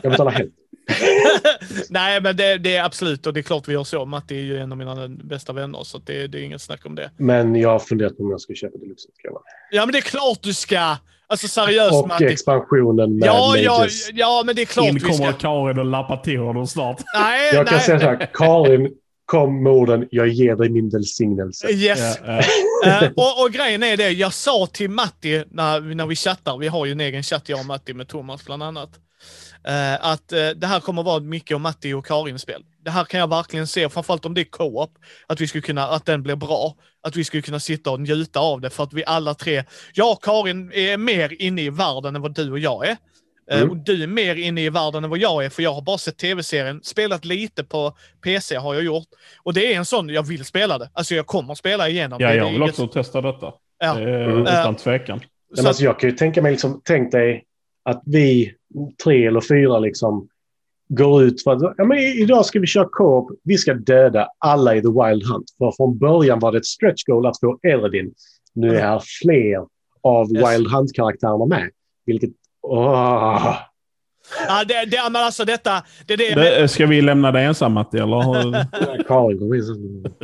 jag 0.03 0.11
betalar 0.11 0.31
hälften. 0.31 0.64
Nej, 1.89 2.21
men 2.21 2.37
det, 2.37 2.57
det 2.57 2.75
är 2.75 2.83
absolut 2.83 3.27
och 3.27 3.33
det 3.33 3.39
är 3.39 3.41
klart 3.41 3.67
vi 3.67 3.73
gör 3.73 3.83
så. 3.83 4.05
Matti 4.05 4.35
är 4.35 4.41
ju 4.41 4.57
en 4.57 4.71
av 4.71 4.77
mina 4.77 5.07
bästa 5.07 5.53
vänner 5.53 5.83
så 5.83 5.97
det, 5.97 6.27
det 6.27 6.39
är 6.39 6.43
inget 6.43 6.61
snack 6.61 6.85
om 6.85 6.95
det. 6.95 7.11
Men 7.17 7.55
jag 7.55 7.69
har 7.69 7.79
funderat 7.79 8.17
på 8.17 8.23
om 8.23 8.31
jag 8.31 8.41
ska 8.41 8.53
köpa 8.53 8.77
deluxe. 8.77 9.07
ska 9.17 9.27
jag 9.27 9.33
vara. 9.33 9.43
Ja, 9.71 9.85
men 9.85 9.91
det 9.93 9.99
är 9.99 10.01
klart 10.01 10.39
du 10.41 10.53
ska! 10.53 10.95
Alltså 11.27 11.47
seriöst 11.47 11.93
Och 11.93 12.07
Matti. 12.07 12.25
expansionen 12.25 13.17
med 13.17 13.27
Ja, 13.27 13.57
ja, 13.57 13.87
ja, 14.13 14.43
men 14.45 14.55
det 14.55 14.61
är 14.61 14.65
klart 14.65 14.85
In 14.87 14.93
vi 14.93 14.99
ska. 14.99 15.11
kommer 15.11 15.31
Karin 15.31 15.79
och 15.79 15.85
lappar 15.85 16.17
till 16.17 16.39
honom 16.39 16.67
snart. 16.67 17.01
Nej, 17.19 17.53
Jag 17.53 17.67
kan 17.67 17.75
nej. 17.77 17.85
säga 17.85 17.99
så 17.99 18.05
här, 18.05 18.29
Karin, 18.33 18.91
kom 19.25 19.63
med 19.63 19.71
orden, 19.73 20.07
jag 20.11 20.27
ger 20.27 20.55
dig 20.55 20.69
min 20.69 20.89
välsignelse. 20.89 21.67
Yes. 21.71 22.19
Ja, 22.25 22.31
ja. 22.35 22.41
Eh, 22.85 23.09
och, 23.15 23.43
och 23.43 23.51
grejen 23.51 23.83
är 23.83 23.97
det, 23.97 24.09
jag 24.09 24.33
sa 24.33 24.67
till 24.67 24.89
Matti 24.89 25.43
när, 25.51 25.81
när 25.81 26.05
vi 26.05 26.15
chattar, 26.15 26.57
vi 26.57 26.67
har 26.67 26.85
ju 26.85 26.91
en 26.91 26.99
egen 26.99 27.23
chatt 27.23 27.49
jag 27.49 27.59
och 27.59 27.65
Matti 27.65 27.93
med 27.93 28.07
Thomas 28.07 28.45
bland 28.45 28.63
annat, 28.63 28.89
eh, 29.67 29.93
att 30.05 30.31
eh, 30.31 30.49
det 30.49 30.67
här 30.67 30.79
kommer 30.79 31.03
vara 31.03 31.19
Micke 31.19 31.51
och 31.51 31.61
Matti 31.61 31.93
och 31.93 32.05
Karin-spel. 32.05 32.63
Det 32.85 32.91
här 32.91 33.03
kan 33.03 33.19
jag 33.19 33.29
verkligen 33.29 33.67
se, 33.67 33.89
framförallt 33.89 34.25
om 34.25 34.33
det 34.33 34.41
är 34.41 34.45
co-op, 34.45 34.91
att, 35.27 35.41
vi 35.41 35.47
skulle 35.47 35.61
kunna, 35.61 35.87
att 35.87 36.05
den 36.05 36.23
blir 36.23 36.35
bra. 36.35 36.75
Att 37.03 37.15
vi 37.15 37.23
skulle 37.23 37.41
kunna 37.41 37.59
sitta 37.59 37.91
och 37.91 37.99
njuta 37.99 38.39
av 38.39 38.61
det 38.61 38.69
för 38.69 38.83
att 38.83 38.93
vi 38.93 39.05
alla 39.05 39.33
tre, 39.33 39.63
jag 39.93 40.11
och 40.11 40.23
Karin 40.23 40.71
är 40.73 40.97
mer 40.97 41.41
inne 41.41 41.61
i 41.61 41.69
världen 41.69 42.15
än 42.15 42.21
vad 42.21 42.35
du 42.35 42.51
och 42.51 42.59
jag 42.59 42.85
är. 42.87 42.91
Eh, 42.91 42.97
Mm. 43.57 43.69
Och 43.69 43.77
du 43.77 44.03
är 44.03 44.07
mer 44.07 44.35
inne 44.35 44.61
i 44.61 44.69
världen 44.69 45.03
än 45.03 45.09
vad 45.09 45.19
jag 45.19 45.45
är, 45.45 45.49
för 45.49 45.63
jag 45.63 45.73
har 45.73 45.81
bara 45.81 45.97
sett 45.97 46.17
tv-serien, 46.17 46.79
spelat 46.83 47.25
lite 47.25 47.63
på 47.63 47.97
PC 48.23 48.55
har 48.55 48.73
jag 48.73 48.83
gjort. 48.83 49.07
Och 49.43 49.53
det 49.53 49.73
är 49.73 49.77
en 49.77 49.85
sån, 49.85 50.09
jag 50.09 50.23
vill 50.23 50.45
spela 50.45 50.77
det. 50.77 50.89
Alltså 50.93 51.15
jag 51.15 51.27
kommer 51.27 51.55
spela 51.55 51.89
igenom 51.89 52.21
ja, 52.21 52.27
det. 52.27 52.35
jag 52.35 52.45
vill 52.45 52.55
inget- 52.55 52.69
också 52.69 52.87
testa 52.87 53.21
detta. 53.21 53.53
Ja. 53.79 53.93
Det 53.93 54.01
är 54.09 54.23
Mm. 54.29 54.41
Utan 54.41 54.75
tvekan. 54.75 55.21
Men 55.57 55.67
alltså, 55.67 55.83
jag 55.83 55.99
kan 55.99 56.09
ju 56.09 56.15
tänka 56.15 56.41
mig, 56.41 56.51
liksom, 56.51 56.81
tänk 56.83 57.11
dig 57.11 57.43
att 57.85 58.01
vi 58.05 58.53
tre 59.03 59.27
eller 59.27 59.41
fyra 59.41 59.79
liksom 59.79 60.27
går 60.87 61.23
ut 61.23 61.43
för 61.43 61.51
att 61.51 61.73
ja, 61.77 61.85
men 61.85 61.97
idag 61.97 62.45
ska 62.45 62.59
vi 62.59 62.67
köra 62.67 62.87
co-op. 62.91 63.31
Vi 63.43 63.57
ska 63.57 63.73
döda 63.73 64.27
alla 64.37 64.75
i 64.75 64.81
The 64.81 64.87
Wild 64.87 65.23
Hunt. 65.23 65.45
För 65.57 65.71
från 65.77 65.97
början 65.97 66.39
var 66.39 66.51
det 66.51 66.57
ett 66.57 66.65
stretch 66.65 67.03
goal 67.03 67.25
att 67.25 67.39
få 67.39 67.59
Eredin. 67.63 68.13
Nu 68.53 68.75
är 68.75 68.81
här 68.81 69.01
fler 69.21 69.65
av 70.03 70.31
Yes. 70.31 70.49
Wild 70.49 70.67
Hunt-karaktärerna 70.67 71.45
med. 71.45 71.69
Vilket... 72.05 72.29
Åh. 72.61 73.55
Ja, 74.47 74.63
det, 74.63 74.85
det, 74.85 74.97
men 75.11 75.15
alltså 75.15 75.45
detta, 75.45 75.83
det 76.05 76.13
är 76.13 76.17
det, 76.17 76.35
Det, 76.35 76.67
ska 76.67 76.85
vi 76.85 77.01
lämna 77.01 77.31
dig 77.31 77.45
ensam 77.45 77.73
Matti, 77.73 77.97
eller? 77.97 79.03
Karin 79.07 79.39
kommer 79.39 79.55
in. 79.55 80.03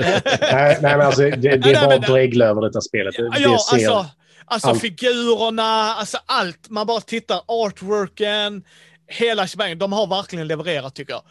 nej, 0.52 0.78
nej, 0.82 0.98
men 0.98 1.02
alltså, 1.02 1.22
det, 1.22 1.30
det 1.30 1.58
nej, 1.58 1.74
är 1.74 1.86
bara 1.86 1.98
dregel 1.98 2.42
över 2.42 2.62
detta 2.62 2.82
spelet. 2.82 3.16
Det, 3.18 3.24
Ja, 3.24 3.52
det 3.52 3.80
ser... 3.80 3.90
alltså, 3.90 4.06
alltså 4.46 4.70
allt. 4.70 4.82
figurerna, 4.82 5.64
alltså 5.94 6.18
allt. 6.26 6.70
Man 6.70 6.88
bara 6.88 7.02
tittar, 7.02 7.42
artworken, 7.48 8.64
hela 9.08 9.48
shebangen. 9.48 9.80
De 9.80 9.94
har 9.94 10.08
verkligen 10.08 10.48
levererat 10.48 10.96
tycker 10.96 11.14
jag. 11.14 11.24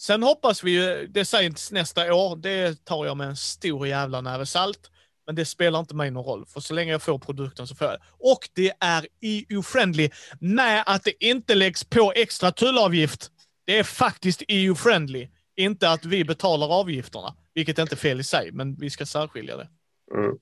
Sen 0.00 0.22
hoppas 0.22 0.64
vi 0.64 0.70
ju, 0.70 1.06
det 1.06 1.24
sägs 1.24 1.72
nästa 1.72 2.14
år, 2.14 2.36
det 2.36 2.84
tar 2.84 3.06
jag 3.06 3.16
med 3.16 3.28
en 3.28 3.36
stor 3.36 3.86
jävla 3.86 4.20
näve 4.20 4.46
salt. 4.46 4.90
Men 5.26 5.34
det 5.34 5.44
spelar 5.44 5.80
inte 5.80 5.94
mig 5.94 6.10
någon 6.10 6.24
roll, 6.24 6.46
för 6.46 6.60
så 6.60 6.74
länge 6.74 6.92
jag 6.92 7.02
får 7.02 7.18
produkten 7.18 7.66
så 7.66 7.74
får 7.74 7.86
jag 7.86 7.94
det. 7.94 8.04
Och 8.18 8.48
det 8.54 8.72
är 8.80 9.06
EU-friendly 9.20 10.10
med 10.40 10.82
att 10.86 11.04
det 11.04 11.24
inte 11.24 11.54
läggs 11.54 11.84
på 11.84 12.12
extra 12.16 12.52
tullavgift. 12.52 13.30
Det 13.66 13.78
är 13.78 13.84
faktiskt 13.84 14.42
EU-friendly. 14.48 15.28
Inte 15.56 15.90
att 15.90 16.04
vi 16.04 16.24
betalar 16.24 16.68
avgifterna, 16.80 17.34
vilket 17.54 17.78
inte 17.78 17.94
är 17.94 17.96
fel 17.96 18.20
i 18.20 18.24
sig, 18.24 18.52
men 18.52 18.74
vi 18.74 18.90
ska 18.90 19.06
särskilja 19.06 19.56
det. 19.56 19.68
Mm. 20.14 20.36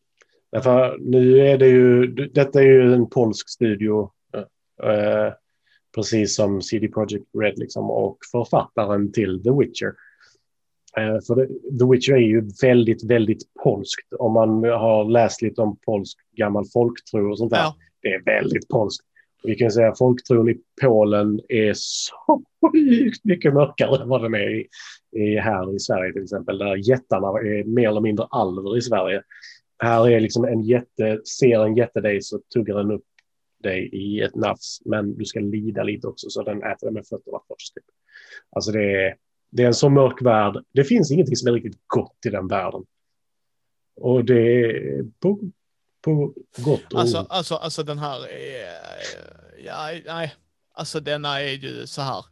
Därför 0.52 0.98
nu 1.00 1.38
är 1.38 1.58
det 1.58 1.68
ju, 1.68 2.06
detta 2.06 2.60
är 2.60 2.64
ju 2.64 2.94
en 2.94 3.10
polsk 3.10 3.48
studio, 3.48 4.10
eh, 4.82 5.32
precis 5.94 6.36
som 6.36 6.62
CD 6.62 6.88
Projekt 6.88 7.26
Red 7.38 7.58
liksom, 7.58 7.90
och 7.90 8.18
författaren 8.32 9.12
till 9.12 9.42
The 9.42 9.50
Witcher. 9.50 9.94
Eh, 10.96 11.20
för 11.26 11.34
det, 11.34 11.46
The 11.78 11.90
Witcher 11.90 12.12
är 12.12 12.18
ju 12.18 12.42
väldigt, 12.62 13.04
väldigt 13.04 13.54
polskt. 13.64 14.12
Om 14.18 14.32
man 14.32 14.64
har 14.64 15.04
läst 15.10 15.42
lite 15.42 15.62
om 15.62 15.76
polsk 15.86 16.18
gammal 16.36 16.64
folktro 16.72 17.30
och 17.30 17.38
sånt 17.38 17.50
där. 17.50 17.58
Ja. 17.58 17.76
Det 18.02 18.08
är 18.08 18.22
väldigt 18.22 18.68
polskt. 18.68 19.06
Vi 19.42 19.54
kan 19.54 19.70
säga 19.70 19.88
att 19.88 19.98
folktron 19.98 20.48
i 20.48 20.56
Polen 20.82 21.40
är 21.48 21.72
så 21.74 22.42
mycket 23.24 23.54
mörkare 23.54 24.02
än 24.02 24.08
vad 24.08 24.22
den 24.22 24.34
är 24.34 24.60
i, 24.60 24.68
i, 25.12 25.36
här 25.36 25.74
i 25.74 25.78
Sverige 25.78 26.12
till 26.12 26.22
exempel. 26.22 26.58
Där 26.58 26.76
jättarna 26.76 27.28
är 27.28 27.64
mer 27.64 27.88
eller 27.88 28.00
mindre 28.00 28.26
alver 28.30 28.78
i 28.78 28.82
Sverige. 28.82 29.22
Här 29.82 30.08
är 30.08 30.20
liksom 30.20 30.44
en 30.44 30.62
jätte, 30.62 31.20
ser 31.24 31.64
en 31.64 31.76
jätte 31.76 32.00
dig 32.00 32.22
så 32.22 32.38
tuggar 32.54 32.76
den 32.76 32.90
upp 32.90 33.04
dig 33.62 33.88
i 33.92 34.20
ett 34.20 34.34
nafs. 34.34 34.82
Men 34.84 35.16
du 35.18 35.24
ska 35.24 35.40
lida 35.40 35.82
lite 35.82 36.06
också 36.06 36.30
så 36.30 36.42
den 36.42 36.62
äter 36.62 36.86
dig 36.86 36.94
med 36.94 37.06
fötterna 37.06 37.38
först. 37.48 37.74
Typ. 37.74 37.84
Alltså 38.50 38.72
det 38.72 39.06
är, 39.06 39.16
det 39.50 39.62
är 39.62 39.66
en 39.66 39.74
så 39.74 39.88
mörk 39.88 40.22
värld. 40.22 40.64
Det 40.72 40.84
finns 40.84 41.10
ingenting 41.10 41.36
som 41.36 41.48
är 41.48 41.52
riktigt 41.52 41.80
gott 41.86 42.26
i 42.26 42.30
den 42.30 42.48
världen. 42.48 42.84
Och 43.96 44.24
det 44.24 44.64
är 44.64 45.04
på, 45.20 45.40
på 46.00 46.34
gott 46.56 46.92
och 46.92 47.00
Alltså, 47.00 47.26
alltså, 47.28 47.54
alltså 47.54 47.82
den 47.82 47.98
här 47.98 48.26
är, 48.28 48.66
ja, 49.64 50.00
nej, 50.06 50.34
alltså 50.72 51.00
denna 51.00 51.40
är 51.40 51.52
ju 51.52 51.86
så 51.86 52.02
här. 52.02 52.24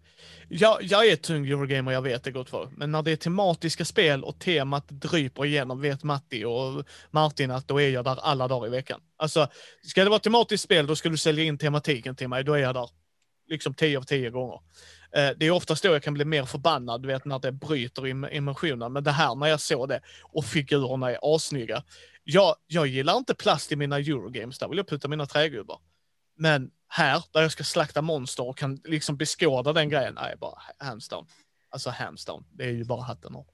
Jag, 0.49 0.83
jag 0.83 1.07
är 1.07 1.17
tung 1.17 1.47
Eurogamer, 1.47 1.93
jag 1.93 2.03
vet 2.03 2.25
det 2.25 2.31
gott 2.31 2.51
för. 2.51 2.69
Men 2.77 2.93
när 2.93 3.03
det 3.03 3.13
är 3.13 3.17
tematiska 3.17 3.85
spel 3.85 4.25
och 4.25 4.39
temat 4.39 4.89
dryper 4.89 5.45
igenom 5.45 5.81
vet 5.81 6.03
Matti 6.03 6.45
och 6.45 6.85
Martin 7.11 7.51
att 7.51 7.69
då 7.69 7.81
är 7.81 7.89
jag 7.89 8.05
där 8.05 8.19
alla 8.21 8.49
dagar 8.49 8.67
i 8.67 8.71
veckan. 8.71 9.01
Alltså, 9.17 9.49
ska 9.83 10.05
det 10.05 10.11
vara 10.11 10.21
tematiskt 10.21 10.65
spel 10.65 10.87
då 10.87 10.97
ska 10.97 11.09
du 11.09 11.17
sälja 11.17 11.45
in 11.45 11.59
tematiken 11.59 12.17
till 12.17 12.29
mig, 12.29 12.45
då 12.45 12.53
är 12.53 12.59
jag 12.59 12.75
där. 12.75 12.91
Liksom 13.49 13.75
10 13.75 13.99
av 13.99 14.03
10 14.03 14.31
gånger. 14.31 14.61
Eh, 15.17 15.31
det 15.37 15.47
är 15.47 15.51
oftast 15.51 15.83
då 15.83 15.89
jag 15.89 16.03
kan 16.03 16.15
bli 16.15 16.25
mer 16.25 16.45
förbannad, 16.45 17.03
du 17.03 17.09
vet 17.09 17.25
när 17.25 17.39
det 17.39 17.53
bryter 17.53 18.07
emotionen. 18.07 18.33
immersionen. 18.33 18.93
Men 18.93 19.05
det 19.05 19.11
här 19.11 19.35
när 19.35 19.47
jag 19.47 19.61
såg 19.61 19.89
det 19.89 20.01
och 20.23 20.45
figurerna 20.45 21.11
är 21.11 21.35
assnygga. 21.35 21.83
Jag, 22.25 22.57
jag 22.67 22.87
gillar 22.87 23.17
inte 23.17 23.35
plast 23.35 23.73
i 23.73 23.77
mina 23.77 23.99
Eurogames, 23.99 24.59
där 24.59 24.69
vill 24.69 24.79
jag 24.79 24.89
putta 24.89 25.09
mina 25.09 25.27
trägubbar. 25.27 25.79
Men 26.37 26.71
här, 26.89 27.25
där 27.33 27.43
jag 27.43 27.53
ska 27.53 27.65
slakta 27.65 28.03
monster 28.03 28.49
och 28.49 28.59
kan 28.59 28.81
liksom 28.85 29.17
beskåda 29.17 29.73
den 29.73 29.89
grejen, 29.89 30.15
nej, 30.15 30.37
bara 30.41 30.59
hands 30.79 31.09
down. 31.09 31.27
Alltså 31.71 31.91
hands 31.91 32.25
down. 32.25 32.45
Det 32.51 32.65
är 32.65 32.71
ju 32.71 32.85
bara 32.85 33.03
hatten 33.03 33.37
av. 33.37 33.47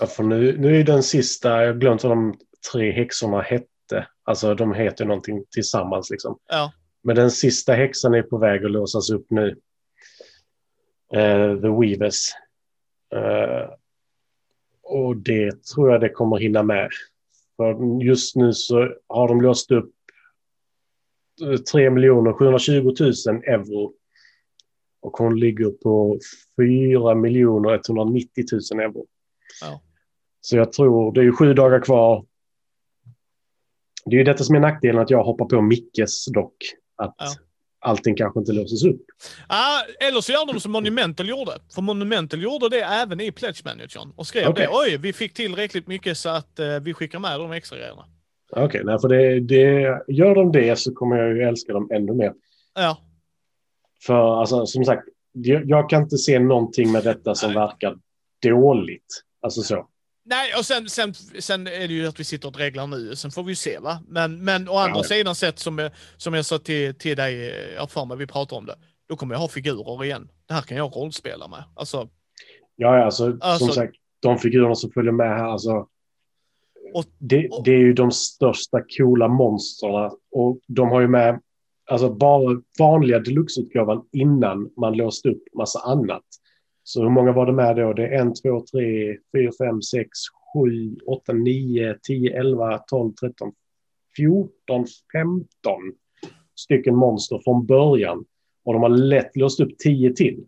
Ja, 0.00 0.06
för 0.06 0.22
nu, 0.22 0.58
nu 0.58 0.80
är 0.80 0.84
den 0.84 1.02
sista, 1.02 1.48
jag 1.48 1.72
har 1.72 1.80
glömt 1.80 2.02
vad 2.02 2.12
de 2.12 2.38
tre 2.72 2.92
häxorna 2.92 3.40
hette. 3.40 4.06
Alltså 4.24 4.54
de 4.54 4.74
heter 4.74 5.04
någonting 5.04 5.44
tillsammans 5.50 6.10
liksom. 6.10 6.38
Ja. 6.48 6.72
Men 7.02 7.16
den 7.16 7.30
sista 7.30 7.72
häxan 7.72 8.14
är 8.14 8.22
på 8.22 8.38
väg 8.38 8.64
att 8.64 8.70
låsas 8.70 9.10
upp 9.10 9.26
nu. 9.30 9.48
Eh, 11.14 11.60
The 11.60 11.68
Weavers. 11.68 12.30
Eh, 13.14 13.70
och 14.82 15.16
det 15.16 15.64
tror 15.64 15.90
jag 15.90 16.00
det 16.00 16.08
kommer 16.08 16.36
hinna 16.36 16.62
med. 16.62 16.90
För 17.56 18.02
just 18.04 18.36
nu 18.36 18.52
så 18.52 18.94
har 19.08 19.28
de 19.28 19.40
låst 19.40 19.70
upp 19.70 19.94
eh, 21.42 21.56
3 21.56 21.90
720 22.32 22.94
000 23.00 23.12
euro. 23.46 23.92
Och 25.02 25.12
hon 25.16 25.40
ligger 25.40 25.70
på 25.70 26.18
4 26.60 27.14
miljoner 27.14 27.80
190 27.88 28.44
000 28.72 28.80
euro. 28.80 29.06
Ja. 29.60 29.80
Så 30.40 30.56
jag 30.56 30.72
tror, 30.72 31.12
det 31.12 31.20
är 31.20 31.24
ju 31.24 31.32
sju 31.32 31.54
dagar 31.54 31.80
kvar. 31.80 32.26
Det 34.04 34.16
är 34.16 34.18
ju 34.18 34.24
detta 34.24 34.44
som 34.44 34.56
är 34.56 34.60
nackdelen 34.60 35.02
att 35.02 35.10
jag 35.10 35.24
hoppar 35.24 35.44
på 35.44 35.60
Mickes 35.62 36.26
dock. 36.26 36.56
Att 36.96 37.14
Ja. 37.18 37.26
allting 37.78 38.16
kanske 38.16 38.40
inte 38.40 38.52
låses 38.52 38.84
upp. 38.84 39.00
Ah, 39.48 39.80
eller 40.00 40.20
så 40.20 40.32
gör 40.32 40.52
de 40.52 40.60
som 40.60 40.72
Monumental 40.72 41.28
gjorde. 41.28 41.52
För 41.74 41.82
Monumental 41.82 42.42
gjorde 42.42 42.68
det 42.68 42.80
även 42.80 43.20
i 43.20 43.32
Pledge 43.32 43.64
Managern. 43.64 44.12
Och 44.16 44.26
skrev 44.26 44.48
Okej. 44.48 44.66
det. 44.66 44.72
Oj, 44.72 44.96
vi 44.96 45.12
fick 45.12 45.34
tillräckligt 45.34 45.86
mycket 45.86 46.18
så 46.18 46.28
att 46.28 46.58
eh, 46.58 46.80
vi 46.80 46.94
skickar 46.94 47.18
med 47.18 47.40
de 47.40 47.52
extra 47.52 47.78
grejerna. 47.78 48.04
Okej, 48.56 48.82
nej, 48.84 48.98
för 49.00 49.08
det, 49.08 49.40
det, 49.40 49.80
gör 50.08 50.34
de 50.34 50.52
det 50.52 50.78
så 50.78 50.94
kommer 50.94 51.16
jag 51.16 51.36
ju 51.36 51.42
älska 51.42 51.72
dem 51.72 51.88
ännu 51.94 52.12
mer. 52.14 52.32
Ja. 52.74 52.98
För 54.06 54.40
alltså, 54.40 54.66
som 54.66 54.84
sagt, 54.84 55.02
jag, 55.64 55.90
kan 55.90 56.02
inte 56.02 56.16
se 56.18 56.38
någonting 56.38 56.92
med 56.92 57.04
detta 57.04 57.34
som 57.34 57.52
Nej. 57.52 57.58
verkar 57.58 57.98
dåligt. 58.42 59.22
Alltså 59.42 59.62
så. 59.62 59.88
Nej, 60.24 60.54
och 60.58 60.66
sen, 60.66 60.88
sen, 60.88 61.14
sen 61.38 61.66
är 61.66 61.88
det 61.88 61.94
ju 61.94 62.06
att 62.06 62.20
vi 62.20 62.24
sitter 62.24 62.48
och 62.48 62.58
reglar 62.58 62.86
nu. 62.86 63.16
Sen 63.16 63.30
får 63.30 63.42
vi 63.42 63.50
ju 63.50 63.56
se 63.56 63.78
va. 63.78 63.98
Men, 64.08 64.44
men 64.44 64.68
å 64.68 64.76
andra 64.76 64.96
Ja. 64.98 65.02
sidan 65.02 65.34
sett 65.34 65.58
som, 65.58 65.90
som 66.16 66.34
jag 66.34 66.44
sa 66.44 66.58
till, 66.58 66.94
till 66.94 67.16
dig, 67.16 67.54
jag 67.76 67.90
för 67.90 68.04
mig 68.04 68.16
vi 68.16 68.26
pratade 68.26 68.58
om 68.58 68.66
det. 68.66 68.74
Då 69.08 69.16
kommer 69.16 69.34
jag 69.34 69.40
ha 69.40 69.48
figurer 69.48 70.04
igen. 70.04 70.28
Det 70.48 70.54
här 70.54 70.62
kan 70.62 70.76
jag 70.76 70.96
rollspela 70.96 71.48
med. 71.48 71.64
Alltså, 71.76 72.08
Ja, 72.76 72.96
ja, 72.98 73.04
alltså, 73.04 73.36
Alltså- 73.40 73.64
som 73.66 73.74
sagt, 73.74 73.94
de 74.20 74.38
figurerna 74.38 74.74
som 74.74 74.90
följer 74.90 75.12
med 75.12 75.28
här, 75.38 75.44
alltså, 75.44 75.86
Och- 76.94 77.04
det, 77.18 77.48
det 77.64 77.70
är 77.70 77.78
ju 77.78 77.92
de 77.92 78.10
största 78.10 78.82
coola 78.98 79.28
monsterna. 79.28 80.10
Och 80.30 80.60
de 80.66 80.88
har 80.88 81.00
ju 81.00 81.08
med 81.08 81.40
alltså, 81.90 82.14
bara 82.14 82.60
vanliga 82.78 83.18
deluxe-utgåvan 83.18 84.04
innan 84.12 84.70
man 84.76 84.96
låste 84.96 85.28
upp 85.28 85.42
massa 85.56 85.78
annat. 85.78 86.22
Så 86.82 87.02
hur 87.02 87.10
många 87.10 87.32
var 87.32 87.46
det 87.46 87.52
med 87.52 87.76
då? 87.76 87.92
Det 87.92 88.06
är 88.06 88.20
en, 88.20 88.34
två, 88.34 88.64
tre, 88.72 89.16
fyra, 89.36 89.50
fem, 89.58 89.82
sex, 89.82 90.08
sju, 90.54 90.96
åtta, 91.06 91.32
nio, 91.32 91.98
tio, 92.02 92.40
elva, 92.40 92.78
tolv, 92.78 93.12
tretton, 93.12 93.52
fjorton, 94.16 94.86
femton 95.12 95.92
stycken 96.56 96.96
monster 96.96 97.40
från 97.44 97.66
början. 97.66 98.24
Och 98.64 98.72
de 98.72 98.82
har 98.82 98.88
lätt 98.90 99.36
låst 99.36 99.60
upp 99.60 99.78
tio 99.78 100.12
till. 100.12 100.44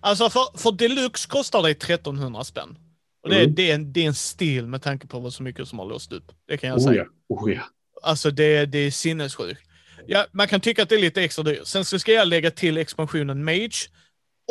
alltså 0.00 0.30
för, 0.30 0.58
för 0.58 0.72
deluxe 0.72 1.28
kostar 1.28 1.62
det 1.62 1.70
1300 1.70 2.44
spänn. 2.44 2.78
Och 3.22 3.30
det, 3.30 3.36
är- 3.36 3.42
Mm. 3.42 3.54
det, 3.54 3.70
är 3.70 3.74
en, 3.74 3.92
det 3.92 4.00
är 4.02 4.06
en 4.06 4.14
stil 4.14 4.66
med 4.66 4.82
tanke 4.82 5.06
på 5.06 5.18
vad 5.20 5.32
så 5.32 5.42
mycket 5.42 5.68
som 5.68 5.78
har 5.78 5.86
låst 5.86 6.12
upp. 6.12 6.32
Det 6.48 6.56
kan 6.56 6.68
jag 6.70 6.78
Oh 6.78 6.84
säga. 6.84 7.06
ja, 7.28 7.36
oh 7.36 7.52
ja. 7.52 7.62
Alltså 8.02 8.30
det, 8.30 8.66
det 8.66 8.78
är 8.78 8.90
sinnessjukt. 8.90 9.60
Ja, 10.06 10.26
man 10.32 10.48
kan 10.48 10.60
tycka 10.60 10.82
att 10.82 10.88
det 10.88 10.94
är 10.94 11.00
lite 11.00 11.22
extra 11.22 11.42
dyrt. 11.42 11.66
Sen 11.66 11.84
så 11.84 11.98
ska 11.98 12.12
jag 12.12 12.28
lägga 12.28 12.50
till 12.50 12.76
expansionen 12.78 13.44
Mage 13.44 13.88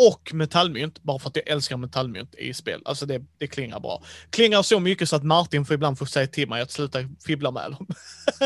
och 0.09 0.33
metallmynt, 0.33 0.99
bara 1.03 1.19
för 1.19 1.29
att 1.29 1.35
jag 1.35 1.47
älskar 1.47 1.77
metallmynt 1.77 2.35
i 2.35 2.53
spel. 2.53 2.81
Alltså 2.85 3.05
det, 3.05 3.21
det 3.37 3.47
klingar 3.47 3.79
bra. 3.79 4.03
Klingar 4.29 4.61
så 4.61 4.79
mycket 4.79 5.09
så 5.09 5.15
att 5.15 5.23
Martin 5.23 5.65
får 5.65 5.73
ibland 5.73 5.97
få 5.99 6.05
säga 6.05 6.27
till 6.27 6.49
mig 6.49 6.61
att 6.61 6.71
sluta 6.71 6.99
fibbla 7.25 7.51
med 7.51 7.71
dem. 7.71 7.87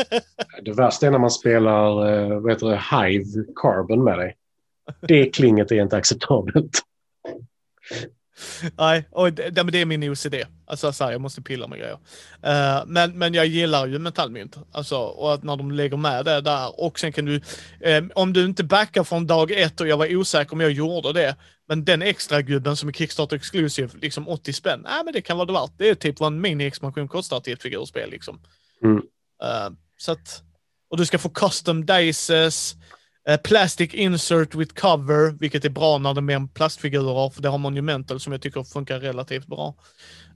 Det 0.64 0.72
värsta 0.72 1.06
är 1.06 1.10
när 1.10 1.18
man 1.18 1.30
spelar 1.30 2.12
eh, 2.12 2.40
vad 2.40 2.52
heter 2.52 2.66
det, 2.66 2.76
Hive 3.06 3.44
Carbon 3.62 4.04
med 4.04 4.18
dig. 4.18 4.36
Det 5.08 5.26
klinget 5.26 5.72
är 5.72 5.82
inte 5.82 5.96
acceptabelt. 5.96 6.78
Nej, 8.78 9.08
och 9.10 9.32
det, 9.32 9.50
det, 9.50 9.80
är 9.80 9.84
min 9.84 10.10
OCD. 10.10 10.34
Alltså 10.66 10.92
så 10.92 11.04
här, 11.04 11.12
jag 11.12 11.20
måste 11.20 11.42
pilla 11.42 11.66
med 11.66 11.78
grejer. 11.78 11.98
Eh, 12.42 12.82
men, 12.86 13.18
men 13.18 13.34
jag 13.34 13.46
gillar 13.46 13.86
ju 13.86 13.98
metallmynt. 13.98 14.56
Alltså, 14.72 14.96
och 14.96 15.34
att 15.34 15.42
när 15.42 15.56
de 15.56 15.70
lägger 15.70 15.96
med 15.96 16.24
det 16.24 16.40
där. 16.40 16.80
Och 16.80 16.98
sen 16.98 17.12
kan 17.12 17.24
du, 17.24 17.40
eh, 17.80 18.04
om 18.14 18.32
du 18.32 18.44
inte 18.44 18.64
backar 18.64 19.04
från 19.04 19.26
dag 19.26 19.50
ett 19.50 19.80
och 19.80 19.88
jag 19.88 19.96
var 19.96 20.16
osäker 20.16 20.52
om 20.52 20.60
jag 20.60 20.70
gjorde 20.70 21.12
det. 21.12 21.36
Men 21.68 21.84
den 21.84 22.02
extra 22.02 22.42
gubben 22.42 22.76
som 22.76 22.88
är 22.88 22.92
Kickstarter 22.92 23.36
Exclusive, 23.36 23.90
liksom 24.00 24.28
80 24.28 24.52
spänn. 24.52 24.80
Nej, 24.84 25.04
men 25.04 25.12
det 25.12 25.20
kan 25.20 25.36
vara 25.36 25.46
det 25.46 25.52
värt. 25.52 25.72
Det 25.78 25.88
är 25.88 25.94
typ 25.94 26.20
vad 26.20 26.32
en 26.32 26.40
mini-expansion 26.40 27.08
kostar 27.08 27.40
till 27.40 27.52
ett 27.52 27.62
figurspel 27.62 28.10
liksom. 28.10 28.40
Mm. 28.82 29.02
Eh, 29.42 29.70
så 29.96 30.12
att, 30.12 30.42
och 30.90 30.96
du 30.96 31.06
ska 31.06 31.18
få 31.18 31.28
custom 31.28 31.86
dices, 31.86 32.74
plastic 33.44 33.94
insert 33.94 34.54
with 34.54 34.74
cover, 34.74 35.38
vilket 35.40 35.64
är 35.64 35.70
bra 35.70 35.98
när 35.98 36.14
det 36.14 36.20
är 36.20 36.22
mer 36.22 36.48
plastfigurer, 36.54 37.30
för 37.30 37.42
det 37.42 37.48
har 37.48 37.58
Monumental 37.58 38.20
som 38.20 38.32
jag 38.32 38.42
tycker 38.42 38.62
funkar 38.62 39.00
relativt 39.00 39.46
bra. 39.46 39.74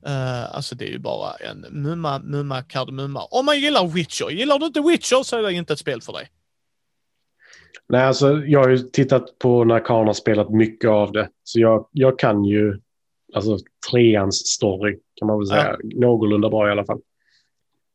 Eh, 0.06 0.54
alltså 0.56 0.74
det 0.74 0.84
är 0.84 0.90
ju 0.90 0.98
bara 0.98 1.32
en 1.34 1.82
mumma, 1.82 2.18
mumma, 2.18 2.62
kardemumma. 2.62 3.24
Om 3.24 3.46
man 3.46 3.60
gillar 3.60 3.86
Witcher, 3.86 4.30
gillar 4.30 4.58
du 4.58 4.66
inte 4.66 4.80
Witcher 4.80 5.22
så 5.22 5.36
är 5.36 5.42
det 5.42 5.52
inte 5.52 5.72
ett 5.72 5.78
spel 5.78 6.00
för 6.02 6.12
dig. 6.12 6.28
Nej, 7.88 8.02
alltså, 8.02 8.42
jag 8.46 8.62
har 8.62 8.68
ju 8.68 8.78
tittat 8.78 9.38
på 9.38 9.64
när 9.64 9.84
Karin 9.84 10.06
har 10.06 10.14
spelat 10.14 10.50
mycket 10.50 10.90
av 10.90 11.12
det. 11.12 11.28
Så 11.44 11.60
jag, 11.60 11.88
jag 11.92 12.18
kan 12.18 12.44
ju 12.44 12.80
alltså, 13.34 13.58
treans 13.90 14.46
story, 14.46 14.98
kan 15.14 15.28
man 15.28 15.38
väl 15.38 15.46
säga. 15.46 15.76
Någorlunda 15.82 16.50
bra 16.50 16.68
i 16.68 16.70
alla 16.70 16.84
fall. 16.84 17.00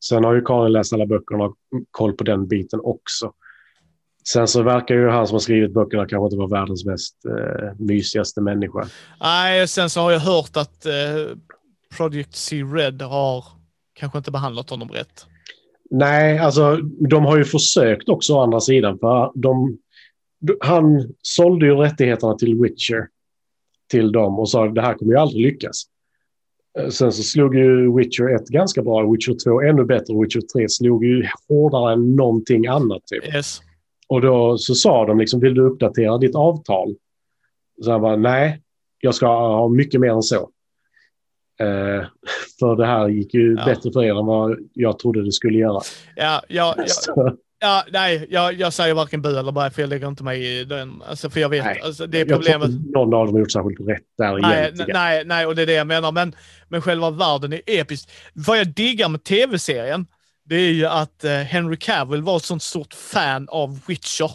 Sen 0.05 0.23
har 0.23 0.33
ju 0.33 0.41
Karin 0.41 0.71
läst 0.71 0.93
alla 0.93 1.05
böckerna 1.05 1.43
och 1.43 1.57
koll 1.91 2.13
på 2.13 2.23
den 2.23 2.47
biten 2.47 2.79
också. 2.83 3.33
Sen 4.27 4.47
så 4.47 4.63
verkar 4.63 4.95
ju 4.95 5.09
han 5.09 5.27
som 5.27 5.35
har 5.35 5.39
skrivit 5.39 5.73
böckerna 5.73 6.07
kanske 6.07 6.25
inte 6.25 6.37
vara 6.37 6.47
världens 6.47 6.85
mest 6.85 7.25
eh, 7.25 7.73
mysigaste 7.77 8.41
människa. 8.41 8.87
Nej, 9.21 9.67
sen 9.67 9.89
så 9.89 10.01
har 10.01 10.11
jag 10.11 10.19
hört 10.19 10.57
att 10.57 10.85
eh, 10.85 11.37
Project 11.97 12.35
C 12.35 12.63
Red 12.63 13.01
har 13.01 13.45
kanske 13.93 14.17
inte 14.17 14.31
behandlat 14.31 14.69
honom 14.69 14.89
rätt. 14.89 15.25
Nej, 15.89 16.37
alltså 16.39 16.77
de 17.09 17.25
har 17.25 17.37
ju 17.37 17.43
försökt 17.45 18.09
också 18.09 18.33
å 18.33 18.41
andra 18.41 18.59
sidan. 18.59 18.99
För 18.99 19.31
de, 19.35 19.77
han 20.59 21.13
sålde 21.21 21.65
ju 21.65 21.75
rättigheterna 21.75 22.35
till 22.35 22.61
Witcher 22.61 23.07
till 23.91 24.11
dem 24.11 24.39
och 24.39 24.49
sa 24.49 24.67
det 24.67 24.81
här 24.81 24.93
kommer 24.93 25.13
ju 25.13 25.19
aldrig 25.19 25.45
lyckas. 25.45 25.83
Eh, 26.79 26.89
Sen 26.89 27.11
så 27.11 27.23
slog 27.23 27.55
ju 27.55 27.97
Witcher 27.97 28.35
1 28.35 28.47
ganska 28.47 28.81
bra, 28.81 29.11
Witcher 29.11 29.35
2 29.43 29.61
ännu 29.61 29.85
bättre, 29.85 30.13
Witcher 30.21 30.41
3 30.57 30.69
slog 30.69 31.05
ju 31.05 31.27
hårdare 31.49 31.93
än 31.93 32.15
någonting 32.15 32.67
annat. 32.67 33.01
Typ. 33.07 33.35
Yes. 33.35 33.61
Och 34.13 34.21
då 34.21 34.57
så 34.57 34.75
sa 34.75 35.05
de 35.05 35.19
liksom, 35.19 35.39
vill 35.39 35.53
du 35.53 35.61
uppdatera 35.61 36.17
ditt 36.17 36.35
avtal? 36.35 36.95
Så 37.81 37.91
han 37.91 38.01
bara, 38.01 38.15
nej, 38.15 38.61
jag 38.99 39.15
ska 39.15 39.27
ha 39.27 39.69
mycket 39.69 40.01
mer 40.01 40.11
än 40.11 40.21
så. 40.21 40.49
Eh, 41.59 42.05
för 42.59 42.75
det 42.75 42.85
här 42.85 43.07
gick 43.09 43.33
ju 43.33 43.55
Ja. 43.59 43.65
bättre 43.65 43.91
för 43.91 44.03
er 44.03 44.19
än 44.19 44.25
vad 44.25 44.57
jag 44.73 44.99
trodde 44.99 45.23
det 45.25 45.31
skulle 45.31 45.57
göra. 45.57 45.81
Ja, 46.15 46.41
ja, 46.47 46.75
ja, 46.77 46.85
ja 47.59 47.83
nej, 47.91 48.27
jag, 48.29 48.53
jag 48.53 48.73
säger 48.73 48.93
varken 48.93 49.21
bu 49.21 49.39
eller 49.39 49.51
baj, 49.51 49.71
för 49.71 49.81
jag 49.81 49.89
lägger 49.89 50.07
inte 50.07 50.23
mig 50.23 50.59
i 50.59 50.63
den. 50.65 51.01
Alltså, 51.07 51.29
för 51.29 51.39
jag 51.39 51.49
vet, 51.49 51.65
Nej, 51.65 51.81
alltså, 51.83 52.07
det 52.07 52.17
är 52.17 52.19
Jag 52.19 52.27
tror 52.27 52.37
problemet. 52.37 52.69
inte 52.69 52.91
någon 52.99 53.13
av 53.13 53.25
dem 53.25 53.35
har 53.35 53.39
gjort 53.39 53.51
särskilt 53.51 53.89
rätt 53.89 54.03
där 54.17 54.37
Nej, 54.41 54.59
egentligen. 54.63 54.89
nej, 54.93 55.23
nej, 55.25 55.45
och 55.45 55.55
det 55.55 55.61
är 55.61 55.65
det 55.65 55.73
jag 55.73 55.87
menar. 55.87 56.11
Men, 56.11 56.35
men 56.69 56.81
själva 56.81 57.09
världen 57.09 57.53
är 57.53 57.61
episk. 57.65 58.09
Vad 58.33 58.57
jag 58.59 58.67
diggar 58.67 59.09
med 59.09 59.23
tv-serien, 59.23 60.05
det 60.45 60.55
är 60.55 60.71
ju 60.71 60.85
att 60.85 61.23
eh, 61.23 61.31
Henry 61.31 61.77
Cavill 61.77 62.21
var 62.21 62.37
ett 62.37 62.43
sånt 62.43 62.63
stort 62.63 62.93
fan 62.93 63.47
av 63.49 63.79
Witcher. 63.87 64.31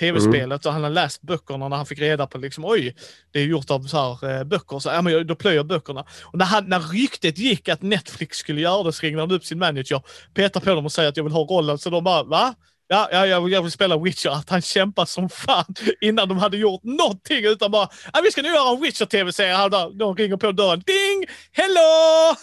Tv-spelet 0.00 0.66
och 0.66 0.72
han 0.72 0.82
har 0.82 0.90
läst 0.90 1.22
böckerna 1.22 1.68
när 1.68 1.76
han 1.76 1.86
fick 1.86 1.98
reda 1.98 2.26
på 2.26 2.38
liksom 2.38 2.64
oj, 2.64 2.96
det 3.32 3.38
är 3.40 3.44
gjort 3.44 3.70
av 3.70 3.80
så 3.86 3.96
här, 3.96 4.38
eh, 4.38 4.44
böcker. 4.44 4.78
Så, 4.78 4.88
ja, 4.88 5.02
men 5.02 5.12
jag- 5.12 5.26
då 5.26 5.34
plöjer 5.34 5.56
jag 5.56 5.66
böckerna. 5.66 6.00
Och 6.24 6.38
när, 6.38 6.44
han, 6.46 6.68
när 6.68 6.80
ryktet 6.80 7.38
gick 7.38 7.68
att 7.68 7.82
Netflix 7.82 8.36
skulle 8.38 8.60
göra 8.60 8.82
det 8.82 8.92
så 8.92 9.06
ringde 9.06 9.20
han 9.22 9.30
upp 9.30 9.44
sin 9.44 9.58
manager, 9.58 10.02
petar 10.34 10.60
på 10.60 10.74
dem 10.74 10.84
och 10.84 10.92
säger 10.92 11.08
att 11.08 11.16
jag 11.16 11.24
vill 11.24 11.32
ha 11.32 11.40
rollen. 11.40 11.78
Så 11.78 11.90
de 11.90 12.04
bara, 12.04 12.22
va? 12.22 12.54
Ja, 12.88 13.08
ja 13.12 13.26
jag, 13.26 13.40
vill, 13.40 13.52
jag 13.52 13.62
vill 13.62 13.70
spela 13.72 13.98
Witcher. 13.98 14.30
Att 14.30 14.50
han 14.50 14.62
kämpar 14.62 15.04
som 15.04 15.28
fan 15.28 15.64
innan 16.00 16.28
de 16.28 16.38
hade 16.38 16.56
gjort 16.56 16.84
någonting 16.84 17.44
utan 17.44 17.70
bara, 17.70 17.88
vi 18.24 18.30
ska 18.30 18.42
nu 18.42 18.48
göra 18.48 18.76
en 18.76 18.82
Witcher-tv-serie. 18.82 19.68
De 19.98 20.16
ringer 20.16 20.36
på 20.36 20.52
dörren. 20.52 20.82
Ding! 20.86 21.24
Hello! 21.52 22.36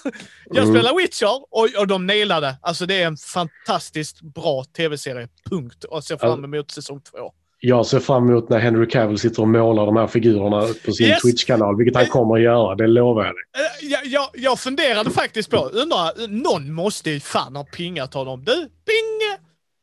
Jag 0.46 0.64
Mm. 0.64 0.76
spelar 0.76 0.96
Witcher 0.98 1.36
och, 1.52 1.70
och 1.80 1.88
de 1.88 2.08
nailade. 2.08 2.56
Alltså 2.62 2.86
det 2.86 3.02
är 3.02 3.08
en 3.08 3.18
fantastiskt 3.18 4.22
bra 4.22 4.64
tv-serie. 4.78 5.28
Punkt. 5.50 5.84
Och 5.84 6.04
ser 6.04 6.18
fram 6.18 6.44
emot 6.44 6.72
säsong 6.72 7.02
två. 7.12 7.32
Jag 7.66 7.86
ser 7.86 8.00
fram 8.00 8.30
emot 8.30 8.50
när 8.50 8.60
Henry 8.60 8.88
Cavill 8.88 9.18
sitter 9.20 9.42
och 9.42 9.48
målar 9.48 9.86
de 9.86 9.96
här 9.98 10.08
figurerna 10.08 10.68
på 10.86 10.92
sin 10.92 11.08
Yes. 11.08 11.22
Twitch-kanal, 11.22 11.78
vilket 11.78 11.96
han 11.96 12.06
kommer 12.06 12.36
att 12.36 12.42
göra, 12.42 12.76
det 12.76 12.88
lovar 12.88 13.26
jag 13.26 13.34
dig. 13.34 13.44
Eh, 13.58 13.92
Jag, 13.92 14.06
jag, 14.06 14.30
jag 14.34 14.60
funderade 14.60 15.10
faktiskt 15.12 15.50
på, 15.50 15.58
undrar, 15.58 16.28
någon 16.28 16.74
måste 16.74 17.10
ju 17.12 17.20
fan 17.20 17.56
ha 17.56 17.64
pingat 17.64 18.14
honom. 18.14 18.44
Du, 18.46 18.56
ping! 18.56 19.33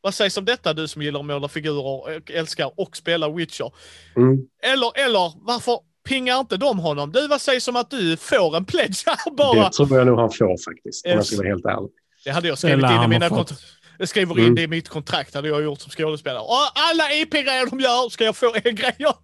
Vad 0.03 0.15
sägs 0.15 0.37
om 0.37 0.45
detta 0.45 0.73
du 0.73 0.89
som 0.89 1.03
gillar 1.03 1.21
att 1.21 1.27
måla 1.27 1.49
figurer 1.49 1.87
och 1.87 2.31
älskar 2.31 2.71
och 2.81 2.97
spela 2.97 3.29
Witcher? 3.29 3.73
Mm. 4.17 4.39
Eller, 4.63 5.05
eller 5.07 5.33
varför 5.47 5.79
pingar 6.09 6.41
inte 6.41 6.57
de 6.57 6.79
honom? 6.79 7.13
Du, 7.13 7.29
vad 7.29 7.41
sägs 7.41 7.69
om 7.69 7.77
att 7.77 7.91
du 7.91 8.17
får 8.17 8.57
en 8.57 8.65
pledge 8.65 9.03
här 9.07 9.31
bara? 9.37 9.65
Det 9.65 9.71
tror 9.73 9.99
jag 9.99 10.07
nog 10.07 10.19
han 10.19 10.31
får 10.31 10.65
faktiskt, 10.73 11.07
om 11.07 11.13
jag 11.13 11.27
ska 11.27 11.37
vara 11.37 11.49
helt 11.49 11.65
ärlig. 11.65 11.91
Det 12.25 12.31
hade 12.31 12.49
jag 12.49 12.55
Det 12.55 12.59
skrivit 12.59 12.91
in 12.91 13.03
i 13.03 13.09
mina 13.09 13.29
kontrakt. 13.29 13.63
Jag 13.99 14.09
skriver 14.09 14.35
in 14.39 14.45
Mm. 14.45 14.55
det 14.55 14.63
i 14.63 14.67
mitt 14.67 14.89
kontrakt, 14.89 15.35
hade 15.35 15.49
jag 15.49 15.63
gjort 15.63 15.81
som 15.81 15.91
skådespelare. 15.91 16.43
Och 16.43 16.57
alla 16.75 17.13
IP-grejer 17.15 17.67
de 17.71 17.81
gör 17.81 18.09
ska 18.09 18.25
jag 18.25 18.37
få 18.37 18.55
en 18.65 18.75
grejer. 18.75 18.95
Jag 18.99 19.15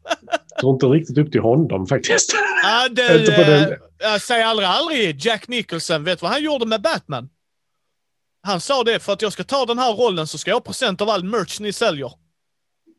tror 0.60 0.72
inte 0.74 0.86
riktigt 0.86 1.18
upp 1.18 1.32
till 1.32 1.40
honom 1.40 1.86
faktiskt. 1.86 2.36
Ja, 2.62 2.88
du, 2.90 3.02
Inte 3.20 3.32
på 3.32 3.42
den- 3.42 3.72
eh, 3.72 3.78
jag 3.98 4.20
säger 4.20 4.44
aldrig 4.46 4.68
aldrig. 4.68 5.20
Jack 5.20 5.48
Nicholson, 5.48 6.04
vet 6.04 6.18
du 6.20 6.22
vad 6.22 6.32
han 6.32 6.44
gjorde 6.44 6.66
med 6.66 6.82
Batman? 6.82 7.28
Han 8.46 8.60
sa 8.60 8.84
det, 8.84 8.98
för 8.98 9.12
att 9.12 9.22
jag 9.22 9.32
ska 9.32 9.44
ta 9.44 9.66
den 9.66 9.78
här 9.78 9.92
rollen 9.92 10.26
så 10.26 10.38
ska 10.38 10.50
jag 10.50 10.56
ha 10.56 10.60
procent 10.60 11.00
av 11.00 11.08
all 11.10 11.24
merch 11.24 11.60
ni 11.60 11.72
säljer. 11.72 12.12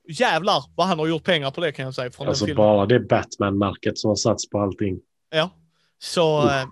jävlar 0.10 0.64
vad 0.76 0.88
han 0.88 1.00
har 1.00 1.08
gjort 1.08 1.24
pengar 1.24 1.52
på 1.52 1.62
det 1.62 1.72
kan 1.72 1.86
jag 1.86 1.94
säga. 1.96 2.12
Från 2.12 2.28
Alltså 2.28 2.46
den 2.46 2.50
filmen. 2.56 2.66
bara 2.66 2.86
det 2.86 3.00
Batman-märket 3.00 3.98
som 3.98 4.10
har 4.10 4.16
satts 4.16 4.50
på 4.50 4.60
allting. 4.60 5.00
Ja. 5.30 5.50
Så, 6.00 6.48
eh, 6.50 6.66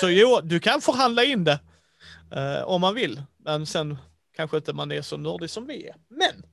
så 0.00 0.10
jo, 0.10 0.40
du 0.42 0.60
kan 0.60 0.80
förhandla 0.80 1.24
in 1.24 1.44
det 1.44 1.60
eh, 2.34 2.62
om 2.64 2.80
man 2.80 2.94
vill. 2.94 3.22
Men 3.44 3.66
sen 3.66 3.98
kanske 4.36 4.56
inte 4.56 4.72
man 4.72 4.92
är 4.92 5.02
så 5.02 5.16
nördig 5.16 5.50
som 5.50 5.66
vi 5.66 5.86
är. 5.88 5.94
Men 6.10 6.44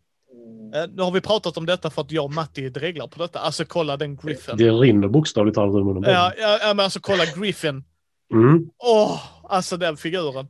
eh, 0.84 0.90
nu 0.96 1.02
har 1.02 1.12
vi 1.12 1.22
pratat 1.22 1.58
om 1.58 1.66
detta 1.66 1.90
för 1.90 2.02
att 2.02 2.12
jag 2.12 2.26
och 2.26 2.34
Matti 2.34 2.70
dreglar 2.70 3.08
på 3.08 3.20
detta. 3.20 3.40
Alltså 3.40 3.66
kolla 3.66 3.98
den 3.98 4.16
Griffin. 4.18 4.58
Det 4.58 4.72
rinner 4.72 5.08
bokstavligt 5.08 5.56
talat 5.56 5.76
ur 5.76 5.84
munnen. 5.84 6.04
Ja, 6.12 6.34
ja, 6.38 6.60
men 6.74 6.80
alltså 6.80 7.00
kolla 7.00 7.26
Griffin. 7.26 7.84
Mm. 8.34 8.70
Åh, 8.78 9.22
alltså 9.44 9.78
den 9.78 9.98
figuren. 9.98 10.48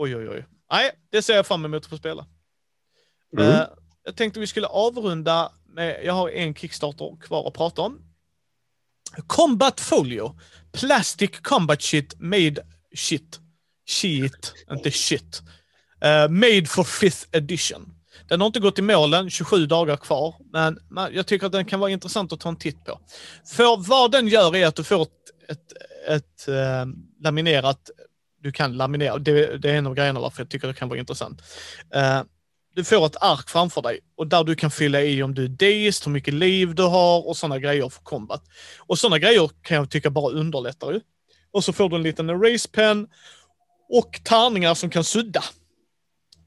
Oj, 0.00 0.16
oj, 0.16 0.28
oj. 0.28 0.44
Nej, 0.72 0.90
det 1.12 1.22
ser 1.22 1.34
jag 1.34 1.46
fram 1.46 1.64
emot 1.64 1.82
att 1.82 1.90
få 1.90 1.96
spela. 1.96 2.26
Mm. 3.38 3.48
Eh, 3.48 3.66
jag 4.04 4.16
tänkte 4.16 4.40
vi 4.40 4.46
skulle 4.46 4.66
avrunda 4.66 5.52
med, 5.66 6.00
jag 6.04 6.12
har 6.12 6.30
en 6.30 6.54
Kickstarter 6.54 7.16
kvar 7.20 7.48
att 7.48 7.54
prata 7.54 7.82
om. 7.82 7.98
Combat 9.26 9.80
Folio. 9.80 10.38
Plastic 10.72 11.30
Combat 11.42 11.82
Shit 11.82 12.14
Made 12.20 12.66
Shit. 12.96 13.40
Shit, 13.88 14.54
inte 14.70 14.90
shit. 14.90 15.42
Eh, 16.00 16.28
made 16.28 16.66
for 16.66 16.84
fifth 16.84 17.26
edition. 17.32 17.94
Den 18.28 18.40
har 18.40 18.46
inte 18.46 18.60
gått 18.60 18.78
i 18.78 18.82
målen, 18.82 19.30
27 19.30 19.66
dagar 19.66 19.96
kvar, 19.96 20.34
men 20.50 20.78
jag 21.12 21.26
tycker 21.26 21.46
att 21.46 21.52
den 21.52 21.64
kan 21.64 21.80
vara 21.80 21.90
intressant 21.90 22.32
att 22.32 22.40
ta 22.40 22.48
en 22.48 22.56
titt 22.56 22.84
på. 22.84 23.00
För 23.46 23.88
vad 23.88 24.12
den 24.12 24.28
gör 24.28 24.56
är 24.56 24.66
att 24.66 24.76
du 24.76 24.84
får 24.84 25.02
ett, 25.02 25.10
ett, 25.48 25.72
ett 26.08 26.48
eh, 26.48 26.86
laminerat, 27.20 27.90
du 28.42 28.52
kan 28.52 28.76
laminera, 28.76 29.18
det, 29.18 29.58
det 29.58 29.70
är 29.70 29.74
en 29.74 29.86
av 29.86 29.94
grejerna 29.94 30.20
varför 30.20 30.42
jag 30.42 30.50
tycker 30.50 30.68
det 30.68 30.74
kan 30.74 30.88
vara 30.88 30.98
intressant. 30.98 31.42
Uh, 31.96 32.22
du 32.74 32.84
får 32.84 33.06
ett 33.06 33.16
ark 33.20 33.48
framför 33.48 33.82
dig 33.82 34.00
och 34.16 34.26
där 34.26 34.44
du 34.44 34.54
kan 34.54 34.70
fylla 34.70 35.02
i 35.02 35.22
om 35.22 35.34
du 35.34 35.44
är 35.44 35.48
deist, 35.48 36.06
hur 36.06 36.12
mycket 36.12 36.34
liv 36.34 36.74
du 36.74 36.82
har 36.82 37.28
och 37.28 37.36
sådana 37.36 37.58
grejer 37.58 37.88
för 37.88 38.02
combat. 38.02 38.42
Och 38.78 38.98
sådana 38.98 39.18
grejer 39.18 39.50
kan 39.62 39.76
jag 39.76 39.90
tycka 39.90 40.10
bara 40.10 40.32
underlättar 40.32 40.92
ju. 40.92 41.00
Och 41.52 41.64
så 41.64 41.72
får 41.72 41.88
du 41.88 41.96
en 41.96 42.02
liten 42.02 42.30
erase 42.30 42.68
pen 42.68 43.08
och 43.88 44.20
tärningar 44.24 44.74
som 44.74 44.90
kan 44.90 45.04
sudda. 45.04 45.44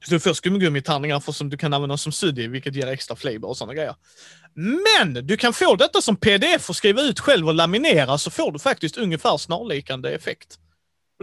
Så 0.04 0.10
du 0.10 0.20
får 0.20 0.32
skumgummitärningar 0.32 1.20
för 1.20 1.32
som 1.32 1.50
du 1.50 1.56
kan 1.56 1.72
använda 1.72 1.96
som 1.96 2.12
sudd 2.12 2.38
i, 2.38 2.46
vilket 2.46 2.74
ger 2.74 2.86
extra 2.86 3.16
flavor 3.16 3.48
och 3.48 3.56
sådana 3.56 3.74
grejer. 3.74 3.94
Men 4.54 5.26
du 5.26 5.36
kan 5.36 5.52
få 5.52 5.76
detta 5.76 6.02
som 6.02 6.16
pdf 6.16 6.68
och 6.68 6.76
skriva 6.76 7.02
ut 7.02 7.20
själv 7.20 7.48
och 7.48 7.54
laminera 7.54 8.18
så 8.18 8.30
får 8.30 8.52
du 8.52 8.58
faktiskt 8.58 8.96
ungefär 8.96 9.36
snarlikande 9.36 10.10
effekt. 10.10 10.58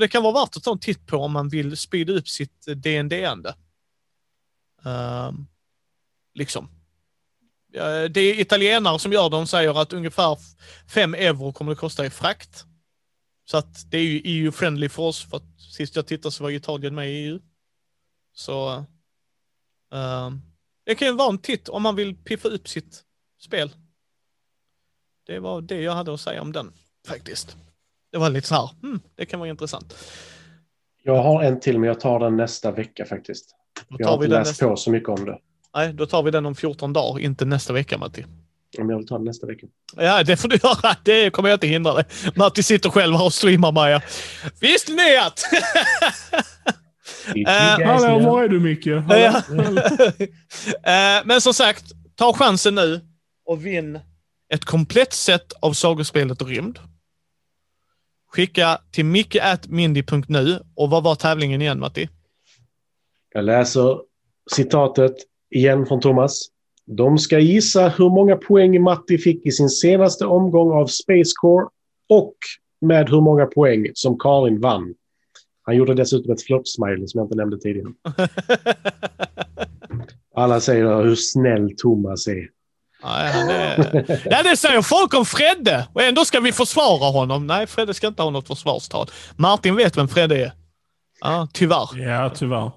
Och 0.02 0.04
Det 0.04 0.10
kan 0.10 0.24
vara 0.24 0.46
värt 0.46 0.58
att 0.58 0.64
ta 0.64 0.72
en 0.72 0.80
titt 0.80 1.08
på 1.08 1.18
om 1.18 1.32
man 1.32 1.50
vill 1.50 1.78
speeda 1.78 2.14
upp 2.14 2.28
sitt 2.28 2.68
eh, 2.68 2.76
DND-ande. 2.76 3.56
Ehm, 4.86 5.48
liksom. 6.34 6.70
Det 8.10 8.22
är 8.22 8.40
italienare 8.40 9.00
som 9.00 9.14
gör 9.14 9.30
det. 9.30 9.36
De 9.36 9.48
säger 9.48 9.82
att 9.82 9.94
ungefär 9.94 10.38
5 10.88 11.14
euro 11.14 11.54
kommer 11.54 11.72
det 11.72 11.76
kosta 11.76 12.06
i 12.06 12.10
frakt. 12.10 12.66
Så 13.46 13.58
att 13.58 13.92
det 13.92 13.98
är 13.98 14.04
ju 14.04 14.22
EU-friendly 14.24 14.90
för 14.90 15.04
oss. 15.04 15.30
För 15.30 15.38
att 15.38 15.62
sist 15.78 15.96
jag 15.96 16.08
tittade 16.08 16.32
så 16.32 16.44
var 16.44 16.52
Italien 16.52 16.96
med 16.96 17.10
i 17.10 17.14
EU. 17.14 17.40
Så 18.34 18.86
ehm, 19.92 20.42
det 20.86 20.96
kan 20.96 21.08
ju 21.08 21.14
vara 21.14 21.30
en 21.30 21.40
titt 21.40 21.70
om 21.70 21.84
man 21.84 21.96
vill 21.96 22.16
piffa 22.16 22.48
upp 22.48 22.68
sitt 22.68 23.04
spel. 23.42 23.72
Det 25.26 25.40
var 25.40 25.62
det 25.62 25.82
jag 25.82 25.96
hade 25.96 26.14
att 26.14 26.22
säga 26.22 26.42
om 26.42 26.52
den 26.52 26.74
faktiskt. 27.08 27.58
Det 28.12 28.18
var 28.18 28.30
lite 28.30 28.48
så 28.48 28.56
här, 28.56 28.70
hmm, 28.82 29.00
det 29.18 29.26
kan 29.26 29.40
vara 29.40 29.50
intressant. 29.50 29.96
Jag 31.04 31.24
har 31.24 31.44
en 31.44 31.60
till, 31.60 31.80
men 31.80 31.88
jag 31.88 32.00
tar 32.00 32.20
den 32.20 32.38
nästa 32.38 32.72
vecka 32.72 33.06
faktiskt. 33.06 33.56
Då 33.90 33.96
Jag 34.00 34.08
tar 34.08 34.18
har 34.18 34.24
inte 34.24 34.28
läst 34.38 34.52
nästa, 34.52 34.68
på 34.68 34.76
så 34.76 34.92
mycket 34.92 35.10
om 35.10 35.26
det. 35.26 35.38
nej, 35.76 35.94
då 35.94 36.06
tar 36.06 36.24
vi 36.24 36.32
den 36.32 36.46
om 36.46 36.56
14 36.56 36.94
dagar, 36.94 37.20
inte 37.20 37.46
nästa 37.46 37.74
vecka 37.74 37.98
Matti. 37.98 38.26
Men 38.78 38.90
jag 38.90 38.98
vill 38.98 39.08
ta 39.08 39.16
den 39.16 39.26
nästa 39.26 39.48
vecka. 39.48 39.68
Ja, 39.96 40.24
det 40.24 40.38
får 40.38 40.48
du 40.50 40.56
göra. 40.64 40.96
Det 41.04 41.30
kommer 41.30 41.50
jag 41.50 41.56
inte 41.56 41.68
hindra 41.68 41.94
dig. 41.94 42.04
Matti 42.36 42.64
sitter 42.64 42.90
själv 42.90 43.16
här 43.16 43.26
och 43.26 43.34
streamar 43.34 43.72
Maja. 43.72 44.02
Visste 44.62 44.92
ni 44.94 45.18
att? 45.18 45.40
Guys 47.34 47.48
Hallå, 47.86 48.20
var 48.20 48.44
är 48.44 48.48
du 48.48 48.60
Micke? 48.60 48.88
Eh, 48.88 49.36
Men 51.26 51.42
som 51.42 51.54
sagt, 51.54 51.84
ta 52.16 52.34
chansen 52.34 52.76
nu 52.76 53.02
och 53.46 53.66
vinn 53.66 54.00
ett 54.54 54.66
komplett 54.66 55.14
set 55.14 55.54
av 55.62 55.74
sagospelet 55.74 56.42
Rymd. 56.42 56.80
Skicka 58.36 58.82
till 58.92 59.06
micke.mindy.nu 59.06 60.60
och 60.76 60.90
vad 60.90 61.04
var 61.04 61.16
tävlingen 61.16 61.62
igen 61.62 61.80
Matti? 61.80 62.10
Jag 63.34 63.46
läser 63.46 64.00
citatet 64.52 65.16
igen 65.50 65.86
från 65.86 66.02
Thomas. 66.02 66.48
De 66.86 67.18
ska 67.18 67.40
gissa 67.40 67.90
hur 67.90 68.10
många 68.10 68.36
poäng 68.36 68.84
Matti 68.84 69.18
fick 69.18 69.46
i 69.46 69.52
sin 69.52 69.70
senaste 69.70 70.26
omgång 70.26 70.72
av 70.72 70.88
Space 70.88 71.32
Core 71.42 71.68
och 72.10 72.36
med 72.82 73.10
hur 73.10 73.22
många 73.22 73.46
poäng 73.46 73.88
som 73.94 74.20
Karin 74.20 74.62
vann. 74.62 74.94
Han 75.64 75.76
gjorde 75.76 75.94
dessutom 75.94 76.32
ett 76.32 76.42
flört-smiley 76.42 77.08
som 77.08 77.18
jag 77.18 77.26
inte 77.26 77.36
nämnde 77.36 77.60
tidigare. 77.60 77.94
Alla 80.36 80.60
säger 80.60 81.04
hur 81.04 81.16
snäll 81.16 81.76
Thomas 81.78 82.28
är. 82.28 82.61
Nej, 83.04 83.32
han 83.32 83.50
är... 83.50 84.06
Ja, 84.32 84.44
det 84.44 84.58
säger 84.58 84.82
folk 84.82 85.14
om 85.14 85.26
Fredde 85.26 85.88
och 85.94 86.02
ändå 86.02 86.26
ska 86.26 86.40
vi 86.40 86.52
försvara 86.52 87.12
honom. 87.12 87.48
Nej, 87.48 87.68
Fredde 87.68 87.94
ska 87.94 88.08
inte 88.08 88.22
ha 88.22 88.30
något 88.30 88.48
försvarstal. 88.48 89.10
Martin 89.36 89.76
vet 89.76 89.98
vem 89.98 90.08
Fredde 90.08 90.46
är. 90.46 90.52
Ja, 91.22 91.48
tyvärr. 91.54 91.98
Ja, 91.98 92.30
tyvärr. 92.30 92.72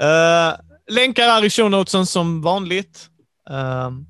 Uh, 0.00 0.56
länkar 0.94 1.22
är 1.22 1.44
i 1.44 1.50
show 1.50 1.70
notesen 1.70 2.06
som 2.06 2.42
vanligt. 2.42 3.10
Ehm, 3.50 4.06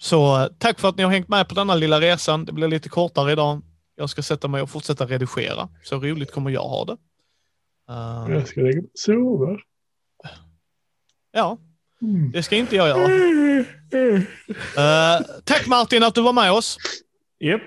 så 0.00 0.48
tack 0.58 0.80
för 0.80 0.88
att 0.88 0.96
ni 0.96 1.02
har 1.02 1.10
hängt 1.10 1.28
med 1.28 1.48
på 1.48 1.54
denna 1.54 1.74
lilla 1.74 2.00
resan. 2.00 2.44
Det 2.44 2.52
blir 2.52 2.68
lite 2.68 2.88
kortare 2.88 3.32
idag. 3.32 3.62
Jag 3.96 4.10
ska 4.10 4.22
sätta 4.22 4.48
mig 4.48 4.62
och 4.62 4.70
fortsätta 4.70 5.06
redigera. 5.06 5.68
Så 5.82 5.96
roligt 5.96 6.32
kommer 6.32 6.50
jag 6.50 6.68
ha 6.68 6.84
det. 6.84 6.96
Ehm, 7.88 8.46
ska 8.46 8.60
lägga 8.60 8.76
mig 8.76 8.90
och 8.92 8.98
sova. 8.98 9.56
ja, 11.32 11.58
det 12.32 12.42
ska 12.42 12.56
inte 12.56 12.76
jag 12.76 12.88
göra. 12.88 13.08
Eh, 14.76 15.26
tack 15.44 15.66
Martin 15.66 16.02
att 16.02 16.14
du 16.14 16.22
var 16.22 16.32
med 16.32 16.52
oss. 16.52 16.76
Japp. 17.40 17.62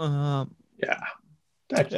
Uh, 0.00 0.44
Ja, 0.80 0.96
tack. 1.76 1.90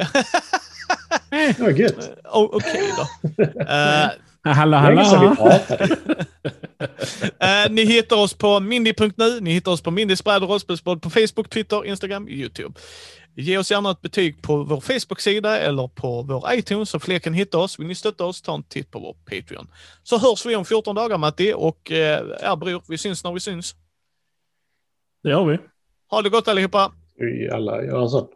Det 1.29 1.59
var 1.59 1.69
gött. 1.69 2.11
Okej 2.23 2.91
då. 2.97 3.43
Eh, 3.43 4.09
Hallå, 4.53 4.77
hallå. 4.77 5.59
Eh, 7.39 7.71
ni 7.71 7.85
hittar 7.85 8.15
oss 8.15 8.33
på 8.33 8.59
mindy.nu, 8.59 9.39
ni 9.41 9.51
hittar 9.51 9.71
oss 9.71 9.81
på 9.81 9.91
Mindys 9.91 10.23
bräd 10.23 10.43
och 10.43 10.49
rollspelspodd 10.49 11.01
på 11.01 11.09
Facebook, 11.09 11.49
Twitter, 11.49 11.85
Instagram, 11.85 12.29
YouTube. 12.29 12.79
Ge 13.35 13.57
oss 13.57 13.71
gärna 13.71 13.91
ett 13.91 14.01
betyg 14.01 14.41
på 14.41 14.63
vår 14.63 14.79
Facebook-sida 14.81 15.59
eller 15.59 15.87
på 15.87 16.21
vår 16.21 16.53
iTunes 16.53 16.89
så 16.89 16.99
fler 16.99 17.19
kan 17.19 17.33
hitta 17.33 17.57
oss. 17.57 17.79
Vill 17.79 17.87
ni 17.87 17.95
stötta 17.95 18.25
oss, 18.25 18.41
ta 18.41 18.55
en 18.55 18.63
titt 18.63 18.91
på 18.91 18.99
vår 18.99 19.13
Patreon. 19.13 19.67
Så 20.03 20.17
hörs 20.17 20.45
vi 20.45 20.55
om 20.55 20.65
14 20.65 20.95
dagar 20.95 21.17
Matti 21.17 21.53
och 21.55 21.91
eh, 21.91 22.55
bror, 22.55 22.83
vi 22.87 22.97
syns 22.97 23.23
när 23.23 23.33
vi 23.33 23.39
syns. 23.39 23.75
Det 25.23 25.29
gör 25.29 25.45
vi. 25.45 25.59
Ha 26.09 26.21
det 26.21 26.29
gott 26.29 26.47
allihopa. 26.47 26.91
Vi 27.15 27.49
alla 27.49 27.83
gör 27.83 28.01
en 28.01 28.09
sån. 28.09 28.27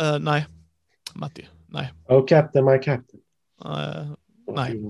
Eh, 0.00 0.18
nej, 0.18 0.46
Matti, 1.14 1.48
nej. 1.68 1.92
Oh 2.08 2.26
captain, 2.26 2.64
my 2.64 2.78
captain. 2.78 3.20
Åh, 3.64 4.12
Nej. 4.54 4.80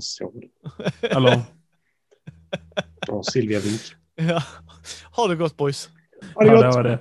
Åh, 3.08 3.22
Silvia 3.32 3.60
Wink. 3.60 3.80
ja. 4.14 4.42
Ha 5.16 5.28
det 5.28 5.36
gott 5.36 5.56
boys. 5.56 5.88
Ha 6.34 6.44
det 6.44 6.50
gott. 6.50 6.60
det 6.60 6.68
var 6.68 6.82
det. 6.82 6.98